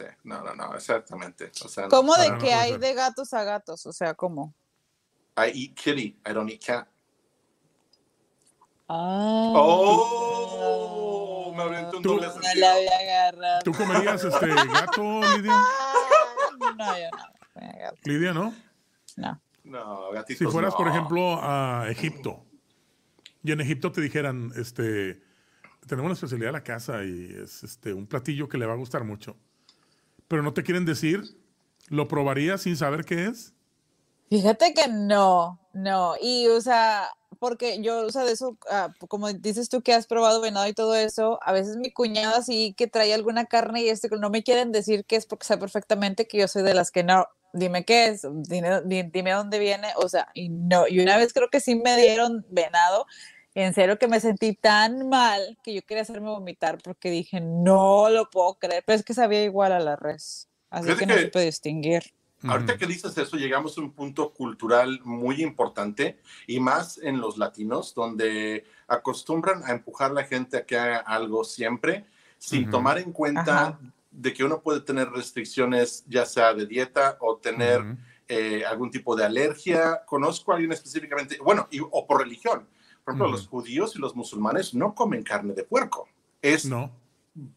Sí, 0.00 0.14
no, 0.24 0.42
no, 0.42 0.54
no, 0.54 0.74
exactamente. 0.74 1.50
O 1.64 1.68
sea, 1.68 1.88
¿Cómo 1.88 2.14
de 2.16 2.28
no, 2.28 2.34
no 2.36 2.40
que 2.40 2.52
hay 2.54 2.76
de 2.78 2.94
gatos 2.94 3.32
a 3.34 3.44
gatos? 3.44 3.84
O 3.86 3.92
sea, 3.92 4.14
¿cómo? 4.14 4.54
I 5.36 5.50
eat 5.54 5.74
kitty, 5.74 6.18
I 6.26 6.32
don't 6.32 6.50
eat 6.50 6.64
cat. 6.64 6.88
Ah. 8.88 9.52
Oh, 9.54 11.52
me 11.56 11.62
aventé 11.62 11.96
un 11.96 12.02
Tú- 12.02 12.08
doble 12.14 12.26
No 12.26 12.32
sentido. 12.32 12.54
la 12.56 12.72
había 12.74 12.98
agarrado. 12.98 13.60
¿Tú 13.64 13.72
comerías 13.72 14.24
este 14.24 14.48
gato, 14.48 15.02
Lidia? 15.36 15.52
No, 16.76 16.98
yo 16.98 17.10
no. 17.12 17.24
Gato, 17.78 17.96
Lidia, 18.04 18.32
¿no? 18.32 18.54
No. 19.16 19.40
No, 19.64 20.10
gatitos. 20.12 20.38
Si 20.38 20.46
fueras, 20.52 20.74
por 20.74 20.86
no. 20.86 20.92
ejemplo, 20.92 21.38
a 21.42 21.86
Egipto 21.90 22.44
y 23.42 23.52
en 23.52 23.60
Egipto 23.60 23.92
te 23.92 24.00
dijeran, 24.00 24.50
este, 24.56 25.22
tenemos 25.86 26.06
una 26.06 26.14
especialidad 26.14 26.48
en 26.48 26.54
la 26.54 26.64
casa 26.64 27.04
y 27.04 27.32
es 27.42 27.62
este, 27.62 27.92
un 27.94 28.06
platillo 28.06 28.48
que 28.48 28.58
le 28.58 28.66
va 28.66 28.72
a 28.72 28.76
gustar 28.76 29.04
mucho, 29.04 29.36
pero 30.30 30.44
no 30.44 30.54
te 30.54 30.62
quieren 30.62 30.84
decir, 30.84 31.24
¿lo 31.88 32.06
probarías 32.06 32.62
sin 32.62 32.76
saber 32.76 33.04
qué 33.04 33.26
es? 33.26 33.52
Fíjate 34.28 34.72
que 34.74 34.86
no, 34.86 35.58
no. 35.72 36.14
Y, 36.22 36.46
o 36.46 36.60
sea, 36.60 37.08
porque 37.40 37.82
yo, 37.82 38.06
o 38.06 38.12
sea, 38.12 38.22
de 38.22 38.30
eso, 38.30 38.56
ah, 38.70 38.94
como 39.08 39.32
dices 39.32 39.68
tú 39.68 39.82
que 39.82 39.92
has 39.92 40.06
probado 40.06 40.40
venado 40.40 40.68
y 40.68 40.72
todo 40.72 40.94
eso, 40.94 41.40
a 41.42 41.50
veces 41.50 41.78
mi 41.78 41.90
cuñada 41.90 42.42
sí 42.42 42.76
que 42.78 42.86
trae 42.86 43.12
alguna 43.12 43.46
carne 43.46 43.82
y 43.82 43.88
este 43.88 44.08
no 44.08 44.30
me 44.30 44.44
quieren 44.44 44.70
decir 44.70 45.04
que 45.04 45.16
es 45.16 45.26
porque 45.26 45.46
sé 45.46 45.58
perfectamente 45.58 46.28
que 46.28 46.38
yo 46.38 46.46
soy 46.46 46.62
de 46.62 46.74
las 46.74 46.92
que 46.92 47.02
no, 47.02 47.26
dime 47.52 47.84
qué 47.84 48.06
es, 48.06 48.24
dime, 48.32 48.82
dime 48.86 49.32
dónde 49.32 49.58
viene, 49.58 49.88
o 49.96 50.08
sea, 50.08 50.28
y 50.32 50.48
no, 50.48 50.86
y 50.86 51.00
una 51.00 51.16
vez 51.16 51.32
creo 51.32 51.50
que 51.50 51.58
sí 51.58 51.74
me 51.74 51.96
dieron 51.96 52.46
venado, 52.50 53.04
en 53.54 53.74
serio 53.74 53.98
que 53.98 54.08
me 54.08 54.20
sentí 54.20 54.54
tan 54.54 55.08
mal 55.08 55.58
que 55.62 55.74
yo 55.74 55.82
quería 55.82 56.02
hacerme 56.02 56.28
vomitar 56.28 56.78
porque 56.82 57.10
dije, 57.10 57.40
no 57.40 58.08
lo 58.08 58.30
puedo 58.30 58.54
creer, 58.54 58.82
pero 58.86 58.96
es 58.98 59.04
que 59.04 59.14
sabía 59.14 59.42
igual 59.44 59.72
a 59.72 59.80
la 59.80 59.96
res, 59.96 60.48
así 60.70 60.84
Fíjate 60.86 61.00
que 61.00 61.06
no 61.06 61.14
que- 61.16 61.22
supe 61.24 61.40
distinguir. 61.44 62.02
Ahorita 62.42 62.72
Ujú. 62.72 62.80
que 62.80 62.86
dices 62.86 63.18
eso, 63.18 63.36
llegamos 63.36 63.76
a 63.76 63.82
un 63.82 63.92
punto 63.92 64.32
cultural 64.32 65.00
muy 65.04 65.42
importante 65.42 66.18
y 66.46 66.58
más 66.58 66.96
en 66.96 67.20
los 67.20 67.36
latinos, 67.36 67.92
donde 67.94 68.64
acostumbran 68.88 69.62
a 69.64 69.72
empujar 69.72 70.10
a 70.10 70.14
la 70.14 70.24
gente 70.24 70.56
a 70.56 70.64
que 70.64 70.78
haga 70.78 70.98
algo 71.00 71.44
siempre, 71.44 72.06
sin 72.38 72.62
Ujú. 72.62 72.70
tomar 72.70 72.96
en 72.96 73.12
cuenta 73.12 73.42
Ajá. 73.66 73.80
de 74.10 74.32
que 74.32 74.42
uno 74.42 74.62
puede 74.62 74.80
tener 74.80 75.10
restricciones, 75.10 76.02
ya 76.08 76.24
sea 76.24 76.54
de 76.54 76.64
dieta 76.64 77.18
o 77.20 77.36
tener 77.36 77.80
Ujú. 77.82 77.96
eh, 78.32 78.64
algún 78.64 78.90
tipo 78.92 79.14
de 79.16 79.24
alergia. 79.24 80.02
Conozco 80.06 80.52
a 80.52 80.54
alguien 80.54 80.72
específicamente, 80.72 81.36
bueno, 81.42 81.66
y- 81.70 81.80
o 81.80 82.06
por 82.06 82.22
religión. 82.22 82.66
Por 83.04 83.14
ejemplo, 83.14 83.30
los 83.30 83.46
judíos 83.48 83.96
y 83.96 83.98
los 83.98 84.14
musulmanes 84.14 84.74
no 84.74 84.94
comen 84.94 85.22
carne 85.22 85.54
de 85.54 85.64
puerco. 85.64 86.08
Es 86.42 86.64
No. 86.66 86.90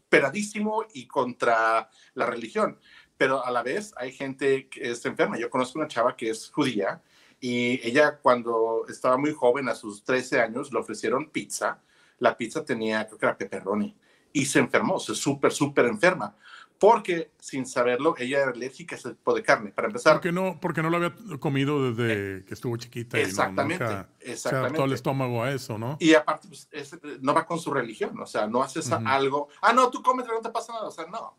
peradísimo 0.08 0.84
y 0.92 1.06
contra 1.06 1.90
la 2.14 2.26
religión. 2.26 2.78
Pero 3.16 3.44
a 3.44 3.50
la 3.50 3.62
vez 3.62 3.92
hay 3.96 4.12
gente 4.12 4.68
que 4.68 4.90
es 4.90 5.04
enferma. 5.04 5.38
Yo 5.38 5.50
conozco 5.50 5.78
una 5.78 5.88
chava 5.88 6.16
que 6.16 6.30
es 6.30 6.50
judía 6.50 7.02
y 7.40 7.80
ella 7.86 8.18
cuando 8.18 8.84
estaba 8.88 9.16
muy 9.16 9.32
joven, 9.32 9.68
a 9.68 9.74
sus 9.74 10.02
13 10.04 10.40
años, 10.40 10.72
le 10.72 10.78
ofrecieron 10.78 11.30
pizza. 11.30 11.80
La 12.18 12.36
pizza 12.36 12.64
tenía, 12.64 13.06
creo 13.06 13.18
que 13.18 13.26
era 13.26 13.36
pepperoni. 13.36 13.96
Y 14.32 14.46
se 14.46 14.58
enfermó, 14.58 14.98
se 14.98 15.14
súper, 15.14 15.52
súper 15.52 15.86
enferma. 15.86 16.36
Porque, 16.78 17.30
sin 17.38 17.66
saberlo, 17.66 18.14
ella 18.18 18.42
era 18.42 18.50
alérgica 18.50 18.96
a 18.96 18.98
ese 18.98 19.10
tipo 19.14 19.32
de 19.34 19.42
carne. 19.42 19.70
Para 19.70 19.86
empezar, 19.88 20.14
Porque 20.14 20.32
no, 20.32 20.58
porque 20.60 20.82
no 20.82 20.90
lo 20.90 20.96
había 20.98 21.14
comido 21.38 21.92
desde 21.92 22.44
que 22.44 22.52
estuvo 22.52 22.76
chiquita. 22.76 23.16
y 23.18 23.22
no- 23.22 23.28
Exactamente, 23.28 23.84
nunca 23.84 24.08
exactamente. 24.20 24.66
adaptó 24.68 24.84
el 24.84 24.92
estómago 24.92 25.42
a 25.44 25.52
eso, 25.52 25.78
¿no? 25.78 25.96
Y 26.00 26.14
aparte, 26.14 26.48
pues, 26.48 26.68
es- 26.72 26.98
no 27.22 27.32
va 27.32 27.46
con 27.46 27.58
su 27.58 27.72
religión, 27.72 28.18
o 28.20 28.26
sea, 28.26 28.46
no 28.46 28.62
haces 28.62 28.90
algo, 28.92 29.48
ah, 29.62 29.72
no, 29.72 29.88
tú 29.90 30.02
comes, 30.02 30.26
no 30.26 30.40
te 30.40 30.50
pasa 30.50 30.72
nada, 30.74 30.88
o 30.88 30.90
sea, 30.90 31.06
no. 31.06 31.36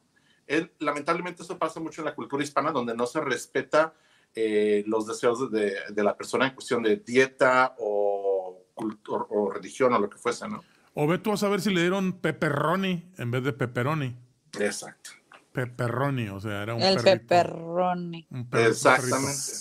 Él- 0.48 0.72
lamentablemente 0.80 1.44
eso 1.44 1.58
pasa 1.60 1.80
mucho 1.80 2.02
en 2.02 2.06
la 2.06 2.16
cultura 2.16 2.44
hispana, 2.44 2.72
donde 2.72 2.96
no 2.96 3.06
se 3.06 3.20
respeta 3.22 3.94
eh, 4.38 4.84
los 4.88 5.08
deseos 5.08 5.50
de, 5.50 5.76
de 5.90 6.04
la 6.04 6.16
persona 6.18 6.48
en 6.48 6.54
cuestión 6.56 6.84
de 6.84 6.98
dieta 6.98 7.74
o, 7.80 8.66
o, 8.74 8.88
o 9.30 9.50
religión 9.50 9.94
o 9.94 10.00
lo 10.00 10.10
que 10.10 10.18
fuese, 10.18 10.46
¿no? 10.48 10.62
O 10.94 11.08
ve 11.08 11.18
tú 11.20 11.32
a 11.32 11.38
saber 11.38 11.62
si 11.62 11.74
le 11.74 11.80
dieron 11.82 12.14
pepperoni 12.20 13.12
en 13.18 13.32
vez 13.32 13.44
de 13.44 13.54
pepperoni. 13.54 14.16
Exacto. 14.60 15.12
Pepperoni, 15.56 16.30
o 16.30 16.40
sea, 16.40 16.62
era 16.64 16.76
un 16.76 16.82
El 16.82 16.94
Exactamente. 16.98 17.26
perrito. 17.26 17.66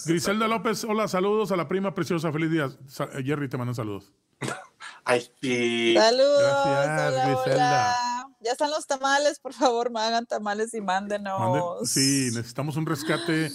Griselda 0.07 0.49
López, 0.49 0.85
hola, 0.85 1.09
saludos 1.09 1.53
a 1.53 1.57
la 1.57 1.69
prima 1.69 1.95
preciosa, 1.95 2.33
feliz 2.33 2.51
día. 2.51 2.69
Sa- 2.89 3.09
eh, 3.15 3.23
Jerry 3.25 3.49
te 3.49 3.57
manda 3.57 3.75
saludos. 3.75 4.13
Ay, 5.05 5.27
sí. 5.41 5.95
Saludos, 5.97 6.65
Gracias, 6.67 7.13
hola, 7.13 7.25
Griselda. 7.27 7.55
hola. 7.55 8.29
Ya 8.41 8.53
están 8.53 8.71
los 8.71 8.87
tamales, 8.87 9.39
por 9.39 9.55
favor, 9.55 9.91
me 9.91 10.01
hagan 10.01 10.27
tamales 10.27 10.75
y 10.75 10.81
mándenos. 10.81 11.41
Mande- 11.41 11.87
sí, 11.87 12.31
necesitamos 12.35 12.77
un 12.77 12.87
rescate, 12.87 13.51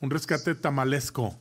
un 0.00 0.10
rescate 0.10 0.54
tamalesco. 0.54 1.34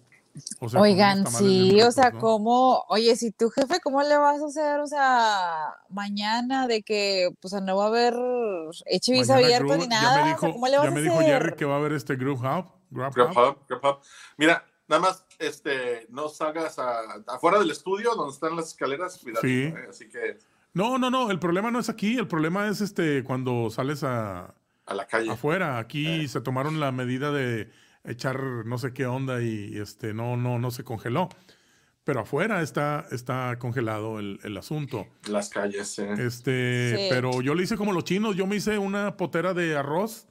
O 0.59 0.69
sea, 0.69 0.81
Oigan, 0.81 1.25
sí, 1.27 1.81
o 1.81 1.91
sea, 1.91 2.11
¿no? 2.11 2.19
¿cómo? 2.19 2.83
Oye, 2.89 3.15
si 3.15 3.31
tu 3.31 3.49
jefe, 3.49 3.79
¿cómo 3.81 4.01
le 4.03 4.17
vas 4.17 4.41
a 4.41 4.45
hacer, 4.45 4.79
o 4.79 4.87
sea, 4.87 5.75
mañana 5.89 6.67
de 6.67 6.81
que, 6.83 7.29
pues, 7.39 7.53
no 7.53 7.77
va 7.77 7.85
a 7.85 7.87
haber 7.87 8.13
HBs 8.13 9.29
abierto 9.29 9.73
Gru- 9.73 9.77
ni 9.77 9.83
ya 9.83 10.01
nada? 10.01 10.15
me 10.15 10.21
o 10.21 10.25
sea, 10.25 10.33
dijo, 10.47 10.51
¿cómo 10.53 10.67
le 10.67 10.77
vas 10.77 10.85
ya 10.85 10.91
a 10.91 10.93
me 10.93 10.99
hacer? 10.99 11.11
dijo 11.11 11.21
Jerry 11.23 11.55
que 11.55 11.65
va 11.65 11.75
a 11.75 11.77
haber 11.77 11.93
este 11.93 12.15
Grub 12.15 12.37
Hub. 12.39 12.65
Grub 12.89 13.13
Grab 13.13 13.29
Hub. 13.31 13.37
Hub, 13.37 13.57
Grab 13.67 13.85
Hub. 13.85 13.97
Mira, 14.37 14.65
nada 14.87 15.01
más, 15.01 15.25
este, 15.39 16.07
no 16.09 16.29
salgas 16.29 16.79
a- 16.79 17.01
afuera 17.27 17.59
del 17.59 17.71
estudio 17.71 18.15
donde 18.15 18.33
están 18.33 18.55
las 18.55 18.67
escaleras, 18.67 19.17
cuidado. 19.21 19.41
Sí. 19.41 19.63
¿eh? 19.63 19.75
Así 19.89 20.07
que 20.09 20.37
No, 20.73 20.97
no, 20.97 21.09
no, 21.09 21.31
el 21.31 21.39
problema 21.39 21.71
no 21.71 21.79
es 21.79 21.89
aquí, 21.89 22.17
el 22.17 22.27
problema 22.27 22.67
es 22.67 22.81
este 22.81 23.23
cuando 23.23 23.69
sales 23.69 24.03
a, 24.03 24.53
a 24.85 24.93
la 24.93 25.05
calle. 25.07 25.31
afuera. 25.31 25.79
Aquí 25.79 26.21
Eh. 26.23 26.27
se 26.27 26.39
tomaron 26.41 26.79
la 26.79 26.91
medida 26.91 27.31
de 27.31 27.69
echar 28.07 28.41
no 28.65 28.77
sé 28.77 28.93
qué 28.93 29.05
onda 29.05 29.41
y 29.41 29.77
este 29.77 30.13
no, 30.13 30.37
no, 30.37 30.57
no 30.59 30.71
se 30.71 30.83
congeló. 30.83 31.29
Pero 32.03 32.21
afuera 32.21 32.61
está, 32.61 33.05
está 33.11 33.57
congelado 33.59 34.19
el, 34.19 34.39
el 34.43 34.55
asunto. 34.57 35.07
Las 35.27 35.49
calles, 35.49 35.99
¿eh? 35.99 36.13
Este, 36.19 36.95
Sí. 36.97 37.07
pero 37.09 37.41
yo 37.41 37.53
le 37.53 37.63
hice 37.63 37.75
como 37.75 37.91
los 37.91 38.05
chinos, 38.05 38.35
yo 38.37 38.47
me 38.47 38.55
hice 38.55 38.77
una 38.77 39.17
potera 39.17 39.53
de 39.53 39.75
arroz 39.75 40.27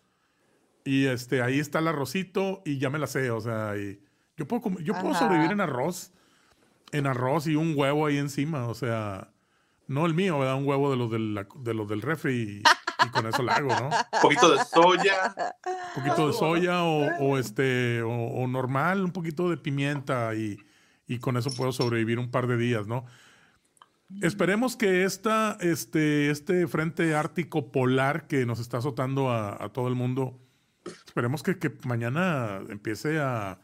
y 0.84 1.04
este, 1.04 1.42
ahí 1.42 1.58
está 1.60 1.80
el 1.80 1.88
arrocito 1.88 2.62
y 2.64 2.78
ya 2.78 2.88
me 2.88 2.98
la 2.98 3.06
sé, 3.06 3.30
o 3.30 3.40
sea, 3.42 3.76
y 3.76 4.00
yo 4.38 4.48
puedo, 4.48 4.78
yo 4.80 4.94
puedo 4.94 5.14
sobrevivir 5.14 5.50
en 5.52 5.60
arroz, 5.60 6.12
en 6.92 7.06
arroz 7.06 7.46
y 7.46 7.56
un 7.56 7.74
huevo 7.76 8.06
ahí 8.06 8.16
encima, 8.16 8.68
o 8.68 8.74
sea, 8.74 9.32
no 9.86 10.06
el 10.06 10.14
mío, 10.14 10.38
¿verdad? 10.38 10.56
Un 10.56 10.66
huevo 10.66 10.90
de 10.90 10.96
los 10.96 11.10
del, 11.10 11.46
de 11.62 11.74
los 11.74 11.88
del 11.88 12.00
refri 12.02 12.62
y, 13.06 13.10
con 13.10 13.26
eso 13.26 13.42
la 13.42 13.54
hago, 13.54 13.68
¿no? 13.68 13.86
Un 13.88 14.20
poquito 14.22 14.50
de 14.52 14.64
soya. 14.64 15.34
Un 15.96 16.02
poquito 16.02 16.26
de 16.28 16.32
soya 16.32 16.82
o, 16.84 17.06
o 17.20 17.38
este, 17.38 18.02
o, 18.02 18.10
o 18.10 18.46
normal, 18.46 19.04
un 19.04 19.12
poquito 19.12 19.50
de 19.50 19.56
pimienta 19.56 20.34
y, 20.34 20.58
y 21.06 21.18
con 21.18 21.36
eso 21.36 21.50
puedo 21.50 21.72
sobrevivir 21.72 22.18
un 22.18 22.30
par 22.30 22.46
de 22.46 22.56
días, 22.56 22.86
¿no? 22.86 23.06
Esperemos 24.22 24.76
que 24.76 25.04
esta, 25.04 25.56
este, 25.60 26.30
este 26.30 26.68
frente 26.68 27.16
ártico 27.16 27.72
polar 27.72 28.28
que 28.28 28.46
nos 28.46 28.60
está 28.60 28.78
azotando 28.78 29.30
a, 29.30 29.62
a 29.62 29.70
todo 29.70 29.88
el 29.88 29.96
mundo, 29.96 30.38
esperemos 31.06 31.42
que, 31.42 31.58
que 31.58 31.72
mañana 31.84 32.60
empiece 32.68 33.18
a, 33.18 33.58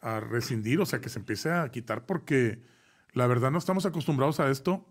a 0.00 0.20
rescindir, 0.20 0.80
o 0.80 0.86
sea, 0.86 1.00
que 1.00 1.08
se 1.08 1.20
empiece 1.20 1.52
a 1.52 1.68
quitar, 1.70 2.04
porque 2.04 2.62
la 3.12 3.26
verdad 3.26 3.50
no 3.50 3.58
estamos 3.58 3.86
acostumbrados 3.86 4.40
a 4.40 4.50
esto 4.50 4.86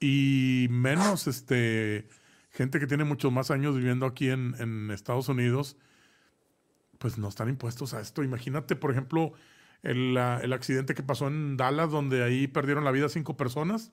y 0.00 0.66
menos 0.70 1.26
este, 1.26 2.08
gente 2.52 2.78
que 2.78 2.86
tiene 2.86 3.04
muchos 3.04 3.32
más 3.32 3.50
años 3.50 3.76
viviendo 3.76 4.06
aquí 4.06 4.28
en, 4.30 4.54
en 4.58 4.90
Estados 4.90 5.28
Unidos, 5.28 5.76
pues 6.98 7.18
no 7.18 7.28
están 7.28 7.48
impuestos 7.48 7.94
a 7.94 8.00
esto. 8.00 8.22
Imagínate, 8.22 8.76
por 8.76 8.90
ejemplo, 8.90 9.32
el, 9.82 10.16
el 10.16 10.52
accidente 10.52 10.94
que 10.94 11.02
pasó 11.02 11.26
en 11.28 11.56
Dallas, 11.56 11.90
donde 11.90 12.22
ahí 12.22 12.46
perdieron 12.46 12.84
la 12.84 12.90
vida 12.90 13.08
cinco 13.08 13.36
personas. 13.36 13.92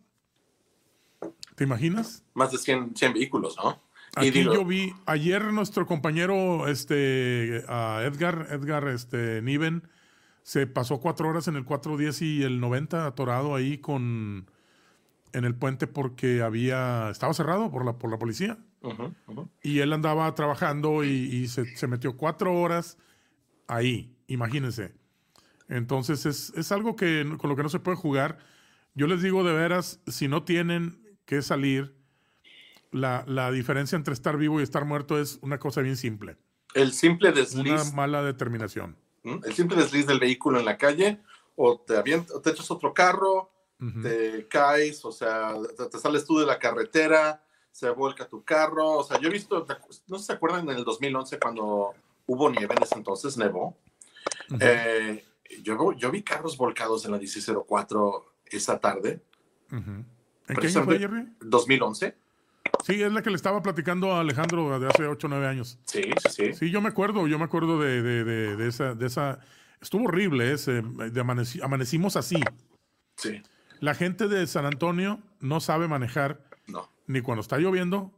¿Te 1.56 1.64
imaginas? 1.64 2.24
Más 2.34 2.52
de 2.52 2.58
100, 2.58 2.96
100 2.96 3.14
vehículos, 3.14 3.58
¿no? 3.58 3.82
Y 4.18 4.28
Aquí 4.28 4.32
digo, 4.32 4.54
yo 4.54 4.66
vi, 4.66 4.94
ayer 5.06 5.44
nuestro 5.54 5.86
compañero 5.86 6.68
este, 6.68 7.58
Edgar, 7.58 8.48
Edgar 8.50 8.88
este, 8.88 9.42
Niven, 9.42 9.84
se 10.42 10.66
pasó 10.68 11.00
cuatro 11.00 11.30
horas 11.30 11.48
en 11.48 11.56
el 11.56 11.66
410 11.66 12.22
y 12.24 12.44
el 12.44 12.60
90 12.60 13.06
atorado 13.06 13.54
ahí 13.54 13.78
con 13.78 14.50
en 15.34 15.46
el 15.46 15.56
puente 15.56 15.88
porque 15.88 16.42
había 16.42 17.10
estaba 17.10 17.34
cerrado 17.34 17.72
por 17.72 17.86
la, 17.86 17.98
por 17.98 18.10
la 18.12 18.18
policía. 18.20 18.58
Y 19.62 19.80
él 19.80 19.92
andaba 19.94 20.34
trabajando 20.36 21.04
y, 21.04 21.10
y 21.10 21.48
se, 21.48 21.66
se 21.76 21.88
metió 21.88 22.16
cuatro 22.16 22.54
horas 22.54 22.98
ahí, 23.68 24.16
imagínense. 24.28 24.94
Entonces 25.68 26.26
es, 26.26 26.52
es 26.56 26.72
algo 26.72 26.96
que, 26.96 27.26
con 27.38 27.50
lo 27.50 27.56
que 27.56 27.64
no 27.64 27.70
se 27.70 27.80
puede 27.80 27.98
jugar. 27.98 28.40
Yo 28.96 29.06
les 29.08 29.22
digo 29.22 29.44
de 29.44 29.54
veras, 29.54 30.02
si 30.08 30.28
no 30.28 30.44
tienen 30.44 31.18
que 31.26 31.42
salir, 31.42 31.96
la, 32.92 33.24
la 33.28 33.52
diferencia 33.52 33.96
entre 33.96 34.14
estar 34.14 34.36
vivo 34.38 34.60
y 34.60 34.64
estar 34.64 34.86
muerto 34.86 35.20
es 35.20 35.38
una 35.42 35.60
cosa 35.60 35.82
bien 35.82 35.96
simple. 35.96 36.38
el 36.74 36.92
simple 36.92 37.30
Una 37.30 37.40
desliz, 37.40 37.94
mala 37.94 38.24
determinación. 38.24 38.98
¿m? 39.24 39.40
el 39.46 39.54
simple 39.54 39.78
desliz 39.78 40.08
del 40.08 40.20
vehículo 40.20 40.60
en 40.60 40.66
la 40.66 40.78
calle, 40.78 41.22
o 41.56 41.80
te 41.82 41.98
avientas, 41.98 42.36
o 42.36 42.42
te 42.42 42.50
echas 42.50 42.72
otro 42.72 42.94
carro, 42.94 43.52
Te 44.02 44.46
caes, 44.50 45.06
o 45.06 45.12
sea, 45.12 45.54
te, 45.90 45.98
sales 46.00 46.26
tú 46.26 46.38
de 46.40 46.46
la 46.46 46.60
carretera, 46.60 47.42
se 47.72 47.90
vuelca 47.90 48.28
tu 48.28 48.44
carro, 48.44 48.98
o 48.98 49.04
sea, 49.06 49.20
yo 49.22 49.30
he 49.30 49.32
visto, 49.32 49.66
no 50.08 50.18
sé 50.18 50.24
si 50.24 50.28
se 50.28 50.34
acuerdan 50.34 50.70
en 50.70 50.76
el 50.78 50.84
2011 50.84 51.40
cuando 51.40 51.94
hubo 52.26 52.50
nieve 52.50 52.76
en 52.76 52.84
ese 52.84 52.96
entonces, 52.96 53.38
nevó. 53.38 53.78
Eh, 54.60 55.24
yo, 55.64 55.94
yo 55.94 56.12
vi 56.12 56.24
carros 56.24 56.58
volcados 56.58 57.06
en 57.06 57.12
la 57.12 57.18
1604 57.20 58.34
esa 58.48 58.80
tarde. 58.80 59.22
¿En 59.72 59.82
qué 59.82 59.88
año 59.88 60.06
fue, 60.46 60.56
precisamente- 60.56 61.00
Jerry? 61.00 61.28
2011. 61.40 62.16
Sí, 62.86 63.02
es 63.02 63.12
la 63.14 63.22
que 63.22 63.30
le 63.30 63.36
estaba 63.36 63.62
platicando 63.62 64.14
a 64.14 64.20
Alejandro 64.22 64.78
de 64.80 64.88
hace 64.88 65.06
8 65.06 65.28
o 65.28 65.30
9 65.30 65.48
años. 65.48 65.78
Sí, 65.86 66.02
sí, 66.04 66.30
sí. 66.30 66.54
Sí, 66.54 66.70
yo 66.72 66.82
me 66.82 66.90
acuerdo, 66.90 67.28
yo 67.28 67.38
me 67.40 67.46
acuerdo 67.46 67.80
de, 67.80 68.02
de- 68.02 68.24
de- 68.24 68.56
de 68.56 68.68
esa, 68.68 68.94
de 68.94 69.08
esa. 69.08 69.40
Estuvo 69.82 70.04
horrible 70.06 70.52
ese. 70.52 70.74
De 70.82 71.24
amaneci- 71.24 71.62
amanecimos 71.64 72.16
así. 72.16 72.36
Sí, 73.18 73.42
La 73.80 73.94
gente 73.96 74.28
de 74.28 74.46
San 74.48 74.66
Antonio 74.66 75.20
no 75.40 75.60
sabe 75.60 75.88
manejar 75.88 76.42
no, 76.68 76.90
ni 77.08 77.22
cuando 77.22 77.42
está 77.42 77.58
lloviendo, 77.58 78.12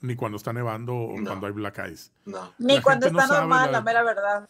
ni 0.00 0.16
cuando 0.16 0.36
está 0.36 0.52
nevando 0.52 0.94
o 0.94 1.18
No. 1.18 1.26
cuando 1.26 1.46
hay 1.46 1.52
black 1.52 1.80
ice. 1.92 2.10
no. 2.26 2.52
Ni 2.58 2.76
La 2.76 2.82
cuando 2.82 3.06
está 3.06 3.26
sabe 3.26 3.40
normal, 3.40 3.66
la- 3.66 3.78
la 3.78 3.80
mera 3.84 4.02
verdad. 4.02 4.48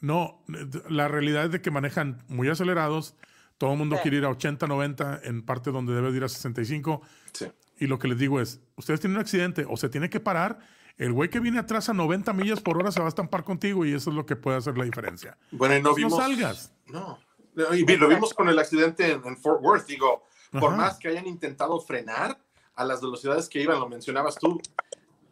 No, 0.00 0.42
la 0.88 1.08
realidad 1.08 1.44
es 1.44 1.50
de 1.52 1.60
que 1.60 1.70
manejan 1.70 2.22
muy 2.28 2.48
acelerados. 2.48 3.16
Todo 3.58 3.72
el 3.72 3.78
mundo 3.78 3.96
Sí. 3.96 4.02
quiere 4.02 4.16
ir 4.18 4.24
a 4.24 4.30
80, 4.30 4.66
90 4.66 5.20
en 5.22 5.42
parte 5.42 5.70
donde 5.70 5.92
debe 5.94 6.10
de 6.10 6.16
ir 6.16 6.24
a 6.24 6.28
65. 6.28 7.02
Sí. 7.34 7.52
Y 7.78 7.86
lo 7.86 7.98
que 7.98 8.08
les 8.08 8.18
digo 8.18 8.40
es, 8.40 8.60
ustedes 8.76 9.00
tienen 9.00 9.16
un 9.16 9.20
accidente 9.20 9.66
o 9.68 9.76
se 9.76 9.88
tiene 9.88 10.08
que 10.10 10.20
parar 10.20 10.58
El 10.96 11.12
güey 11.14 11.30
que 11.30 11.40
viene 11.40 11.58
atrás 11.58 11.88
a 11.88 11.94
90 11.94 12.34
millas 12.34 12.60
por 12.60 12.76
hora 12.76 12.92
se 12.92 13.00
va 13.00 13.06
a 13.06 13.08
estampar 13.08 13.42
contigo 13.42 13.86
y 13.86 13.94
eso 13.94 14.10
es 14.10 14.16
lo 14.16 14.26
que 14.26 14.36
puede 14.36 14.58
hacer 14.58 14.76
la 14.76 14.84
diferencia. 14.84 15.38
Bueno, 15.50 15.74
y 15.74 15.78
no 15.82 15.92
Pues 15.92 16.02
no 16.02 16.08
vimos. 16.08 16.18
salgas. 16.22 16.74
No. 16.88 17.18
Y 17.74 17.96
lo 17.96 18.08
vimos 18.08 18.34
con 18.34 18.48
el 18.48 18.58
accidente 18.58 19.10
en, 19.12 19.24
en 19.24 19.36
Fort 19.36 19.62
Worth. 19.62 19.86
Digo, 19.86 20.24
por 20.52 20.72
Ajá. 20.72 20.76
más 20.76 20.98
que 20.98 21.08
hayan 21.08 21.26
intentado 21.26 21.80
frenar 21.80 22.38
a 22.74 22.84
las 22.84 23.00
velocidades 23.00 23.48
que 23.48 23.60
iban, 23.62 23.78
lo 23.78 23.88
mencionabas 23.88 24.36
tú, 24.36 24.60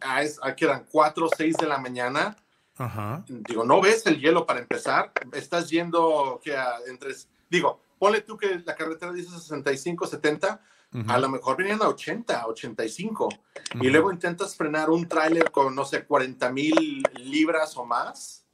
a, 0.01 0.21
es- 0.23 0.39
a 0.43 0.55
que 0.55 0.65
eran 0.65 0.85
4 0.89 1.25
o 1.25 1.29
6 1.35 1.57
de 1.57 1.67
la 1.67 1.77
mañana. 1.77 2.35
Ajá. 2.77 3.23
Digo, 3.27 3.63
no 3.65 3.81
ves 3.81 4.05
el 4.05 4.19
hielo 4.19 4.45
para 4.45 4.59
empezar. 4.59 5.11
Estás 5.33 5.69
yendo 5.69 6.39
que 6.43 6.55
a, 6.55 6.75
entre. 6.87 7.13
Digo, 7.49 7.81
ponle 7.97 8.21
tú 8.21 8.37
que 8.37 8.59
la 8.65 8.75
carretera 8.75 9.11
dice 9.11 9.29
65, 9.31 10.07
70. 10.07 10.61
ujú, 10.93 11.03
A 11.11 11.17
lo 11.19 11.27
mejor 11.29 11.57
venían 11.57 11.81
a 11.81 11.89
80, 11.89 12.45
85. 12.47 13.25
ujú. 13.25 13.83
Y 13.83 13.89
luego 13.89 14.11
intentas 14.13 14.55
frenar 14.55 14.89
un 14.89 15.07
tráiler 15.09 15.51
con, 15.51 15.75
no 15.75 15.83
sé, 15.83 16.05
40 16.05 16.49
mil 16.51 17.03
libras 17.17 17.75
o 17.75 17.83
más. 17.85 18.45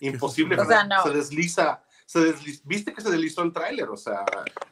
Imposible. 0.00 0.60
O 0.60 0.64
sea, 0.64 0.84
no. 0.84 1.02
Se 1.02 1.10
desliza. 1.10 1.82
Se 2.12 2.18
desliz- 2.18 2.60
¿Viste 2.66 2.92
que 2.92 3.00
se 3.00 3.10
deslizó 3.10 3.42
el 3.42 3.54
tráiler? 3.54 3.88
O 3.88 3.96
sea. 3.96 4.22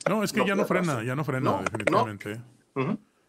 No, 0.07 0.23
es 0.23 0.31
que 0.31 0.41
no 0.41 0.47
ya 0.47 0.55
no 0.55 0.67
frena, 0.67 0.87
pasar. 0.89 1.05
ya 1.07 1.17
no 1.17 1.25
frena, 1.25 1.41
No, 1.51 1.57
no. 1.57 1.63
definitivamente. 1.63 2.39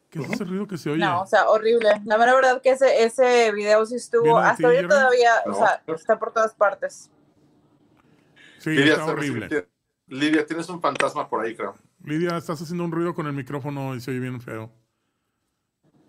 ¿Qué 0.09 0.19
es 0.19 0.29
ese 0.31 0.43
ruido 0.43 0.67
que 0.67 0.77
se 0.77 0.89
oye? 0.89 0.99
No, 1.05 1.21
o 1.21 1.25
sea, 1.25 1.47
horrible. 1.49 1.89
La 2.03 2.17
mera 2.17 2.35
verdad 2.35 2.61
que 2.61 2.71
ese, 2.71 3.05
ese 3.05 3.53
video 3.53 3.85
sí 3.85 3.95
estuvo, 3.95 4.23
¿Viene 4.23 4.41
de 4.41 4.47
hasta 4.49 4.69
Jerry? 4.69 4.87
todavía, 4.89 5.31
o 5.45 5.53
sea, 5.53 5.81
está 5.87 6.19
por 6.19 6.33
todas 6.33 6.53
partes. 6.53 7.09
sí, 8.57 8.71
Lidia, 8.71 8.95
está 8.95 9.05
horrible. 9.05 9.69
Lidia, 10.07 10.45
tienes 10.45 10.67
un 10.67 10.81
fantasma 10.81 11.29
por 11.29 11.45
ahí, 11.45 11.55
creo. 11.55 11.77
Lidia, 12.03 12.35
estás 12.35 12.61
haciendo 12.61 12.83
un 12.83 12.91
ruido 12.91 13.15
con 13.15 13.27
el 13.27 13.33
micrófono 13.33 13.95
y 13.95 14.01
se 14.01 14.11
oye 14.11 14.19
bien 14.19 14.41
feo. 14.41 14.69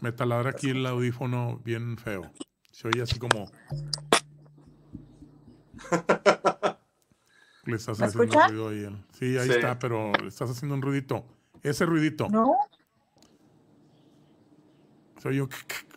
Me 0.00 0.10
taladra 0.10 0.50
aquí 0.50 0.70
el 0.70 0.84
audífono 0.84 1.60
bien 1.64 1.96
feo. 1.98 2.32
Se 2.72 2.88
oye 2.88 3.02
así 3.02 3.20
como. 3.20 3.48
Le 7.64 7.76
estás 7.76 7.98
¿Me 8.00 8.06
haciendo 8.06 8.24
escuchan? 8.24 8.50
ruido 8.50 8.68
ahí. 8.68 9.04
Sí, 9.12 9.36
ahí 9.38 9.46
Sí. 9.46 9.52
está, 9.54 9.78
pero 9.78 10.12
le 10.20 10.28
estás 10.28 10.50
haciendo 10.50 10.74
un 10.74 10.82
ruidito. 10.82 11.24
Ese 11.62 11.86
ruidito. 11.86 12.28
No, 12.28 12.56
Soy 15.22 15.36
yo. 15.36 15.48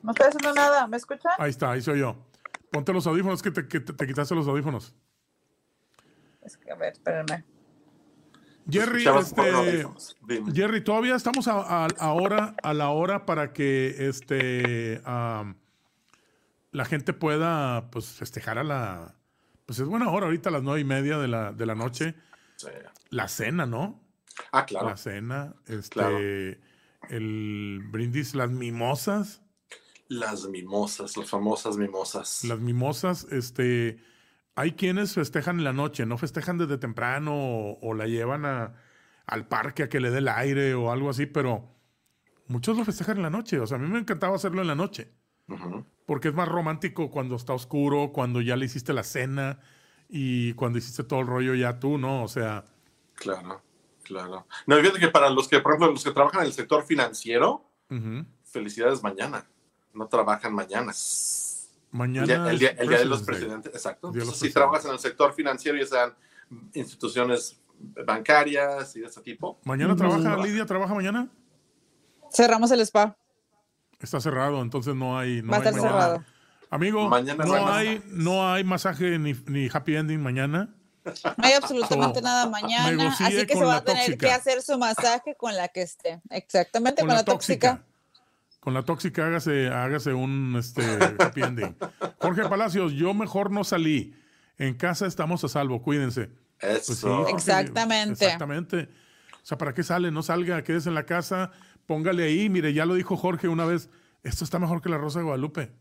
no 0.03 0.11
estoy 0.11 0.27
haciendo 0.27 0.53
nada. 0.53 0.87
¿Me 0.87 0.97
escuchan? 0.97 1.31
Ahí 1.39 1.49
está, 1.49 1.71
ahí 1.71 1.81
soy 1.81 1.99
yo. 1.99 2.15
Ponte 2.71 2.93
los 2.93 3.07
audífonos, 3.07 3.41
que 3.41 3.49
te, 3.51 3.67
que 3.67 3.79
te- 3.79 3.93
te 3.93 4.05
quitaste 4.07 4.35
los 4.35 4.47
audífonos. 4.47 4.93
Es 6.43 6.57
que, 6.57 6.69
a 6.71 6.75
ver, 6.75 6.93
espérenme. 6.93 7.43
Jerry, 8.69 9.05
este. 9.07 9.87
Jerry, 10.53 10.83
todavía 10.83 11.15
estamos 11.15 11.47
a, 11.47 11.85
a- 11.85 11.87
ahora 11.99 12.55
a 12.61 12.73
la 12.73 12.89
hora 12.89 13.25
para 13.25 13.53
que 13.53 14.07
este 14.07 15.01
la 16.71 16.85
gente 16.85 17.13
pueda 17.13 17.89
pues 17.91 18.07
festejar 18.13 18.57
a 18.59 18.63
la 18.63 19.15
pues 19.65 19.79
es 19.79 19.87
buena 19.87 20.09
hora 20.09 20.25
ahorita 20.27 20.49
a 20.49 20.51
las 20.51 20.63
nueve 20.63 20.81
y 20.81 20.85
media 20.85 21.17
de 21.17 21.27
la, 21.27 21.51
de 21.51 21.65
la 21.65 21.75
noche 21.75 22.15
Sí. 22.57 22.67
la 23.09 23.27
cena, 23.27 23.65
¿no? 23.65 24.01
Ah, 24.51 24.65
claro. 24.65 24.87
La 24.89 24.97
cena, 24.97 25.55
este 25.67 25.89
Claro. 25.89 26.17
el 27.09 27.81
brindis, 27.91 28.35
las 28.35 28.49
mimosas, 28.51 29.41
Las 30.07 30.47
mimosas, 30.47 31.17
las 31.17 31.29
famosas 31.29 31.77
mimosas. 31.77 32.43
las 32.45 32.59
mimosas, 32.59 33.27
este 33.31 33.99
hay 34.57 34.71
quienes 34.73 35.13
festejan 35.15 35.57
en 35.57 35.65
la 35.65 35.73
noche, 35.73 36.05
no 36.05 36.17
festejan 36.17 36.57
desde 36.57 36.77
temprano 36.77 37.33
o, 37.35 37.79
o 37.81 37.93
la 37.93 38.07
llevan 38.07 38.45
a, 38.45 38.75
al 39.25 39.47
parque 39.47 39.83
a 39.83 39.89
que 39.89 39.99
le 39.99 40.11
dé 40.11 40.19
el 40.19 40.29
aire 40.29 40.73
o 40.75 40.91
algo 40.91 41.09
así, 41.09 41.25
pero 41.25 41.75
muchos 42.47 42.77
lo 42.77 42.85
festejan 42.85 43.17
en 43.17 43.23
la 43.23 43.29
noche. 43.29 43.59
O 43.59 43.67
sea, 43.67 43.75
a 43.77 43.81
mí 43.81 43.87
me 43.89 43.99
encantaba 43.99 44.35
hacerlo 44.35 44.61
en 44.61 44.67
la 44.67 44.75
noche, 44.75 45.11
Ujú. 45.49 45.85
Porque 46.05 46.27
es 46.29 46.33
más 46.33 46.47
romántico 46.47 47.09
cuando 47.09 47.35
está 47.35 47.53
oscuro, 47.53 48.11
cuando 48.13 48.41
ya 48.41 48.55
le 48.55 48.65
hiciste 48.65 48.93
la 48.93 49.03
cena 49.03 49.59
y 50.09 50.53
cuando 50.53 50.77
hiciste 50.77 51.03
todo 51.03 51.21
el 51.21 51.27
rollo 51.27 51.55
ya 51.55 51.79
tú, 51.79 51.97
¿no? 51.97 52.23
O 52.23 52.27
sea, 52.27 52.63
Claro, 53.15 53.61
claro. 54.03 54.45
No, 54.67 54.75
fíjate 54.77 54.99
que 54.99 55.07
para 55.07 55.29
los 55.29 55.47
que, 55.47 55.59
por 55.61 55.71
ejemplo, 55.71 55.91
los 55.91 56.03
que 56.03 56.11
trabajan 56.11 56.41
en 56.41 56.47
el 56.47 56.53
sector 56.53 56.83
financiero, 56.85 57.65
felicidades 58.43 59.01
mañana. 59.01 59.47
No 59.93 60.07
trabajan 60.07 60.53
mañana. 60.53 60.91
mañana 61.91 62.25
El 62.25 62.27
día, 62.27 62.51
el 62.51 62.59
día- 62.59 62.69
es 62.71 62.79
el 62.79 62.87
día 62.89 62.97
de 62.99 63.05
los 63.05 63.23
presidentes, 63.23 63.73
exacto. 63.73 64.07
Los 64.07 64.15
si 64.15 64.19
presidentes. 64.29 64.53
trabajas 64.53 64.85
en 64.85 64.91
el 64.91 64.99
sector 64.99 65.33
financiero, 65.33 65.77
ya 65.77 65.85
sean 65.85 66.13
instituciones 66.73 67.59
bancarias 68.05 68.95
y 68.95 68.99
de 69.01 69.07
ese 69.07 69.21
tipo, 69.21 69.59
¿Mañana 69.63 69.95
trabaja. 69.95 70.37
Lidia? 70.37 70.65
¿Trabaja 70.65 70.93
mañana? 70.93 71.29
Cerramos 72.31 72.69
el 72.71 72.81
spa. 72.81 73.15
Está 74.05 74.21
cerrado, 74.21 74.61
entonces 74.61 74.95
no 74.95 75.17
hay. 75.17 75.41
No 75.41 75.51
Va 75.51 75.57
a 75.57 75.59
hay 75.59 75.67
estar 75.67 75.81
mañana. 75.81 76.01
cerrado. 76.01 76.23
Amigo, 76.69 77.09
Mañana 77.09 77.45
no, 77.45 77.73
hay, 77.73 78.03
no 78.07 78.51
hay 78.51 78.63
masaje 78.63 79.17
ni, 79.19 79.33
ni 79.47 79.69
happy 79.71 79.95
ending 79.95 80.21
mañana. 80.21 80.69
No 81.05 81.43
hay 81.43 81.53
absolutamente 81.53 82.19
So, 82.19 82.25
nada 82.25 82.49
mañana, 82.49 83.15
así 83.19 83.45
que 83.45 83.53
se 83.53 83.63
va 83.63 83.77
a 83.77 83.83
tener 83.83 84.05
tóxica. 84.05 84.27
que 84.27 84.33
hacer 84.33 84.61
su 84.61 84.77
masaje 84.77 85.35
con 85.35 85.55
la 85.55 85.67
que 85.67 85.83
esté. 85.83 86.21
Exactamente, 86.29 87.01
con, 87.01 87.09
la, 87.09 87.23
tóxica. 87.23 87.83
Con 88.59 88.73
la 88.73 88.81
tóxica 88.83 89.25
hágase, 89.27 89.67
hágase 89.67 90.13
un 90.13 90.55
este, 90.57 90.83
happy 91.19 91.41
ending. 91.43 91.75
Jorge 92.19 92.47
Palacios, 92.49 92.93
yo 92.93 93.13
mejor 93.13 93.51
no 93.51 93.63
salí. 93.63 94.15
En 94.57 94.73
casa 94.75 95.05
estamos 95.05 95.43
a 95.43 95.47
salvo, 95.49 95.81
cuídense. 95.81 96.29
eso. 96.59 96.83
Pues 96.87 96.97
sí, 96.97 97.07
Jorge, 97.07 97.31
Exactamente. 97.33 98.25
Exactamente. 98.25 98.89
O 99.43 99.45
sea, 99.47 99.57
¿para 99.59 99.73
qué 99.75 99.83
sale? 99.83 100.09
No 100.11 100.23
salga, 100.23 100.63
quédese 100.63 100.89
en 100.89 100.95
la 100.95 101.05
casa, 101.05 101.51
póngale 101.85 102.23
ahí. 102.23 102.49
Mire, 102.49 102.73
ya 102.73 102.85
lo 102.85 102.93
dijo 102.95 103.17
Jorge 103.17 103.47
una 103.47 103.65
vez, 103.65 103.89
esto 104.23 104.43
está 104.43 104.59
mejor 104.59 104.81
que 104.81 104.89
la 104.89 104.97
Rosa 104.97 105.19
de 105.19 105.25
Guadalupe. 105.25 105.71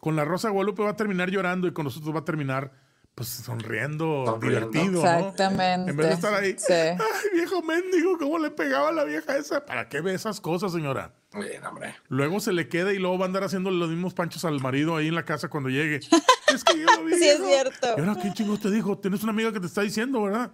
Con 0.00 0.16
la 0.16 0.24
Rosa 0.24 0.48
de 0.48 0.52
Guadalupe 0.54 0.82
va 0.82 0.90
a 0.90 0.96
terminar 0.96 1.30
llorando 1.30 1.66
y 1.68 1.72
con 1.72 1.84
nosotros 1.84 2.14
va 2.14 2.20
a 2.20 2.24
terminar 2.24 2.72
pues 3.14 3.28
sonriendo, 3.28 4.24
Sonriendo. 4.24 4.68
divertido. 4.70 5.02
¿no? 5.02 5.08
Exactamente. 5.28 5.90
En 5.90 5.96
vez 5.98 6.06
de 6.08 6.12
estar 6.14 6.32
ahí, 6.34 6.54
Sí. 6.58 6.72
ay, 6.72 6.96
viejo 7.34 7.62
mendigo, 7.62 8.16
¿cómo 8.18 8.38
le 8.38 8.50
pegaba 8.50 8.88
a 8.88 8.92
la 8.92 9.04
vieja 9.04 9.36
esa? 9.36 9.66
¿Para 9.66 9.88
qué 9.90 10.00
ve 10.00 10.14
esas 10.14 10.40
cosas, 10.40 10.72
señora? 10.72 11.12
Bien, 11.34 11.62
hombre. 11.66 11.94
Luego 12.08 12.40
se 12.40 12.52
le 12.54 12.68
queda 12.68 12.92
y 12.94 12.98
luego 12.98 13.18
va 13.18 13.24
a 13.24 13.28
andar 13.28 13.44
haciendo 13.44 13.70
los 13.70 13.90
mismos 13.90 14.14
panchos 14.14 14.44
al 14.46 14.60
marido 14.60 14.96
ahí 14.96 15.08
en 15.08 15.14
la 15.14 15.24
casa 15.26 15.48
cuando 15.48 15.68
llegue. 15.68 15.96
es 16.54 16.64
que 16.64 16.78
yo 16.80 16.86
lo 16.86 17.04
vi. 17.04 17.14
Sí, 17.16 17.28
es 17.28 17.44
cierto. 17.44 17.88
Y 17.98 18.00
ahora, 18.00 18.16
¿qué 18.20 18.32
chingo 18.32 18.58
te 18.58 18.70
dijo? 18.70 18.98
Tienes 18.98 19.22
una 19.22 19.32
amiga 19.32 19.52
que 19.52 19.60
te 19.60 19.66
está 19.66 19.82
diciendo, 19.82 20.22
¿verdad? 20.22 20.50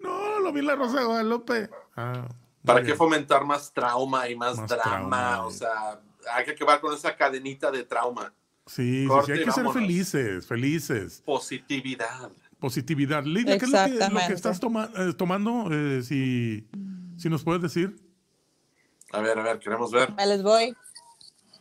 No, 0.00 0.40
lo 0.40 0.52
vi 0.52 0.60
en 0.60 0.66
la 0.66 0.74
Rosa 0.74 0.98
de 0.98 1.04
Guadalupe. 1.04 1.70
Ah, 1.96 2.26
¿Para 2.64 2.80
bien. 2.80 2.92
qué 2.92 2.96
fomentar 2.96 3.44
más 3.44 3.72
trauma 3.72 4.28
y 4.28 4.36
más, 4.36 4.56
Más 4.56 4.68
drama? 4.68 4.82
trauma, 4.82 5.46
O 5.46 5.50
sea, 5.50 6.00
hay 6.34 6.44
que 6.44 6.50
acabar 6.52 6.80
con 6.80 6.94
esa 6.94 7.16
cadenita 7.16 7.70
de 7.70 7.84
trauma. 7.84 8.32
Sí, 8.66 9.02
sí, 9.02 9.06
Corte 9.08 9.26
sí, 9.34 9.38
hay 9.38 9.44
que 9.44 9.50
ser 9.52 9.68
felices, 9.70 10.46
felices. 10.46 11.22
Positividad. 11.24 12.30
Positividad. 12.60 13.24
Lidia, 13.24 13.58
¿qué 13.58 13.64
es 13.64 13.70
lo 13.70 13.84
que, 13.84 13.90
lo 14.10 14.20
que 14.26 14.32
estás 14.34 14.60
toma- 14.60 14.90
eh, 14.96 15.12
tomando? 15.16 15.68
Eh, 15.72 16.02
si, 16.02 16.68
si 17.16 17.28
nos 17.30 17.42
puedes 17.42 17.62
decir. 17.62 17.96
A 19.12 19.20
ver, 19.20 19.38
a 19.38 19.42
ver, 19.42 19.58
queremos 19.58 19.90
ver. 19.90 20.12
Ahí 20.18 20.28
les 20.28 20.42
voy. 20.42 20.76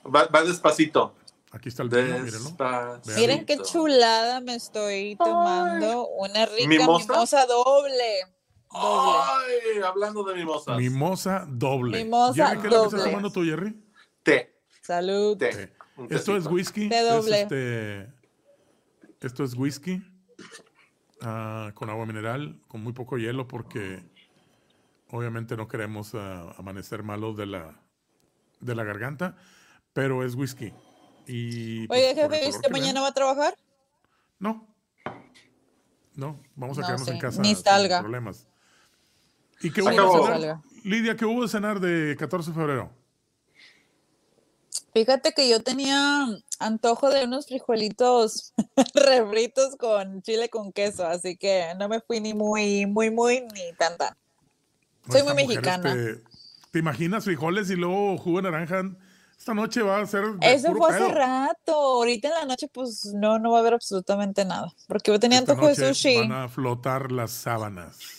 Va, 0.06 0.26
va 0.28 0.44
despacito. 0.44 1.16
Aquí 1.52 1.70
está 1.70 1.82
el 1.82 1.90
vino, 1.90 2.02
mírenlo. 2.20 2.50
Despacito. 2.50 3.20
Miren 3.20 3.46
qué 3.46 3.58
chulada 3.64 4.40
me 4.42 4.54
estoy 4.56 5.16
tomando. 5.16 6.06
Una 6.10 6.46
rica 6.46 6.68
¿Mimosa? 6.68 7.12
mimosa, 7.14 7.46
doble. 7.48 8.20
Doble. 8.72 9.20
Ay, 9.76 9.82
hablando 9.82 10.24
de 10.24 10.36
mimosas. 10.36 10.78
Mimosa 10.78 11.46
doble. 11.50 12.04
Mimosa 12.04 12.48
Jerry, 12.50 12.62
¿qué 12.62 12.68
es 12.68 12.74
lo 12.74 12.80
que 12.82 12.86
estás 12.86 12.92
doble. 13.00 13.04
tomando 13.12 13.32
tú, 13.32 13.44
Jerry? 13.44 13.84
Té. 14.24 14.62
Salud. 14.82 15.38
Té. 15.38 15.74
Esto 16.10 16.38
es 16.38 16.46
whisky. 16.46 16.90
Es 16.92 17.10
doble. 17.10 17.42
este- 17.42 18.14
esto 19.22 19.44
es 19.44 19.54
whisky 19.56 20.02
ah, 21.22 21.72
con 21.74 21.90
agua 21.90 22.06
mineral, 22.06 22.62
con 22.68 22.82
muy 22.82 22.94
poco 22.94 23.18
hielo, 23.18 23.48
porque 23.48 24.02
obviamente 25.10 25.58
no 25.58 25.68
queremos 25.68 26.16
ah, 26.16 26.54
amanecer 26.58 27.04
malos 27.04 27.36
de 27.36 27.48
la, 27.48 27.82
de 28.62 28.76
la 28.76 28.84
garganta, 28.86 29.36
pero 29.94 30.24
es 30.24 30.36
whisky. 30.36 30.72
Y, 31.28 31.86
pues, 31.88 32.00
Oye, 32.00 32.16
jefe, 32.16 32.48
¿usted 32.50 32.62
que 32.62 32.74
ven- 32.74 32.82
mañana 32.82 33.02
va 33.02 33.08
a 33.10 33.14
trabajar? 33.14 33.56
No. 34.40 34.68
No, 36.16 36.42
vamos 36.56 36.78
a 36.78 36.82
No, 36.82 36.88
quedarnos 36.88 37.08
sí, 37.08 37.14
en 37.14 37.20
casa 37.20 37.42
ni 37.42 37.56
sin 37.56 37.64
salga. 37.64 38.00
problemas. 38.00 38.48
¿Y 39.62 39.72
qué 39.72 39.82
hubo 39.82 39.90
de 39.90 40.38
cenar? 40.38 40.62
Lidia, 40.84 41.16
¿qué 41.16 41.26
hubo 41.26 41.42
de 41.42 41.48
cenar 41.50 41.80
de 41.80 42.16
14 42.18 42.52
de 42.52 42.56
febrero? 42.56 42.92
Fíjate 44.94 45.34
que 45.34 45.48
yo 45.48 45.62
tenía 45.62 46.26
antojo 46.60 47.10
de 47.10 47.26
unos 47.26 47.46
frijolitos 47.46 48.54
refritos 48.96 49.76
con 49.78 50.22
chile 50.22 50.50
con 50.50 50.72
queso, 50.72 51.06
así 51.06 51.38
que 51.38 51.74
no 51.78 51.88
me 51.90 52.02
fui 52.02 52.20
ni 52.20 52.34
muy, 52.34 52.86
muy, 52.86 53.12
muy, 53.12 53.42
ni 53.54 53.74
tan, 53.78 53.98
tan. 53.98 54.16
Soy 55.10 55.24
muy 55.24 55.34
mexicana. 55.34 55.92
este, 55.94 56.24
¿Te 56.72 56.80
imaginas 56.80 57.24
frijoles 57.24 57.70
y 57.70 57.76
luego 57.76 58.18
jugo 58.18 58.42
de 58.42 58.52
naranja? 58.52 58.84
Esta 59.38 59.54
noche 59.54 59.82
va 59.82 60.02
a 60.02 60.06
ser 60.06 60.24
Eso 60.42 60.76
fue 60.76 60.90
hace 60.90 61.00
pedo. 61.00 61.12
rato. 61.14 61.74
Ahorita 61.74 62.28
en 62.28 62.34
la 62.34 62.46
noche, 62.46 62.68
pues 62.68 63.06
no, 63.14 63.40
no 63.40 63.52
va 63.52 63.58
a 63.58 63.62
haber 63.62 63.74
absolutamente 63.76 64.44
nada. 64.44 64.74
Porque 64.88 65.12
yo 65.12 65.20
tenía 65.20 65.40
Esta 65.40 65.54
antojo 65.54 65.70
de 65.70 65.76
sushi. 65.76 66.18
Van 66.18 66.32
a 66.32 66.50
flotar 66.50 67.12
las 67.12 67.32
sábanas. 67.32 68.19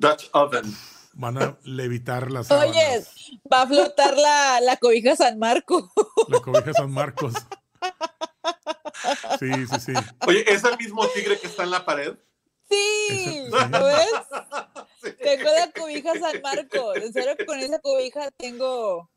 Dutch 0.00 0.28
oven. 0.32 0.64
Van 1.14 1.38
a 1.40 1.56
levitar 1.62 2.30
las. 2.30 2.50
Oye, 2.50 3.04
va 3.52 3.62
a 3.62 3.66
flotar 3.68 4.16
la, 4.16 4.60
la 4.60 4.76
cobija 4.78 5.14
San 5.14 5.38
Marco. 5.38 5.92
La 6.28 6.40
cobija 6.40 6.72
San 6.72 6.90
Marcos. 6.90 7.34
Sí, 9.38 9.50
sí, 9.66 9.80
sí. 9.80 9.92
Oye, 10.26 10.44
¿es 10.52 10.64
el 10.64 10.76
mismo 10.78 11.06
tigre 11.08 11.38
que 11.38 11.46
está 11.46 11.62
en 11.64 11.70
la 11.70 11.84
pared? 11.84 12.14
Sí, 12.68 13.44
¿lo 13.50 13.84
ves? 13.84 14.08
Sí. 15.02 15.10
Tengo 15.22 15.44
la 15.44 15.70
cobija 15.72 16.12
San 16.18 16.40
Marcos. 16.42 16.96
En 16.96 17.12
serio, 17.12 17.36
con 17.46 17.58
esa 17.60 17.78
cobija 17.78 18.30
tengo, 18.32 19.10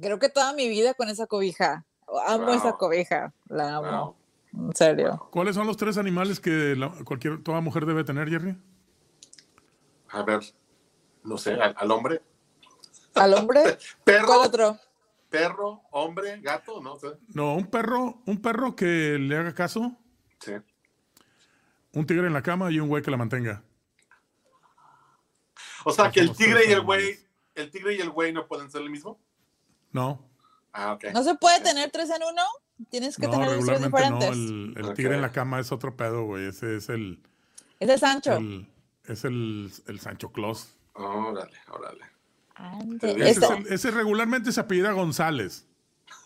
creo 0.00 0.18
que 0.18 0.28
toda 0.30 0.52
mi 0.54 0.68
vida 0.68 0.94
con 0.94 1.08
esa 1.08 1.26
cobija. 1.26 1.84
Amo 2.26 2.50
esa 2.54 2.72
cobija, 2.72 3.32
la 3.48 3.76
amo. 3.76 4.16
Wow. 4.52 4.68
En 4.70 4.74
serio. 4.74 5.28
¿Cuáles 5.30 5.54
son 5.54 5.66
los 5.66 5.76
tres 5.76 5.98
animales 5.98 6.40
que 6.40 6.74
la- 6.74 6.90
cualquier 7.04 7.42
toda 7.42 7.60
mujer 7.60 7.84
debe 7.84 8.02
tener, 8.04 8.28
Jerry? 8.30 8.56
A 10.10 10.22
ver, 10.22 10.40
no 11.24 11.36
sé, 11.38 11.52
al, 11.54 11.74
al 11.76 11.90
hombre. 11.90 12.22
¿Al 13.14 13.34
hombre? 13.34 13.62
Perro, 14.04 14.26
¿Cuál 14.26 14.46
otro? 14.46 14.78
perro, 15.30 15.82
hombre, 15.90 16.40
gato, 16.40 16.80
no 16.80 16.96
sé. 16.98 17.08
No, 17.34 17.54
un 17.54 17.66
perro, 17.66 18.22
un 18.24 18.40
perro 18.40 18.74
que 18.74 19.18
le 19.18 19.36
haga 19.36 19.54
caso, 19.54 19.94
Sí. 20.40 20.52
un 21.92 22.06
tigre 22.06 22.26
en 22.28 22.32
la 22.32 22.42
cama 22.42 22.70
y 22.70 22.80
un 22.80 22.88
güey 22.88 23.02
que 23.02 23.10
la 23.10 23.18
mantenga. 23.18 23.62
O 25.84 25.92
sea, 25.92 26.06
No 26.06 26.12
que 26.12 26.20
el 26.20 26.34
tigre 26.34 26.62
y 26.68 26.72
el 26.72 26.80
güey, 26.80 27.18
el 27.54 27.70
tigre 27.70 27.94
y 27.96 28.00
el 28.00 28.08
güey 28.10 28.32
no 28.32 28.46
pueden 28.46 28.70
ser 28.70 28.80
el 28.82 28.90
mismo. 28.90 29.20
No, 29.92 30.24
Ah, 30.72 30.92
ok. 30.92 31.06
¿No 31.12 31.22
se 31.24 31.34
puede 31.34 31.60
tener 31.60 31.90
tres 31.90 32.08
en 32.10 32.22
uno? 32.22 32.42
Tienes 32.90 33.16
que 33.16 33.26
no, 33.26 33.32
tener 33.32 33.48
regularmente 33.50 33.88
no. 33.90 33.96
diferentes. 33.96 34.30
El, 34.30 34.74
el 34.76 34.94
tigre 34.94 35.14
en 35.16 35.22
la 35.22 35.32
cama 35.32 35.58
es 35.60 35.72
otro 35.72 35.96
pedo, 35.96 36.24
güey. 36.24 36.46
Ese 36.46 36.76
es 36.76 36.88
el, 36.88 37.20
Ese 37.80 37.94
es 37.94 38.00
Sancho. 38.00 38.34
el- 38.36 38.68
es 39.12 39.24
el, 39.24 39.70
el 39.86 40.00
Sancho 40.00 40.30
Claus. 40.32 40.74
Órale, 40.94 41.56
órale. 41.70 42.04
Ese 43.02 43.06
Ese, 43.12 43.30
esta- 43.30 43.54
es 43.54 43.66
el- 43.66 43.72
ese 43.72 43.90
regularmente 43.90 44.50
se 44.52 44.60
apellida 44.60 44.92
González. 44.92 45.66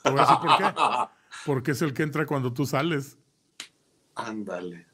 Te 0.02 0.10
voy 0.10 0.20
a 0.20 0.22
decir 0.22 0.36
por 0.40 0.56
qué. 0.56 0.64
Porque 1.46 1.70
es 1.72 1.82
el 1.82 1.92
que 1.94 2.02
entra 2.02 2.24
cuando 2.26 2.52
tú 2.52 2.66
sales. 2.66 3.16
Ándale. 4.14 4.86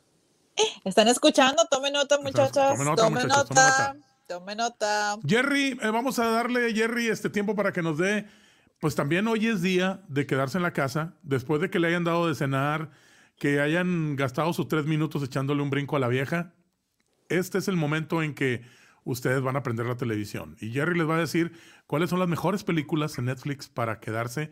¿Están 0.85 1.09
escuchando? 1.09 1.65
Tomen 1.70 1.93
nota, 1.93 2.19
muchachos. 2.20 2.55
Tomen 2.55 2.85
nota, 2.85 3.02
Tomen 3.05 3.23
muchachos, 3.24 3.51
nota. 3.51 3.86
tomen 3.93 4.05
Tomen 4.27 4.56
nota. 4.59 5.16
Jerry, 5.27 5.78
eh, 5.81 5.90
vamos 5.90 6.19
a 6.19 6.27
darle, 6.31 6.73
Jerry, 6.74 7.09
este 7.09 7.31
tiempo 7.31 7.55
para 7.55 7.73
que 7.73 7.82
nos 7.82 7.98
dé. 7.98 8.27
Pues 8.81 8.94
también 8.94 9.27
hoy 9.27 9.47
es 9.48 9.62
día 9.62 10.02
de 10.09 10.27
quedarse 10.27 10.59
en 10.59 10.62
la 10.62 10.73
casa, 10.73 11.15
después 11.23 11.60
de 11.60 11.70
que 11.70 11.78
le 11.81 11.89
hayan 11.89 12.05
dado 12.05 12.28
de 12.28 12.35
cenar, 12.35 12.90
que 13.39 13.60
hayan 13.60 14.15
gastado 14.16 14.52
sus 14.52 14.69
tres 14.69 14.85
minutos 14.86 15.23
echándole 15.23 15.62
un 15.62 15.70
brinco 15.70 15.97
a 15.97 16.01
la 16.01 16.09
vieja. 16.09 16.52
Este 17.29 17.59
es 17.59 17.69
el 17.69 17.77
momento 17.77 18.23
en 18.23 18.35
que 18.35 18.63
ustedes 19.05 19.43
van 19.43 19.57
a 19.57 19.63
prender 19.63 19.87
la 19.87 19.97
televisión. 19.97 20.57
Y 20.61 20.71
Jerry 20.71 20.99
les 20.99 21.09
va 21.09 21.17
a 21.17 21.21
decir 21.21 21.53
cuáles 21.87 22.11
son 22.11 22.19
las 22.19 22.29
mejores 22.29 22.65
películas 22.65 23.19
en 23.19 23.27
Netflix 23.27 23.69
para 23.69 24.01
quedarse 24.01 24.51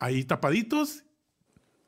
ahí 0.00 0.24
tapaditos, 0.24 1.04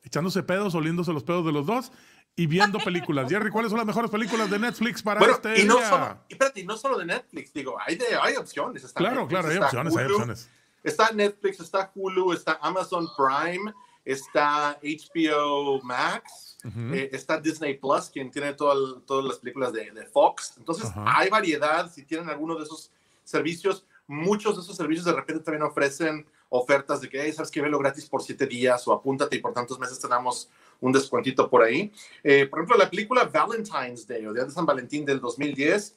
echándose 0.03 0.43
pedos, 0.43 0.75
oliéndose 0.75 1.13
los 1.13 1.23
pedos 1.23 1.45
de 1.45 1.51
los 1.51 1.65
dos 1.65 1.91
y 2.35 2.47
viendo 2.47 2.79
películas. 2.79 3.29
Jerry, 3.29 3.49
¿cuáles 3.49 3.69
son 3.69 3.77
las 3.77 3.87
mejores 3.87 4.09
películas 4.09 4.49
de 4.49 4.59
Netflix 4.59 5.01
para 5.01 5.19
Bueno, 5.19 5.35
este 5.35 5.61
y 5.61 5.65
no 5.65 5.77
día? 5.77 5.89
solo, 5.89 6.17
y 6.29 6.33
espérate, 6.33 6.59
y 6.61 6.65
no 6.65 6.77
solo 6.77 6.97
de 6.97 7.05
Netflix, 7.05 7.53
digo, 7.53 7.77
hay, 7.85 7.95
de, 7.95 8.05
hay 8.21 8.35
opciones. 8.35 8.83
Está 8.83 8.99
Claro, 8.99 9.21
Netflix, 9.21 9.39
claro, 9.39 9.49
hay 9.49 9.57
opciones, 9.57 9.97
hay 9.97 10.05
opciones. 10.05 10.49
Está 10.83 11.11
Netflix, 11.11 11.59
está 11.59 11.91
Hulu, 11.93 12.33
está 12.33 12.59
Amazon 12.61 13.07
Prime, 13.15 13.73
está 14.03 14.79
HBO 14.81 15.81
Max, 15.83 16.50
Ujú. 16.63 16.93
eh, 16.93 17.09
está 17.11 17.39
Disney 17.39 17.77
Plus, 17.77 18.09
quien 18.09 18.29
tiene 18.31 18.53
todo 18.53 18.71
el- 18.97 19.01
todas 19.03 19.25
las 19.25 19.37
películas 19.39 19.73
de, 19.73 19.91
de 19.91 20.05
Fox. 20.05 20.53
Entonces, 20.57 20.85
Ajá. 20.85 21.03
hay 21.19 21.29
variedad. 21.29 21.91
Si 21.91 22.03
tienen 22.03 22.29
alguno 22.29 22.55
de 22.55 22.63
esos 22.63 22.91
servicios, 23.23 23.85
muchos 24.07 24.55
de 24.55 24.61
esos 24.63 24.75
servicios 24.75 25.05
de 25.05 25.13
repente 25.13 25.43
también 25.43 25.63
ofrecen 25.63 26.25
ofertas 26.49 26.99
de 27.01 27.07
que, 27.09 27.21
hey, 27.21 27.31
sabes 27.31 27.49
que 27.49 27.61
velo 27.61 27.79
gratis 27.79 28.05
por 28.07 28.21
siete 28.21 28.45
días 28.45 28.85
o 28.87 28.91
apúntate 28.93 29.37
y 29.37 29.39
por 29.39 29.53
tantos 29.53 29.79
meses 29.79 29.99
tenemos 29.99 30.49
un 30.81 30.91
descuentito 30.91 31.49
por 31.49 31.63
ahí. 31.63 31.91
Eh, 32.23 32.45
por 32.47 32.59
ejemplo, 32.59 32.77
la 32.77 32.89
película 32.89 33.23
Valentine's 33.23 34.05
Day 34.05 34.25
o 34.25 34.33
Día 34.33 34.43
de 34.43 34.51
San 34.51 34.65
Valentín 34.65 35.05
del 35.05 35.21
2010 35.21 35.95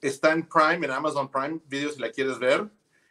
está 0.00 0.32
en 0.32 0.42
Prime, 0.46 0.84
en 0.86 0.90
Amazon 0.90 1.30
Prime 1.30 1.60
Video 1.68 1.90
si 1.90 2.00
la 2.00 2.10
quieres 2.10 2.38
ver. 2.38 2.68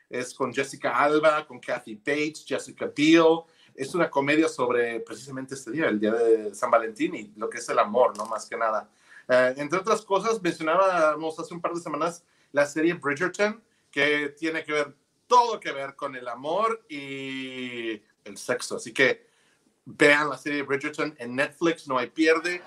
Es 0.09 0.33
con 0.33 0.53
Jessica 0.53 0.97
Alba, 0.99 1.47
con 1.47 1.59
Kathy 1.59 1.95
Bates, 1.95 2.43
Jessica 2.45 2.91
Biel. 2.95 3.39
Es 3.75 3.93
una 3.93 4.09
comedia 4.09 4.47
sobre 4.47 5.01
precisamente 5.01 5.53
este 5.53 5.71
día, 5.71 5.87
el 5.87 5.99
día 5.99 6.13
de 6.13 6.55
San 6.55 6.71
Valentín 6.71 7.13
y 7.15 7.33
lo 7.35 7.49
que 7.49 7.57
es 7.57 7.69
el 7.69 7.77
amor, 7.79 8.17
no 8.17 8.25
más 8.25 8.47
que 8.47 8.57
nada. 8.57 8.89
Eh, 9.27 9.53
entre 9.57 9.79
otras 9.79 10.01
cosas, 10.01 10.41
mencionábamos 10.41 11.37
hace 11.39 11.53
un 11.53 11.61
par 11.61 11.73
de 11.73 11.81
semanas 11.81 12.23
la 12.51 12.65
serie 12.65 12.93
Bridgerton, 12.93 13.61
que 13.91 14.29
tiene 14.29 14.63
que 14.63 14.71
ver 14.71 14.95
todo 15.27 15.59
que 15.59 15.71
ver 15.71 15.95
con 15.95 16.15
el 16.15 16.27
amor 16.27 16.85
y 16.89 18.01
el 18.23 18.37
sexo. 18.37 18.77
Así 18.77 18.93
que 18.93 19.27
vean 19.85 20.29
la 20.29 20.37
serie 20.37 20.63
Bridgerton 20.63 21.15
en 21.17 21.35
Netflix, 21.35 21.87
no 21.87 21.97
hay 21.97 22.07
pierde. 22.07 22.61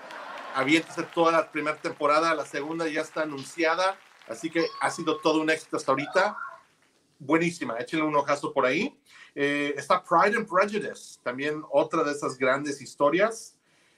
Aviéntese 0.55 1.03
toda 1.03 1.31
la 1.31 1.51
primera 1.51 1.77
temporada, 1.77 2.33
la 2.33 2.45
segunda 2.45 2.87
ya 2.87 3.01
está 3.01 3.21
anunciada, 3.21 3.99
así 4.27 4.49
que 4.49 4.65
ha 4.81 4.89
sido 4.89 5.19
todo 5.19 5.41
un 5.41 5.49
éxito 5.49 5.77
hasta 5.77 5.91
ahorita. 5.91 6.37
Buenísima, 7.19 7.77
échenle 7.77 8.05
un 8.05 8.15
ojazo 8.15 8.51
por 8.53 8.65
ahí. 8.65 8.99
Eh, 9.35 9.73
está 9.77 10.03
Pride 10.03 10.37
and 10.37 10.47
Prejudice, 10.47 11.19
también 11.23 11.63
otra 11.71 12.03
de 12.03 12.11
esas 12.11 12.37
grandes 12.37 12.81
historias. 12.81 13.55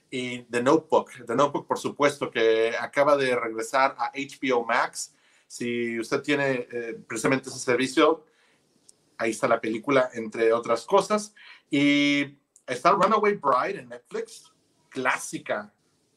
Y 0.10 0.44
The 0.44 0.62
Notebook, 0.62 1.12
The 1.26 1.36
Notebook, 1.36 1.66
por 1.68 1.80
supuesto, 1.80 2.30
que 2.30 2.76
acaba 2.78 3.16
de 3.16 3.34
regresar 3.36 3.96
a 3.98 4.12
HBO 4.14 4.66
Max. 4.66 5.16
Si 5.48 6.00
usted 6.00 6.22
tiene 6.22 6.68
eh, 6.72 7.00
precisamente 7.08 7.50
ese 7.50 7.60
servicio, 7.60 8.26
ahí 9.18 9.32
está 9.32 9.48
la 9.48 9.62
película, 9.62 10.10
entre 10.14 10.52
otras 10.52 10.86
cosas. 10.86 11.34
Y 11.70 12.38
está 12.68 12.92
Runaway 12.92 13.36
Bride 13.36 13.80
en 13.80 13.90
Netflix, 13.90 14.52
clásica, 14.90 15.74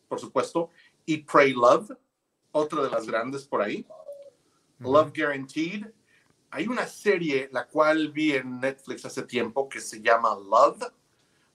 por 0.09 0.19
supuesto. 0.19 0.71
Y 1.07 1.19
Pray 1.19 1.53
Love, 1.53 1.93
otra 2.51 2.83
de 2.83 2.91
las 2.91 3.07
grandes 3.07 3.45
por 3.45 3.63
ahí. 3.63 3.87
Love 4.81 5.13
Guaranteed. 5.15 5.87
Hay 6.55 6.69
una 6.69 6.87
serie 6.87 7.49
la 7.51 7.67
cual 7.67 8.13
vi 8.13 8.35
en 8.35 8.61
Netflix 8.61 9.05
hace 9.05 9.25
tiempo 9.25 9.69
que 9.69 9.81
se 9.81 10.01
llama 10.01 10.37
Love. 10.37 10.85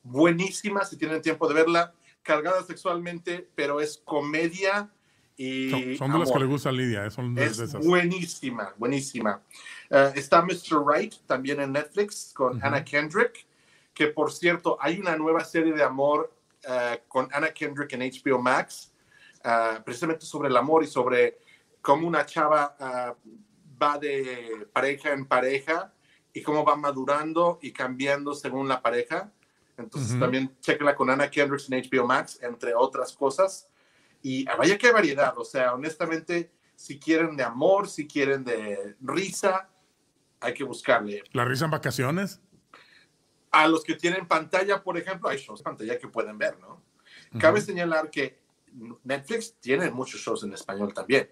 Buenísima, 0.04 0.84
si 0.84 0.98
tienen 0.98 1.22
tiempo 1.22 1.48
de 1.48 1.54
verla. 1.54 1.94
Cargada 2.22 2.62
sexualmente, 2.64 3.50
pero 3.56 3.80
es 3.80 3.98
comedia 4.04 4.92
y 5.38 5.70
Son, 5.70 5.96
son 5.96 6.12
de 6.12 6.20
las 6.20 6.32
que 6.34 6.40
le 6.40 6.46
gusta 6.48 6.68
a 6.68 6.72
Lidia, 6.74 7.06
eh, 7.06 7.12
son 7.12 7.34
de, 7.34 7.46
Es 7.46 7.56
de 7.56 7.64
esas. 7.64 7.86
buenísima, 7.86 8.74
buenísima. 8.78 9.42
Eh, 9.90 10.12
está 10.16 10.42
Mr. 10.42 10.84
Right 10.86 11.16
también 11.26 11.62
en 11.62 11.72
Netflix 11.72 12.34
con 12.36 12.58
Ujú. 12.58 12.68
Anna 12.68 12.84
Kendrick, 12.84 13.48
que 13.94 14.08
por 14.08 14.34
cierto, 14.34 14.78
hay 14.82 15.00
una 15.00 15.16
nueva 15.16 15.46
serie 15.46 15.72
de 15.72 15.82
amor 15.82 16.34
eh, 16.68 17.04
con 17.08 17.30
Anna 17.32 17.54
Kendrick 17.54 17.94
en 17.94 18.02
HBO 18.02 18.42
Max, 18.42 18.92
eh, 19.46 19.80
precisamente 19.86 20.26
sobre 20.26 20.50
el 20.50 20.58
amor 20.58 20.84
y 20.84 20.88
sobre 20.88 21.40
cómo 21.82 22.06
una 22.06 22.26
chava 22.26 22.76
va 23.82 23.98
de 23.98 24.68
pareja 24.74 25.14
en 25.14 25.26
pareja 25.26 25.94
y 26.34 26.42
cómo 26.42 26.64
va 26.64 26.76
madurando 26.76 27.60
y 27.62 27.72
cambiando 27.72 28.34
según 28.34 28.68
la 28.68 28.82
pareja. 28.82 29.32
Entonces 29.78 30.12
Ujú. 30.12 30.20
también 30.20 30.56
chequenla 30.60 30.96
con 30.96 31.10
Anna 31.10 31.30
Kendrick 31.30 31.62
en 31.70 31.82
HBO 31.82 32.06
Max, 32.06 32.40
entre 32.42 32.74
otras 32.76 33.14
cosas. 33.14 33.68
Y 34.22 34.48
ah, 34.50 34.56
vaya 34.58 34.78
qué 34.78 34.92
variedad, 34.92 35.38
o 35.38 35.46
sea, 35.46 35.74
honestamente, 35.74 36.52
si 36.76 37.00
quieren 37.00 37.38
de 37.38 37.44
amor, 37.44 37.88
si 37.88 38.08
quieren 38.08 38.44
de 38.44 38.96
risa, 39.02 39.70
hay 40.40 40.54
que 40.54 40.64
buscarle. 40.64 41.24
¿La 41.32 41.46
risa 41.46 41.66
en 41.66 41.72
vacaciones? 41.72 42.42
A 43.52 43.68
los 43.68 43.84
que 43.84 43.96
tienen 43.96 44.28
pantalla, 44.28 44.84
por 44.84 44.98
ejemplo, 44.98 45.30
hay 45.30 45.38
shows 45.38 45.60
de 45.60 45.64
pantalla 45.64 45.98
que 45.98 46.08
pueden 46.08 46.38
ver, 46.38 46.60
¿no? 46.60 46.82
Cabe 47.40 47.62
señalar 47.62 48.10
que 48.10 48.40
Netflix 49.04 49.56
tiene 49.60 49.90
muchos 49.92 50.22
shows 50.22 50.44
en 50.44 50.54
español 50.54 50.94
también. 50.94 51.30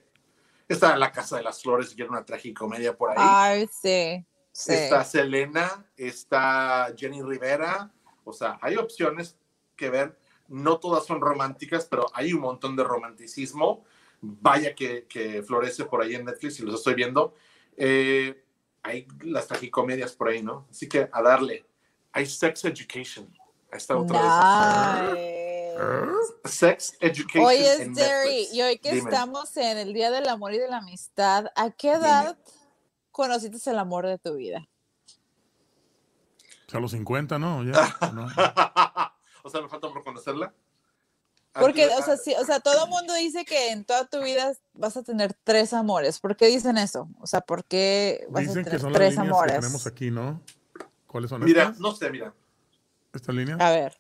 Está 0.68 0.98
La 0.98 1.12
Casa 1.12 1.38
de 1.38 1.44
las 1.44 1.62
Flores, 1.62 1.94
que 1.94 2.02
era 2.02 2.12
una 2.12 2.26
tragicomedia 2.26 2.96
por 2.96 3.12
ahí. 3.12 3.18
Ay, 3.20 3.70
sí. 3.72 4.26
sí. 4.52 4.74
Está 4.74 5.04
Selena, 5.04 5.86
está 5.96 6.94
Jenny 6.96 7.22
Rivera. 7.22 7.92
O 8.24 8.34
sea, 8.34 8.58
hay 8.62 8.76
opciones 8.76 9.38
que 9.76 9.90
ver. 9.90 10.18
No 10.50 10.80
todas 10.80 11.06
son 11.06 11.22
románticas, 11.22 11.86
pero 11.90 12.08
hay 12.14 12.34
un 12.34 12.42
montón 12.42 12.76
de 12.76 12.84
romanticismo. 12.84 13.86
Vaya 14.20 14.76
que, 14.76 15.06
que 15.08 15.44
florece 15.44 15.86
por 15.86 16.02
ahí 16.02 16.16
en 16.16 16.26
Netflix 16.26 16.60
y 16.60 16.64
los 16.64 16.76
estoy 16.76 16.96
viendo. 16.96 17.36
Eh, 17.78 18.44
hay 18.84 19.08
las 19.22 19.48
tragicomedias 19.48 20.14
por 20.14 20.30
ahí, 20.30 20.42
¿no? 20.42 20.68
Así 20.70 20.90
que 20.90 21.10
a 21.12 21.22
darle. 21.22 21.66
Hay 22.12 22.26
Sex 22.26 22.66
Education. 22.66 23.28
Ahí 23.72 23.78
está 23.78 23.98
otra 23.98 25.12
vez. 25.14 25.47
Sex 26.46 26.98
Education. 27.00 27.46
Oye, 27.46 27.74
en 27.84 27.96
Jerry, 27.96 28.30
Netflix. 28.30 28.54
y 28.54 28.62
hoy 28.62 28.80
que 28.80 28.92
Dime. 28.94 29.10
estamos 29.10 29.56
en 29.58 29.78
el 29.78 29.94
Día 29.94 30.12
del 30.12 30.28
Amor 30.30 30.54
y 30.54 30.58
de 30.58 30.68
la 30.68 30.78
Amistad, 30.78 31.48
¿a 31.56 31.72
qué 31.72 31.94
Dime. 31.94 32.06
edad 32.08 32.38
conociste 33.12 33.70
el 33.70 33.80
amor 33.80 34.06
de 34.08 34.18
tu 34.18 34.36
vida? 34.36 34.68
A 36.74 36.80
los 36.80 36.92
50, 36.92 37.40
¿no? 37.40 37.64
Ya, 37.64 37.72
¿no? 38.14 38.26
o 39.44 39.50
sea, 39.50 39.62
me 39.62 39.70
falta 39.70 39.88
por 39.92 40.04
conocerla. 40.04 40.54
Porque, 41.54 41.88
o 41.88 42.02
sea, 42.04 42.18
sí, 42.18 42.36
o 42.40 42.46
sea, 42.46 42.60
todo 42.60 42.84
el 42.86 42.90
mundo 42.92 43.16
dice 43.16 43.44
que 43.44 43.72
en 43.72 43.84
toda 43.84 44.06
tu 44.06 44.22
vida 44.22 44.54
vas 44.74 44.96
a 44.96 45.02
tener 45.02 45.34
tres 45.44 45.74
amores. 45.74 46.20
¿Por 46.20 46.36
qué 46.38 46.48
dicen 46.48 46.78
eso? 46.78 47.10
O 47.20 47.26
sea, 47.26 47.42
¿por 47.42 47.66
qué 47.66 48.28
vas 48.30 48.42
a 48.42 48.48
Dicen 48.48 48.64
tener 48.64 48.72
que 48.74 48.80
son 48.80 48.92
las 48.94 49.00
tres 49.00 49.12
líneas 49.16 49.28
amores? 49.32 49.54
que 49.56 49.60
tenemos 49.62 49.88
aquí, 49.88 50.12
¿no? 50.12 50.42
¿Cuáles 51.08 51.30
son 51.32 51.44
Mira, 51.44 51.64
estas? 51.64 51.80
no 51.80 51.96
sé, 51.96 52.12
mira. 52.12 52.32
¿Esta 53.12 53.32
línea? 53.32 53.56
A 53.60 53.72
ver. 53.72 53.98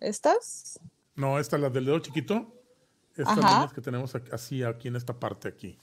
¿Estas? 0.00 0.80
No, 1.14 1.38
esta 1.38 1.56
es 1.56 1.62
la 1.62 1.70
del 1.70 1.84
dedo 1.84 1.98
chiquito. 2.00 2.52
Estas 3.16 3.38
Ajá. 3.38 3.52
líneas 3.54 3.72
que 3.72 3.80
tenemos 3.80 4.14
aquí- 4.14 4.30
así 4.32 4.62
aquí 4.62 4.88
en 4.88 4.96
esta 4.96 5.18
parte 5.18 5.48
aquí. 5.48 5.78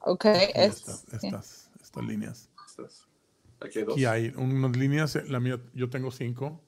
Ok, 0.00 0.24
estas. 0.26 0.88
estas, 1.04 1.24
estas, 1.24 1.70
estas 1.82 2.04
líneas. 2.04 2.48
Estas. 2.66 3.06
Aquí 3.60 3.78
hay 3.80 3.84
dos. 3.84 3.94
Aquí 3.94 4.04
hay 4.04 4.32
unas 4.36 4.76
líneas, 4.76 5.16
eh, 5.16 5.24
la 5.28 5.40
mía, 5.40 5.60
yo 5.74 5.90
tengo 5.90 6.10
cinco. 6.12 6.60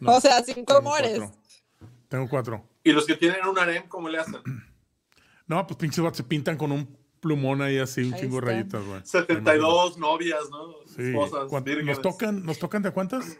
No, 0.00 0.16
o 0.16 0.20
sea, 0.20 0.42
cinco 0.44 0.74
amores. 0.74 1.20
Tengo 2.08 2.28
cuatro. 2.28 2.64
Y 2.84 2.92
los 2.92 3.06
que 3.06 3.16
tienen 3.16 3.44
un 3.46 3.58
harem, 3.58 3.88
¿cómo 3.88 4.08
le 4.08 4.18
hacen? 4.18 4.40
No, 5.46 5.66
pues 5.66 5.76
pinches 5.76 6.02
se 6.16 6.24
pintan 6.24 6.56
con 6.56 6.72
un 6.72 6.96
plumón 7.20 7.60
ahí 7.60 7.78
así, 7.78 8.02
un 8.04 8.14
Ahí 8.14 8.20
chingo 8.22 8.36
de 8.40 8.46
rayitas, 8.46 8.82
güey. 8.82 9.02
72 9.04 9.98
novias, 9.98 10.40
¿no? 10.50 10.72
Sí. 10.86 11.02
Esposas, 11.10 11.48
¿Cuán- 11.50 11.64
vírgenes. 11.64 11.98
¿Nos 11.98 12.02
tocan, 12.02 12.42
¿Nos 12.46 12.58
tocan 12.58 12.80
de 12.82 12.90
cuántas? 12.92 13.38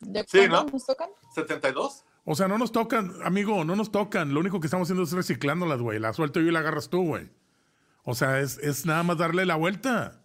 ¿De 0.00 0.24
Sí, 0.28 0.48
¿no? 0.48 0.64
nos 0.64 0.86
tocan? 0.86 1.10
¿72? 1.34 2.02
O 2.24 2.34
sea, 2.34 2.48
no 2.48 2.58
nos 2.58 2.72
tocan, 2.72 3.14
amigo, 3.22 3.64
no 3.64 3.76
nos 3.76 3.92
tocan. 3.92 4.34
Lo 4.34 4.40
único 4.40 4.60
que 4.60 4.66
estamos 4.66 4.86
haciendo 4.86 5.04
es 5.04 5.12
reciclándolas, 5.12 5.80
güey. 5.80 5.98
La 5.98 6.12
suelto 6.12 6.40
yo 6.40 6.48
y 6.48 6.52
la 6.52 6.58
agarras 6.58 6.88
tú, 6.88 7.06
güey. 7.06 7.30
O 8.02 8.14
sea, 8.14 8.40
es, 8.40 8.58
es 8.58 8.84
nada 8.84 9.02
más 9.02 9.18
darle 9.18 9.46
la 9.46 9.56
vuelta. 9.56 10.20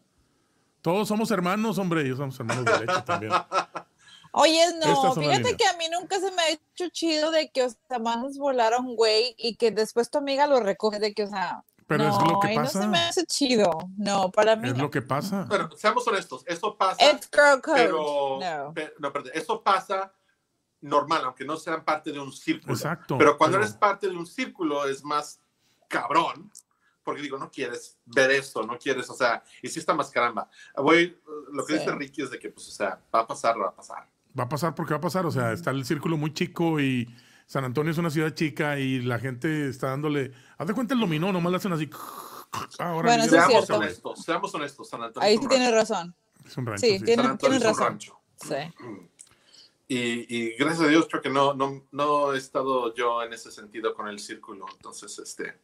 Todos 0.82 1.08
somos 1.08 1.30
hermanos, 1.32 1.78
hombre. 1.78 2.08
Yo 2.08 2.16
somos 2.16 2.40
hermanos 2.40 2.66
de 2.66 2.80
leche 2.80 3.02
también. 3.06 3.32
Oye, 4.34 4.64
no, 4.80 5.14
fíjate 5.14 5.58
que 5.58 5.68
a 5.68 5.74
mí 5.78 5.86
nunca 5.92 6.20
se 6.20 6.32
me 6.32 6.42
ha 6.42 6.50
hecho 6.52 6.88
chido 6.90 7.32
de 7.32 7.52
que, 7.52 7.64
o 7.64 7.70
sea, 7.70 8.00
mandas 8.00 8.38
volar 8.38 8.74
a 8.74 8.80
un 8.80 8.96
güey 8.96 9.36
y 9.38 9.56
que 9.56 9.72
después 9.72 10.10
tu 10.10 10.20
amiga 10.20 10.48
lo 10.48 10.62
recoge 10.62 11.00
de 11.00 11.14
que, 11.14 11.24
o 11.24 11.28
sea, 11.28 11.66
Pero 11.98 12.10
no, 12.10 12.18
es 12.26 12.32
lo 12.32 12.40
que 12.40 12.48
ahí 12.50 12.56
no 12.58 12.62
pasa. 12.64 12.82
se 12.82 12.88
me 12.88 13.00
hace 13.00 13.26
chido. 13.26 13.70
No, 13.98 14.30
para 14.32 14.56
mí 14.56 14.70
Es 14.70 14.76
no. 14.76 14.84
lo 14.84 14.92
que 14.92 15.02
pasa. 15.02 15.46
Bueno, 15.48 15.70
seamos 15.76 16.08
honestos, 16.08 16.44
eso 16.48 16.78
pasa, 16.78 17.12
It's 17.12 17.30
girl 17.32 17.62
code. 17.62 17.76
pero, 17.84 18.40
No. 18.40 18.74
pe- 18.74 18.94
no, 19.00 19.12
perdón, 19.14 19.32
eso 19.36 19.62
pasa 19.64 20.14
normal, 20.82 21.22
aunque 21.26 21.46
no 21.46 21.58
sean 21.58 21.84
parte 21.86 22.12
de 22.12 22.20
un 22.20 22.32
círculo. 22.32 22.74
Exacto, 22.74 23.18
Pero 23.18 23.38
cuando 23.38 23.58
pero- 23.58 23.66
eres 23.66 23.76
parte 23.78 24.08
de 24.10 24.16
un 24.16 24.26
círculo 24.26 24.88
es 24.88 25.04
más 25.04 25.40
cabrón, 25.88 26.52
porque 27.04 27.22
digo, 27.22 27.38
no 27.38 27.50
quieres 27.52 27.98
ver 28.06 28.32
eso, 28.32 28.64
no 28.64 28.78
quieres, 28.78 29.10
o 29.10 29.14
sea, 29.14 29.44
y 29.62 29.68
sí 29.70 29.80
está 29.80 29.94
más 29.94 30.10
caramba. 30.12 30.50
Voy, 30.78 31.20
lo 31.52 31.66
que 31.66 31.74
Sí. 31.74 31.80
dice 31.80 31.92
Ricky 31.94 32.22
es 32.24 32.32
de 32.32 32.40
que, 32.40 32.50
pues, 32.50 32.68
o 32.68 32.72
sea, 32.72 33.00
va 33.14 33.22
a 33.22 33.28
pasar, 33.28 33.60
va 33.60 33.68
a 33.70 33.76
pasar. 33.76 34.08
Va 34.40 34.44
a 34.46 34.50
pasar 34.50 34.74
porque 34.76 34.94
va 34.94 34.98
a 34.98 35.02
pasar. 35.02 35.26
O 35.26 35.32
sea, 35.32 35.52
está 35.52 35.72
el 35.72 35.84
círculo 35.84 36.16
muy 36.16 36.34
chico 36.34 36.80
y 36.80 37.08
San 37.52 37.66
Antonio 37.66 37.92
es 37.92 37.98
una 37.98 38.10
ciudad 38.10 38.34
chica 38.34 38.80
y 38.80 39.02
la 39.02 39.20
gente 39.20 39.68
está 39.68 39.88
dándole. 39.88 40.32
Haz 40.58 40.70
de 40.70 40.74
cuenta 40.74 40.94
el 40.94 41.02
dominó, 41.02 41.34
nomás 41.34 41.52
le 41.52 41.58
hacen 41.58 41.74
así. 41.74 41.90
Ahora 42.80 43.10
Bueno, 43.10 43.24
es 43.26 43.30
Seamos 43.30 43.50
cierto. 43.52 43.76
honestos, 43.76 44.24
seamos 44.24 44.56
honestos, 44.56 44.88
San 44.88 45.04
Antonio. 45.04 45.28
Ahí 45.28 45.38
sí 45.38 45.48
tienes 45.50 45.70
razón. 45.74 46.16
es 46.46 46.56
un 46.56 46.66
rancho. 46.66 46.80
Sí, 46.88 46.98
sí. 47.00 47.04
tiene- 47.04 47.24
San 47.24 47.32
Antonio 47.34 47.60
tienes 47.60 47.78
es 47.78 47.78
un 47.78 47.84
razón. 47.84 47.88
rancho. 47.90 48.20
Sí. 48.38 49.06
Y, 49.90 49.98
y 50.38 50.56
gracias 50.56 50.86
a 50.86 50.88
Dios 50.88 51.08
creo 51.10 51.22
que 51.22 51.30
no, 51.30 51.54
no, 51.54 51.84
no 51.92 52.34
he 52.34 52.38
estado 52.38 52.96
yo 52.96 53.22
en 53.22 53.34
ese 53.34 53.52
sentido 53.52 53.94
con 53.96 54.08
el 54.08 54.20
círculo. 54.20 54.66
Entonces, 54.72 55.20
este, 55.20 55.60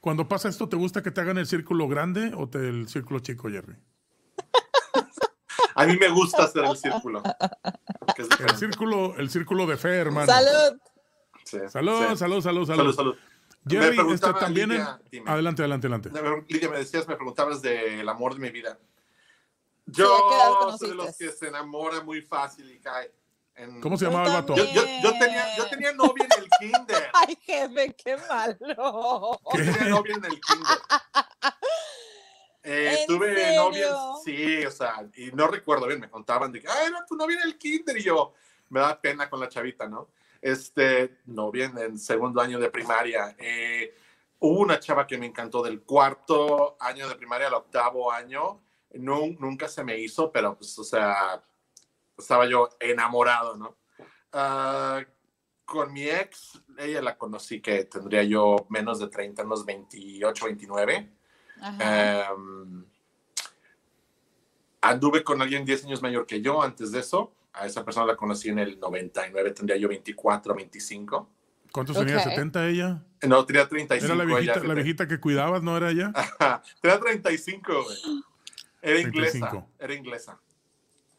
Cuando 0.00 0.28
pasa 0.28 0.48
esto, 0.48 0.68
¿te 0.68 0.76
gusta 0.76 1.02
que 1.02 1.10
te 1.10 1.20
hagan 1.22 1.38
el 1.38 1.46
círculo 1.48 1.88
grande 1.88 2.30
o 2.36 2.48
te, 2.48 2.58
el 2.68 2.88
círculo 2.88 3.18
chico, 3.18 3.48
Jerry? 3.50 3.74
a 5.74 5.86
mí 5.86 5.96
me 5.96 6.08
gusta 6.10 6.44
hacer 6.44 6.64
el 6.66 6.76
círculo. 6.76 7.20
El 8.38 8.56
círculo, 8.56 9.16
el 9.16 9.28
círculo 9.28 9.66
de 9.66 9.76
fe, 9.76 9.96
hermano. 9.96 10.26
Salud. 10.26 10.78
Sí, 11.50 11.58
Salud, 11.68 12.08
sí. 12.10 12.16
salud, 12.16 12.40
salud, 12.42 12.66
salud. 12.66 12.66
Salud, 12.66 12.94
salud. 12.94 13.16
Me 13.64 13.70
Jerry, 13.72 13.84
este, 13.86 13.96
preguntaba 13.96 14.38
también 14.38 14.70
en- 14.72 14.78
Lidia, 14.78 15.00
dime. 15.10 15.30
Adelante, 15.30 15.62
adelante, 15.62 15.86
adelante. 15.88 16.10
Lidia, 16.48 16.68
me 16.70 16.78
decías, 16.78 17.06
me 17.08 17.16
preguntabas 17.16 17.60
del 17.60 18.08
amor 18.08 18.34
de 18.34 18.40
mi 18.40 18.50
vida. 18.50 18.72
¿a 18.72 18.78
Yo 19.86 20.28
qué 20.30 20.76
soy 20.78 20.88
de 20.90 20.94
los 20.94 21.16
que 21.16 21.30
se 21.30 21.48
enamora 21.48 22.00
muy 22.02 22.22
fácil 22.22 22.70
y 22.70 22.78
cae. 22.78 23.12
En... 23.56 23.80
¿Cómo 23.80 23.98
se 23.98 24.04
Yo 24.04 24.10
llamaba 24.10 24.28
el 24.28 24.34
vato? 24.34 24.54
Yo, 24.56 24.64
yo, 24.72 24.82
yo 25.02 25.10
tenía, 25.18 25.56
yo 25.56 25.66
tenía 25.68 25.92
novia 25.92 26.24
en 26.24 26.42
el 26.42 26.48
kinder. 26.60 27.10
Ay, 27.12 27.36
jefe, 27.42 27.94
qué 28.02 28.16
malo. 28.28 29.40
Yo 29.52 29.72
tenía 29.72 29.88
novia 29.88 30.14
en 30.16 30.24
el 30.24 30.40
kinder. 30.40 30.78
Eh, 32.62 32.98
¿En 33.00 33.06
tuve 33.06 33.34
serio? 33.34 33.62
novias, 33.64 33.96
sí, 34.24 34.64
o 34.66 34.70
sea, 34.70 35.06
y 35.16 35.32
no 35.32 35.46
recuerdo 35.48 35.86
bien, 35.86 35.98
me 35.98 36.10
contaban 36.10 36.52
de 36.52 36.60
que, 36.60 36.68
ay, 36.68 36.88
era 36.88 37.04
tu 37.06 37.16
novia 37.16 37.38
en 37.42 37.48
el 37.48 37.56
kinder, 37.56 37.96
y 37.96 38.02
yo, 38.02 38.34
me 38.68 38.80
da 38.80 39.00
pena 39.00 39.30
con 39.30 39.40
la 39.40 39.48
chavita, 39.48 39.88
¿no? 39.88 40.10
Este, 40.40 41.18
novia 41.26 41.66
en 41.66 41.78
el 41.78 41.98
segundo 41.98 42.40
año 42.40 42.58
de 42.58 42.70
primaria. 42.70 43.36
Eh, 43.38 43.94
hubo 44.38 44.60
una 44.60 44.80
chava 44.80 45.06
que 45.06 45.18
me 45.18 45.26
encantó 45.26 45.62
del 45.62 45.82
cuarto 45.82 46.76
año 46.80 47.08
de 47.08 47.14
primaria 47.14 47.48
al 47.48 47.54
octavo 47.54 48.10
año, 48.10 48.60
no, 48.94 49.20
nunca 49.38 49.68
se 49.68 49.84
me 49.84 49.98
hizo, 49.98 50.32
pero 50.32 50.56
pues, 50.56 50.78
o 50.78 50.84
sea, 50.84 51.42
estaba 52.18 52.46
yo 52.46 52.68
enamorado, 52.80 53.56
¿no? 53.56 53.76
Ah, 54.32 55.02
con 55.64 55.92
mi 55.92 56.08
ex, 56.08 56.60
ella 56.78 57.00
la 57.00 57.16
conocí 57.16 57.60
que 57.60 57.84
tendría 57.84 58.24
yo 58.24 58.66
menos 58.68 58.98
de 58.98 59.08
30, 59.08 59.44
unos 59.44 59.64
28, 59.64 60.44
29. 60.46 61.12
Ajá. 61.60 62.32
Em, 62.32 62.84
anduve 64.80 65.22
con 65.22 65.40
alguien 65.40 65.64
10 65.64 65.84
años 65.84 66.02
mayor 66.02 66.26
que 66.26 66.40
yo 66.40 66.60
antes 66.60 66.90
de 66.90 67.00
eso. 67.00 67.32
A 67.52 67.66
esa 67.66 67.84
persona 67.84 68.06
la 68.06 68.16
conocí 68.16 68.48
en 68.48 68.58
el 68.60 68.78
99, 68.78 69.50
tendría 69.52 69.76
yo 69.76 69.88
24, 69.88 70.54
25. 70.54 71.30
¿Cuántos 71.72 71.96
tenía? 71.96 72.18
Ok. 72.18 72.24
¿70 72.24 72.68
ella? 72.68 73.02
No, 73.22 73.44
tenía 73.44 73.68
35. 73.68 74.04
Era 74.06 74.14
la 74.16 74.24
viejita, 74.24 74.52
ella, 74.52 74.54
la 74.54 74.62
fíjate. 74.62 74.82
viejita 74.82 75.08
que 75.08 75.20
cuidabas, 75.20 75.62
¿no 75.62 75.76
era 75.76 75.90
ella? 75.90 76.12
Tenía 76.80 76.98
35, 77.00 77.72
güey. 77.84 77.96
Era 78.82 79.00
inglesa, 79.00 79.38
35. 79.50 79.68
era 79.78 79.94
inglesa. 79.94 80.40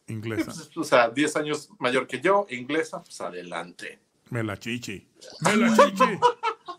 Inglesa. 0.08 0.46
pues, 0.52 0.78
o 0.78 0.84
sea, 0.84 1.10
10 1.10 1.36
años 1.38 1.70
mayor 1.80 2.06
que 2.08 2.20
yo, 2.20 2.46
inglesa, 2.50 3.02
pues 3.02 3.22
adelante. 3.22 4.00
Me 4.30 4.44
la 4.44 4.58
chichi. 4.58 5.08
Me 5.42 5.56
la 5.56 5.76
chichi. 5.76 6.20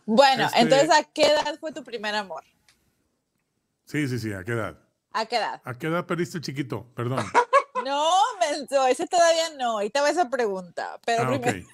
Bueno, 0.04 0.46
este- 0.46 0.60
entonces, 0.60 0.90
¿a 0.90 1.04
qué 1.04 1.22
edad 1.26 1.58
fue 1.60 1.72
tu 1.72 1.82
primer 1.84 2.14
amor? 2.14 2.42
Sí, 3.84 4.08
sí, 4.08 4.18
sí. 4.18 4.32
¿A 4.32 4.44
qué 4.44 4.52
edad? 4.52 4.78
¿A 5.12 5.26
qué 5.26 5.36
edad? 5.36 5.60
¿A 5.64 5.74
qué 5.74 5.86
edad 5.86 6.06
perdiste 6.06 6.38
el 6.38 6.42
chiquito? 6.44 6.86
Perdón. 6.94 7.24
No, 7.84 8.12
ese 8.88 9.06
todavía 9.06 9.50
no. 9.58 9.78
Ahí 9.78 9.90
te 9.90 10.00
va 10.00 10.10
esa 10.10 10.28
pregunta. 10.30 11.00
Pero 11.04 11.22
Ah, 11.24 11.28
primero, 11.28 11.66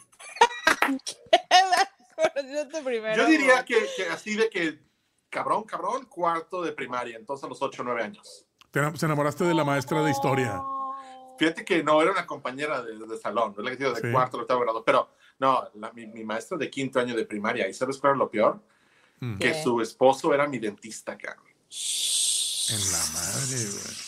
¿qué 1.05 1.17
edad 1.51 1.89
conoció 2.17 2.69
tu 2.69 2.85
primer 2.85 3.17
Yo 3.17 3.27
diría 3.27 3.65
que, 3.65 3.87
que 3.97 4.07
así 4.09 4.35
de 4.37 4.49
que, 4.51 4.79
cabrón, 5.31 5.65
cabrón, 5.65 6.07
cuarto 6.07 6.63
de 6.63 6.73
primaria, 6.73 7.17
entonces 7.17 7.45
a 7.45 7.49
los 7.49 7.61
8 7.63 7.83
o 7.83 7.85
9 7.85 8.03
años. 8.03 8.45
Te 8.71 8.81
se 8.99 9.07
enamoraste 9.07 9.45
de 9.45 9.55
la 9.55 9.65
maestra 9.65 10.03
de 10.03 10.11
historia. 10.11 10.61
Fíjate 11.39 11.65
que 11.65 11.83
no, 11.85 12.03
era 12.03 12.11
una 12.11 12.27
compañera 12.27 12.83
de, 12.83 12.99
de 12.99 13.19
salón, 13.19 13.55
no 13.57 13.63
de 13.63 14.01
Sí. 14.01 14.13
cuarto, 14.13 14.39
octavo 14.39 14.61
grado, 14.61 14.85
pero 14.85 15.09
no, 15.39 15.71
la- 15.75 15.93
mi, 15.93 16.07
mi 16.07 16.25
maestra 16.25 16.59
de 16.59 16.69
quinto 16.69 16.99
año 16.99 17.15
de 17.15 17.25
primaria, 17.25 17.69
¿y 17.69 17.75
sabes 17.75 17.99
cuál 17.99 18.11
era 18.13 18.19
lo 18.19 18.29
peor? 18.31 18.61
Mm. 19.21 19.39
Que 19.39 19.53
¿Qué? 19.53 19.63
su 19.63 19.81
esposo 19.81 20.35
era 20.35 20.47
mi 20.49 20.59
dentista, 20.59 21.17
cabrón. 21.17 21.47
En 21.47 22.93
la 22.93 22.99
madre, 23.15 23.65
güey. 23.71 24.08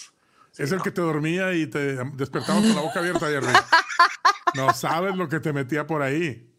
Es 0.59 0.73
el 0.73 0.83
que 0.83 0.91
te 0.91 1.01
dormía 1.01 1.53
y 1.55 1.67
te 1.67 1.97
despertabas 2.15 2.63
con 2.63 2.75
la 2.75 2.83
boca 2.83 3.01
abierta, 3.01 3.27
Jerry. 3.27 3.47
No 4.55 4.75
sabes 4.75 5.15
lo 5.17 5.29
que 5.29 5.39
te 5.39 5.53
metía 5.53 5.87
por 5.87 6.03
ahí. 6.03 6.51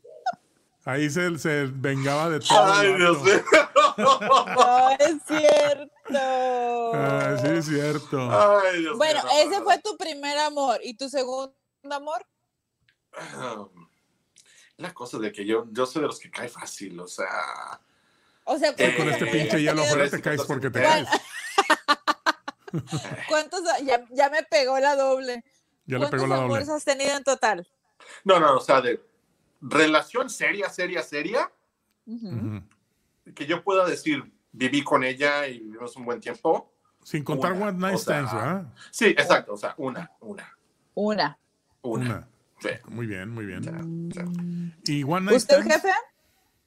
Ahí 0.86 1.10
se, 1.10 1.38
se 1.38 1.66
vengaba 1.66 2.30
de 2.30 2.40
todo. 2.40 2.74
Ay, 2.74 2.88
el 2.92 2.98
Dios 2.98 3.22
mío. 3.22 3.44
No, 3.98 4.90
es 4.98 5.18
cierto. 5.28 6.92
Ah, 6.94 7.38
sí, 7.42 7.48
es 7.50 7.66
cierto. 7.66 8.62
Ay, 8.62 8.80
Dios 8.80 8.98
Bueno, 8.98 9.22
ese 9.44 9.62
fue 9.62 9.78
tu 9.80 9.98
primer 9.98 10.38
amor. 10.40 10.80
¿Y 10.84 10.96
tu 10.96 11.10
segundo 11.10 11.54
amor? 11.92 12.26
no. 13.34 13.72
La 14.78 14.94
cosa 14.94 15.20
de 15.20 15.32
que 15.32 15.46
yo, 15.46 15.66
yo 15.72 15.86
soy 15.86 16.02
de 16.02 16.08
los 16.08 16.20
que 16.20 16.32
cae 16.32 16.48
fácil, 16.50 16.98
o 17.02 17.08
sea. 17.08 17.28
O 18.46 18.58
sea, 18.58 18.74
Eh, 18.78 18.96
Con 18.98 19.10
este 19.10 19.28
pinche 19.28 19.62
hielo 19.62 19.84
afuera 19.84 20.10
te 20.10 20.22
caes 20.22 20.42
porque 20.44 20.70
te 20.72 20.80
bueno. 20.80 21.06
caes. 21.08 21.22
¿Cuántos? 23.30 23.62
Ya, 23.84 24.06
ya 24.12 24.30
me 24.30 24.44
pegó 24.44 24.80
la 24.80 24.96
doble. 24.96 25.44
Ya 25.86 25.98
le 25.98 26.00
¿Cuántos 26.00 26.10
pegó 26.12 26.28
la 26.28 26.36
doble. 26.36 26.46
amores 26.48 26.70
has 26.70 26.84
tenido 26.86 27.16
en 27.18 27.24
total? 27.24 27.68
No, 28.24 28.40
no, 28.40 28.58
o 28.58 28.62
sea, 28.62 28.82
de 28.82 29.02
relación 29.62 30.30
seria, 30.30 30.70
seria, 30.70 31.04
seria, 31.04 31.52
Ujú. 32.06 32.28
Ujú. 32.30 32.64
que 33.36 33.46
yo 33.46 33.64
pueda 33.64 33.86
decir, 33.86 34.24
viví 34.52 34.84
con 34.84 35.04
ella 35.04 35.48
y 35.48 35.60
vivimos 35.60 35.96
un 35.96 36.06
buen 36.06 36.20
tiempo. 36.20 36.74
Sin 37.04 37.24
contar 37.24 37.54
Una, 37.54 37.68
One 37.70 37.78
Night 37.80 37.98
Stands, 37.98 38.34
¿verdad? 38.34 38.66
Sí, 38.92 39.06
exacto, 39.08 39.54
o 39.54 39.58
sea, 39.58 39.74
una, 39.78 40.12
una, 40.20 40.56
Una. 40.94 41.38
una. 41.82 42.06
Una. 42.06 42.28
Sí, 42.60 42.70
Muy 42.90 43.08
bien, 43.08 43.30
muy 43.30 43.46
bien. 43.48 43.64
¿Y 44.86 45.04
One 45.04 45.22
Night 45.22 45.38
¿Usted, 45.38 45.62
Stands? 45.62 45.74
jefe? 45.74 45.90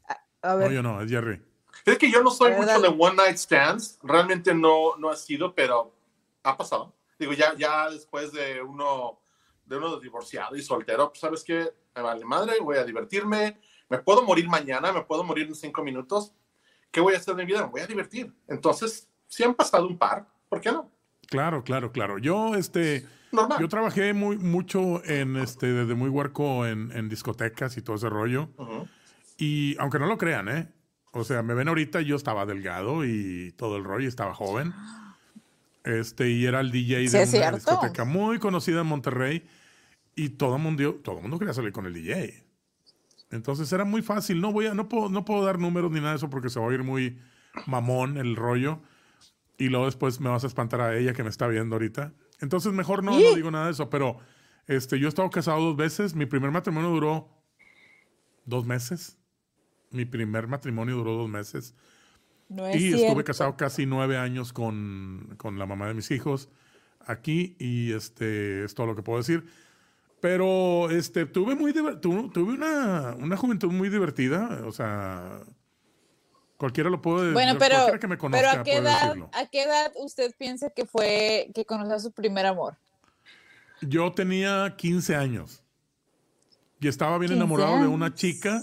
A- 0.09 0.25
A 0.51 0.55
ver. 0.57 0.69
No, 0.69 0.75
yo 0.75 0.83
no, 0.83 1.01
es 1.03 1.09
Jerry. 1.11 1.41
Es 1.85 1.99
que 1.99 2.11
yo 2.11 2.23
no 2.23 2.31
soy 2.31 2.51
ver, 2.51 2.61
mucho 2.61 2.71
dale. 2.71 2.89
de 2.89 2.97
one 2.99 3.17
night 3.17 3.37
stands, 3.37 3.99
realmente 4.03 4.55
no, 4.55 4.97
no 4.97 5.11
ha 5.11 5.17
sido, 5.17 5.55
pero 5.55 5.93
ha 6.43 6.57
pasado. 6.57 6.95
Digo, 7.19 7.33
ya, 7.33 7.55
ya 7.57 7.91
después 7.91 8.33
de 8.33 8.63
uno, 8.63 9.19
de 9.67 9.77
uno 9.77 9.99
divorciado 10.01 10.57
y 10.57 10.63
soltero, 10.63 11.11
pues 11.11 11.21
sabes 11.21 11.45
qué, 11.45 11.73
me 11.95 12.03
vale 12.03 12.25
madre, 12.25 12.55
voy 12.61 12.79
a 12.79 12.85
divertirme, 12.85 13.59
me 13.89 13.99
puedo 13.99 14.23
morir 14.23 14.49
mañana, 14.49 14.93
me 14.93 15.03
puedo 15.03 15.23
morir 15.25 15.47
en 15.47 15.55
cinco 15.55 15.83
minutos, 15.83 16.33
¿qué 16.91 17.01
voy 17.01 17.15
a 17.15 17.19
hacer 17.19 17.35
de 17.35 17.45
mi 17.45 17.53
vida? 17.53 17.63
Me 17.63 17.71
voy 17.71 17.81
a 17.83 17.87
divertir. 17.87 18.33
Entonces, 18.49 19.09
si 19.27 19.45
han 19.45 19.55
pasado 19.55 19.87
un 19.87 19.99
par, 19.99 20.27
¿por 20.49 20.61
qué 20.61 20.73
no? 20.73 20.91
Claro, 21.29 21.65
claro, 21.65 21.93
claro. 21.93 22.19
Yo, 22.19 22.55
este, 22.55 23.07
Normal. 23.35 23.59
Yo 23.61 23.69
trabajé 23.69 24.13
muy, 24.13 24.39
mucho 24.39 25.05
en 25.05 25.37
este, 25.37 25.67
desde 25.67 25.95
muy 25.95 26.09
huerco 26.09 26.67
en, 26.67 26.93
en 26.93 27.09
discotecas 27.09 27.77
y 27.77 27.83
todo 27.83 27.97
ese 27.97 28.09
rollo. 28.09 28.49
Ujú. 28.57 28.87
Y 29.37 29.77
aunque 29.81 29.99
no 29.99 30.07
lo 30.07 30.17
crean, 30.17 30.49
¿eh? 30.49 30.69
O 31.15 31.23
sea, 31.23 31.43
me 31.43 31.55
ven 31.55 31.69
ahorita, 31.69 32.01
yo 32.01 32.17
estaba 32.17 32.45
delgado 32.45 33.05
y 33.05 33.53
todo 33.57 33.77
el 33.77 33.85
rollo, 33.85 34.09
estaba 34.09 34.35
joven. 34.35 34.75
Este, 35.85 36.29
y 36.31 36.45
era 36.45 36.59
el 36.61 36.73
DJ 36.73 37.09
de 37.09 37.27
Sí, 37.27 37.37
una 37.39 37.53
discoteca 37.53 38.05
muy 38.05 38.41
conocida 38.41 38.81
en 38.81 38.89
Monterrey. 38.89 39.47
Y 40.17 40.31
todo 40.31 40.57
el 40.57 40.63
mundo, 40.63 40.95
todo 40.97 41.17
el 41.17 41.23
mundo 41.23 41.39
quería 41.39 41.55
salir 41.55 41.73
con 41.73 41.87
el 41.87 41.95
DJ. 41.95 42.45
Entonces 43.31 43.73
era 43.73 43.85
muy 43.85 44.03
fácil. 44.03 44.41
No 44.41 44.53
voy 44.53 44.67
a, 44.67 44.75
no 44.75 44.89
puedo, 44.89 45.09
no 45.09 45.25
puedo 45.25 45.45
dar 45.45 45.61
números 45.61 45.93
ni 45.93 46.01
nada 46.01 46.11
de 46.11 46.17
eso 46.17 46.31
porque 46.31 46.51
se 46.51 46.59
va 46.59 46.67
a 46.67 46.69
oír 46.69 46.83
muy 46.83 47.19
mamón 47.67 48.17
el 48.17 48.35
rollo. 48.35 48.81
Y 49.57 49.69
luego 49.69 49.87
después 49.87 50.21
me 50.21 50.31
vas 50.31 50.43
a 50.43 50.49
espantar 50.49 50.81
a 50.81 50.97
ella 50.97 51.13
que 51.13 51.23
me 51.23 51.31
está 51.31 51.47
viendo 51.47 51.77
ahorita. 51.77 52.13
Entonces 52.41 52.73
mejor 52.73 53.05
no, 53.05 53.13
no 53.13 53.35
digo 53.35 53.53
nada 53.53 53.67
de 53.67 53.73
eso. 53.73 53.89
Pero 53.89 54.19
este, 54.67 54.99
yo 54.99 55.07
he 55.07 55.09
estado 55.09 55.31
casado 55.31 55.61
dos 55.61 55.77
veces. 55.77 56.17
Mi 56.17 56.27
primer 56.27 56.51
matrimonio 56.51 56.91
duró 56.91 57.29
dos 58.47 58.67
meses. 58.67 59.17
Mi 59.95 60.05
primer 60.05 60.47
matrimonio 60.49 60.97
duró 60.97 61.13
dos 61.15 61.29
meses. 61.29 61.75
No 62.49 62.67
es 62.67 62.77
y 62.77 62.81
cierto. 62.89 63.05
estuve 63.07 63.25
casado 63.25 63.57
casi 63.57 63.87
nueve 63.87 64.19
años 64.19 64.53
con, 64.53 65.35
con 65.39 65.59
la 65.59 65.67
mamá 65.67 65.89
de 65.89 65.95
mis 65.95 66.11
hijos 66.11 66.49
aquí. 67.07 67.57
Y 67.59 67.93
este 67.93 68.65
es 68.65 68.75
todo 68.75 68.87
lo 68.89 68.97
que 68.97 69.03
puedo 69.03 69.19
decir. 69.19 69.45
Pero 70.21 70.91
este, 70.91 71.27
tuve, 71.27 71.55
muy 71.55 71.73
tu- 71.73 72.31
tuve 72.31 72.53
una, 72.55 73.15
una 73.19 73.37
juventud 73.37 73.71
muy 73.71 73.89
divertida. 73.89 74.63
O 74.67 74.73
sea, 74.73 75.41
cualquiera 76.57 76.91
lo 76.91 77.01
puede 77.03 77.33
Bueno, 77.33 77.57
pero, 77.59 77.75
cualquiera 77.77 77.99
que 77.99 78.09
me 78.09 78.19
conozca 78.19 78.49
pero 78.51 78.61
¿a 78.61 78.65
qué 78.65 78.77
edad. 78.77 79.17
¿a 79.33 79.47
qué 79.47 79.63
edad 79.63 79.93
usted 79.97 80.35
piensa 80.39 80.71
que 80.71 80.87
fue 80.87 81.51
que 81.55 81.65
conoció 81.65 81.95
a 81.95 82.01
su 82.01 82.11
primer 82.11 82.47
amor? 82.47 82.77
Yo 83.81 84.13
tenía 84.13 84.75
15 84.77 85.15
años 85.15 85.63
y 86.81 86.89
estaba 86.89 87.19
bien 87.19 87.31
15 87.31 87.37
enamorado 87.37 87.81
de 87.81 87.87
una 87.87 88.15
chica 88.15 88.63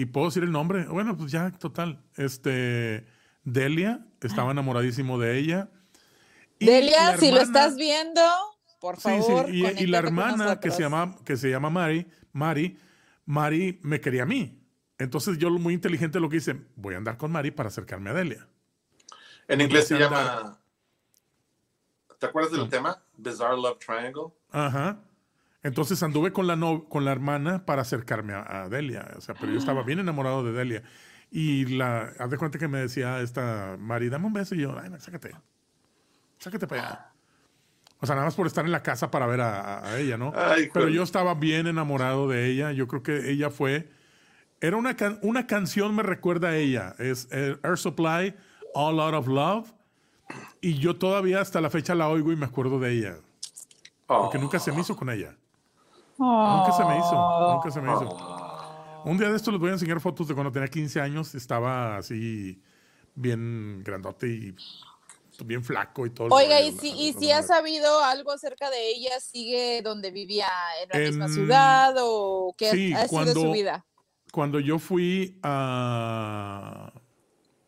y 0.00 0.06
puedo 0.06 0.26
decir 0.28 0.42
el 0.42 0.52
nombre. 0.52 0.84
Bueno, 0.86 1.16
pues 1.16 1.30
ya, 1.32 1.50
total. 1.52 2.02
Este, 2.16 3.06
Delia, 3.44 4.06
estaba 4.20 4.50
enamoradísimo 4.52 5.18
de 5.18 5.38
ella. 5.38 5.68
Y 6.58 6.66
Delia, 6.66 7.16
si 7.18 7.30
lo 7.30 7.40
estás 7.40 7.76
viendo, 7.76 8.20
por 8.80 8.96
Sí, 8.96 9.02
sí, 9.02 9.08
favor. 9.22 9.50
y- 9.54 9.66
Y, 9.82 9.86
la 9.86 9.98
hermana 9.98 10.60
que 10.60 10.70
se, 10.70 10.82
llama, 10.82 11.16
que 11.24 11.36
se 11.36 11.50
llama 11.50 11.70
Mari, 11.70 12.06
Mari, 12.32 12.78
Mari 13.26 13.78
me 13.82 14.00
quería 14.00 14.22
a 14.24 14.26
mí. 14.26 14.56
Entonces 14.98 15.38
yo 15.38 15.50
muy 15.50 15.72
inteligente 15.74 16.20
lo 16.20 16.28
que 16.28 16.36
hice, 16.36 16.60
voy 16.76 16.94
a 16.94 16.98
andar 16.98 17.16
con 17.16 17.30
Mari 17.32 17.50
para 17.50 17.68
acercarme 17.68 18.10
a 18.10 18.14
Delia. 18.14 18.46
En 19.48 19.60
inglés 19.60 19.88
se 19.88 19.98
llama. 19.98 20.58
¿Te 22.18 22.26
acuerdas 22.26 22.52
del 22.52 22.68
tema? 22.68 23.02
Bizarre 23.16 23.56
Love 23.56 23.78
Triangle. 23.78 24.32
Ajá. 24.50 24.98
Entonces 25.62 26.02
anduve 26.02 26.32
con 26.32 26.46
la, 26.46 26.56
no- 26.56 26.84
con 26.88 27.04
la 27.04 27.12
hermana 27.12 27.64
para 27.66 27.82
acercarme 27.82 28.32
a, 28.32 28.62
a 28.64 28.68
Delia. 28.68 29.08
O 29.16 29.20
sea, 29.20 29.34
pero 29.34 29.52
yo 29.52 29.58
estaba 29.58 29.82
bien 29.82 29.98
enamorado 29.98 30.42
de 30.42 30.52
Delia. 30.52 30.82
Y 31.30 31.66
la, 31.76 32.12
haz 32.18 32.30
de 32.30 32.38
cuenta 32.38 32.58
que 32.58 32.66
me 32.68 32.78
decía 32.78 33.20
esta 33.20 33.76
Mari, 33.78 34.08
dame 34.08 34.26
un 34.26 34.32
beso. 34.32 34.54
Y 34.54 34.62
yo, 34.62 34.76
ay, 34.82 34.88
no, 34.90 34.98
sácate. 34.98 35.32
Sácate 36.38 36.66
para 36.66 36.82
allá. 36.86 37.06
O 38.02 38.06
sea, 38.06 38.14
nada 38.14 38.26
más 38.26 38.34
por 38.34 38.46
estar 38.46 38.64
en 38.64 38.72
la 38.72 38.82
casa 38.82 39.10
para 39.10 39.26
ver 39.26 39.42
a, 39.42 39.84
a- 39.86 39.98
ella, 39.98 40.16
¿no? 40.16 40.32
Ay, 40.34 40.70
pero 40.72 40.88
yo 40.88 41.02
estaba 41.02 41.34
bien 41.34 41.66
enamorado 41.66 42.26
de 42.28 42.46
ella. 42.46 42.72
Yo 42.72 42.88
creo 42.88 43.02
que 43.02 43.30
ella 43.30 43.50
fue. 43.50 43.90
Era 44.62 44.76
una, 44.78 44.96
can- 44.96 45.18
una 45.22 45.46
canción, 45.46 45.94
me 45.94 46.02
recuerda 46.02 46.48
a 46.48 46.56
ella. 46.56 46.94
Es 46.98 47.28
eh, 47.30 47.58
Air 47.62 47.76
Supply, 47.76 48.34
All 48.74 48.98
Out 48.98 49.14
of 49.14 49.28
Love. 49.28 49.72
Y 50.62 50.78
yo 50.78 50.96
todavía 50.96 51.40
hasta 51.42 51.60
la 51.60 51.68
fecha 51.70 51.94
la 51.94 52.08
oigo 52.08 52.32
y 52.32 52.36
me 52.36 52.46
acuerdo 52.46 52.78
de 52.80 52.92
ella. 52.92 53.16
Oh. 54.06 54.22
Porque 54.22 54.38
nunca 54.38 54.58
se 54.58 54.72
me 54.72 54.80
hizo 54.80 54.96
con 54.96 55.10
ella. 55.10 55.36
Nunca 56.20 56.72
se 56.72 56.84
me 56.84 56.98
hizo. 56.98 57.52
Nunca 57.54 57.70
se 57.70 57.80
me 57.80 57.92
hizo. 57.92 59.02
Un 59.06 59.16
día 59.16 59.30
de 59.30 59.36
esto 59.36 59.50
les 59.50 59.58
voy 59.58 59.70
a 59.70 59.72
enseñar 59.72 60.00
fotos 60.00 60.28
de 60.28 60.34
cuando 60.34 60.52
tenía 60.52 60.68
15 60.68 61.00
años. 61.00 61.34
Estaba 61.34 61.96
así, 61.96 62.62
bien 63.14 63.82
grandote 63.82 64.26
y 64.28 64.54
bien 65.46 65.64
flaco 65.64 66.04
y 66.04 66.10
todo. 66.10 66.28
Oiga, 66.30 66.58
rollo, 66.58 66.68
y 66.68 66.72
la- 66.74 66.80
si, 66.82 66.88
y 66.92 67.12
la- 67.14 67.18
si 67.18 67.26
la- 67.28 67.38
has 67.38 67.46
sabido 67.46 68.04
algo 68.04 68.30
acerca 68.30 68.68
de 68.68 68.90
ella, 68.90 69.18
¿sigue 69.20 69.80
donde 69.82 70.10
vivía 70.10 70.48
en 70.82 70.88
la 70.90 70.98
misma 71.08 71.28
ciudad 71.28 71.94
o 71.98 72.54
qué 72.58 72.70
Sí, 72.72 72.92
ha 72.92 72.98
sido 72.98 73.08
cuando- 73.08 73.40
su 73.40 73.52
vida? 73.52 73.86
Cuando 74.32 74.60
yo 74.60 74.78
fui 74.78 75.40
a 75.42 76.92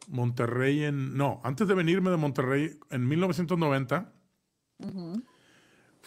Monterrey 0.08 0.84
en... 0.84 1.16
No, 1.16 1.40
antes 1.44 1.66
de 1.66 1.74
venirme 1.74 2.10
de 2.10 2.18
Monterrey, 2.18 2.78
en 2.90 3.08
1990, 3.08 4.12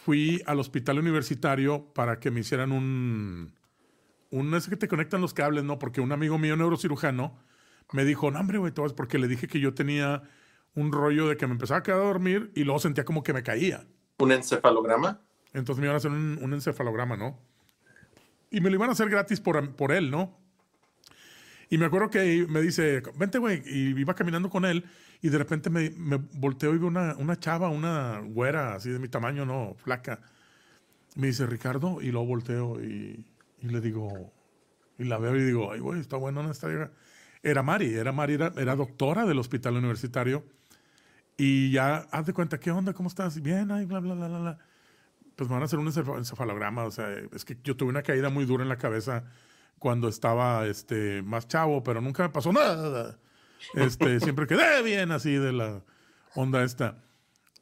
fui 0.05 0.43
al 0.45 0.59
hospital 0.59 0.99
universitario 0.99 1.91
para 1.95 2.19
que 2.19 2.29
me 2.29 2.41
hicieran 2.41 2.71
un... 2.71 3.55
Un 4.29 4.53
ese 4.53 4.69
que 4.69 4.77
te 4.77 4.87
conectan 4.87 5.19
los 5.19 5.33
cables, 5.33 5.63
¿no? 5.63 5.79
Porque 5.79 5.99
un 5.99 6.11
amigo 6.11 6.37
mío 6.37 6.55
neurocirujano 6.55 7.39
me 7.91 8.05
dijo, 8.05 8.29
no, 8.29 8.39
hombre, 8.39 8.59
güey, 8.59 8.71
todo 8.71 8.85
es 8.85 8.93
porque 8.93 9.17
le 9.17 9.27
dije 9.27 9.47
que 9.47 9.59
yo 9.59 9.73
tenía 9.73 10.21
un 10.75 10.91
rollo 10.91 11.27
de 11.27 11.37
que 11.37 11.47
me 11.47 11.53
empezaba 11.53 11.79
a 11.79 11.83
quedar 11.83 12.01
a 12.01 12.03
dormir 12.03 12.51
y 12.53 12.65
luego 12.65 12.79
sentía 12.79 13.03
como 13.03 13.23
que 13.23 13.33
me 13.33 13.41
caía. 13.41 13.87
¿Un 14.19 14.31
encefalograma? 14.31 15.21
Entonces 15.53 15.79
me 15.79 15.87
iban 15.87 15.95
a 15.95 15.97
hacer 15.97 16.11
un, 16.11 16.37
un 16.39 16.53
encefalograma, 16.53 17.17
¿no? 17.17 17.39
Y 18.51 18.61
me 18.61 18.69
lo 18.69 18.75
iban 18.75 18.89
a 18.89 18.91
hacer 18.91 19.09
gratis 19.09 19.41
por, 19.41 19.75
por 19.75 19.91
él, 19.91 20.11
¿no? 20.11 20.37
Y 21.69 21.77
me 21.77 21.85
acuerdo 21.85 22.09
que 22.09 22.45
me 22.49 22.61
dice, 22.61 23.01
vente, 23.17 23.37
güey. 23.39 23.63
Y 23.65 23.99
iba 23.99 24.13
caminando 24.13 24.49
con 24.49 24.65
él 24.65 24.85
y 25.21 25.29
de 25.29 25.37
repente 25.37 25.69
me, 25.69 25.89
me 25.91 26.17
volteo 26.33 26.75
y 26.75 26.77
veo 26.77 26.87
una, 26.87 27.15
una 27.17 27.39
chava, 27.39 27.69
una 27.69 28.19
güera, 28.19 28.75
así 28.75 28.89
de 28.89 28.99
mi 28.99 29.07
tamaño, 29.07 29.45
¿no? 29.45 29.75
Flaca. 29.77 30.19
Me 31.15 31.27
dice, 31.27 31.45
Ricardo, 31.45 32.01
y 32.01 32.11
luego 32.11 32.27
volteo 32.27 32.83
y, 32.83 33.25
y 33.61 33.67
le 33.67 33.81
digo, 33.81 34.31
y 34.97 35.05
la 35.05 35.17
veo 35.17 35.35
y 35.35 35.43
digo, 35.43 35.71
ay, 35.71 35.79
güey, 35.79 35.99
está 36.01 36.17
buena 36.17 36.49
esta 36.51 36.67
vieja. 36.67 36.91
Era 37.41 37.63
Mari, 37.63 37.93
era 37.93 38.11
Mari, 38.11 38.33
era, 38.33 38.53
era 38.57 38.75
doctora 38.75 39.25
del 39.25 39.39
hospital 39.39 39.75
universitario. 39.77 40.43
Y 41.37 41.71
ya, 41.71 42.07
haz 42.11 42.25
de 42.25 42.33
cuenta, 42.33 42.59
¿qué 42.59 42.71
onda? 42.71 42.93
¿Cómo 42.93 43.09
estás? 43.09 43.41
Bien, 43.41 43.71
ay, 43.71 43.85
bla, 43.85 43.99
bla, 43.99 44.15
bla, 44.15 44.27
bla. 44.27 44.57
Pues 45.35 45.49
me 45.49 45.53
van 45.55 45.63
a 45.63 45.65
hacer 45.65 45.79
un 45.79 45.87
encef- 45.87 46.17
encefalograma. 46.17 46.83
O 46.85 46.91
sea, 46.91 47.09
es 47.33 47.43
que 47.45 47.57
yo 47.63 47.75
tuve 47.75 47.89
una 47.89 48.03
caída 48.03 48.29
muy 48.29 48.45
dura 48.45 48.63
en 48.63 48.69
la 48.69 48.77
cabeza 48.77 49.25
cuando 49.79 50.07
estaba 50.07 50.65
este, 50.67 51.21
más 51.21 51.47
chavo, 51.47 51.83
pero 51.83 52.01
nunca 52.01 52.23
me 52.23 52.29
pasó 52.29 52.51
nada. 52.51 53.19
Este, 53.73 54.19
siempre 54.21 54.47
quedé 54.47 54.81
bien 54.83 55.11
así 55.11 55.33
de 55.33 55.51
la 55.51 55.83
onda 56.35 56.63
esta. 56.63 57.03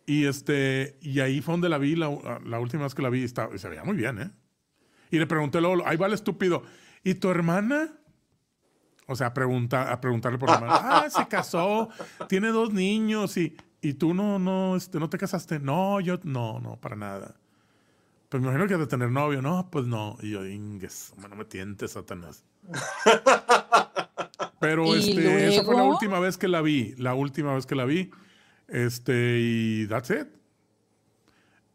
Y, 0.06 0.26
este, 0.26 0.98
y 1.02 1.20
ahí 1.22 1.42
fue 1.42 1.54
donde 1.54 1.70
la 1.70 1.78
vi, 1.78 1.96
la, 1.96 2.10
la 2.46 2.60
última 2.60 2.84
vez 2.84 2.94
que 2.94 3.02
la 3.02 3.10
vi, 3.10 3.24
estaba, 3.24 3.58
se 3.58 3.70
veía 3.70 3.84
muy 3.84 3.96
bien, 3.96 4.20
¿eh? 4.20 4.32
Y 5.12 5.20
le 5.20 5.28
pregunté 5.28 5.62
luego, 5.62 5.86
ahí 5.86 5.96
va 5.96 6.08
el 6.08 6.14
estúpido, 6.14 6.64
¿y 7.04 7.14
tu 7.14 7.30
hermana? 7.30 7.94
O 9.08 9.16
sea, 9.16 9.28
a, 9.28 9.34
pregunta, 9.34 9.92
a 9.92 10.02
preguntarle 10.02 10.40
por 10.40 10.50
la 10.50 10.56
hermana. 10.56 10.74
Ah, 10.84 11.10
se 11.10 11.28
casó, 11.28 11.90
tiene 12.28 12.50
dos 12.50 12.74
niños 12.74 13.38
y, 13.38 13.56
y 13.82 13.94
tú 13.94 14.14
no, 14.14 14.40
no, 14.40 14.76
este, 14.76 15.00
no 15.00 15.10
te 15.10 15.18
casaste. 15.18 15.60
No, 15.60 16.00
yo, 16.00 16.20
no, 16.24 16.60
no, 16.60 16.80
para 16.80 16.96
nada. 16.96 17.36
Pues 18.34 18.42
me 18.42 18.50
imagino 18.50 18.68
que 18.68 18.74
has 18.74 18.80
de 18.80 18.88
tener 18.88 19.12
novio. 19.12 19.44
No, 19.44 19.70
pues 19.70 19.86
no. 19.86 20.18
Y 20.20 20.32
yo, 20.32 20.44
ingues, 20.44 21.14
no 21.22 21.36
me 21.36 21.46
tientes, 21.46 21.92
Satanás. 21.92 22.44
Pero 24.60 24.88
¿Y 24.88 24.98
este, 24.98 25.50
esa 25.50 25.64
fue 25.64 25.76
la 25.76 25.84
última 25.84 26.20
vez 26.20 26.40
que 26.40 26.48
la 26.48 26.64
vi. 26.64 26.96
La 26.98 27.14
última 27.14 27.54
vez 27.54 27.68
que 27.68 27.76
la 27.76 27.86
vi. 27.86 28.10
Este, 28.68 29.38
y 29.40 29.86
that's 29.86 30.10
it. 30.10 30.30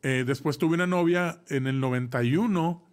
Eh, 0.02 0.24
después 0.26 0.58
tuve 0.58 0.74
una 0.74 0.88
novia 0.88 1.40
en 1.46 1.68
el 1.68 1.78
91 1.78 2.84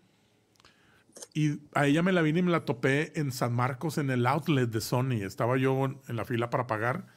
y 1.33 1.59
a 1.73 1.87
ella 1.87 2.03
me 2.03 2.11
la 2.11 2.21
vine 2.21 2.41
y 2.41 2.43
me 2.43 2.51
la 2.51 2.65
topé 2.65 3.19
en 3.19 3.31
San 3.31 3.55
Marcos 3.55 3.97
en 3.97 4.11
el 4.11 4.27
outlet 4.27 4.69
de 4.69 4.79
Sony. 4.79 5.23
Estaba 5.23 5.57
yo 5.57 5.85
en 5.85 5.97
en 6.07 6.17
la 6.17 6.25
fila 6.25 6.51
para 6.51 6.67
pagar 6.67 7.07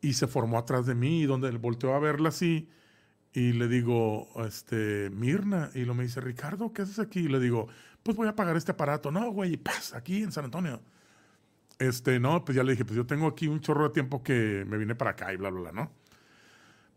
y 0.00 0.12
se 0.12 0.28
formó 0.28 0.56
atrás 0.56 0.86
de 0.86 0.94
mí 0.94 1.22
y 1.22 1.26
donde 1.26 1.50
volteó 1.50 1.94
a 1.94 1.98
verla 1.98 2.28
así 2.28 2.70
y 3.34 3.52
le 3.52 3.66
digo, 3.66 4.28
este, 4.46 5.10
Mirna, 5.10 5.68
y 5.74 5.84
lo 5.84 5.94
me 5.94 6.04
dice, 6.04 6.20
Ricardo, 6.20 6.72
¿qué 6.72 6.82
haces 6.82 7.00
aquí? 7.00 7.20
Y 7.20 7.28
le 7.28 7.40
digo, 7.40 7.66
pues 8.04 8.16
voy 8.16 8.28
a 8.28 8.36
pagar 8.36 8.56
este 8.56 8.70
aparato. 8.70 9.10
No, 9.10 9.28
güey, 9.32 9.56
paz, 9.56 9.92
aquí 9.92 10.22
en 10.22 10.30
San 10.30 10.44
Antonio. 10.44 10.80
Este, 11.80 12.20
no, 12.20 12.44
pues 12.44 12.54
ya 12.54 12.62
le 12.62 12.72
dije, 12.72 12.84
pues 12.84 12.96
yo 12.96 13.06
tengo 13.06 13.26
aquí 13.26 13.48
un 13.48 13.60
chorro 13.60 13.88
de 13.88 13.90
tiempo 13.90 14.22
que 14.22 14.64
me 14.68 14.78
vine 14.78 14.94
para 14.94 15.10
acá 15.10 15.32
y 15.32 15.36
bla, 15.36 15.50
bla, 15.50 15.62
bla, 15.62 15.72
¿no? 15.72 15.92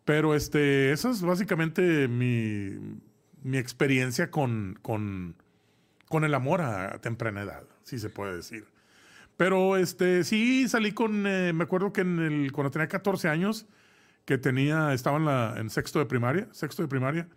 Pero 0.06 0.36
este, 0.36 0.92
esa 0.92 1.10
es 1.10 1.24
básicamente 1.24 2.08
mi, 2.08 3.00
mi 3.42 3.58
experiencia 3.58 4.30
con, 4.30 4.78
con, 4.84 5.36
con 6.08 6.24
el 6.24 6.36
amor 6.36 6.62
a 6.62 7.00
temprana 7.02 7.42
edad, 7.42 7.64
si 7.82 7.98
se 7.98 8.12
puede 8.12 8.36
decir. 8.36 8.68
Pero 9.38 9.76
este, 9.76 10.24
sí 10.24 10.68
salí 10.68 10.92
con, 10.92 11.26
eh, 11.26 11.52
me 11.54 11.64
acuerdo 11.64 11.94
que 11.94 12.02
en 12.02 12.20
el, 12.20 12.52
cuando 12.52 12.70
tenía 12.70 12.88
14 12.88 13.28
años, 13.28 13.66
que 14.28 14.38
tenía, 14.38 14.94
estaba 14.94 15.58
en, 15.58 15.70
sexto 15.70 16.00
de 16.00 16.06
primaria, 16.06 16.50
sexto 16.52 16.82
de 16.82 16.90
primaria, 16.90 17.30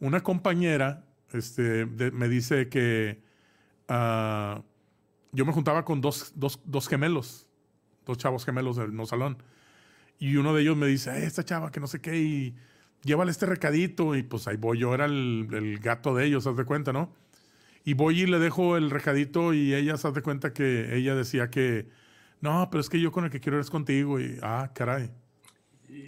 una 0.00 0.22
compañera 0.22 1.04
este, 1.34 1.84
me 1.84 2.30
dice 2.30 2.70
que 2.70 3.22
ah, 3.88 4.62
yo 5.32 5.44
me 5.44 5.52
juntaba 5.52 5.84
con 5.84 6.00
dos, 6.00 6.32
dos, 6.34 6.62
dos 6.64 6.88
gemelos, 6.88 7.46
dos 8.06 8.16
chavos 8.16 8.46
gemelos 8.46 8.76
del 8.76 8.96
no 8.96 9.04
salón. 9.04 9.42
Y 10.18 10.36
uno 10.36 10.54
de 10.54 10.62
ellos 10.62 10.78
me 10.78 10.86
dice, 10.86 11.10
"Eh, 11.10 11.26
esta 11.26 11.44
chava 11.44 11.70
que 11.70 11.78
no 11.78 11.86
sé 11.86 12.00
qué, 12.00 12.16
y 12.18 12.56
llévale 13.02 13.30
este 13.30 13.44
recadito 13.44 14.16
y 14.16 14.22
pues 14.22 14.48
ahí 14.48 14.56
voy, 14.56 14.78
yo 14.78 14.94
era 14.94 15.04
el, 15.04 15.48
el 15.52 15.78
gato 15.78 16.14
de 16.14 16.24
ellos, 16.24 16.46
haz 16.46 16.56
de 16.56 16.64
cuenta, 16.64 16.90
¿no? 16.90 17.12
Y 17.84 17.92
voy 17.92 18.22
y 18.22 18.26
le 18.26 18.38
dejo 18.38 18.78
el 18.78 18.88
recadito 18.90 19.52
y 19.52 19.74
ella 19.74 19.98
se 19.98 20.10
de 20.10 20.22
cuenta 20.22 20.54
que 20.54 20.96
ella 20.96 21.14
decía 21.14 21.50
que, 21.50 21.90
no, 22.40 22.68
pero 22.70 22.80
es 22.80 22.88
que 22.88 22.98
yo 22.98 23.12
con 23.12 23.26
el 23.26 23.30
que 23.30 23.40
quiero 23.40 23.60
es 23.60 23.68
contigo 23.68 24.18
y, 24.20 24.38
ah, 24.42 24.70
caray. 24.74 25.10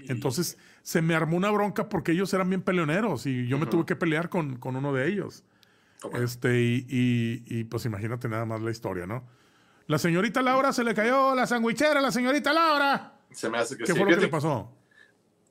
Entonces 0.08 0.58
se 0.82 1.02
me 1.02 1.14
armó 1.14 1.36
una 1.36 1.50
bronca 1.50 1.88
porque 1.88 2.12
ellos 2.12 2.32
eran 2.34 2.48
bien 2.48 2.62
peleoneros 2.62 3.26
y 3.26 3.46
yo 3.46 3.58
me 3.58 3.66
tuve 3.66 3.86
que 3.86 3.96
pelear 3.96 4.28
con, 4.28 4.56
con 4.56 4.76
uno 4.76 4.92
de 4.92 5.08
ellos. 5.08 5.44
Este, 6.14 6.60
y, 6.60 6.86
y, 7.46 7.64
pues 7.64 7.84
imagínate 7.84 8.28
nada 8.28 8.46
más 8.46 8.62
la 8.62 8.70
historia, 8.70 9.06
¿no? 9.06 9.22
La 9.86 9.98
señorita 9.98 10.40
Laura 10.40 10.72
se 10.72 10.82
le 10.82 10.94
cayó 10.94 11.34
la 11.34 11.46
sandwichera, 11.46 12.00
la 12.00 12.10
señorita 12.10 12.52
Laura. 12.52 13.18
Se 13.30 13.50
me 13.50 13.58
hace 13.58 13.76
que 13.76 13.84
¿Qué 13.84 13.94
fue 13.94 14.08
lo 14.08 14.16
que 14.16 14.22
le 14.22 14.28
pasó? 14.28 14.72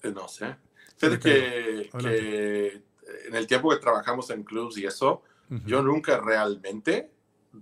Eh, 0.01 0.11
no 0.11 0.27
sé. 0.27 0.56
Fíjate 0.97 1.19
que, 1.19 1.89
que, 1.99 2.84
en 3.27 3.35
el 3.35 3.47
tiempo 3.47 3.69
que 3.69 3.77
trabajamos 3.77 4.30
en 4.31 4.43
clubs 4.43 4.77
y 4.77 4.85
eso, 4.85 5.23
yo 5.65 5.81
nunca 5.81 6.19
realmente 6.19 7.11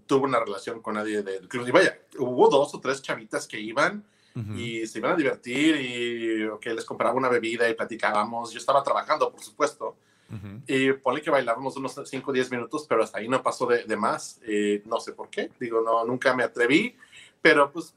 tuve 0.05 0.25
una 0.25 0.39
relación 0.39 0.81
con 0.81 0.95
nadie 0.95 1.23
del 1.23 1.47
club. 1.47 1.67
Y 1.67 1.71
vaya, 1.71 1.99
hubo 2.19 2.49
dos 2.49 2.73
o 2.73 2.79
tres 2.79 3.01
chavitas 3.01 3.47
que 3.47 3.59
iban 3.59 4.05
y 4.55 4.85
se 4.85 4.99
iban 4.99 5.13
a 5.13 5.15
divertir 5.15 5.75
y 5.79 6.59
que 6.59 6.73
les 6.73 6.85
compraba 6.85 7.15
una 7.15 7.29
bebida 7.29 7.69
y 7.69 7.73
platicábamos. 7.73 8.51
Yo 8.51 8.59
estaba 8.59 8.83
trabajando, 8.83 9.31
por 9.31 9.41
supuesto. 9.41 9.97
Y 10.67 10.91
ponle 10.93 11.21
que 11.21 11.29
bailábamos 11.29 11.77
unos 11.77 11.99
5 12.03 12.29
o 12.29 12.33
10 12.33 12.51
minutos, 12.51 12.85
pero 12.87 13.03
hasta 13.03 13.19
ahí 13.19 13.27
no 13.27 13.41
pasó 13.41 13.65
de, 13.65 13.97
más. 13.97 14.39
no 14.85 14.99
sé 14.99 15.13
por 15.13 15.29
qué. 15.29 15.49
Digo, 15.59 15.81
no, 15.81 16.05
nunca 16.05 16.35
me 16.35 16.43
atreví, 16.43 16.95
pero 17.41 17.71
pues 17.71 17.95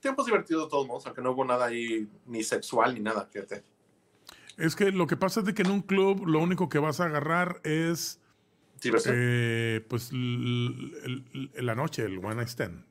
tiempos 0.00 0.26
divertidos 0.26 0.64
de 0.64 0.70
todos 0.70 0.86
modos, 0.86 1.06
aunque 1.06 1.22
no 1.22 1.32
hubo 1.32 1.44
nada 1.44 1.66
ahí 1.66 2.08
ni 2.26 2.42
sexual 2.42 2.94
ni 2.94 3.00
nada, 3.00 3.26
fíjate. 3.26 3.62
Es 4.56 4.74
que 4.74 4.90
lo 4.90 5.06
que 5.06 5.16
pasa 5.16 5.40
es 5.40 5.46
de 5.46 5.54
que 5.54 5.62
en 5.62 5.70
un 5.70 5.82
club 5.82 6.26
lo 6.26 6.40
único 6.40 6.68
que 6.68 6.78
vas 6.78 7.00
a 7.00 7.04
agarrar 7.04 7.60
es 7.62 8.20
eh, 9.06 9.84
pues 9.88 10.10
la 10.12 11.74
noche, 11.74 12.04
el 12.04 12.18
one 12.18 12.36
night 12.36 12.48
stand. 12.48 12.84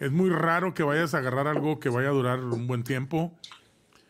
Es 0.00 0.10
muy 0.10 0.30
raro 0.30 0.72
que 0.72 0.82
vayas 0.82 1.14
a 1.14 1.18
agarrar 1.18 1.46
algo 1.46 1.78
que 1.78 1.90
vaya 1.90 2.08
a 2.08 2.12
durar 2.12 2.40
un 2.40 2.66
buen 2.66 2.82
tiempo. 2.82 3.38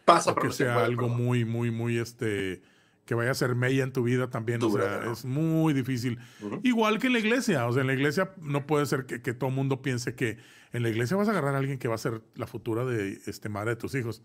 Pasa, 0.05 0.35
que 0.37 0.53
sea 0.53 0.85
algo 0.85 1.09
muy, 1.09 1.45
muy, 1.45 1.73
muy, 1.73 1.99
este, 1.99 2.63
que 3.05 3.17
vaya 3.17 3.33
a 3.33 3.35
ser 3.35 3.57
mella 3.57 3.83
en 3.83 3.93
tu 3.93 4.05
vida 4.05 4.31
también. 4.31 4.63
o 4.63 4.71
sea, 4.71 5.11
es 5.11 5.25
muy 5.25 5.75
difícil. 5.75 6.21
Igual 6.63 7.01
que 7.01 7.09
en 7.09 7.15
la 7.15 7.19
iglesia. 7.19 7.67
O 7.67 7.73
sea, 7.73 7.81
en 7.81 7.89
la 7.89 7.95
iglesia 7.95 8.33
no 8.41 8.69
puede 8.69 8.87
ser 8.87 9.05
que, 9.05 9.21
que 9.21 9.35
todo 9.35 9.51
el 9.51 9.57
mundo 9.57 9.83
piense 9.83 10.15
que 10.15 10.39
en 10.73 10.85
la 10.85 10.91
iglesia 10.91 11.17
vas 11.17 11.27
a 11.27 11.33
agarrar 11.33 11.57
a 11.57 11.59
alguien 11.59 11.79
que 11.79 11.89
va 11.89 11.97
a 11.97 11.99
ser 11.99 12.23
la 12.37 12.47
futura 12.47 12.85
de 12.85 13.21
este 13.27 13.49
madre 13.49 13.71
de 13.71 13.77
tus 13.77 13.97
hijos. 13.97 14.23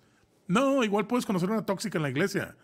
No, 0.48 0.84
igual 0.84 1.08
puedes 1.08 1.26
conocer 1.26 1.50
una 1.50 1.66
tóxica 1.66 1.98
en 1.98 2.04
la 2.04 2.10
iglesia. 2.10 2.56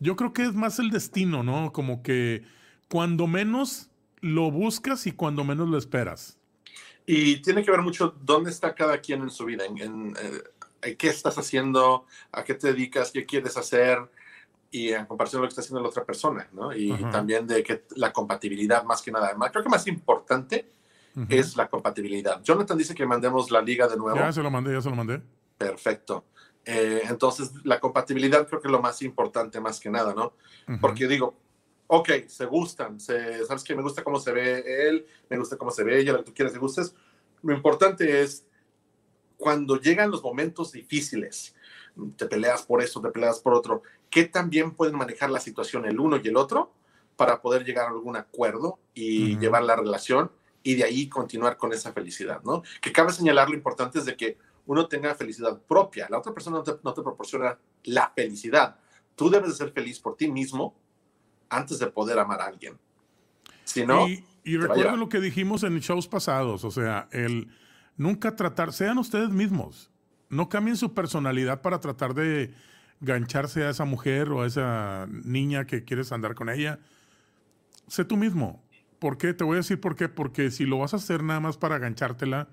Yo 0.00 0.16
creo 0.16 0.34
que 0.34 0.42
es 0.42 0.52
más 0.52 0.78
el 0.78 0.90
destino, 0.90 1.42
¿no? 1.42 1.72
Como 1.72 2.02
que 2.02 2.44
cuando 2.88 3.26
menos 3.26 3.90
lo 4.20 4.50
buscas 4.50 5.06
y 5.06 5.12
cuando 5.12 5.44
menos 5.44 5.66
lo 5.68 5.78
esperas. 5.78 6.38
Y 7.06 7.42
tiene 7.42 7.64
que 7.64 7.70
ver 7.70 7.82
mucho 7.82 8.14
dónde 8.20 8.50
está 8.50 8.74
cada 8.74 8.98
quien 8.98 9.22
en 9.22 9.30
su 9.30 9.44
vida, 9.44 9.64
en, 9.64 10.14
eh, 10.82 10.96
qué 10.96 11.08
estás 11.08 11.36
haciendo, 11.38 12.06
a 12.30 12.44
qué 12.44 12.54
te 12.54 12.68
dedicas, 12.68 13.10
qué 13.10 13.26
quieres 13.26 13.56
hacer 13.56 13.98
y 14.70 14.90
en 14.90 15.06
comparación 15.06 15.40
a 15.40 15.42
lo 15.42 15.48
que 15.48 15.52
está 15.52 15.60
haciendo 15.60 15.82
la 15.82 15.88
otra 15.88 16.04
persona, 16.04 16.48
¿no? 16.52 16.74
Y 16.74 16.92
también 17.10 17.46
de 17.46 17.62
que 17.62 17.84
la 17.96 18.12
compatibilidad 18.12 18.84
más 18.84 19.02
que 19.02 19.12
nada. 19.12 19.34
Creo 19.50 19.62
que 19.62 19.68
más 19.68 19.86
importante 19.86 20.70
es 21.28 21.56
la 21.56 21.68
compatibilidad. 21.68 22.42
Jonathan 22.42 22.78
dice 22.78 22.94
que 22.94 23.04
mandemos 23.04 23.50
la 23.50 23.60
liga 23.60 23.86
de 23.86 23.96
nuevo. 23.96 24.18
Ya 24.18 24.32
se 24.32 24.42
lo 24.42 24.50
mandé, 24.50 24.72
ya 24.72 24.80
se 24.80 24.88
lo 24.88 24.96
mandé. 24.96 25.20
Perfecto. 25.58 26.24
Eh, 26.64 27.02
entonces, 27.08 27.52
la 27.64 27.80
compatibilidad 27.80 28.48
creo 28.48 28.60
que 28.60 28.68
es 28.68 28.72
lo 28.72 28.80
más 28.80 29.02
importante 29.02 29.60
más 29.60 29.78
que 29.78 29.90
nada, 29.90 30.14
¿no? 30.14 30.32
Porque 30.80 31.06
digo, 31.06 31.34
ok, 31.94 32.08
se 32.26 32.46
gustan, 32.46 32.98
se, 32.98 33.44
sabes 33.44 33.62
que 33.62 33.76
me 33.76 33.82
gusta 33.82 34.02
cómo 34.02 34.18
se 34.18 34.32
ve 34.32 34.88
él, 34.88 35.06
me 35.28 35.36
gusta 35.36 35.58
cómo 35.58 35.70
se 35.70 35.84
ve 35.84 36.00
ella, 36.00 36.12
lo 36.12 36.18
que 36.20 36.24
tú 36.24 36.32
quieras, 36.34 36.54
te 36.54 36.58
gustes. 36.58 36.94
Lo 37.42 37.52
importante 37.52 38.22
es 38.22 38.46
cuando 39.36 39.78
llegan 39.78 40.10
los 40.10 40.22
momentos 40.22 40.72
difíciles, 40.72 41.54
te 42.16 42.24
peleas 42.24 42.62
por 42.62 42.82
eso, 42.82 43.02
te 43.02 43.10
peleas 43.10 43.40
por 43.40 43.52
otro, 43.52 43.82
¿qué 44.08 44.24
también 44.24 44.70
pueden 44.70 44.96
manejar 44.96 45.28
la 45.28 45.38
situación 45.38 45.84
el 45.84 46.00
uno 46.00 46.16
y 46.16 46.26
el 46.28 46.38
otro 46.38 46.72
para 47.14 47.42
poder 47.42 47.62
llegar 47.62 47.84
a 47.84 47.90
algún 47.90 48.16
acuerdo 48.16 48.78
y 48.94 49.38
llevar 49.38 49.62
la 49.62 49.76
relación 49.76 50.32
y 50.62 50.76
de 50.76 50.84
ahí 50.84 51.10
continuar 51.10 51.58
con 51.58 51.74
esa 51.74 51.92
felicidad, 51.92 52.40
¿no? 52.42 52.62
Que 52.80 52.90
cabe 52.90 53.12
señalar 53.12 53.50
lo 53.50 53.54
importante 53.54 53.98
es 53.98 54.06
de 54.06 54.16
que 54.16 54.38
uno 54.64 54.88
tenga 54.88 55.14
felicidad 55.14 55.60
propia, 55.68 56.06
la 56.08 56.20
otra 56.20 56.32
persona 56.32 56.56
no 56.56 56.62
te, 56.62 56.72
no 56.82 56.94
te 56.94 57.02
proporciona 57.02 57.58
la 57.84 58.10
felicidad. 58.16 58.76
Tú 59.14 59.28
debes 59.28 59.50
de 59.50 59.56
ser 59.56 59.72
feliz 59.72 60.00
por 60.00 60.16
ti 60.16 60.30
mismo 60.30 60.74
antes 61.52 61.78
de 61.78 61.86
poder 61.86 62.18
amar 62.18 62.40
a 62.40 62.46
alguien. 62.46 62.78
Si 63.64 63.86
no, 63.86 64.08
y, 64.08 64.24
y 64.44 64.56
recuerden 64.56 64.98
lo 64.98 65.08
que 65.08 65.20
dijimos 65.20 65.62
en 65.62 65.78
shows 65.78 66.08
pasados, 66.08 66.64
o 66.64 66.70
sea, 66.70 67.08
el 67.12 67.48
nunca 67.96 68.34
tratar, 68.34 68.72
sean 68.72 68.98
ustedes 68.98 69.30
mismos, 69.30 69.90
no 70.28 70.48
cambien 70.48 70.76
su 70.76 70.94
personalidad 70.94 71.62
para 71.62 71.80
tratar 71.80 72.14
de 72.14 72.52
gancharse 73.00 73.64
a 73.64 73.70
esa 73.70 73.84
mujer 73.84 74.30
o 74.30 74.42
a 74.42 74.46
esa 74.46 75.06
niña 75.10 75.66
que 75.66 75.84
quieres 75.84 76.12
andar 76.12 76.34
con 76.34 76.48
ella. 76.48 76.78
Sé 77.88 78.04
tú 78.04 78.16
mismo. 78.16 78.64
¿Por 78.98 79.18
qué? 79.18 79.34
Te 79.34 79.44
voy 79.44 79.54
a 79.54 79.56
decir 79.58 79.80
por 79.80 79.96
qué. 79.96 80.08
Porque 80.08 80.50
si 80.50 80.64
lo 80.64 80.78
vas 80.78 80.94
a 80.94 80.96
hacer 80.96 81.22
nada 81.22 81.40
más 81.40 81.58
para 81.58 81.78
ganchártela, 81.78 82.48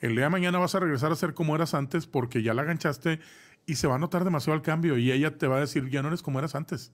el 0.00 0.14
día 0.14 0.24
de 0.24 0.30
mañana 0.30 0.58
vas 0.58 0.74
a 0.74 0.80
regresar 0.80 1.10
a 1.10 1.16
ser 1.16 1.34
como 1.34 1.56
eras 1.56 1.74
antes 1.74 2.06
porque 2.06 2.42
ya 2.42 2.54
la 2.54 2.62
ganchaste 2.62 3.20
y 3.66 3.74
se 3.76 3.86
va 3.86 3.96
a 3.96 3.98
notar 3.98 4.24
demasiado 4.24 4.56
el 4.56 4.62
cambio 4.62 4.98
y 4.98 5.10
ella 5.10 5.36
te 5.36 5.46
va 5.46 5.56
a 5.56 5.60
decir, 5.60 5.88
ya 5.88 6.02
no 6.02 6.08
eres 6.08 6.22
como 6.22 6.38
eras 6.38 6.54
antes. 6.54 6.92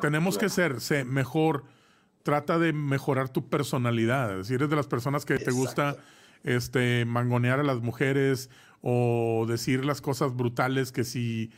Tenemos 0.00 0.38
que 0.38 0.48
ser, 0.48 0.76
mejor. 1.06 1.64
Trata 2.24 2.58
de 2.58 2.72
mejorar 2.72 3.28
tu 3.28 3.48
personalidad. 3.48 4.42
Si 4.42 4.54
eres 4.54 4.68
de 4.68 4.76
las 4.76 4.86
personas 4.86 5.24
que 5.24 5.38
te 5.38 5.50
gusta 5.50 5.96
este, 6.42 7.04
mangonear 7.04 7.60
a 7.60 7.62
las 7.62 7.80
mujeres 7.80 8.50
o 8.82 9.46
decir 9.48 9.84
las 9.84 10.00
cosas 10.00 10.34
brutales 10.34 10.92
que 10.92 11.04
si... 11.04 11.50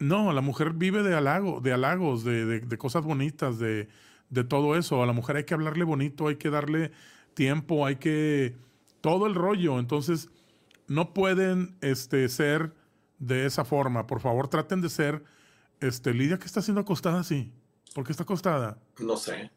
No, 0.00 0.32
la 0.32 0.40
mujer 0.40 0.72
vive 0.72 1.02
de 1.02 1.14
halago, 1.14 1.60
de 1.60 1.72
halagos, 1.72 2.24
de, 2.24 2.60
de, 2.60 2.78
cosas 2.78 3.04
bonitas, 3.04 3.58
de, 3.58 3.88
de, 4.30 4.44
todo 4.44 4.76
eso. 4.76 5.02
A 5.02 5.06
la 5.06 5.12
mujer 5.12 5.36
hay 5.36 5.44
que 5.44 5.54
hablarle 5.54 5.84
bonito, 5.84 6.28
hay 6.28 6.36
que 6.36 6.50
darle 6.50 6.90
tiempo, 7.34 7.86
hay 7.86 7.96
que... 7.96 8.56
Todo 9.00 9.26
el 9.26 9.34
rollo. 9.34 9.78
Entonces, 9.78 10.30
no 10.88 11.12
pueden 11.12 11.76
este, 11.80 12.28
ser 12.28 12.74
de 13.18 13.46
esa 13.46 13.64
forma. 13.64 14.06
Por 14.06 14.20
favor, 14.20 14.48
traten 14.48 14.80
de 14.80 14.88
ser... 14.88 15.22
Este, 15.80 16.12
Lidia, 16.12 16.38
¿qué 16.38 16.46
está 16.46 16.60
haciendo 16.60 16.80
acostada 16.80 17.20
así? 17.20 17.52
¿Por 17.94 18.04
qué 18.04 18.12
está 18.12 18.24
acostada? 18.24 18.78
No 18.98 19.16
sé. 19.16 19.50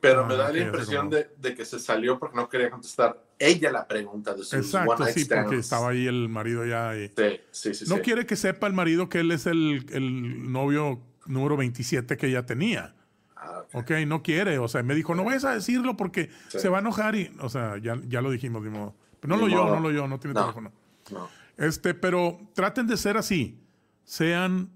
Pero 0.00 0.26
me 0.26 0.34
ah, 0.34 0.36
da 0.36 0.52
la 0.52 0.58
impresión 0.58 1.08
de, 1.08 1.54
que 1.54 1.64
se 1.64 1.78
salió 1.78 2.18
porque 2.18 2.36
no 2.36 2.48
quería 2.48 2.70
contestar 2.70 3.24
ella 3.38 3.72
la 3.72 3.88
pregunta 3.88 4.34
de 4.34 4.44
sus 4.44 4.52
Exacto, 4.52 5.04
sí, 5.06 5.24
porque 5.24 5.56
estaba 5.56 5.90
ahí 5.90 6.06
el 6.06 6.28
marido 6.28 6.66
ya. 6.66 6.94
Y... 6.94 7.08
Sí, 7.08 7.40
sí, 7.50 7.74
sí. 7.74 7.84
No 7.88 8.02
quiere 8.02 8.26
que 8.26 8.36
sepa 8.36 8.66
el 8.66 8.74
marido 8.74 9.08
que 9.08 9.20
él 9.20 9.30
es 9.30 9.46
el, 9.46 9.86
el 9.92 10.52
novio 10.52 11.00
número 11.26 11.56
27 11.56 12.18
que 12.18 12.26
ella 12.26 12.44
tenía. 12.44 12.94
Ah, 13.34 13.64
okay. 13.72 14.02
ok, 14.02 14.08
no 14.08 14.22
quiere. 14.22 14.58
O 14.58 14.68
sea, 14.68 14.82
me 14.82 14.94
dijo, 14.94 15.14
no 15.14 15.24
vayas 15.24 15.44
a 15.46 15.54
decirlo 15.54 15.96
porque 15.96 16.30
se 16.48 16.68
va 16.68 16.78
a 16.78 16.80
enojar 16.80 17.16
y, 17.16 17.34
o 17.40 17.48
sea, 17.48 17.78
ya, 17.78 17.98
ya 18.06 18.20
lo 18.20 18.30
dijimos, 18.30 18.62
de 18.62 18.70
modo. 18.70 18.94
Pero 19.20 19.36
no 19.36 19.40
lo 19.40 19.48
yo, 19.48 19.64
no 19.64 19.80
lo 19.80 19.90
yo, 19.90 20.06
no 20.06 20.20
tiene 20.20 20.38
teléfono. 20.38 20.70
No. 21.10 21.28
Este, 21.56 21.94
pero 21.94 22.38
traten 22.52 22.86
de 22.86 22.98
ser 22.98 23.16
así. 23.16 23.58
Sean 24.04 24.70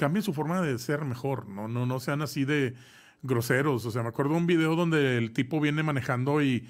cambien 0.00 0.22
su 0.22 0.32
forma 0.32 0.62
de 0.62 0.78
ser 0.78 1.04
mejor, 1.04 1.46
no, 1.46 1.68
no, 1.68 1.84
no 1.84 2.00
sean 2.00 2.22
así 2.22 2.46
de 2.46 2.74
groseros. 3.22 3.84
O 3.84 3.90
sea, 3.90 4.02
me 4.02 4.08
acuerdo 4.08 4.32
de 4.32 4.38
un 4.38 4.46
video 4.46 4.74
donde 4.74 5.18
el 5.18 5.32
tipo 5.34 5.60
viene 5.60 5.82
manejando 5.82 6.40
y, 6.40 6.66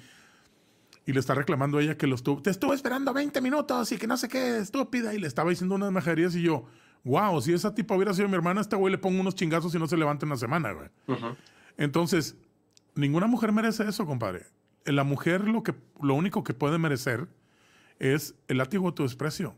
y 1.05 1.13
le 1.13 1.19
está 1.21 1.33
reclamando 1.33 1.77
a 1.77 1.81
ella 1.81 1.97
que 1.97 2.07
lo 2.07 2.15
estuvo, 2.15 2.41
te 2.41 2.49
estuve 2.49 2.75
esperando 2.75 3.13
20 3.13 3.39
minutos 3.39 3.89
y 3.93 3.97
que 3.97 4.05
no 4.05 4.17
sé 4.17 4.27
qué, 4.27 4.57
estúpida, 4.57 5.13
y 5.13 5.17
le 5.17 5.27
estaba 5.27 5.49
diciendo 5.49 5.75
unas 5.75 5.93
majaderías 5.93 6.35
y 6.35 6.41
yo, 6.41 6.65
wow, 7.05 7.41
si 7.41 7.53
esa 7.53 7.73
tipo 7.73 7.95
hubiera 7.95 8.13
sido 8.13 8.27
mi 8.27 8.35
hermana, 8.35 8.59
a 8.59 8.63
este 8.63 8.75
güey 8.75 8.91
le 8.91 8.97
pongo 8.97 9.21
unos 9.21 9.35
chingazos 9.35 9.73
y 9.73 9.79
no 9.79 9.87
se 9.87 9.95
levanta 9.95 10.25
en 10.25 10.33
una 10.33 10.37
semana, 10.37 10.73
güey. 10.73 10.89
Entonces, 11.77 12.35
ninguna 12.95 13.27
mujer 13.27 13.53
merece 13.53 13.87
eso, 13.87 14.05
compadre. 14.05 14.45
La 14.83 15.05
mujer 15.05 15.47
lo, 15.47 15.63
que, 15.63 15.73
lo 16.01 16.15
único 16.15 16.43
que 16.43 16.53
puede 16.53 16.77
merecer 16.77 17.29
es 17.97 18.35
el 18.49 18.57
látigo 18.57 18.89
de 18.89 18.95
tu 18.97 19.03
desprecio. 19.03 19.55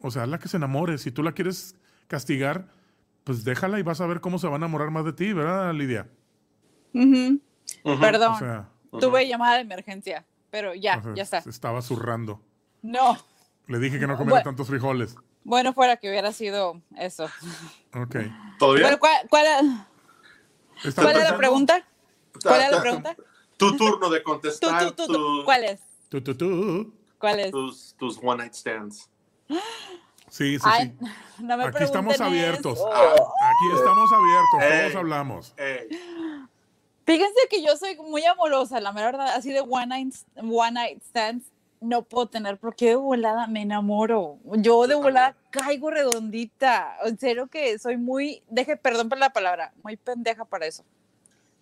O 0.00 0.10
sea, 0.10 0.24
la 0.24 0.38
que 0.38 0.48
se 0.48 0.56
enamore. 0.56 0.96
Si 0.96 1.10
tú 1.10 1.22
la 1.22 1.32
quieres 1.32 1.76
castigar, 2.10 2.66
pues 3.22 3.44
déjala 3.44 3.78
y 3.78 3.82
vas 3.82 4.00
a 4.00 4.06
ver 4.06 4.20
cómo 4.20 4.40
se 4.40 4.48
va 4.48 4.54
a 4.54 4.56
enamorar 4.56 4.90
más 4.90 5.04
de 5.04 5.12
ti, 5.12 5.32
¿verdad, 5.32 5.72
Lidia? 5.72 6.08
Perdón, 7.84 8.66
tuve 8.98 9.28
llamada 9.28 9.54
de 9.54 9.60
emergencia, 9.60 10.26
pero 10.50 10.74
ya, 10.74 11.00
ya 11.14 11.22
está. 11.22 11.38
Estaba 11.38 11.80
zurrando. 11.80 12.42
No. 12.82 13.16
Le 13.68 13.78
dije 13.78 14.00
que 14.00 14.08
no 14.08 14.18
comiera 14.18 14.42
tantos 14.42 14.66
frijoles. 14.66 15.14
Bueno, 15.44 15.72
fuera 15.72 15.96
que 15.96 16.10
hubiera 16.10 16.32
sido 16.32 16.82
eso. 16.96 17.26
Ok. 17.94 18.16
¿Cuál, 18.58 18.98
cuál, 19.30 19.46
es 20.82 20.94
la 20.94 21.36
pregunta? 21.36 21.86
¿Cuál 22.42 22.60
es 22.62 22.70
la 22.72 22.80
pregunta? 22.82 23.16
Tu 23.56 23.76
turno 23.76 24.10
de 24.10 24.22
contestar. 24.24 24.94
¿Cuál 25.44 25.64
es? 25.64 25.80
Tu, 26.08 26.20
tu, 26.20 26.34
tu. 26.34 26.92
¿Cuál 27.18 27.38
es? 27.38 27.50
Tus, 27.52 27.94
tus 27.96 28.18
one 28.20 28.38
night 28.38 28.54
stands. 28.54 29.08
Sí, 30.30 30.58
sí, 30.58 30.64
Ay, 30.64 30.94
sí. 30.98 31.06
no 31.42 31.56
me 31.56 31.64
Aquí 31.64 31.84
estamos 31.84 32.20
abiertos. 32.20 32.78
eso. 32.78 32.88
Aquí 32.88 33.74
estamos 33.74 34.10
abiertos, 34.12 34.80
todos 34.80 34.94
hablamos. 34.96 35.54
Fíjense 37.04 37.40
que 37.50 37.62
yo 37.62 37.76
soy 37.76 37.96
muy 37.96 38.24
amorosa, 38.24 38.80
la 38.80 38.92
mera 38.92 39.06
verdad, 39.10 39.34
así 39.34 39.52
de 39.52 39.60
one 39.60 39.86
night, 39.86 40.14
one 40.36 40.72
night 40.72 41.02
stands 41.02 41.44
no 41.80 42.02
puedo 42.02 42.28
tener 42.28 42.58
porque 42.58 42.90
de 42.90 42.96
volada 42.96 43.46
me 43.46 43.62
enamoro. 43.62 44.38
Yo 44.58 44.86
de 44.86 44.94
volada 44.94 45.34
caigo 45.50 45.90
redondita. 45.90 46.96
En 47.04 47.18
serio 47.18 47.48
que 47.48 47.78
soy 47.78 47.96
muy, 47.96 48.42
deje, 48.48 48.76
perdón 48.76 49.08
por 49.08 49.18
la 49.18 49.32
palabra, 49.32 49.72
muy 49.82 49.96
pendeja 49.96 50.44
para 50.44 50.66
eso. 50.66 50.84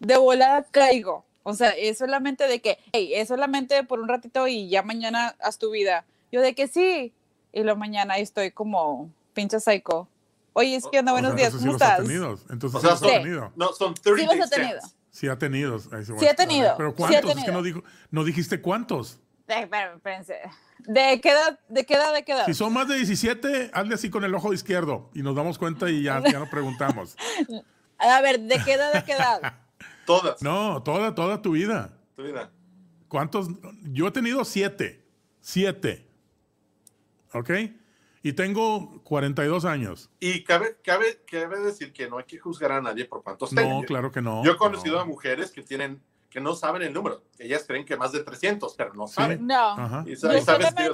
De 0.00 0.16
volada 0.16 0.64
caigo. 0.64 1.24
O 1.44 1.54
sea, 1.54 1.70
es 1.70 1.98
solamente 1.98 2.46
de 2.46 2.60
que, 2.60 2.78
hey, 2.92 3.12
es 3.14 3.28
solamente 3.28 3.82
por 3.84 4.00
un 4.00 4.08
ratito 4.08 4.48
y 4.48 4.68
ya 4.68 4.82
mañana 4.82 5.36
haz 5.40 5.58
tu 5.58 5.70
vida. 5.70 6.04
Yo 6.30 6.42
de 6.42 6.54
que 6.54 6.66
sí. 6.66 7.14
Y 7.52 7.62
lo 7.62 7.76
mañana 7.76 8.16
estoy 8.18 8.50
como 8.50 9.10
pinche 9.34 9.60
psycho. 9.60 10.08
Oye, 10.52 10.76
es 10.76 10.84
que 10.90 10.98
onda, 10.98 11.12
O 11.12 11.14
buenos 11.14 11.30
sea, 11.32 11.36
días, 11.38 11.50
¿cómo 11.52 11.62
sí 11.62 11.68
ha 11.68 11.72
estás? 11.72 11.98
tenido. 12.04 12.38
Entonces 12.50 12.74
O 12.76 12.80
sí 12.80 12.86
sea, 12.86 12.94
ha 12.94 12.96
sí. 12.98 13.06
tenido. 13.22 13.52
no, 13.56 13.72
son 13.72 13.94
30 13.94 14.20
Sí 14.20 14.26
los 14.26 14.50
days 14.50 14.50
tenido. 14.50 14.80
Sí 15.10 15.28
ha 15.28 15.38
tenido. 15.38 15.74
Ahí 15.92 16.04
se 16.04 16.12
va 16.12 16.18
Sí 16.20 16.26
ha 16.26 16.34
tenido, 16.34 16.74
Pero 16.76 16.90
sí 16.90 16.94
ha 17.02 17.06
¿cuántos? 17.08 17.36
es 17.38 17.44
que 17.44 17.52
no, 17.52 17.62
dijo, 17.62 17.82
no 18.10 18.24
dijiste 18.24 18.60
cuántos. 18.60 19.20
Eh, 19.48 19.60
espérame, 19.62 19.96
espérense. 19.96 20.38
¿De 20.80 21.20
qué 21.20 21.30
edad? 21.30 21.58
¿De 21.68 21.84
qué 21.84 21.94
edad? 21.94 22.12
¿De 22.12 22.24
qué 22.24 22.32
edad? 22.32 22.46
Si 22.46 22.54
son 22.54 22.72
más 22.72 22.86
de 22.88 22.96
17, 22.96 23.70
hazle 23.72 23.94
así 23.94 24.10
con 24.10 24.24
el 24.24 24.34
ojo 24.34 24.52
izquierdo 24.52 25.10
y 25.14 25.22
nos 25.22 25.34
damos 25.34 25.58
cuenta 25.58 25.90
y 25.90 26.02
ya, 26.02 26.22
ya 26.22 26.38
no 26.38 26.48
preguntamos. 26.50 27.16
A 27.98 28.20
ver, 28.20 28.40
¿de 28.40 28.62
qué 28.64 28.74
edad? 28.74 28.92
¿De 28.92 29.02
qué 29.04 29.12
edad? 29.12 29.40
Todas. 30.06 30.40
No, 30.42 30.82
toda, 30.82 31.14
toda 31.14 31.42
tu 31.42 31.52
vida. 31.52 31.90
Tu 32.14 32.22
vida. 32.22 32.50
¿Cuántos? 33.08 33.48
Yo 33.82 34.06
he 34.06 34.10
tenido 34.10 34.44
siete. 34.44 35.04
Siete. 35.40 36.07
¿Ok? 37.39 37.51
Y 38.23 38.32
tengo 38.32 39.01
42 39.05 39.65
años. 39.65 40.10
Y 40.20 40.43
cabe, 40.44 40.77
cabe, 40.85 41.23
cabe 41.31 41.60
decir 41.60 41.93
que 41.93 42.09
no 42.09 42.19
hay 42.19 42.24
que 42.24 42.39
juzgar 42.39 42.73
a 42.73 42.81
nadie 42.81 43.05
por 43.05 43.23
cuántos 43.23 43.52
No, 43.52 43.82
claro 43.82 44.10
que 44.10 44.20
no. 44.20 44.44
Yo 44.44 44.52
he 44.52 44.56
conocido 44.56 44.97
no. 44.97 45.02
a 45.02 45.05
mujeres 45.05 45.51
que 45.52 45.62
tienen 45.62 46.02
que 46.28 46.40
no 46.40 46.55
saben 46.55 46.82
el 46.82 46.93
número. 46.93 47.23
Ellas 47.39 47.65
creen 47.66 47.86
que 47.86 47.97
más 47.97 48.12
de 48.12 48.23
300, 48.23 48.74
pero 48.77 48.93
no 48.93 49.06
saben. 49.06 49.47
No. 49.47 49.70
Ajá. 49.70 50.05
Y 50.06 50.10
Yo 50.10 50.16
sabes 50.16 50.44
solamente, 50.44 50.90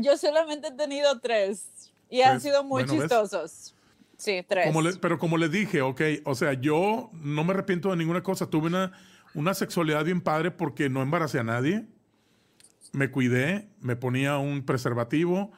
yo 0.00 0.16
solamente 0.16 0.68
he 0.68 0.72
tenido 0.72 1.18
tres. 1.20 1.92
Y 2.08 2.20
han 2.20 2.40
sido 2.40 2.62
muy 2.62 2.84
Bueno, 2.84 2.92
¿ves? 2.92 3.02
chistosos. 3.10 3.74
Sí, 4.16 4.44
tres. 4.48 4.66
Como 4.66 4.82
le- 4.82 4.94
pero 4.96 5.18
como 5.18 5.36
les 5.36 5.50
dije, 5.50 5.82
ok, 5.82 6.00
o 6.24 6.34
sea, 6.34 6.52
yo 6.52 7.10
no 7.14 7.44
me 7.44 7.52
arrepiento 7.52 7.90
de 7.90 7.96
ninguna 7.96 8.22
cosa. 8.22 8.48
Tuve 8.48 8.68
una, 8.68 8.92
una 9.34 9.52
sexualidad 9.52 10.04
bien 10.04 10.20
padre 10.20 10.50
porque 10.52 10.88
no 10.88 11.02
embaracé 11.02 11.38
a 11.40 11.44
nadie. 11.44 11.86
Me 12.92 13.10
cuidé, 13.10 13.68
me 13.80 13.96
ponía 13.96 14.38
un 14.38 14.62
preservativo 14.64 15.52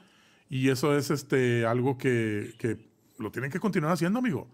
y 0.48 0.70
eso 0.70 0.96
es 0.96 1.10
este 1.10 1.66
algo 1.66 1.98
que, 1.98 2.54
que 2.58 2.78
lo 3.18 3.30
tienen 3.30 3.50
que 3.50 3.60
continuar 3.60 3.92
haciendo, 3.92 4.18
amigo. 4.18 4.48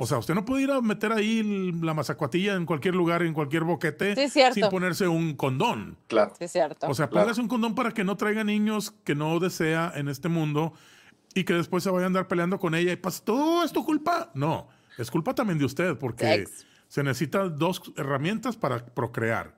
O 0.00 0.06
sea, 0.06 0.16
usted 0.16 0.34
no 0.34 0.46
puede 0.46 0.62
ir 0.62 0.70
a 0.70 0.80
meter 0.80 1.12
ahí 1.12 1.70
la 1.82 1.92
mazacuatilla 1.92 2.54
en 2.54 2.64
cualquier 2.64 2.94
lugar, 2.94 3.22
en 3.22 3.34
cualquier 3.34 3.64
boquete, 3.64 4.14
Sí, 4.16 4.30
cierto. 4.30 4.54
sin 4.54 4.68
ponerse 4.70 5.06
un 5.06 5.34
condón. 5.36 5.98
claro. 6.08 6.32
Sí, 6.38 6.44
es 6.44 6.52
cierto. 6.52 6.86
O 6.88 6.94
sea, 6.94 7.08
Claro. 7.08 7.26
póngase 7.26 7.42
un 7.42 7.48
condón 7.48 7.74
para 7.74 7.90
que 7.90 8.02
no 8.02 8.16
traiga 8.16 8.42
niños 8.42 8.92
que 9.04 9.14
no 9.14 9.38
desea 9.38 9.92
en 9.94 10.08
este 10.08 10.30
mundo 10.30 10.72
y 11.34 11.44
que 11.44 11.52
después 11.52 11.84
se 11.84 11.90
vaya 11.90 12.04
a 12.04 12.06
andar 12.06 12.26
peleando 12.26 12.58
con 12.58 12.74
ella 12.74 12.92
y 12.92 12.96
pues 12.96 13.20
todo 13.22 13.62
es 13.64 13.72
tu 13.72 13.84
culpa. 13.84 14.30
No, 14.34 14.66
es 14.96 15.10
culpa 15.10 15.34
también 15.34 15.58
de 15.58 15.66
usted 15.66 15.98
porque 15.98 16.24
Sex. 16.24 16.66
se 16.88 17.02
necesitan 17.02 17.58
dos 17.58 17.82
herramientas 17.98 18.56
para 18.56 18.82
procrear. 18.82 19.54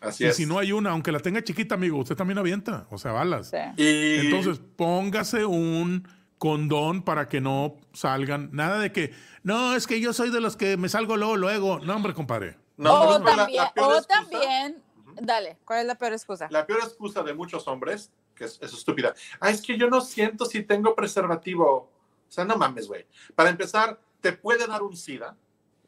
Así 0.00 0.24
y 0.24 0.26
es. 0.28 0.36
si 0.36 0.46
no 0.46 0.58
hay 0.58 0.72
una, 0.72 0.90
aunque 0.90 1.10
la 1.12 1.20
tenga 1.20 1.42
chiquita, 1.42 1.74
amigo, 1.74 1.98
usted 1.98 2.14
también 2.16 2.38
avienta, 2.38 2.86
o 2.90 2.98
sea, 2.98 3.12
balas. 3.12 3.50
Sí. 3.50 3.56
y 3.82 4.26
Entonces, 4.26 4.60
póngase 4.76 5.44
un 5.44 6.06
condón 6.38 7.02
para 7.02 7.28
que 7.28 7.40
no 7.40 7.76
salgan. 7.92 8.50
Nada 8.52 8.78
de 8.78 8.92
que, 8.92 9.12
no, 9.42 9.74
es 9.74 9.86
que 9.88 10.00
yo 10.00 10.12
soy 10.12 10.30
de 10.30 10.40
los 10.40 10.56
que 10.56 10.76
me 10.76 10.88
salgo 10.88 11.16
luego, 11.16 11.36
luego. 11.36 11.80
No, 11.80 11.96
hombre, 11.96 12.14
compadre. 12.14 12.56
no, 12.76 12.94
o 12.94 13.12
¿sabes 13.12 13.22
cuál 13.22 13.32
es 13.32 13.36
la- 13.36 13.36
también, 13.44 13.64
la 13.64 13.72
peor 13.74 13.92
o 13.92 13.96
excusa? 13.98 14.20
también, 14.20 14.82
dale, 15.20 15.58
¿cuál 15.64 15.80
es 15.80 15.86
la 15.86 15.94
peor 15.96 16.12
excusa? 16.12 16.46
La 16.50 16.64
peor 16.66 16.80
excusa 16.84 17.22
de 17.24 17.34
muchos 17.34 17.66
hombres, 17.66 18.12
que 18.36 18.44
es, 18.44 18.56
es 18.62 18.72
estúpida. 18.72 19.14
Ah, 19.40 19.50
es 19.50 19.60
que 19.62 19.76
yo 19.76 19.90
no 19.90 20.00
siento 20.00 20.44
si 20.46 20.62
tengo 20.62 20.94
preservativo. 20.94 21.90
O 22.28 22.30
sea, 22.30 22.44
no 22.44 22.56
mames, 22.56 22.86
güey. 22.86 23.04
Para 23.34 23.50
empezar, 23.50 23.98
te 24.20 24.32
puede 24.32 24.64
dar 24.68 24.82
un 24.82 24.96
SIDA, 24.96 25.34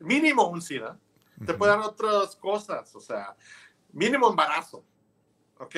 mínimo 0.00 0.48
un 0.48 0.60
SIDA, 0.62 0.98
te 1.46 1.54
puede 1.54 1.70
dar 1.72 1.80
otras 1.80 2.34
cosas, 2.36 2.94
o 2.96 3.00
sea, 3.00 3.34
mínimo 3.92 4.28
embarazo. 4.30 4.84
Ok. 5.58 5.76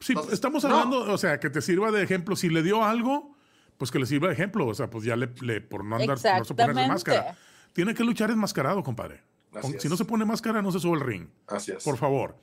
Sí, 0.00 0.12
Entonces, 0.12 0.34
estamos 0.34 0.64
no. 0.64 0.70
hablando, 0.70 1.12
o 1.12 1.18
sea, 1.18 1.38
que 1.40 1.50
te 1.50 1.60
sirva 1.62 1.90
de 1.90 2.02
ejemplo. 2.02 2.36
Si 2.36 2.48
le 2.48 2.62
dio 2.62 2.84
algo, 2.84 3.34
pues 3.78 3.90
que 3.90 3.98
le 3.98 4.06
sirva 4.06 4.28
de 4.28 4.34
ejemplo. 4.34 4.66
O 4.66 4.74
sea, 4.74 4.90
pues 4.90 5.04
ya 5.04 5.16
le, 5.16 5.30
le- 5.40 5.60
por 5.60 5.84
no 5.84 5.96
andar, 5.96 6.10
no 6.10 6.16
se 6.16 6.28
ponerse 6.28 6.52
Exactamente. 6.52 6.88
máscara. 6.88 7.36
Tiene 7.72 7.94
que 7.94 8.04
luchar 8.04 8.30
enmascarado, 8.30 8.82
compadre. 8.82 9.22
Así 9.52 9.60
Con- 9.62 9.74
es. 9.76 9.82
si 9.82 9.88
no 9.88 9.96
se 9.96 10.04
pone 10.04 10.24
máscara, 10.24 10.60
no 10.62 10.70
se 10.72 10.80
sube 10.80 10.94
al 10.94 11.00
ring. 11.00 11.28
Así 11.46 11.72
es. 11.72 11.82
Por 11.84 11.96
favor. 11.96 12.36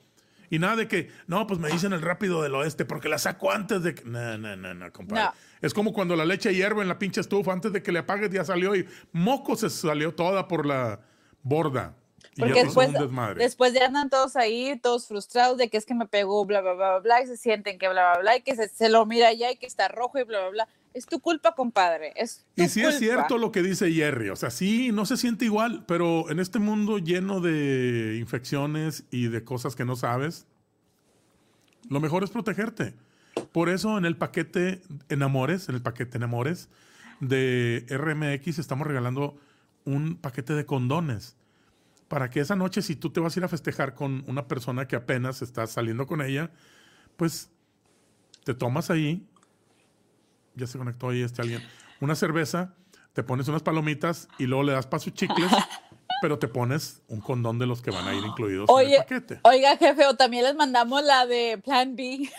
Y 0.50 0.58
nada 0.58 0.76
de 0.76 0.86
que, 0.88 1.10
no, 1.26 1.46
pues 1.46 1.58
me 1.60 1.70
dicen 1.70 1.92
el 1.94 2.02
rápido 2.02 2.42
del 2.42 2.54
oeste 2.54 2.84
porque 2.84 3.08
la 3.08 3.18
saco 3.18 3.50
antes 3.52 3.82
de 3.82 3.94
que. 3.94 4.04
No, 4.04 4.36
no, 4.36 4.54
no, 4.56 4.74
no, 4.74 4.92
compadre. 4.92 5.24
No. 5.24 5.32
Es 5.62 5.72
como 5.72 5.92
cuando 5.92 6.14
la 6.16 6.24
leche 6.26 6.54
hierve 6.54 6.82
en 6.82 6.88
la 6.88 6.98
pinche 6.98 7.20
estufa, 7.22 7.52
antes 7.52 7.72
de 7.72 7.82
que 7.82 7.92
le 7.92 8.00
apagues 8.00 8.30
ya 8.30 8.44
salió 8.44 8.74
y 8.74 8.86
moco 9.12 9.56
se 9.56 9.70
salió 9.70 10.14
toda 10.14 10.48
por 10.48 10.66
la 10.66 11.00
borda. 11.42 11.96
Porque 12.38 12.64
después, 12.64 12.90
después 13.36 13.74
ya 13.74 13.86
andan 13.86 14.08
todos 14.08 14.36
ahí, 14.36 14.78
todos 14.82 15.06
frustrados 15.06 15.58
de 15.58 15.68
que 15.68 15.76
es 15.76 15.84
que 15.84 15.94
me 15.94 16.06
pegó, 16.06 16.44
bla, 16.46 16.62
bla, 16.62 16.72
bla, 16.72 16.90
bla, 16.92 16.98
bla, 17.00 17.22
y 17.22 17.26
se 17.26 17.36
sienten 17.36 17.78
que 17.78 17.88
bla, 17.88 18.12
bla, 18.12 18.20
bla, 18.20 18.36
y 18.38 18.42
que 18.42 18.56
se, 18.56 18.68
se 18.68 18.88
lo 18.88 19.04
mira 19.04 19.32
ya 19.34 19.50
y 19.52 19.56
que 19.56 19.66
está 19.66 19.88
rojo 19.88 20.18
y 20.18 20.24
bla, 20.24 20.40
bla, 20.40 20.48
bla. 20.50 20.68
Es 20.94 21.06
tu 21.06 21.20
culpa, 21.20 21.54
compadre. 21.54 22.12
Es 22.16 22.44
tu 22.54 22.62
Y 22.62 22.68
sí 22.68 22.80
culpa. 22.80 22.94
es 22.94 22.98
cierto 23.00 23.36
lo 23.38 23.52
que 23.52 23.62
dice 23.62 23.92
Jerry, 23.92 24.30
o 24.30 24.36
sea, 24.36 24.50
sí, 24.50 24.92
no 24.92 25.04
se 25.04 25.18
siente 25.18 25.44
igual, 25.44 25.84
pero 25.86 26.30
en 26.30 26.38
este 26.38 26.58
mundo 26.58 26.98
lleno 26.98 27.40
de 27.40 28.16
infecciones 28.18 29.04
y 29.10 29.28
de 29.28 29.44
cosas 29.44 29.76
que 29.76 29.84
no 29.84 29.96
sabes, 29.96 30.46
lo 31.90 32.00
mejor 32.00 32.24
es 32.24 32.30
protegerte. 32.30 32.94
Por 33.52 33.68
eso 33.68 33.98
en 33.98 34.06
el 34.06 34.16
paquete 34.16 34.80
Enamores, 35.10 35.68
en 35.68 35.74
el 35.74 35.82
paquete 35.82 36.16
Enamores 36.16 36.68
de 37.20 37.84
RMX 37.90 38.58
estamos 38.58 38.86
regalando 38.86 39.36
un 39.84 40.16
paquete 40.16 40.54
de 40.54 40.64
condones 40.64 41.36
para 42.12 42.28
que 42.28 42.40
esa 42.40 42.56
noche 42.56 42.82
si 42.82 42.94
tú 42.94 43.08
te 43.08 43.20
vas 43.20 43.34
a 43.34 43.40
ir 43.40 43.44
a 43.44 43.48
festejar 43.48 43.94
con 43.94 44.22
una 44.26 44.46
persona 44.46 44.86
que 44.86 44.96
apenas 44.96 45.40
estás 45.40 45.70
saliendo 45.70 46.06
con 46.06 46.20
ella, 46.20 46.50
pues 47.16 47.50
te 48.44 48.52
tomas 48.52 48.90
ahí 48.90 49.26
ya 50.54 50.66
se 50.66 50.76
conectó 50.76 51.08
ahí 51.08 51.22
este 51.22 51.40
alguien, 51.40 51.62
una 52.00 52.14
cerveza, 52.14 52.74
te 53.12 53.22
pones 53.22 53.48
unas 53.48 53.62
palomitas 53.62 54.28
y 54.38 54.44
luego 54.44 54.64
le 54.64 54.72
das 54.72 54.86
para 54.86 55.00
sus 55.00 55.14
chicles, 55.14 55.50
pero 56.22 56.38
te 56.38 56.48
pones 56.48 57.02
un 57.08 57.20
condón 57.20 57.58
de 57.58 57.66
los 57.66 57.82
que 57.82 57.90
van 57.90 58.06
a 58.06 58.14
ir 58.14 58.24
incluidos 58.24 58.68
en 58.68 58.90
el 58.90 58.96
paquete. 58.98 59.40
oiga, 59.42 59.76
jefe, 59.78 60.06
o 60.06 60.14
también 60.14 60.44
les 60.44 60.54
mandamos 60.54 61.02
la 61.02 61.26
de 61.26 61.58
Plan 61.64 61.96
B. 61.96 62.30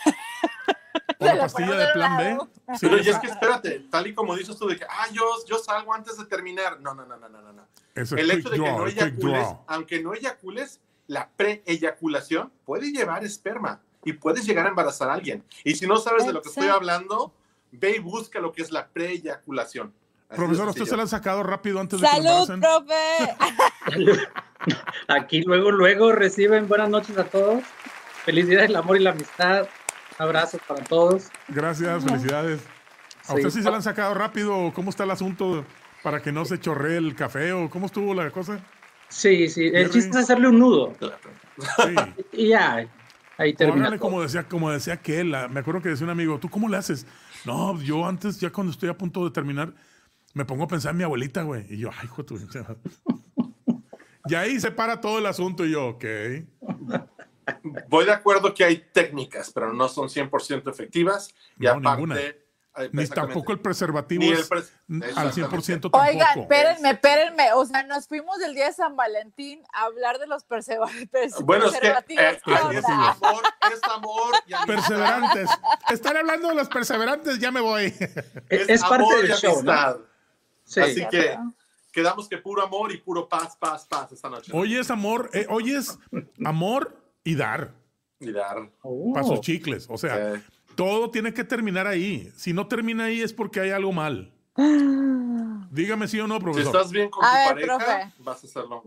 La 1.34 1.42
la 1.42 1.42
pastilla 1.42 1.74
de 1.76 1.86
plan 1.92 2.16
B. 2.16 2.38
Sí, 2.74 2.86
Pero 2.88 2.98
y 2.98 3.08
es 3.08 3.18
que 3.18 3.26
espérate, 3.26 3.80
tal 3.90 4.06
y 4.06 4.14
como 4.14 4.34
dices 4.36 4.56
tú 4.56 4.66
de 4.66 4.76
que, 4.76 4.84
ah, 4.84 5.06
yo, 5.12 5.22
yo 5.46 5.58
salgo 5.58 5.92
antes 5.94 6.16
de 6.16 6.24
terminar. 6.26 6.80
No, 6.80 6.94
no, 6.94 7.04
no, 7.04 7.16
no, 7.16 7.28
no, 7.28 7.42
no, 7.42 7.52
no. 7.52 7.66
eso 7.94 8.16
es 8.16 8.22
El 8.22 8.30
hecho 8.30 8.50
de 8.50 8.56
que 8.56 8.62
draw, 8.62 8.78
no 8.78 8.86
eyacules, 8.86 9.48
aunque 9.66 10.02
no 10.02 10.14
eyacules, 10.14 10.80
la 11.06 11.28
pre-eyaculación 11.36 12.52
puede 12.64 12.90
llevar 12.90 13.24
esperma 13.24 13.80
y 14.04 14.14
puedes 14.14 14.46
llegar 14.46 14.66
a 14.66 14.70
embarazar 14.70 15.10
a 15.10 15.14
alguien. 15.14 15.44
Y 15.64 15.74
si 15.74 15.86
no 15.86 15.98
sabes 15.98 16.26
de 16.26 16.32
lo 16.32 16.42
que 16.42 16.48
estoy 16.48 16.68
hablando, 16.68 17.34
ve 17.72 17.96
y 17.96 17.98
busca 17.98 18.40
lo 18.40 18.52
que 18.52 18.62
es 18.62 18.70
la 18.70 18.88
pre-eyaculación. 18.88 19.92
Profesor, 20.28 20.68
¿usted 20.68 20.84
se 20.84 20.96
la 20.96 21.02
han 21.02 21.08
sacado 21.08 21.42
rápido 21.42 21.80
antes 21.80 22.00
de 22.00 22.06
que 22.06 22.12
¡Salud, 22.12 22.50
embaracen? 22.50 22.60
profe! 22.60 24.18
Aquí 25.08 25.42
luego, 25.42 25.70
luego 25.70 26.12
reciben 26.12 26.66
buenas 26.66 26.88
noches 26.88 27.16
a 27.18 27.24
todos. 27.24 27.62
Feliz 28.24 28.48
día 28.48 28.62
del 28.62 28.74
amor 28.76 28.96
y 28.96 29.00
la 29.00 29.10
amistad. 29.10 29.68
Abrazos 30.18 30.60
para 30.66 30.82
todos. 30.84 31.28
Gracias, 31.48 32.04
felicidades. 32.04 32.60
¿A 33.26 33.32
Sí. 33.32 33.34
usted 33.36 33.50
sí 33.50 33.62
se 33.62 33.70
la 33.70 33.76
han 33.76 33.82
sacado 33.82 34.14
rápido? 34.14 34.72
¿Cómo 34.74 34.90
está 34.90 35.04
el 35.04 35.10
asunto 35.10 35.64
para 36.02 36.20
que 36.22 36.30
no 36.32 36.44
se 36.44 36.58
chorree 36.60 36.96
el 36.98 37.14
café 37.14 37.52
o 37.52 37.70
cómo 37.70 37.86
estuvo 37.86 38.14
la 38.14 38.30
cosa? 38.30 38.60
Sí, 39.08 39.48
sí. 39.48 39.70
El 39.72 39.90
chiste 39.90 40.10
es 40.10 40.16
hacerle 40.24 40.48
un 40.48 40.58
nudo. 40.58 40.92
Sí. 40.98 41.94
Y 42.32 42.48
ya, 42.48 42.86
ahí 43.38 43.54
termina. 43.54 43.98
Como 43.98 44.22
decía, 44.22 44.44
como 44.44 44.70
decía 44.70 44.94
aquel, 44.94 45.30
la- 45.30 45.48
me 45.48 45.60
acuerdo 45.60 45.80
que 45.82 45.88
decía 45.90 46.04
un 46.04 46.10
amigo, 46.10 46.38
¿tú 46.38 46.48
cómo 46.50 46.68
le 46.68 46.76
haces? 46.76 47.06
No, 47.44 47.80
yo 47.80 48.06
antes, 48.06 48.40
ya 48.40 48.50
cuando 48.50 48.72
estoy 48.72 48.88
a 48.88 48.96
punto 48.98 49.24
de 49.24 49.30
terminar, 49.30 49.72
me 50.34 50.44
pongo 50.44 50.64
a 50.64 50.68
pensar 50.68 50.90
en 50.92 50.98
mi 50.98 51.04
abuelita, 51.04 51.42
güey. 51.42 51.64
Y 51.72 51.78
yo, 51.78 51.90
ay, 51.96 52.04
hijo 52.06 52.22
de 52.22 52.28
tu... 52.28 52.38
Y 54.26 54.34
ahí 54.34 54.58
se 54.58 54.70
para 54.70 55.00
todo 55.02 55.18
el 55.18 55.26
asunto 55.26 55.66
y 55.66 55.72
yo, 55.72 55.86
ok. 55.88 56.04
Voy 57.88 58.04
de 58.04 58.12
acuerdo 58.12 58.54
que 58.54 58.64
hay 58.64 58.76
técnicas, 58.92 59.50
pero 59.52 59.72
no 59.72 59.88
son 59.88 60.08
100% 60.08 60.70
efectivas. 60.70 61.34
Y 61.58 61.64
No, 61.64 61.70
aparte, 61.72 61.90
ninguna. 61.90 62.16
Ay, 62.76 62.88
Ni 62.92 63.06
tampoco 63.06 63.52
el 63.52 63.60
preservativo 63.60 64.22
Ni 64.24 64.30
el 64.30 64.38
es 64.40 64.50
pres- 64.50 64.68
al 64.88 65.02
exactamente. 65.28 65.42
100% 65.74 65.80
tampoco. 65.82 66.00
Oigan, 66.04 66.40
espérenme, 66.40 66.90
espérenme. 66.90 67.52
O 67.52 67.64
sea, 67.66 67.84
nos 67.84 68.08
fuimos 68.08 68.36
del 68.38 68.52
día 68.52 68.66
de 68.66 68.72
San 68.72 68.96
Valentín 68.96 69.62
a 69.72 69.84
hablar 69.84 70.18
de 70.18 70.26
los 70.26 70.44
preserva- 70.48 70.90
pres- 71.12 71.40
Bueno, 71.44 71.66
es 71.66 71.72
que 71.74 71.78
preservativos. 71.78 72.24
eh, 72.24 72.40
¿Qué 72.44 72.52
es 72.78 72.84
amor, 72.84 73.42
es 73.72 73.80
amor 73.84 74.34
y. 74.46 74.66
Perseverantes. 74.66 75.50
Están 75.90 76.16
hablando 76.16 76.48
de 76.48 76.54
los 76.56 76.68
perseverantes, 76.68 77.38
ya 77.38 77.52
me 77.52 77.60
voy. 77.60 77.94
Es, 78.48 78.68
es 78.68 78.80
parte 78.80 78.94
amor 79.04 79.16
del 79.22 79.30
y 79.30 79.34
show, 79.34 79.62
¿no? 79.62 79.70
amistad. 79.72 79.96
Sí. 80.64 80.80
Así 80.80 81.06
que 81.08 81.38
quedamos 81.92 82.28
que 82.28 82.38
puro 82.38 82.60
amor 82.64 82.90
y 82.90 82.96
puro 82.96 83.28
paz, 83.28 83.56
paz, 83.56 83.86
paz 83.86 84.10
esta 84.10 84.28
noche. 84.28 84.50
Hoy 84.52 84.76
es 84.76 84.90
amor, 84.90 85.30
eh, 85.32 85.46
hoy 85.48 85.76
es 85.76 85.96
amor 86.44 87.03
y 87.24 87.34
dar 87.34 87.72
Y 88.20 88.30
dar. 88.32 88.70
Oh. 88.82 89.12
para 89.12 89.26
sus 89.26 89.40
chicles. 89.40 89.86
O 89.90 89.98
sea, 89.98 90.34
Sí. 90.36 90.42
todo 90.76 91.10
tiene 91.10 91.32
que 91.34 91.44
terminar 91.44 91.86
ahí. 91.86 92.30
Si 92.36 92.52
no 92.52 92.66
termina 92.68 93.04
ahí 93.04 93.20
es 93.22 93.32
porque 93.32 93.60
hay 93.60 93.70
algo 93.70 93.92
mal. 93.92 94.32
Dígame 95.70 96.06
sí 96.08 96.20
o 96.20 96.26
no, 96.26 96.36
Si 96.36 96.42
profesor. 96.42 96.76
estás 96.76 96.92
bien 96.92 97.10
con 97.10 97.24
A 97.24 97.28
tu 97.28 97.36
ver, 97.36 97.66
pareja, 97.68 97.76
profe. 97.76 98.12
vas 98.20 98.44
a 98.44 98.46
hacerlo. 98.46 98.84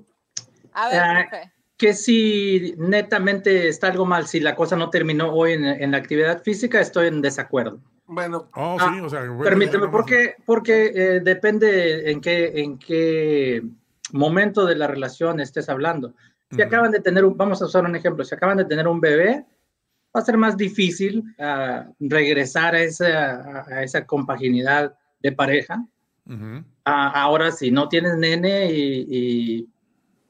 A 0.73 0.89
ver, 0.89 0.99
Ah, 0.99 1.27
profe. 1.29 1.51
que 1.77 1.93
si 1.93 2.73
netamente 2.77 3.67
está 3.67 3.87
algo 3.87 4.05
mal, 4.05 4.27
si 4.27 4.39
la 4.39 4.55
cosa 4.55 4.75
no 4.75 4.89
terminó 4.89 5.31
hoy 5.33 5.53
en, 5.53 5.65
en 5.65 5.91
la 5.91 5.97
actividad 5.97 6.41
física, 6.43 6.79
estoy 6.79 7.07
en 7.07 7.21
desacuerdo. 7.21 7.79
Bueno, 8.05 8.49
Oh, 8.55 8.77
Ah, 8.79 8.91
sí, 8.93 9.01
o 9.01 9.09
sea, 9.09 9.19
bueno, 9.25 9.43
Permíteme. 9.43 9.87
Porque 9.89 10.91
eh, 10.95 11.19
depende 11.21 12.09
en 12.09 12.21
qué, 12.21 12.53
en 12.61 12.77
qué 12.79 13.63
momento 14.13 14.65
de 14.65 14.75
la 14.75 14.87
relación 14.87 15.41
estés 15.41 15.67
hablando. 15.67 16.13
Si 16.51 16.61
acaban 16.61 16.91
de 16.91 16.99
tener, 17.01 17.25
un, 17.25 17.35
vamos 17.35 17.61
a 17.61 17.65
usar 17.65 17.83
un 17.83 17.95
ejemplo, 17.95 18.23
si 18.23 18.33
acaban 18.33 18.57
de 18.57 18.65
tener 18.65 18.87
un 18.87 19.01
bebé, 19.01 19.45
va 20.15 20.21
a 20.21 20.25
ser 20.25 20.37
más 20.37 20.55
difícil 20.55 21.23
ah, 21.39 21.87
regresar 21.99 22.73
a 22.75 22.81
esa, 22.81 23.65
a- 23.67 23.83
esa 23.83 24.05
compaginidad 24.05 24.95
de 25.19 25.31
pareja. 25.33 25.85
Ujú. 26.25 26.63
Ah, 26.85 27.09
ahora, 27.21 27.51
si 27.51 27.69
no 27.71 27.89
tienes 27.89 28.15
nene 28.17 28.71
y, 28.71 29.05
y 29.09 29.69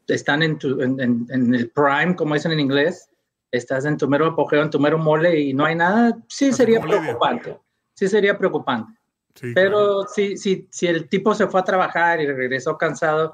están 0.08 0.42
en, 0.42 0.58
tu, 0.58 0.82
en, 0.82 1.00
en- 1.00 1.28
en 1.30 1.54
el 1.54 1.70
prime, 1.70 2.16
como 2.16 2.34
dicen 2.34 2.52
en 2.52 2.60
inglés, 2.62 3.10
estás 3.52 3.86
en 3.86 3.98
tu 3.98 4.08
mero 4.08 4.26
apogeo, 4.26 4.62
en 4.64 4.70
tu 4.70 4.80
mero 4.80 4.98
mole 4.98 5.40
y 5.40 5.54
no 5.54 5.66
hay 5.66 5.76
nada, 5.76 6.18
sí 6.28 6.52
sería 6.52 6.82
preocupante. 6.82 7.58
Sí 7.94 8.08
sería 8.08 8.38
preocupante. 8.38 8.92
Sí, 9.36 9.54
claro. 9.54 9.70
Pero 9.70 10.02
si, 10.08 10.36
si, 10.38 10.68
si 10.72 10.88
el 10.88 11.08
tipo 11.10 11.34
se 11.36 11.46
fue 11.48 11.60
a 11.60 11.64
trabajar 11.64 12.20
y 12.22 12.26
regresó 12.26 12.76
cansado, 12.78 13.34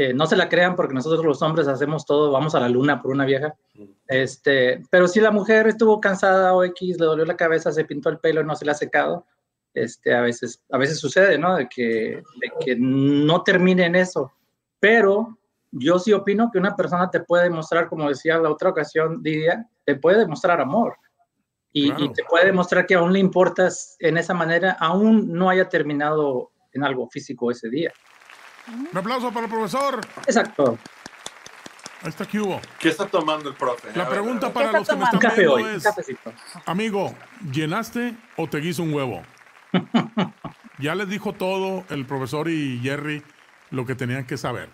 eh, 0.00 0.14
no 0.14 0.28
se 0.28 0.36
la 0.36 0.48
crean 0.48 0.76
porque 0.76 0.94
nosotros 0.94 1.24
los 1.24 1.42
hombres 1.42 1.66
hacemos 1.66 2.06
todo, 2.06 2.30
vamos 2.30 2.54
a 2.54 2.60
la 2.60 2.68
luna 2.68 3.02
por 3.02 3.10
una 3.10 3.24
vieja. 3.24 3.56
Este, 4.06 4.80
pero 4.90 5.08
si 5.08 5.20
la 5.20 5.32
mujer 5.32 5.66
estuvo 5.66 6.00
cansada 6.00 6.54
o 6.54 6.62
X, 6.62 7.00
le 7.00 7.06
dolió 7.06 7.24
la 7.24 7.36
cabeza, 7.36 7.72
se 7.72 7.84
pintó 7.84 8.08
el 8.08 8.20
pelo 8.20 8.44
no 8.44 8.54
se 8.54 8.64
le 8.64 8.70
ha 8.70 8.74
secado, 8.74 9.26
este, 9.74 10.14
a, 10.14 10.20
veces, 10.20 10.62
a 10.70 10.78
veces 10.78 11.00
sucede, 11.00 11.36
¿no? 11.36 11.56
De 11.56 11.68
que, 11.68 12.22
de 12.40 12.52
que 12.64 12.76
no 12.78 13.42
termine 13.42 13.86
en 13.86 13.96
eso. 13.96 14.32
Pero 14.78 15.36
yo 15.72 15.98
sí 15.98 16.12
opino 16.12 16.48
que 16.52 16.58
una 16.58 16.76
persona 16.76 17.10
te 17.10 17.18
puede 17.18 17.44
demostrar, 17.44 17.88
como 17.88 18.08
decía 18.08 18.38
la 18.38 18.52
otra 18.52 18.70
ocasión, 18.70 19.20
Lidia, 19.24 19.66
te 19.84 19.96
puede 19.96 20.20
demostrar 20.20 20.60
amor. 20.60 20.94
Y, 21.72 21.88
Claro. 21.88 22.04
y 22.04 22.12
te 22.12 22.22
puede 22.22 22.46
demostrar 22.46 22.86
que 22.86 22.94
aún 22.94 23.12
le 23.12 23.18
importas 23.18 23.96
en 23.98 24.16
esa 24.16 24.32
manera, 24.32 24.76
aún 24.78 25.32
no 25.32 25.50
haya 25.50 25.68
terminado 25.68 26.52
en 26.72 26.84
algo 26.84 27.08
físico 27.08 27.50
ese 27.50 27.68
día. 27.68 27.92
Un 28.90 28.96
aplauso 28.96 29.32
para 29.32 29.46
el 29.46 29.52
profesor. 29.52 30.00
Exacto. 30.26 30.78
Ahí 32.02 32.10
está 32.10 32.26
que 32.26 32.38
hubo. 32.38 32.60
¿qué 32.78 32.90
está 32.90 33.06
tomando 33.06 33.48
el 33.48 33.56
profe? 33.56 33.88
La 33.96 34.08
pregunta 34.08 34.52
para 34.52 34.70
los 34.72 34.86
que 34.88 34.94
me 34.94 35.00
tomando? 35.00 35.16
Están 35.16 35.30
café 35.30 35.48
hoy, 35.48 35.62
viendo 35.64 35.70
un 35.72 35.76
es, 35.78 35.82
cafecito. 35.84 36.32
amigo, 36.66 37.14
¿llenaste 37.52 38.14
o 38.36 38.46
te 38.48 38.58
guiso 38.58 38.84
un 38.84 38.94
huevo? 38.94 39.22
ya 40.78 40.94
les 40.94 41.08
dijo 41.08 41.32
todo 41.32 41.84
el 41.90 42.06
profesor 42.06 42.48
y 42.48 42.78
Jerry 42.82 43.22
lo 43.70 43.84
que 43.84 43.94
tenían 43.94 44.26
que 44.26 44.36
saber. 44.36 44.70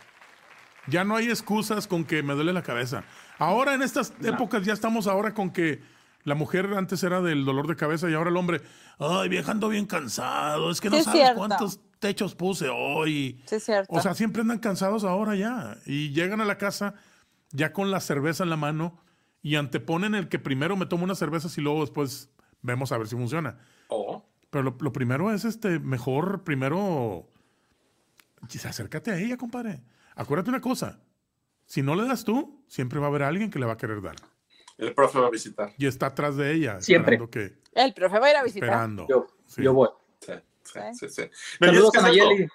Ya 0.86 1.04
no 1.04 1.16
hay 1.16 1.28
excusas 1.30 1.86
con 1.86 2.04
que 2.04 2.22
me 2.22 2.34
duele 2.34 2.52
la 2.52 2.62
cabeza. 2.62 3.04
Ahora 3.38 3.72
en 3.74 3.80
estas 3.82 4.12
épocas 4.22 4.64
ya 4.64 4.74
estamos 4.74 5.06
ahora 5.06 5.32
con 5.32 5.50
que 5.50 5.80
la 6.24 6.34
mujer 6.34 6.74
antes 6.76 7.02
era 7.02 7.22
del 7.22 7.44
dolor 7.46 7.66
de 7.66 7.76
cabeza 7.76 8.08
y 8.10 8.14
ahora 8.14 8.28
el 8.30 8.36
hombre, 8.36 8.60
ay, 8.98 9.30
viajando 9.30 9.70
bien 9.70 9.86
cansado, 9.86 10.70
es 10.70 10.80
que 10.80 10.90
no 10.90 10.96
Sí, 10.96 11.00
es 11.00 11.04
sabes 11.06 11.20
cierto. 11.20 11.38
cuántos 11.38 11.80
techos 12.04 12.34
puse 12.34 12.68
hoy. 12.68 13.42
Sí, 13.46 13.56
es 13.56 13.64
cierto. 13.64 13.90
O 13.94 13.98
sea, 14.02 14.12
siempre 14.12 14.42
andan 14.42 14.58
cansados 14.58 15.04
ahora 15.04 15.34
ya. 15.36 15.78
Y 15.86 16.10
llegan 16.10 16.42
a 16.42 16.44
la 16.44 16.58
casa 16.58 16.94
ya 17.50 17.72
con 17.72 17.90
la 17.90 18.00
cerveza 18.00 18.44
en 18.44 18.50
la 18.50 18.56
mano 18.58 18.98
y 19.40 19.56
anteponen 19.56 20.14
el 20.14 20.28
que 20.28 20.38
primero 20.38 20.76
me 20.76 20.84
tomo 20.84 21.04
una 21.04 21.14
cerveza 21.14 21.48
y 21.56 21.62
luego 21.62 21.80
después 21.80 22.28
vemos 22.60 22.92
a 22.92 22.98
ver 22.98 23.08
si 23.08 23.16
funciona. 23.16 23.58
O, 23.88 24.22
Pero 24.50 24.62
lo, 24.64 24.76
lo 24.78 24.92
primero 24.92 25.32
es 25.32 25.46
este, 25.46 25.78
mejor 25.78 26.44
primero. 26.44 27.26
Acércate 28.42 29.10
a 29.10 29.18
ella, 29.18 29.38
compadre. 29.38 29.82
Acuérdate 30.14 30.50
una 30.50 30.60
cosa. 30.60 31.00
Si 31.64 31.80
no 31.80 31.94
le 31.96 32.04
das 32.06 32.24
tú, 32.24 32.62
siempre 32.68 32.98
va 33.00 33.06
a 33.06 33.08
haber 33.08 33.22
alguien 33.22 33.50
que 33.50 33.58
le 33.58 33.64
va 33.64 33.72
a 33.72 33.76
querer 33.78 34.02
dar. 34.02 34.16
el 34.76 34.92
profe 34.92 35.18
va 35.18 35.28
a 35.28 35.30
visitar. 35.30 35.72
Y 35.78 35.86
está 35.86 36.06
atrás 36.08 36.36
de 36.36 36.52
ella. 36.52 36.82
Siempre. 36.82 37.14
Esperando 37.14 37.30
que. 37.30 37.58
el 37.80 37.94
profe 37.94 38.18
va 38.18 38.26
a 38.26 38.30
ir 38.30 38.36
a 38.36 38.44
visitar. 38.44 38.68
Esperando. 38.68 39.06
Yo, 39.08 39.26
Sí. 39.46 39.62
yo 39.62 39.72
voy. 39.72 39.88
Sí, 40.64 41.08
sí. 41.08 41.22
No, 41.60 41.66
es 41.68 41.72
Saludos 41.72 41.92
que 41.92 41.98
a 41.98 42.02
Nayeli. 42.02 42.48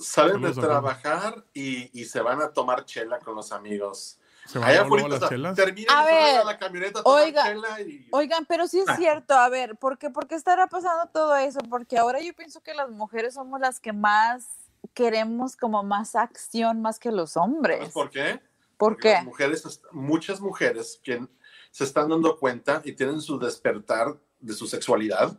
Salen 0.00 0.32
Saludos, 0.34 0.56
de 0.56 0.62
trabajar 0.62 1.44
y, 1.52 2.00
y 2.00 2.04
se 2.06 2.20
van 2.20 2.40
a 2.40 2.52
tomar 2.52 2.84
chela 2.84 3.18
con 3.18 3.34
los 3.34 3.52
amigos. 3.52 4.18
Se 4.46 4.58
van 4.58 4.70
Allá 4.70 4.82
afuera, 4.82 5.08
las 5.08 5.28
chelas. 5.28 5.54
terminan 5.54 5.96
A 5.96 6.04
ver, 6.04 6.44
la 6.44 6.58
camioneta 6.58 7.00
a 7.00 7.02
tomar 7.02 7.22
oiga, 7.22 7.44
chela 7.44 7.80
y... 7.82 8.08
Oigan, 8.10 8.44
pero 8.46 8.66
sí 8.66 8.80
es 8.80 8.88
Ah. 8.88 8.96
cierto, 8.96 9.34
a 9.34 9.48
ver, 9.48 9.76
¿por 9.76 9.98
qué, 9.98 10.10
¿por 10.10 10.26
qué 10.26 10.34
estará 10.34 10.66
pasando 10.66 11.06
todo 11.12 11.36
eso? 11.36 11.60
Porque 11.70 11.98
ahora 11.98 12.20
yo 12.20 12.32
pienso 12.34 12.60
que 12.62 12.74
las 12.74 12.90
mujeres 12.90 13.34
somos 13.34 13.60
las 13.60 13.78
que 13.78 13.92
más 13.92 14.46
queremos 14.94 15.56
como 15.56 15.82
más 15.84 16.16
acción 16.16 16.82
más 16.82 16.98
que 16.98 17.12
los 17.12 17.36
hombres. 17.36 17.78
¿Sabes 17.78 17.92
por 17.94 18.10
qué? 18.10 18.40
¿Por 18.76 18.94
Porque 18.94 19.08
qué? 19.08 19.14
las 19.14 19.24
mujeres, 19.24 19.80
muchas 19.92 20.40
mujeres 20.40 21.00
que 21.04 21.24
se 21.70 21.84
están 21.84 22.08
dando 22.08 22.36
cuenta 22.38 22.82
y 22.84 22.92
tienen 22.92 23.20
su 23.20 23.38
despertar 23.38 24.16
de 24.40 24.52
su 24.54 24.66
sexualidad, 24.66 25.38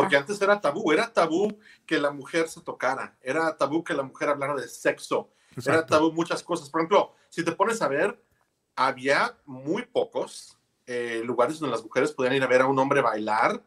porque 0.00 0.16
antes 0.16 0.40
era 0.40 0.60
tabú, 0.60 0.92
era 0.92 1.12
tabú 1.12 1.58
que 1.86 1.98
la 1.98 2.10
mujer 2.10 2.48
se 2.48 2.60
tocara, 2.60 3.16
era 3.20 3.56
tabú 3.56 3.82
que 3.82 3.94
la 3.94 4.02
mujer 4.02 4.28
hablara 4.28 4.54
de 4.54 4.68
sexo, 4.68 5.30
era 5.52 5.58
Exacto. 5.58 5.94
tabú 5.94 6.12
muchas 6.12 6.42
cosas. 6.42 6.68
Por 6.70 6.80
ejemplo, 6.80 7.14
si 7.28 7.44
te 7.44 7.52
pones 7.52 7.80
a 7.82 7.88
ver, 7.88 8.22
había 8.74 9.36
muy 9.46 9.84
pocos 9.86 10.58
eh, 10.86 11.22
lugares 11.24 11.58
donde 11.58 11.74
las 11.74 11.82
mujeres 11.82 12.12
podían 12.12 12.34
ir 12.34 12.42
a 12.42 12.46
ver 12.46 12.60
a 12.60 12.66
un 12.66 12.78
hombre 12.78 13.00
bailar 13.00 13.62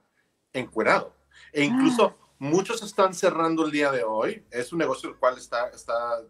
encuerado. 0.54 1.14
E 1.52 1.64
incluso 1.64 2.16
Ah. 2.18 2.34
muchos 2.38 2.82
están 2.82 3.14
cerrando 3.14 3.66
el 3.66 3.72
día 3.72 3.92
de 3.92 4.04
hoy. 4.04 4.46
Es 4.52 4.72
un 4.72 4.80
negocio 4.80 5.10
el 5.10 5.16
cual 5.18 5.38
está, 5.38 5.68
está 5.70 6.22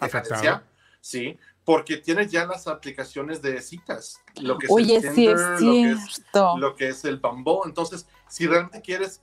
eh, 0.00 0.60
sí, 1.00 1.38
porque 1.64 1.98
tienes 1.98 2.30
ya 2.30 2.46
las 2.46 2.66
aplicaciones 2.66 3.42
de 3.42 3.60
citas. 3.60 4.18
Lo 4.40 4.58
que 4.58 4.66
es 4.66 4.72
Oye, 4.72 4.96
el 4.96 5.14
sí 5.14 5.26
es 5.26 5.58
Tinder, 5.58 5.60
lo 5.60 5.60
que 5.60 5.90
es 5.90 6.22
lo 6.32 6.76
que 6.76 6.88
es 6.88 7.04
el 7.04 7.18
Bumble. 7.18 7.60
Entonces, 7.66 8.06
si 8.28 8.46
realmente 8.46 8.80
quieres 8.80 9.22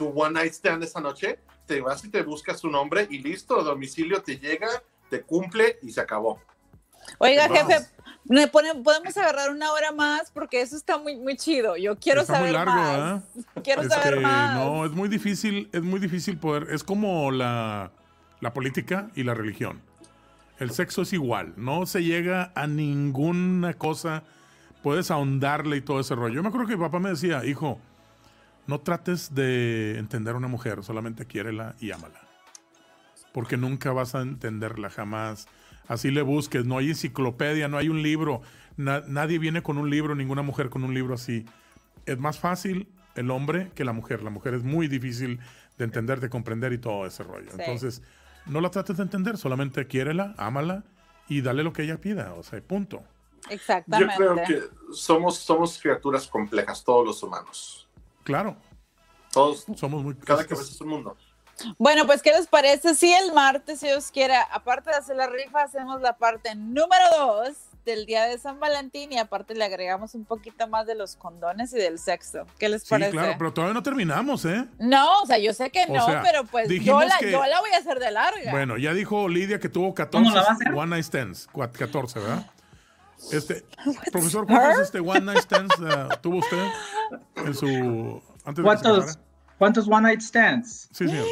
tu 0.00 0.08
one 0.18 0.32
night 0.32 0.54
stand 0.54 0.82
esa 0.82 0.98
noche, 0.98 1.38
te 1.66 1.82
vas 1.82 2.02
y 2.06 2.08
te 2.08 2.22
buscas 2.22 2.64
un 2.64 2.74
hombre 2.74 3.06
y 3.10 3.18
listo, 3.18 3.62
domicilio 3.62 4.22
te 4.22 4.38
llega, 4.38 4.66
te 5.10 5.20
cumple 5.20 5.78
y 5.82 5.92
se 5.92 6.00
acabó. 6.00 6.40
Oiga, 7.18 7.48
jefe, 7.50 7.86
¿me 8.24 8.48
pone- 8.48 8.76
podemos 8.76 9.14
agarrar 9.18 9.50
una 9.50 9.70
hora 9.72 9.92
más 9.92 10.30
porque 10.30 10.62
eso 10.62 10.74
está 10.74 10.96
muy, 10.96 11.16
muy 11.16 11.36
chido. 11.36 11.76
Yo 11.76 11.98
quiero 11.98 12.22
Está 12.22 12.36
saber 12.36 12.48
muy 12.48 12.64
largo, 12.64 12.72
más. 12.74 13.22
Quiero 13.62 13.82
Este, 13.82 13.94
saber 13.94 14.20
más. 14.20 14.54
No, 14.54 14.86
es 14.86 14.92
muy 14.92 15.10
difícil, 15.10 15.68
es 15.70 15.82
muy 15.82 16.00
difícil 16.00 16.38
poder, 16.38 16.68
es 16.70 16.82
como 16.82 17.30
la, 17.30 17.90
la 18.40 18.54
política 18.54 19.10
y 19.14 19.24
la 19.24 19.34
religión. 19.34 19.82
El 20.58 20.70
sexo 20.70 21.02
es 21.02 21.12
igual, 21.12 21.52
no 21.58 21.84
se 21.84 22.02
llega 22.04 22.52
a 22.54 22.66
ninguna 22.66 23.74
cosa, 23.74 24.22
puedes 24.82 25.10
ahondarle 25.10 25.76
y 25.76 25.80
todo 25.82 26.00
ese 26.00 26.14
rollo. 26.14 26.36
Yo 26.36 26.42
me 26.42 26.48
acuerdo 26.48 26.68
que 26.68 26.76
mi 26.76 26.82
papá 26.82 26.98
me 27.00 27.10
decía, 27.10 27.44
hijo, 27.44 27.78
no 28.66 28.80
trates 28.80 29.34
de 29.34 29.98
entender 29.98 30.34
a 30.34 30.38
una 30.38 30.48
mujer, 30.48 30.82
solamente 30.84 31.26
quiérela 31.26 31.74
y 31.80 31.90
ámala. 31.90 32.20
Porque 33.32 33.56
nunca 33.56 33.92
vas 33.92 34.14
a 34.14 34.22
entenderla 34.22 34.90
jamás. 34.90 35.46
Así 35.88 36.10
le 36.10 36.22
busques, 36.22 36.64
no 36.64 36.78
hay 36.78 36.90
enciclopedia, 36.90 37.68
no 37.68 37.78
hay 37.78 37.88
un 37.88 38.02
libro, 38.02 38.42
na- 38.76 39.02
nadie 39.06 39.38
viene 39.38 39.62
con 39.62 39.78
un 39.78 39.90
libro, 39.90 40.14
ninguna 40.14 40.42
mujer 40.42 40.70
con 40.70 40.84
un 40.84 40.94
libro 40.94 41.14
así 41.14 41.46
es 42.06 42.18
más 42.18 42.38
fácil 42.38 42.88
el 43.14 43.30
hombre 43.30 43.70
que 43.74 43.84
la 43.84 43.92
mujer. 43.92 44.22
La 44.22 44.30
mujer 44.30 44.54
es 44.54 44.62
muy 44.62 44.88
difícil 44.88 45.40
de 45.78 45.84
entender, 45.84 46.20
de 46.20 46.28
comprender 46.30 46.72
y 46.72 46.78
todo 46.78 47.06
ese 47.06 47.22
rollo. 47.22 47.50
Sí. 47.50 47.56
Entonces, 47.58 48.02
no 48.46 48.60
la 48.60 48.70
trates 48.70 48.96
de 48.96 49.02
entender, 49.02 49.36
solamente 49.36 49.86
quiérela, 49.86 50.34
ámala 50.38 50.84
y 51.28 51.40
dale 51.40 51.62
lo 51.62 51.72
que 51.72 51.82
ella 51.82 52.00
pida. 52.00 52.34
O 52.34 52.42
sea, 52.42 52.60
punto. 52.60 53.02
Yo 53.48 53.54
Exactamente. 53.54 54.14
creo 54.16 54.36
que 54.36 54.62
somos, 54.92 55.38
somos 55.38 55.78
criaturas 55.80 56.26
complejas, 56.26 56.84
todos 56.84 57.06
los 57.06 57.22
humanos. 57.22 57.88
Claro, 58.24 58.56
Todos, 59.32 59.64
somos 59.76 60.02
muy... 60.02 60.14
cada 60.16 60.44
cabeza 60.46 60.70
es 60.70 60.80
un 60.80 60.88
mundo. 60.88 61.16
Bueno, 61.78 62.06
pues, 62.06 62.22
¿qué 62.22 62.30
les 62.32 62.46
parece? 62.46 62.94
Si 62.94 63.12
el 63.12 63.32
martes, 63.34 63.80
si 63.80 63.86
Dios 63.86 64.10
quiera, 64.10 64.42
aparte 64.42 64.90
de 64.90 64.96
hacer 64.96 65.16
la 65.16 65.26
rifa, 65.26 65.62
hacemos 65.62 66.00
la 66.00 66.16
parte 66.16 66.54
número 66.54 67.04
dos 67.18 67.50
del 67.84 68.06
día 68.06 68.24
de 68.24 68.38
San 68.38 68.58
Valentín 68.60 69.12
y 69.12 69.18
aparte 69.18 69.54
le 69.54 69.64
agregamos 69.64 70.14
un 70.14 70.24
poquito 70.24 70.66
más 70.68 70.86
de 70.86 70.94
los 70.94 71.16
condones 71.16 71.72
y 71.74 71.76
del 71.76 71.98
sexo. 71.98 72.46
¿Qué 72.58 72.68
les 72.70 72.82
Sí, 72.82 72.88
parece? 72.90 73.10
claro, 73.10 73.34
pero 73.36 73.52
todavía 73.52 73.74
no 73.74 73.82
terminamos, 73.82 74.44
¿eh? 74.46 74.66
No, 74.78 75.20
o 75.22 75.26
sea, 75.26 75.36
yo 75.38 75.52
sé 75.52 75.70
que 75.70 75.84
O 75.88 75.94
no, 75.94 76.06
sea, 76.06 76.22
pero 76.22 76.44
pues 76.44 76.68
yo 76.82 77.00
la, 77.00 77.18
que- 77.18 77.30
yo 77.30 77.44
la 77.44 77.60
voy 77.60 77.70
a 77.72 77.78
hacer 77.78 77.98
de 77.98 78.10
larga. 78.10 78.50
Bueno, 78.50 78.78
ya 78.78 78.94
dijo 78.94 79.28
Lidia 79.28 79.58
que 79.60 79.68
tuvo 79.68 79.84
¿Cómo 79.86 79.94
14 79.94 80.30
la 80.34 80.42
va 80.42 80.48
a 80.48 80.52
hacer? 80.52 80.72
one 80.74 80.86
night 80.90 81.04
stands. 81.04 81.46
cua- 81.52 81.70
14, 81.70 82.20
¿verdad? 82.20 82.46
Este, 83.32 83.64
profesor, 84.12 84.46
¿cuántos 84.46 84.82
este, 84.82 85.00
one 85.00 85.20
night 85.20 85.40
stands 85.40 85.74
eh, 85.80 86.08
tuvo 86.22 86.38
usted 86.38 86.68
en 87.36 87.54
su. 87.54 88.22
Antes 88.44 88.56
de 88.56 88.62
¿Cuántos? 88.62 89.18
¿Cuántos 89.58 89.86
one 89.86 90.02
night 90.02 90.20
stands? 90.22 90.88
Sí, 90.92 91.06
señor. 91.06 91.26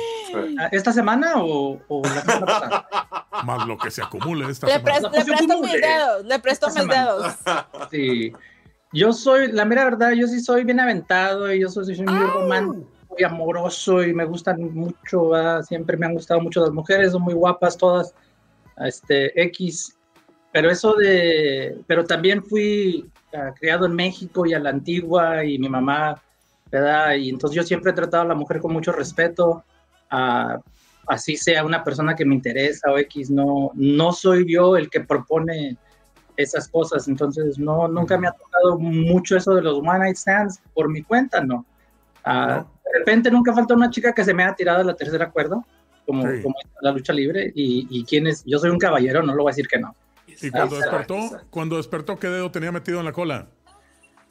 Ah, 0.58 0.68
¿Esta 0.70 0.92
semana 0.92 1.34
o, 1.36 1.80
o 1.88 2.02
la 2.04 2.20
semana 2.20 2.46
pasada? 2.46 2.88
Más 3.44 3.66
lo 3.66 3.78
que 3.78 3.90
se 3.90 4.02
acumule 4.02 4.50
esta 4.50 4.66
le, 4.66 4.74
semana. 4.74 5.00
le 5.10 5.24
presto 5.24 5.60
mis 5.62 5.72
dedos, 5.72 6.24
le 6.26 6.38
presto 6.38 6.66
esta 6.68 6.84
mis 6.84 6.92
semana. 6.92 7.04
dedos. 7.04 7.36
Sí. 7.90 8.32
Yo 8.92 9.12
soy, 9.12 9.52
la 9.52 9.64
mera 9.64 9.84
verdad, 9.84 10.12
yo 10.12 10.26
sí 10.26 10.40
soy 10.40 10.64
bien 10.64 10.80
aventado 10.80 11.52
y 11.52 11.60
yo 11.60 11.68
soy, 11.68 11.94
soy 11.94 12.06
muy 12.06 12.26
romántico 12.26 12.88
y 13.18 13.24
amoroso 13.24 14.02
y 14.02 14.14
me 14.14 14.24
gustan 14.24 14.74
mucho, 14.74 15.30
¿verdad? 15.30 15.62
siempre 15.62 15.96
me 15.96 16.06
han 16.06 16.14
gustado 16.14 16.40
mucho 16.40 16.60
las 16.60 16.70
mujeres, 16.70 17.12
son 17.12 17.22
muy 17.22 17.34
guapas 17.34 17.76
todas, 17.76 18.14
este, 18.78 19.40
X. 19.42 19.97
Pero 20.52 20.70
eso 20.70 20.94
de, 20.94 21.78
pero 21.86 22.04
también 22.04 22.42
fui 22.42 23.10
ah, 23.34 23.52
criado 23.58 23.86
en 23.86 23.94
México 23.94 24.46
y 24.46 24.54
a 24.54 24.58
la 24.58 24.70
antigua 24.70 25.44
y 25.44 25.58
mi 25.58 25.68
mamá, 25.68 26.22
¿verdad? 26.70 27.14
Y 27.16 27.28
entonces 27.28 27.56
yo 27.56 27.62
siempre 27.62 27.92
he 27.92 27.94
tratado 27.94 28.22
a 28.22 28.28
la 28.28 28.34
mujer 28.34 28.60
con 28.60 28.72
mucho 28.72 28.92
respeto, 28.92 29.62
ah, 30.10 30.58
así 31.06 31.36
sea 31.36 31.64
una 31.64 31.84
persona 31.84 32.14
que 32.14 32.24
me 32.24 32.34
interesa 32.34 32.90
o 32.90 32.98
X, 32.98 33.30
no, 33.30 33.70
no 33.74 34.12
soy 34.12 34.50
yo 34.50 34.76
el 34.76 34.88
que 34.90 35.00
propone 35.00 35.76
esas 36.36 36.68
cosas. 36.68 37.08
Entonces, 37.08 37.58
no, 37.58 37.88
nunca 37.88 38.16
me 38.16 38.28
ha 38.28 38.32
tocado 38.32 38.78
mucho 38.78 39.36
eso 39.36 39.54
de 39.54 39.62
los 39.62 39.78
one 39.78 39.98
night 39.98 40.16
stands 40.16 40.60
por 40.74 40.88
mi 40.88 41.02
cuenta, 41.02 41.42
no. 41.42 41.64
No. 42.26 42.70
De 42.84 42.98
repente 42.98 43.30
nunca 43.30 43.52
falta 43.52 43.74
una 43.74 43.90
chica 43.90 44.12
que 44.12 44.24
se 44.24 44.34
me 44.34 44.44
ha 44.44 44.54
tirado 44.54 44.80
a 44.80 44.84
la 44.84 44.94
tercera 44.94 45.30
cuerda, 45.30 45.62
como, 46.06 46.22
Sí. 46.22 46.42
como 46.42 46.54
la 46.80 46.92
lucha 46.92 47.12
libre, 47.12 47.52
y, 47.54 47.86
y 47.90 48.04
quién 48.04 48.26
es, 48.26 48.44
yo 48.44 48.58
soy 48.58 48.70
un 48.70 48.78
caballero, 48.78 49.22
no 49.22 49.34
lo 49.34 49.42
voy 49.42 49.50
a 49.50 49.52
decir 49.52 49.68
que 49.68 49.78
no. 49.78 49.94
Y 50.40 50.50
cuando 50.50 50.76
despertó, 50.76 51.18
cuando 51.50 51.76
despertó, 51.76 52.18
¿qué 52.18 52.28
dedo 52.28 52.50
tenía 52.50 52.72
metido 52.72 52.98
en 52.98 53.04
la 53.04 53.12
cola? 53.12 53.48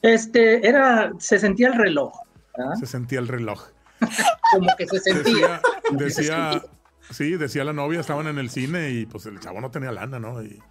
Este, 0.01 0.67
era, 0.67 1.11
se 1.19 1.39
sentía 1.39 1.67
el 1.67 1.73
reloj, 1.75 2.13
¿verdad? 2.57 2.75
Se 2.75 2.85
sentía 2.85 3.19
el 3.19 3.27
reloj. 3.27 3.67
como 4.51 4.69
que 4.77 4.87
se 4.87 4.99
sentía. 4.99 5.61
Decía, 5.91 6.51
decía, 6.51 6.63
sí, 7.11 7.35
decía 7.35 7.63
la 7.63 7.73
novia, 7.73 7.99
estaban 7.99 8.27
en 8.27 8.37
el 8.37 8.49
cine 8.49 8.91
y 8.91 9.05
pues 9.05 9.25
el 9.25 9.39
chavo 9.39 9.59
no 9.59 9.71
tenía 9.71 9.91
lana, 9.91 10.19
¿no? 10.19 10.41
Y 10.43 10.61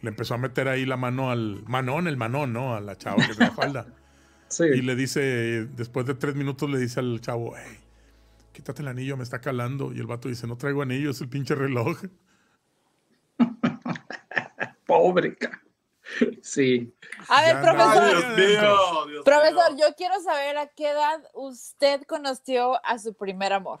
le 0.00 0.10
empezó 0.10 0.34
a 0.34 0.38
meter 0.38 0.68
ahí 0.68 0.86
la 0.86 0.96
mano 0.96 1.30
al 1.30 1.62
manón, 1.66 2.06
el 2.06 2.16
manón, 2.16 2.52
¿no? 2.52 2.74
A 2.74 2.80
la 2.80 2.96
chava 2.96 3.26
que 3.26 3.34
tenía 3.34 3.52
falda. 3.52 3.86
Sí. 4.50 4.64
Y 4.64 4.80
le 4.80 4.96
dice, 4.96 5.66
después 5.76 6.06
de 6.06 6.14
tres 6.14 6.34
minutos 6.34 6.70
le 6.70 6.78
dice 6.78 7.00
al 7.00 7.20
chavo, 7.20 7.52
hey, 7.54 7.80
quítate 8.50 8.80
el 8.80 8.88
anillo, 8.88 9.14
me 9.18 9.22
está 9.22 9.42
calando. 9.42 9.92
Y 9.92 9.98
el 9.98 10.06
vato 10.06 10.30
dice, 10.30 10.46
no 10.46 10.56
traigo 10.56 10.80
anillo, 10.80 11.10
es 11.10 11.20
el 11.20 11.28
pinche 11.28 11.54
reloj. 11.54 12.00
Pobre. 14.88 15.36
Sí. 16.42 16.94
A 17.28 17.42
ver, 17.42 17.56
Ya 17.56 17.60
profesor, 17.60 18.02
no, 18.02 18.08
Dios 18.08 18.24
mío, 18.38 19.06
Dios 19.08 19.24
profesor, 19.26 19.74
mío. 19.74 19.86
yo 19.86 19.94
quiero 19.94 20.18
saber 20.22 20.56
a 20.56 20.66
qué 20.68 20.88
edad 20.88 21.20
usted 21.34 22.00
conoció 22.04 22.80
a 22.82 22.98
su 22.98 23.12
primer 23.12 23.52
amor. 23.52 23.80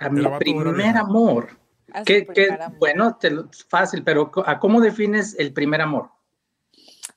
A 0.00 0.08
mi 0.08 0.26
primer 0.40 0.96
amor. 0.96 1.56
A 1.92 2.02
¿Qué, 2.02 2.26
qué- 2.26 2.50
amor. 2.50 2.78
bueno, 2.80 3.16
te 3.18 3.30
fácil, 3.68 4.02
pero 4.02 4.32
¿a 4.44 4.58
cómo 4.58 4.80
defines 4.80 5.36
el 5.38 5.52
primer 5.52 5.80
amor? 5.80 6.10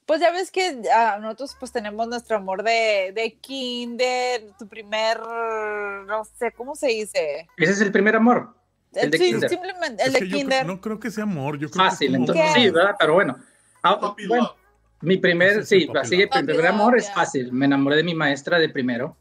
Pues 0.06 0.22
ya 0.22 0.32
ves 0.32 0.52
que 0.52 0.84
ah, 0.94 1.18
nosotros 1.20 1.56
pues 1.60 1.72
tenemos 1.72 2.08
nuestro 2.08 2.38
amor 2.38 2.62
de, 2.62 3.12
de 3.16 3.40
kinder, 3.42 4.54
tu 4.60 4.68
primer, 4.68 5.20
no 5.20 6.24
sé, 6.38 6.52
¿cómo 6.52 6.76
se 6.76 6.88
dice? 6.90 7.48
Ese 7.58 7.72
es 7.72 7.82
el 7.82 7.92
primer 7.92 8.16
amor. 8.16 8.56
El 8.94 9.12
de 9.12 9.18
sí, 9.18 9.24
kinder. 9.26 9.50
simplemente 9.50 10.04
el 10.04 10.08
Es 10.08 10.14
de 10.14 10.20
que 10.20 10.28
kinder. 10.28 10.64
creo- 10.64 10.76
no 10.76 10.82
creo 10.82 11.00
que 11.00 11.12
sea 11.12 11.24
amor, 11.24 11.58
yo 11.60 11.70
creo 11.70 11.86
Fácil, 11.86 12.08
que 12.10 12.14
es 12.16 12.20
entonces 12.22 12.52
sí, 12.54 12.70
¿verdad? 12.70 12.96
Pero 13.00 13.14
bueno. 13.14 13.38
Ah, 13.84 14.16
bueno, 14.28 14.56
mi 15.02 15.18
primer, 15.18 15.58
el 15.60 15.66
sí, 15.66 15.88
así 16.00 16.18
love. 16.18 16.30
el 16.36 16.46
primer 16.46 16.68
amor 16.68 16.98
es 16.98 17.12
fácil. 17.14 17.52
Me 17.54 17.66
enamoré 17.66 17.98
de 17.98 18.04
mi 18.04 18.16
maestra 18.16 18.58
de 18.60 18.70
primero. 18.70 19.16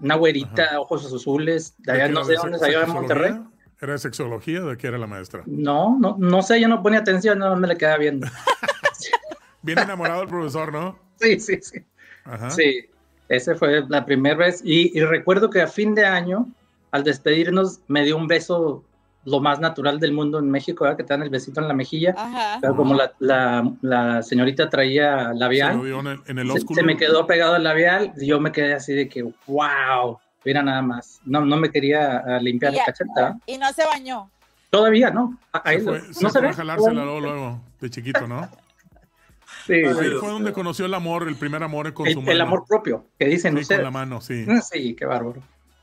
Una 0.00 0.16
güerita, 0.16 0.80
ojos 0.80 1.04
azules, 1.12 1.74
de 1.78 1.92
¿De 1.92 2.02
allá 2.02 2.12
no 2.12 2.18
era? 2.20 2.24
sé 2.24 2.32
¿De 2.32 2.38
dónde 2.38 2.58
salió 2.58 2.80
de? 2.80 2.86
Monterrey. 2.86 3.40
¿Era 3.80 3.92
de 3.92 3.98
sexología? 3.98 4.60
¿De 4.62 4.76
qué 4.76 4.86
era 4.88 4.98
la 4.98 5.06
maestra? 5.06 5.42
No, 5.46 5.98
no, 6.00 6.16
no 6.18 6.42
sé, 6.42 6.60
yo 6.60 6.68
no 6.68 6.82
ponía 6.82 7.00
atención, 7.00 7.38
no 7.38 7.54
me 7.56 7.68
le 7.68 7.76
quedaba 7.76 7.98
viendo. 7.98 8.26
Bien 9.62 9.78
enamorado 9.78 10.20
del 10.20 10.28
profesor, 10.28 10.72
¿no? 10.72 10.98
Sí, 11.20 11.38
sí, 11.38 11.58
sí. 11.62 11.78
Ajá. 12.24 12.50
Sí, 12.50 12.86
esa 13.28 13.54
fue 13.54 13.84
la 13.88 14.04
primera 14.04 14.34
vez. 14.36 14.60
Y, 14.64 14.96
y 14.98 15.02
recuerdo 15.04 15.50
que 15.50 15.60
a 15.60 15.68
fin 15.68 15.94
de 15.94 16.04
año, 16.04 16.48
al 16.92 17.02
despedirnos, 17.04 17.80
me 17.88 18.04
dio 18.04 18.16
un 18.16 18.28
beso 18.28 18.84
lo 19.24 19.40
más 19.40 19.60
natural 19.60 20.00
del 20.00 20.12
mundo 20.12 20.38
en 20.40 20.50
México, 20.50 20.84
¿verdad? 20.84 20.96
que 20.96 21.04
te 21.04 21.14
dan 21.14 21.22
el 21.22 21.30
besito 21.30 21.60
en 21.60 21.68
la 21.68 21.74
mejilla. 21.74 22.14
Ajá. 22.16 22.58
Pero 22.60 22.74
como 22.76 22.94
la, 22.94 23.12
la, 23.20 23.70
la 23.80 24.22
señorita 24.22 24.68
traía 24.68 25.28
Se 25.32 25.34
labial, 25.38 25.80
en 25.86 26.06
el, 26.08 26.20
en 26.26 26.38
el 26.38 26.50
se, 26.52 26.60
se 26.74 26.82
me 26.82 26.96
quedó 26.96 27.26
pegado 27.26 27.56
el 27.56 27.62
labial 27.64 28.12
y 28.16 28.26
yo 28.26 28.40
me 28.40 28.50
quedé 28.52 28.74
así 28.74 28.92
de 28.92 29.08
que, 29.08 29.22
wow, 29.46 30.18
mira 30.44 30.62
nada 30.62 30.82
más. 30.82 31.20
No, 31.24 31.44
no 31.44 31.56
me 31.56 31.70
quería 31.70 32.18
ah, 32.18 32.38
limpiar 32.40 32.72
Y 32.72 32.76
la 32.76 32.82
ya- 32.82 32.86
cacheta. 32.86 33.38
Y 33.46 33.58
no 33.58 33.72
se 33.72 33.86
bañó. 33.86 34.28
Todavía 34.70 35.10
no. 35.10 35.38
Ah, 35.52 35.62
Ahí 35.66 35.78
Se 35.78 35.84
fue, 35.84 35.98
no 35.98 36.04
se 36.14 36.14
se 36.14 36.30
fue 36.30 36.40
ve. 36.40 36.48
a 36.48 36.52
jalársela 36.54 37.04
luego, 37.04 37.20
luego, 37.20 37.60
de 37.80 37.90
chiquito, 37.90 38.26
¿no? 38.26 38.48
Sí, 39.66 39.74
Ahí 39.74 39.84
sí. 39.94 40.10
Fue 40.18 40.30
donde 40.30 40.52
conoció 40.52 40.86
el 40.86 40.94
amor, 40.94 41.28
el 41.28 41.36
primer 41.36 41.62
amor 41.62 41.92
con 41.94 42.06
su 42.06 42.10
El, 42.10 42.16
mano. 42.18 42.32
el 42.32 42.40
amor 42.40 42.64
propio, 42.66 43.06
que 43.16 43.26
dicen 43.26 43.52
Sí, 43.52 43.54
con 43.54 43.62
ustedes. 43.62 43.82
la 43.84 43.90
mano, 43.92 44.20
sí. 44.20 44.44
Sí, 44.72 44.96
qué 44.96 45.04
bárbaro. 45.06 45.40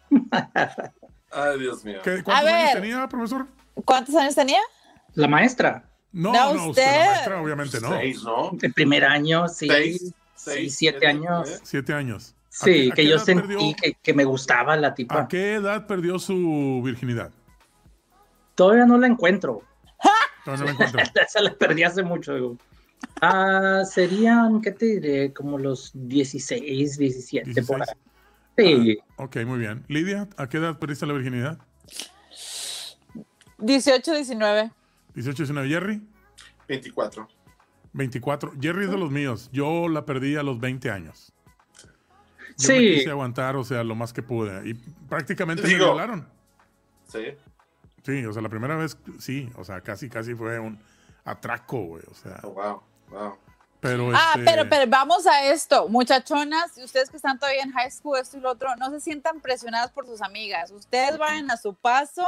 Ay, 1.31 1.59
Dios 1.59 1.83
mío. 1.85 1.99
¿Qué- 2.03 2.23
¿Cuántos 2.23 2.45
A 2.51 2.55
años 2.57 2.73
ver. 2.73 2.81
tenía, 2.81 3.07
profesor? 3.07 3.47
¿Cuántos 3.85 4.15
años 4.15 4.35
tenía? 4.35 4.59
La 5.15 5.27
maestra, 5.27 5.85
No, 6.11 6.33
No, 6.33 6.53
no, 6.55 6.69
usted, 6.69 6.83
la 6.83 6.89
usted. 6.91 7.05
maestra, 7.11 7.41
obviamente 7.41 7.79
no. 7.81 7.89
Seis, 7.89 8.23
¿no? 8.23 8.51
el 8.59 8.73
primer 8.73 9.05
año, 9.05 9.47
sí. 9.47 9.67
Seis. 9.67 9.99
Sí, 10.01 10.13
Seis, 10.35 10.75
siete 10.75 11.05
años. 11.05 11.49
¿eh? 11.49 11.59
Siete 11.61 11.93
años. 11.93 12.33
¿A 12.33 12.65
Sí, 12.65 12.71
qué- 12.87 12.91
a 12.91 12.95
que 12.95 13.07
yo 13.07 13.19
sentí 13.19 13.47
perdió- 13.47 13.75
que, 13.79 13.93
que 14.01 14.13
me 14.15 14.23
gustaba 14.23 14.75
la 14.75 14.87
¿A 14.87 14.93
tipa. 14.95 15.27
qué 15.27 15.53
edad 15.55 15.85
perdió 15.85 16.17
su 16.17 16.81
virginidad? 16.83 17.29
Todavía 18.55 18.85
no 18.87 18.97
la 18.97 19.05
encuentro. 19.07 19.61
Todavía 20.43 20.65
no 20.65 20.65
la 20.65 20.71
encuentro. 20.87 21.01
Esa 21.27 21.41
la 21.41 21.53
perdí 21.53 21.83
hace 21.83 22.01
mucho. 22.03 22.33
digo. 22.33 22.57
Ah, 23.21 23.83
serían, 23.85 24.61
¿qué 24.61 24.71
te 24.71 24.85
diré? 24.87 25.31
Como 25.33 25.57
los 25.59 25.91
16, 25.93 26.97
17 26.97 27.45
por 27.63 27.77
16. 27.77 27.89
ahí. 27.89 28.08
Sí, 28.63 28.99
Ok, 29.17 29.37
muy 29.45 29.59
bien. 29.59 29.83
Lidia, 29.87 30.27
¿a 30.37 30.47
qué 30.47 30.57
edad 30.57 30.77
perdiste 30.79 31.05
la 31.05 31.13
virginidad? 31.13 31.59
18, 33.57 34.13
19. 34.13 34.71
18, 35.15 35.43
19. 35.43 35.67
Jerry, 35.69 36.01
24. 36.67 37.27
24. 37.93 38.53
Jerry 38.61 38.85
es 38.85 38.91
de 38.91 38.97
los 38.97 39.11
míos. 39.11 39.49
Yo 39.51 39.87
la 39.89 40.05
perdí 40.05 40.35
a 40.35 40.43
los 40.43 40.59
20 40.59 40.91
años. 40.91 41.33
Yo 42.57 42.67
Sí. 42.67 42.73
me 42.73 42.79
quise 42.95 43.09
aguantar, 43.09 43.55
o 43.55 43.63
sea, 43.63 43.83
lo 43.83 43.95
más 43.95 44.13
que 44.13 44.21
pude. 44.21 44.69
Y 44.69 44.73
prácticamente 45.07 45.63
me 45.63 45.69
Digo- 45.69 45.85
violaron. 45.85 46.27
Sí. 47.07 47.25
Sí, 48.03 48.25
o 48.25 48.31
sea, 48.33 48.41
la 48.41 48.49
primera 48.49 48.75
vez, 48.77 48.97
sí, 49.19 49.49
o 49.55 49.63
sea, 49.63 49.81
casi, 49.81 50.09
casi 50.09 50.35
fue 50.35 50.59
un 50.59 50.79
atraco, 51.25 51.79
güey, 51.83 52.03
o 52.09 52.13
sea, 52.13 52.39
Oh, 52.43 52.51
wow. 52.51 52.81
Wow. 53.09 53.37
Pero 53.79 54.11
Ah, 54.13 54.33
este, 54.35 54.45
pero, 54.45 54.69
pero 54.69 54.85
vamos 54.89 55.25
a 55.27 55.45
esto, 55.45 55.87
muchachonas, 55.87 56.77
y 56.77 56.83
ustedes 56.83 57.09
que 57.09 57.17
están 57.17 57.39
todavía 57.39 57.63
en 57.63 57.71
high 57.71 57.91
school, 57.91 58.17
esto 58.19 58.37
y 58.37 58.41
lo 58.41 58.51
otro, 58.51 58.75
no 58.77 58.89
se 58.91 58.99
sientan 58.99 59.39
presionadas 59.41 59.91
por 59.91 60.05
sus 60.05 60.21
amigas. 60.21 60.71
Ustedes 60.71 61.17
vayan 61.17 61.49
a 61.51 61.57
su 61.57 61.73
paso 61.73 62.25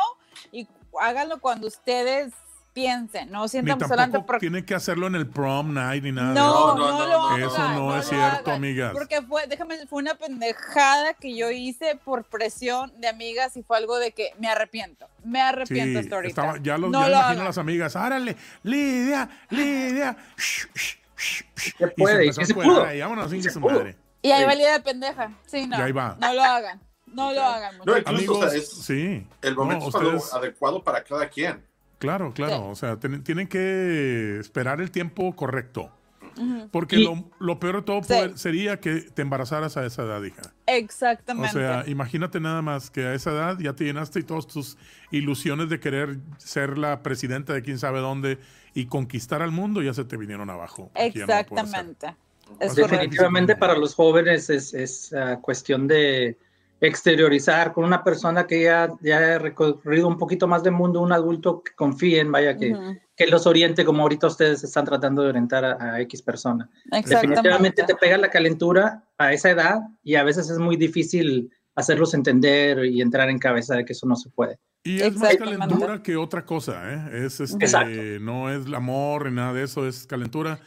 y 0.51 0.67
háganlo 0.99 1.39
cuando 1.39 1.67
ustedes 1.67 2.33
piensen, 2.73 3.29
no 3.29 3.43
ni 3.43 3.49
sientan 3.49 3.79
solamente 3.81 4.13
tampoco 4.13 4.25
por... 4.27 4.39
tiene 4.39 4.63
que 4.63 4.73
hacerlo 4.73 5.07
en 5.07 5.15
el 5.15 5.27
prom 5.27 5.73
night 5.73 6.01
ni 6.05 6.13
nada. 6.13 6.33
No, 6.33 6.73
no, 6.73 6.75
no, 6.77 6.91
no, 6.99 7.05
lo 7.05 7.17
no, 7.17 7.27
hagan, 7.27 7.41
Eso 7.41 7.67
no 7.73 7.97
es 7.97 8.05
lo 8.05 8.09
cierto, 8.17 8.37
hagan, 8.51 8.55
amigas. 8.55 8.93
Porque 8.93 9.21
fue, 9.23 9.45
déjame, 9.47 9.85
fue 9.87 10.01
una 10.01 10.15
pendejada 10.15 11.13
que 11.15 11.35
yo 11.35 11.51
hice 11.51 11.97
por 12.05 12.23
presión 12.23 12.93
de 13.01 13.09
amigas 13.09 13.57
y 13.57 13.63
fue 13.63 13.75
algo 13.75 13.99
de 13.99 14.13
que 14.13 14.29
me 14.39 14.47
arrepiento. 14.47 15.07
Me 15.25 15.39
Sí, 15.39 15.45
arrepiento 15.45 15.99
hasta 15.99 16.15
ahorita. 16.15 16.41
estaba- 16.41 16.59
ya, 16.63 16.77
los, 16.77 16.91
no 16.91 17.01
ya 17.01 17.07
lo 17.07 17.11
imagino 17.13 17.29
hagan. 17.31 17.41
a 17.41 17.49
las 17.49 17.57
amigas, 17.57 17.95
árale, 17.97 18.37
Lidia, 18.63 19.29
Lidia. 19.49 20.15
shh, 20.37 20.67
shh, 20.73 20.95
shh, 21.22 21.43
shh", 21.56 21.73
Se 21.77 21.85
y 21.85 22.02
puede, 22.02 22.26
y 22.26 22.30
a 22.30 22.34
se 22.34 22.41
encuerar 22.43 22.73
pudo. 22.73 22.85
ahí, 22.85 22.99
vámonos, 23.02 23.27
Y 23.27 23.30
sin 23.35 23.43
se 23.43 23.49
su 23.52 23.61
pudo. 23.61 23.73
madre. 23.80 23.95
Y 24.23 24.31
ahí 24.31 24.39
Sí. 24.41 24.45
valía 24.45 24.73
de 24.73 24.80
pendeja. 24.81 25.31
Sí, 25.45 25.68
no. 25.68 25.77
Y 25.77 25.81
ahí 25.81 25.91
va. 25.91 26.18
No 26.19 26.34
lo 26.34 26.43
hagan. 26.43 26.81
No 27.07 27.34
lo 27.34 27.41
hagan. 27.43 27.77
No, 27.77 27.93
o 27.93 27.95
Amigos, 28.10 28.49
sea, 28.52 28.57
es 28.60 28.69
sí. 28.69 29.27
el 29.41 29.56
No, 29.56 29.64
momento 29.64 29.89
es 29.89 29.95
ustedes- 29.95 30.34
adecuado 30.34 30.84
para 30.84 31.03
cada 31.03 31.27
quien. 31.30 31.64
Claro, 31.98 32.34
claro. 32.34 32.56
Sí. 32.56 32.61
O 32.65 32.76
sea, 32.76 32.98
tienen 32.98 33.48
que 33.48 34.38
esperar 34.39 34.81
el 34.81 34.89
tiempo 34.91 35.35
correcto. 35.35 35.91
Porque 36.71 36.97
Y- 36.97 37.03
lo, 37.03 37.29
lo 37.39 37.59
peor 37.59 37.77
de 37.77 37.81
todo 37.83 38.01
Sí. 38.03 38.13
poder- 38.13 38.37
sería 38.37 38.79
que 38.79 39.01
te 39.01 39.21
embarazaras 39.21 39.77
a 39.77 39.85
esa 39.85 40.03
edad, 40.03 40.21
hija. 40.23 40.41
O 40.45 40.51
Exactamente. 40.67 41.51
sea, 41.53 41.83
imagínate 41.87 42.39
nada 42.39 42.61
más 42.61 42.89
que 42.89 43.05
a 43.05 43.13
esa 43.13 43.31
edad 43.31 43.59
ya 43.59 43.73
te 43.73 43.83
llenaste 43.85 44.19
y 44.19 44.23
todas 44.23 44.47
tus 44.47 44.77
ilusiones 45.11 45.69
de 45.69 45.79
querer 45.79 46.17
ser 46.37 46.77
la 46.77 47.03
presidenta 47.03 47.53
de 47.53 47.61
quién 47.61 47.77
sabe 47.79 47.99
dónde 47.99 48.39
y 48.73 48.85
conquistar 48.85 49.41
al 49.41 49.51
mundo 49.51 49.81
ya 49.81 49.93
se 49.93 50.05
te 50.05 50.17
vinieron 50.17 50.49
abajo. 50.49 50.91
No. 50.95 51.01
Exactamente. 51.01 52.15
Es 52.59 52.73
correcto. 52.73 52.81
Definitivamente 52.87 53.55
para 53.55 53.75
los 53.77 53.95
jóvenes 53.95 54.49
es, 54.49 54.73
es, 54.73 55.13
ah, 55.13 55.39
cuestión 55.41 55.87
de 55.87 56.37
exteriorizar 56.81 57.73
con 57.73 57.83
una 57.85 58.03
persona 58.03 58.47
que 58.47 58.63
ya, 58.63 58.89
ya 59.01 59.35
ha 59.35 59.39
recorrido 59.39 60.07
un 60.07 60.17
poquito 60.17 60.47
más 60.47 60.63
de 60.63 60.71
mundo, 60.71 60.99
un 60.99 61.11
adulto 61.13 61.61
que 61.63 61.73
confíen, 61.75 62.31
vaya, 62.31 62.57
que. 62.57 62.75
Que 63.22 63.30
los 63.30 63.45
oriente 63.45 63.85
como 63.85 64.02
ahorita 64.02 64.26
ustedes 64.26 64.64
están 64.64 64.84
tratando 64.84 65.22
de 65.22 65.30
orientar 65.30 65.64
a, 65.64 65.93
a 65.93 66.02
X 66.02 66.23
persona. 66.23 66.68
Definitivamente 67.06 67.84
te 67.84 67.93
pega 67.93 68.18
la 68.18 68.31
calentura 68.31 69.03
a 69.19 69.31
esa 69.31 69.52
edad 69.52 69.81
y 70.03 70.15
a 70.15 70.23
veces 70.23 70.49
es 70.49 70.57
muy 70.57 70.76
difícil 70.76 71.52
hacerlos 71.76 72.15
entender 72.15 72.84
y 72.85 72.99
entrar 72.99 73.30
en 73.30 73.38
cabeza 73.38 73.76
de 73.76 73.85
que 73.85 73.93
eso 73.93 74.07
no 74.07 74.15
se 74.15 74.31
puede. 74.31 74.57
Y 74.84 75.02
es 75.02 75.15
más 75.18 75.35
calentura 75.35 76.02
que 76.02 76.18
otra 76.18 76.43
cosa, 76.43 76.81
¿eh? 76.91 77.26
Es 77.26 77.39
este, 77.39 77.64
Exacto. 77.64 78.02
no 78.22 78.49
es 78.49 78.65
el 78.65 78.73
amor 78.73 79.30
ni 79.30 79.35
nada 79.35 79.53
de 79.53 79.65
eso, 79.65 79.88
es 79.88 80.07
calentura. 80.07 80.60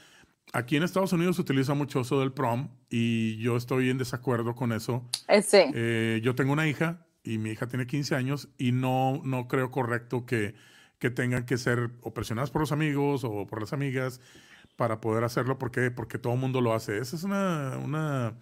Aquí 0.53 0.77
en 0.77 0.85
Estados 0.85 1.13
Unidos 1.13 1.35
se 1.35 1.43
utiliza 1.43 1.75
mucho 1.75 2.03
eso 2.03 2.21
del 2.21 2.31
prom 2.31 2.69
y 2.89 3.37
yo 3.39 3.57
estoy 3.57 3.91
en 3.91 3.99
desacuerdo 3.99 4.55
con 4.55 4.71
eso. 4.71 5.11
Eh, 5.27 5.43
sí. 5.43 5.65
Eh, 5.75 6.21
yo 6.23 6.37
tengo 6.37 6.53
una 6.53 6.69
hija 6.69 7.05
y 7.25 7.39
mi 7.39 7.51
hija 7.51 7.67
tiene 7.67 7.89
15 7.89 8.15
años 8.15 8.49
y 8.59 8.71
no, 8.71 9.21
no 9.25 9.49
creo 9.49 9.73
correcto 9.73 10.25
que, 10.25 10.55
que 11.05 11.11
tengan 11.11 11.45
que 11.45 11.59
ser 11.59 11.91
o 12.01 12.15
presionadas 12.15 12.51
por 12.51 12.63
los 12.63 12.73
amigos 12.73 13.25
o 13.25 13.47
por 13.47 13.61
las 13.61 13.75
amigas 13.75 14.23
para 14.77 15.03
poder 15.03 15.23
hacerlo. 15.23 15.59
¿Por 15.59 15.71
qué? 15.71 15.91
Porque 15.91 16.17
todo 16.17 16.33
el 16.33 16.39
mundo 16.39 16.63
lo 16.63 16.73
hace. 16.73 16.97
Esa 16.97 17.17
es 17.17 17.25
una, 17.25 17.77
una, 17.77 18.33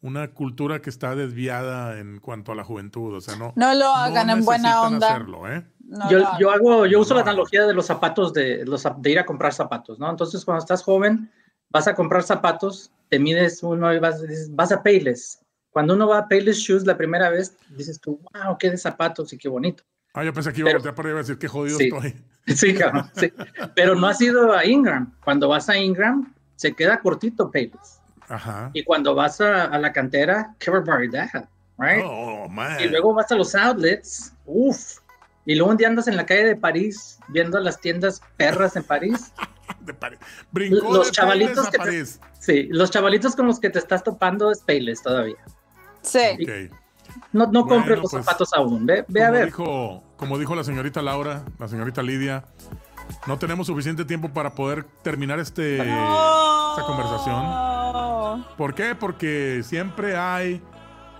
una 0.00 0.30
cultura 0.30 0.80
que 0.80 0.90
está 0.90 1.16
desviada 1.16 1.98
en 1.98 2.20
cuanto 2.20 2.52
a 2.52 2.54
la 2.54 2.62
juventud. 2.62 3.16
O 3.16 3.20
sea, 3.20 3.34
no, 3.34 3.52
No 3.56 3.74
lo 3.74 3.88
hagan 3.88 4.30
en 4.30 4.44
buena 4.44 4.82
onda. 4.82 5.08
hacerlo, 5.08 5.50
¿eh? 5.50 5.66
No 5.80 6.08
yo, 6.08 6.20
lo 6.20 6.26
hagan. 6.28 6.40
yo 6.40 6.50
hago, 6.52 6.86
yo 6.86 7.00
uso 7.00 7.16
la 7.16 7.22
analogía 7.22 7.66
de 7.66 7.74
los 7.74 7.86
zapatos 7.86 8.32
de, 8.32 8.64
los, 8.64 8.86
de 8.98 9.10
ir 9.10 9.18
a 9.18 9.26
comprar 9.26 9.52
zapatos, 9.52 9.98
¿no? 9.98 10.08
Entonces, 10.08 10.44
cuando 10.44 10.60
estás 10.60 10.84
joven, 10.84 11.32
vas 11.70 11.88
a 11.88 11.96
comprar 11.96 12.22
zapatos, 12.22 12.92
te 13.08 13.18
mides 13.18 13.60
uno 13.64 13.92
y 13.92 13.98
vas, 13.98 14.22
vas 14.50 14.70
a 14.70 14.84
Payless. 14.84 15.40
Cuando 15.70 15.94
uno 15.94 16.06
va 16.06 16.18
a 16.18 16.28
Payless 16.28 16.58
Shoes 16.58 16.86
la 16.86 16.96
primera 16.96 17.28
vez, 17.30 17.56
dices 17.70 17.98
tú, 17.98 18.20
wow, 18.32 18.56
qué 18.56 18.70
de 18.70 18.78
zapatos 18.78 19.32
y 19.32 19.36
qué 19.38 19.48
bonito. 19.48 19.82
Ah, 20.14 20.24
yo 20.24 20.32
pensé 20.32 20.52
que 20.52 20.60
iba 20.60 20.70
a 20.70 20.74
voltear 20.74 20.94
para 20.94 21.08
arriba 21.08 21.20
y 21.20 21.22
decir 21.24 21.38
qué 21.38 21.48
jodido 21.48 21.76
Sí. 21.78 21.84
estoy. 21.92 22.14
Sí, 22.54 22.74
cabrón, 22.74 23.10
sí. 23.16 23.32
Pero 23.74 23.94
no 23.94 24.06
has 24.06 24.20
ido 24.20 24.52
a 24.54 24.66
Ingram. 24.66 25.12
Cuando 25.24 25.48
vas 25.48 25.68
a 25.70 25.76
Ingram, 25.78 26.32
se 26.56 26.74
queda 26.74 26.98
cortito 27.00 27.50
Payless. 27.50 28.00
Ajá. 28.28 28.70
Y 28.74 28.84
cuando 28.84 29.14
vas 29.14 29.40
a, 29.40 29.64
a 29.64 29.78
la 29.78 29.92
cantera, 29.92 30.54
qué 30.58 30.70
barbaridad, 30.70 31.30
right? 31.78 32.02
Oh, 32.04 32.46
man. 32.48 32.78
Y 32.80 32.88
luego 32.88 33.14
vas 33.14 33.32
a 33.32 33.34
los 33.36 33.54
outlets, 33.54 34.34
uff. 34.44 34.98
Y 35.46 35.54
luego 35.54 35.70
un 35.72 35.76
día 35.78 35.88
andas 35.88 36.06
en 36.06 36.16
la 36.16 36.24
calle 36.26 36.44
de 36.44 36.56
París 36.56 37.18
viendo 37.28 37.58
las 37.60 37.80
tiendas 37.80 38.20
perras 38.36 38.76
en 38.76 38.84
París. 38.84 39.32
De 39.80 39.94
París. 39.94 40.18
Brincó 40.52 40.92
Los 40.92 41.06
de 41.06 41.12
chavalitos 41.12 41.66
a 41.66 41.70
que 41.70 41.78
te- 41.78 41.84
París. 41.84 42.20
Sí, 42.38 42.68
los 42.70 42.90
chavalitos 42.90 43.34
con 43.34 43.46
los 43.46 43.58
que 43.58 43.70
te 43.70 43.78
estás 43.78 44.04
topando 44.04 44.50
es 44.50 44.60
Payless 44.60 45.02
todavía. 45.02 45.36
Sí. 46.02 46.18
Ok. 46.42 46.74
No, 47.32 47.46
no 47.46 47.64
Bueno, 47.64 47.66
compres 47.66 47.98
los 48.00 48.10
pues, 48.10 48.24
zapatos 48.24 48.52
aún. 48.54 48.86
Ve, 48.86 49.04
ve 49.08 49.24
a 49.24 49.30
ver. 49.30 49.46
Dijo, 49.46 50.02
como 50.16 50.38
dijo 50.38 50.54
la 50.54 50.64
señorita 50.64 51.02
Laura, 51.02 51.44
la 51.58 51.68
señorita 51.68 52.02
Lidia, 52.02 52.44
no 53.26 53.38
tenemos 53.38 53.66
suficiente 53.66 54.04
tiempo 54.04 54.30
para 54.30 54.54
poder 54.54 54.84
terminar 55.02 55.38
este, 55.38 55.78
esta 55.78 56.82
conversación. 56.86 58.44
¿Por 58.56 58.74
qué? 58.74 58.94
Porque 58.94 59.62
siempre 59.64 60.16
hay 60.16 60.62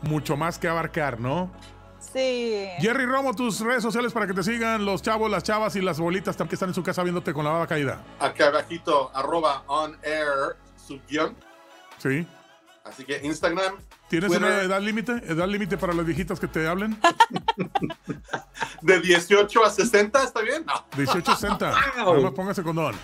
mucho 0.03 0.37
más 0.37 0.59
que 0.59 0.69
abarcar, 0.69 1.21
¿no? 1.21 1.51
Sí. 1.99 2.69
Jerry 2.79 3.07
Romo, 3.07 3.35
tus 3.35 3.61
redes 3.61 3.83
sociales 3.83 4.13
para 4.13 4.27
que 4.27 4.35
te 4.35 4.43
sigan 4.43 4.85
los 4.85 5.03
chavos, 5.03 5.31
las 5.31 5.43
chavas 5.43 5.75
y 5.77 5.81
las 5.81 5.99
bolitas 5.99 6.37
que 6.37 6.55
están 6.55 6.69
en 6.69 6.75
su 6.75 6.83
casa 6.83 7.03
viéndote 7.03 7.33
con 7.33 7.45
la 7.45 7.51
baba 7.51 7.67
caída. 7.67 8.05
Acá 8.21 8.49
abajito, 8.49 9.11
arroba 9.15 9.65
on 9.67 9.97
air 10.03 10.57
subguión. 10.77 11.35
¿Sí? 11.99 12.27
Así 12.85 13.05
que 13.05 13.19
Instagram, 13.25 13.77
¿Tienes 14.09 14.31
Twitter. 14.31 14.47
una 14.47 14.63
edad 14.63 14.81
límite? 14.81 15.13
¿Edad 15.27 15.49
límite 15.49 15.79
para 15.79 15.95
las 15.95 16.05
viejitas 16.05 16.39
que 16.39 16.47
te 16.47 16.67
hablen? 16.67 16.99
de 18.83 19.01
18 19.01 19.65
a 19.65 19.71
60, 19.71 20.23
¿está 20.23 20.43
bien? 20.43 20.65
No. 20.67 20.85
1860. 20.97 21.75
Wow. 22.05 22.17
No 22.17 22.23
me 22.23 22.31
póngase 22.33 22.63
condón. 22.63 22.95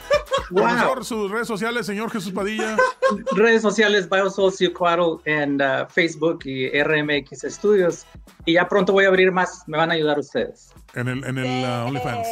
Wow. 0.51 0.65
Profesor, 0.65 1.05
sus 1.05 1.31
redes 1.31 1.47
sociales, 1.47 1.87
señor 1.87 2.11
Jesús 2.11 2.33
Padilla. 2.33 2.77
Redes 3.37 3.63
sociales 3.63 4.11
Biosocio 4.11 4.75
Cuadro 4.75 5.23
en 5.25 5.61
uh, 5.63 5.87
Facebook 5.89 6.41
y 6.45 6.69
RMX 6.83 7.45
Studios. 7.49 8.05
Y 8.45 8.55
ya 8.55 8.69
pronto 8.69 8.93
voy 8.93 9.07
a 9.07 9.09
abrir 9.09 9.33
más. 9.33 9.63
Me 9.67 9.79
van 9.79 9.91
a 9.91 9.95
ayudar 9.95 10.19
ustedes. 10.19 10.75
En 10.95 11.07
el, 11.09 11.25
en 11.25 11.39
el 11.39 11.65
uh, 11.65 11.87
OnlyFans. 11.87 12.27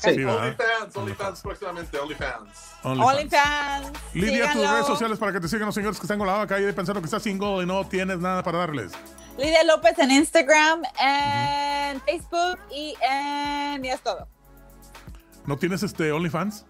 Sí. 0.00 0.22
OnlyFans, 0.22 0.96
OnlyFans 0.96 1.40
próximamente, 1.40 1.98
OnlyFans. 1.98 2.50
OnlyFans. 2.82 3.14
OnlyFans. 3.14 3.92
Lidia, 4.14 4.52
tus 4.52 4.70
redes 4.70 4.86
sociales 4.86 5.18
para 5.18 5.32
que 5.32 5.40
te 5.40 5.48
sigan 5.48 5.66
los 5.66 5.74
señores 5.74 5.98
que 5.98 6.04
están 6.04 6.18
con 6.18 6.26
la 6.26 6.42
y 6.44 6.72
pensando 6.72 7.00
que 7.00 7.06
estás 7.06 7.22
single 7.22 7.62
y 7.62 7.66
no 7.66 7.86
tienes 7.86 8.18
nada 8.18 8.42
para 8.42 8.58
darles. 8.58 8.92
Lidia 9.38 9.64
López 9.64 9.98
en 9.98 10.10
Instagram, 10.10 10.82
en 11.00 12.00
Facebook 12.02 12.58
y 12.70 12.94
en. 13.00 13.84
Y 13.84 13.88
es 13.88 14.00
todo. 14.00 14.28
¿No 15.46 15.56
tienes 15.56 15.82
este 15.82 16.12
OnlyFans? 16.12 16.66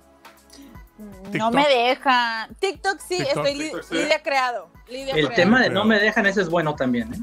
No 1.32 1.50
me 1.50 1.66
deja. 1.68 2.48
TikTok 2.58 3.00
sí, 3.00 3.18
TikTok. 3.18 3.36
estoy 3.36 3.54
li- 3.54 3.64
TikTok, 3.64 3.82
sí. 3.82 3.94
Lidia 3.96 4.22
creado. 4.22 4.70
Lidia 4.88 5.14
El 5.14 5.26
creado. 5.26 5.34
tema 5.34 5.60
de 5.60 5.70
no 5.70 5.84
me 5.84 5.98
dejan, 5.98 6.26
ese 6.26 6.42
es 6.42 6.48
bueno 6.48 6.74
también. 6.74 7.12
¿eh? 7.12 7.18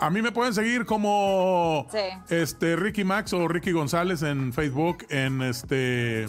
A 0.00 0.08
mí 0.10 0.22
me 0.22 0.32
pueden 0.32 0.54
seguir 0.54 0.86
como 0.86 1.86
Sí. 1.90 1.98
este 2.34 2.74
Ricky 2.76 3.04
Max 3.04 3.32
o 3.34 3.46
Ricky 3.48 3.72
González 3.72 4.22
en 4.22 4.52
Facebook, 4.52 5.04
en 5.10 5.42
este 5.42 6.26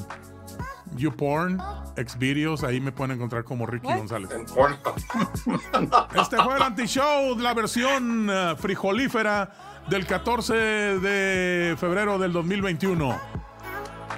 YouPorn, 0.98 1.58
Xvideos, 1.96 2.64
ahí 2.66 2.82
me 2.82 2.92
pueden 2.92 3.16
encontrar 3.16 3.46
como 3.46 3.66
Ricky? 3.66 3.88
González. 3.88 4.30
Este 6.22 6.36
fue 6.38 6.56
el 6.58 6.62
anti-show, 6.64 7.38
la 7.40 7.54
versión 7.54 8.28
eh, 8.30 8.56
frijolífera 8.58 9.50
del 9.90 10.06
14 10.06 10.54
de 10.54 11.76
febrero 11.80 12.18
del 12.20 12.34
2021. 12.34 13.18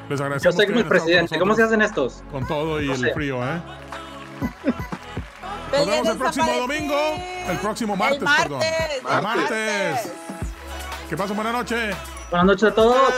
Les 0.10 0.20
Yo 0.20 0.26
agradecemos 0.26 0.56
soy 0.56 0.66
como 0.66 0.80
el 0.80 0.86
presidente. 0.88 1.38
¿Cómo 1.40 1.56
se 1.56 1.64
hacen 1.64 1.82
estos? 1.84 2.24
Con 2.32 2.46
todo 2.48 2.82
y 2.82 2.88
No 2.88 2.94
el 2.96 3.00
sé. 3.00 3.14
frío, 3.14 3.44
¿eh? 3.44 3.62
Nos 5.74 5.88
vemos 5.88 6.08
el 6.08 6.18
próximo 6.18 6.52
domingo. 6.54 6.96
El 7.50 7.58
próximo 7.58 7.96
martes, 7.96 8.20
El 8.20 8.26
martes. 8.26 8.44
perdón. 8.44 8.62
el 8.64 9.04
Martes. 9.22 9.24
Martes. 9.24 10.12
Que 11.10 11.18
pasen 11.18 11.36
buena 11.36 11.52
noche. 11.52 11.92
Buenas 12.30 12.46
noches 12.48 12.64
a 12.64 12.74
todos. 12.76 13.14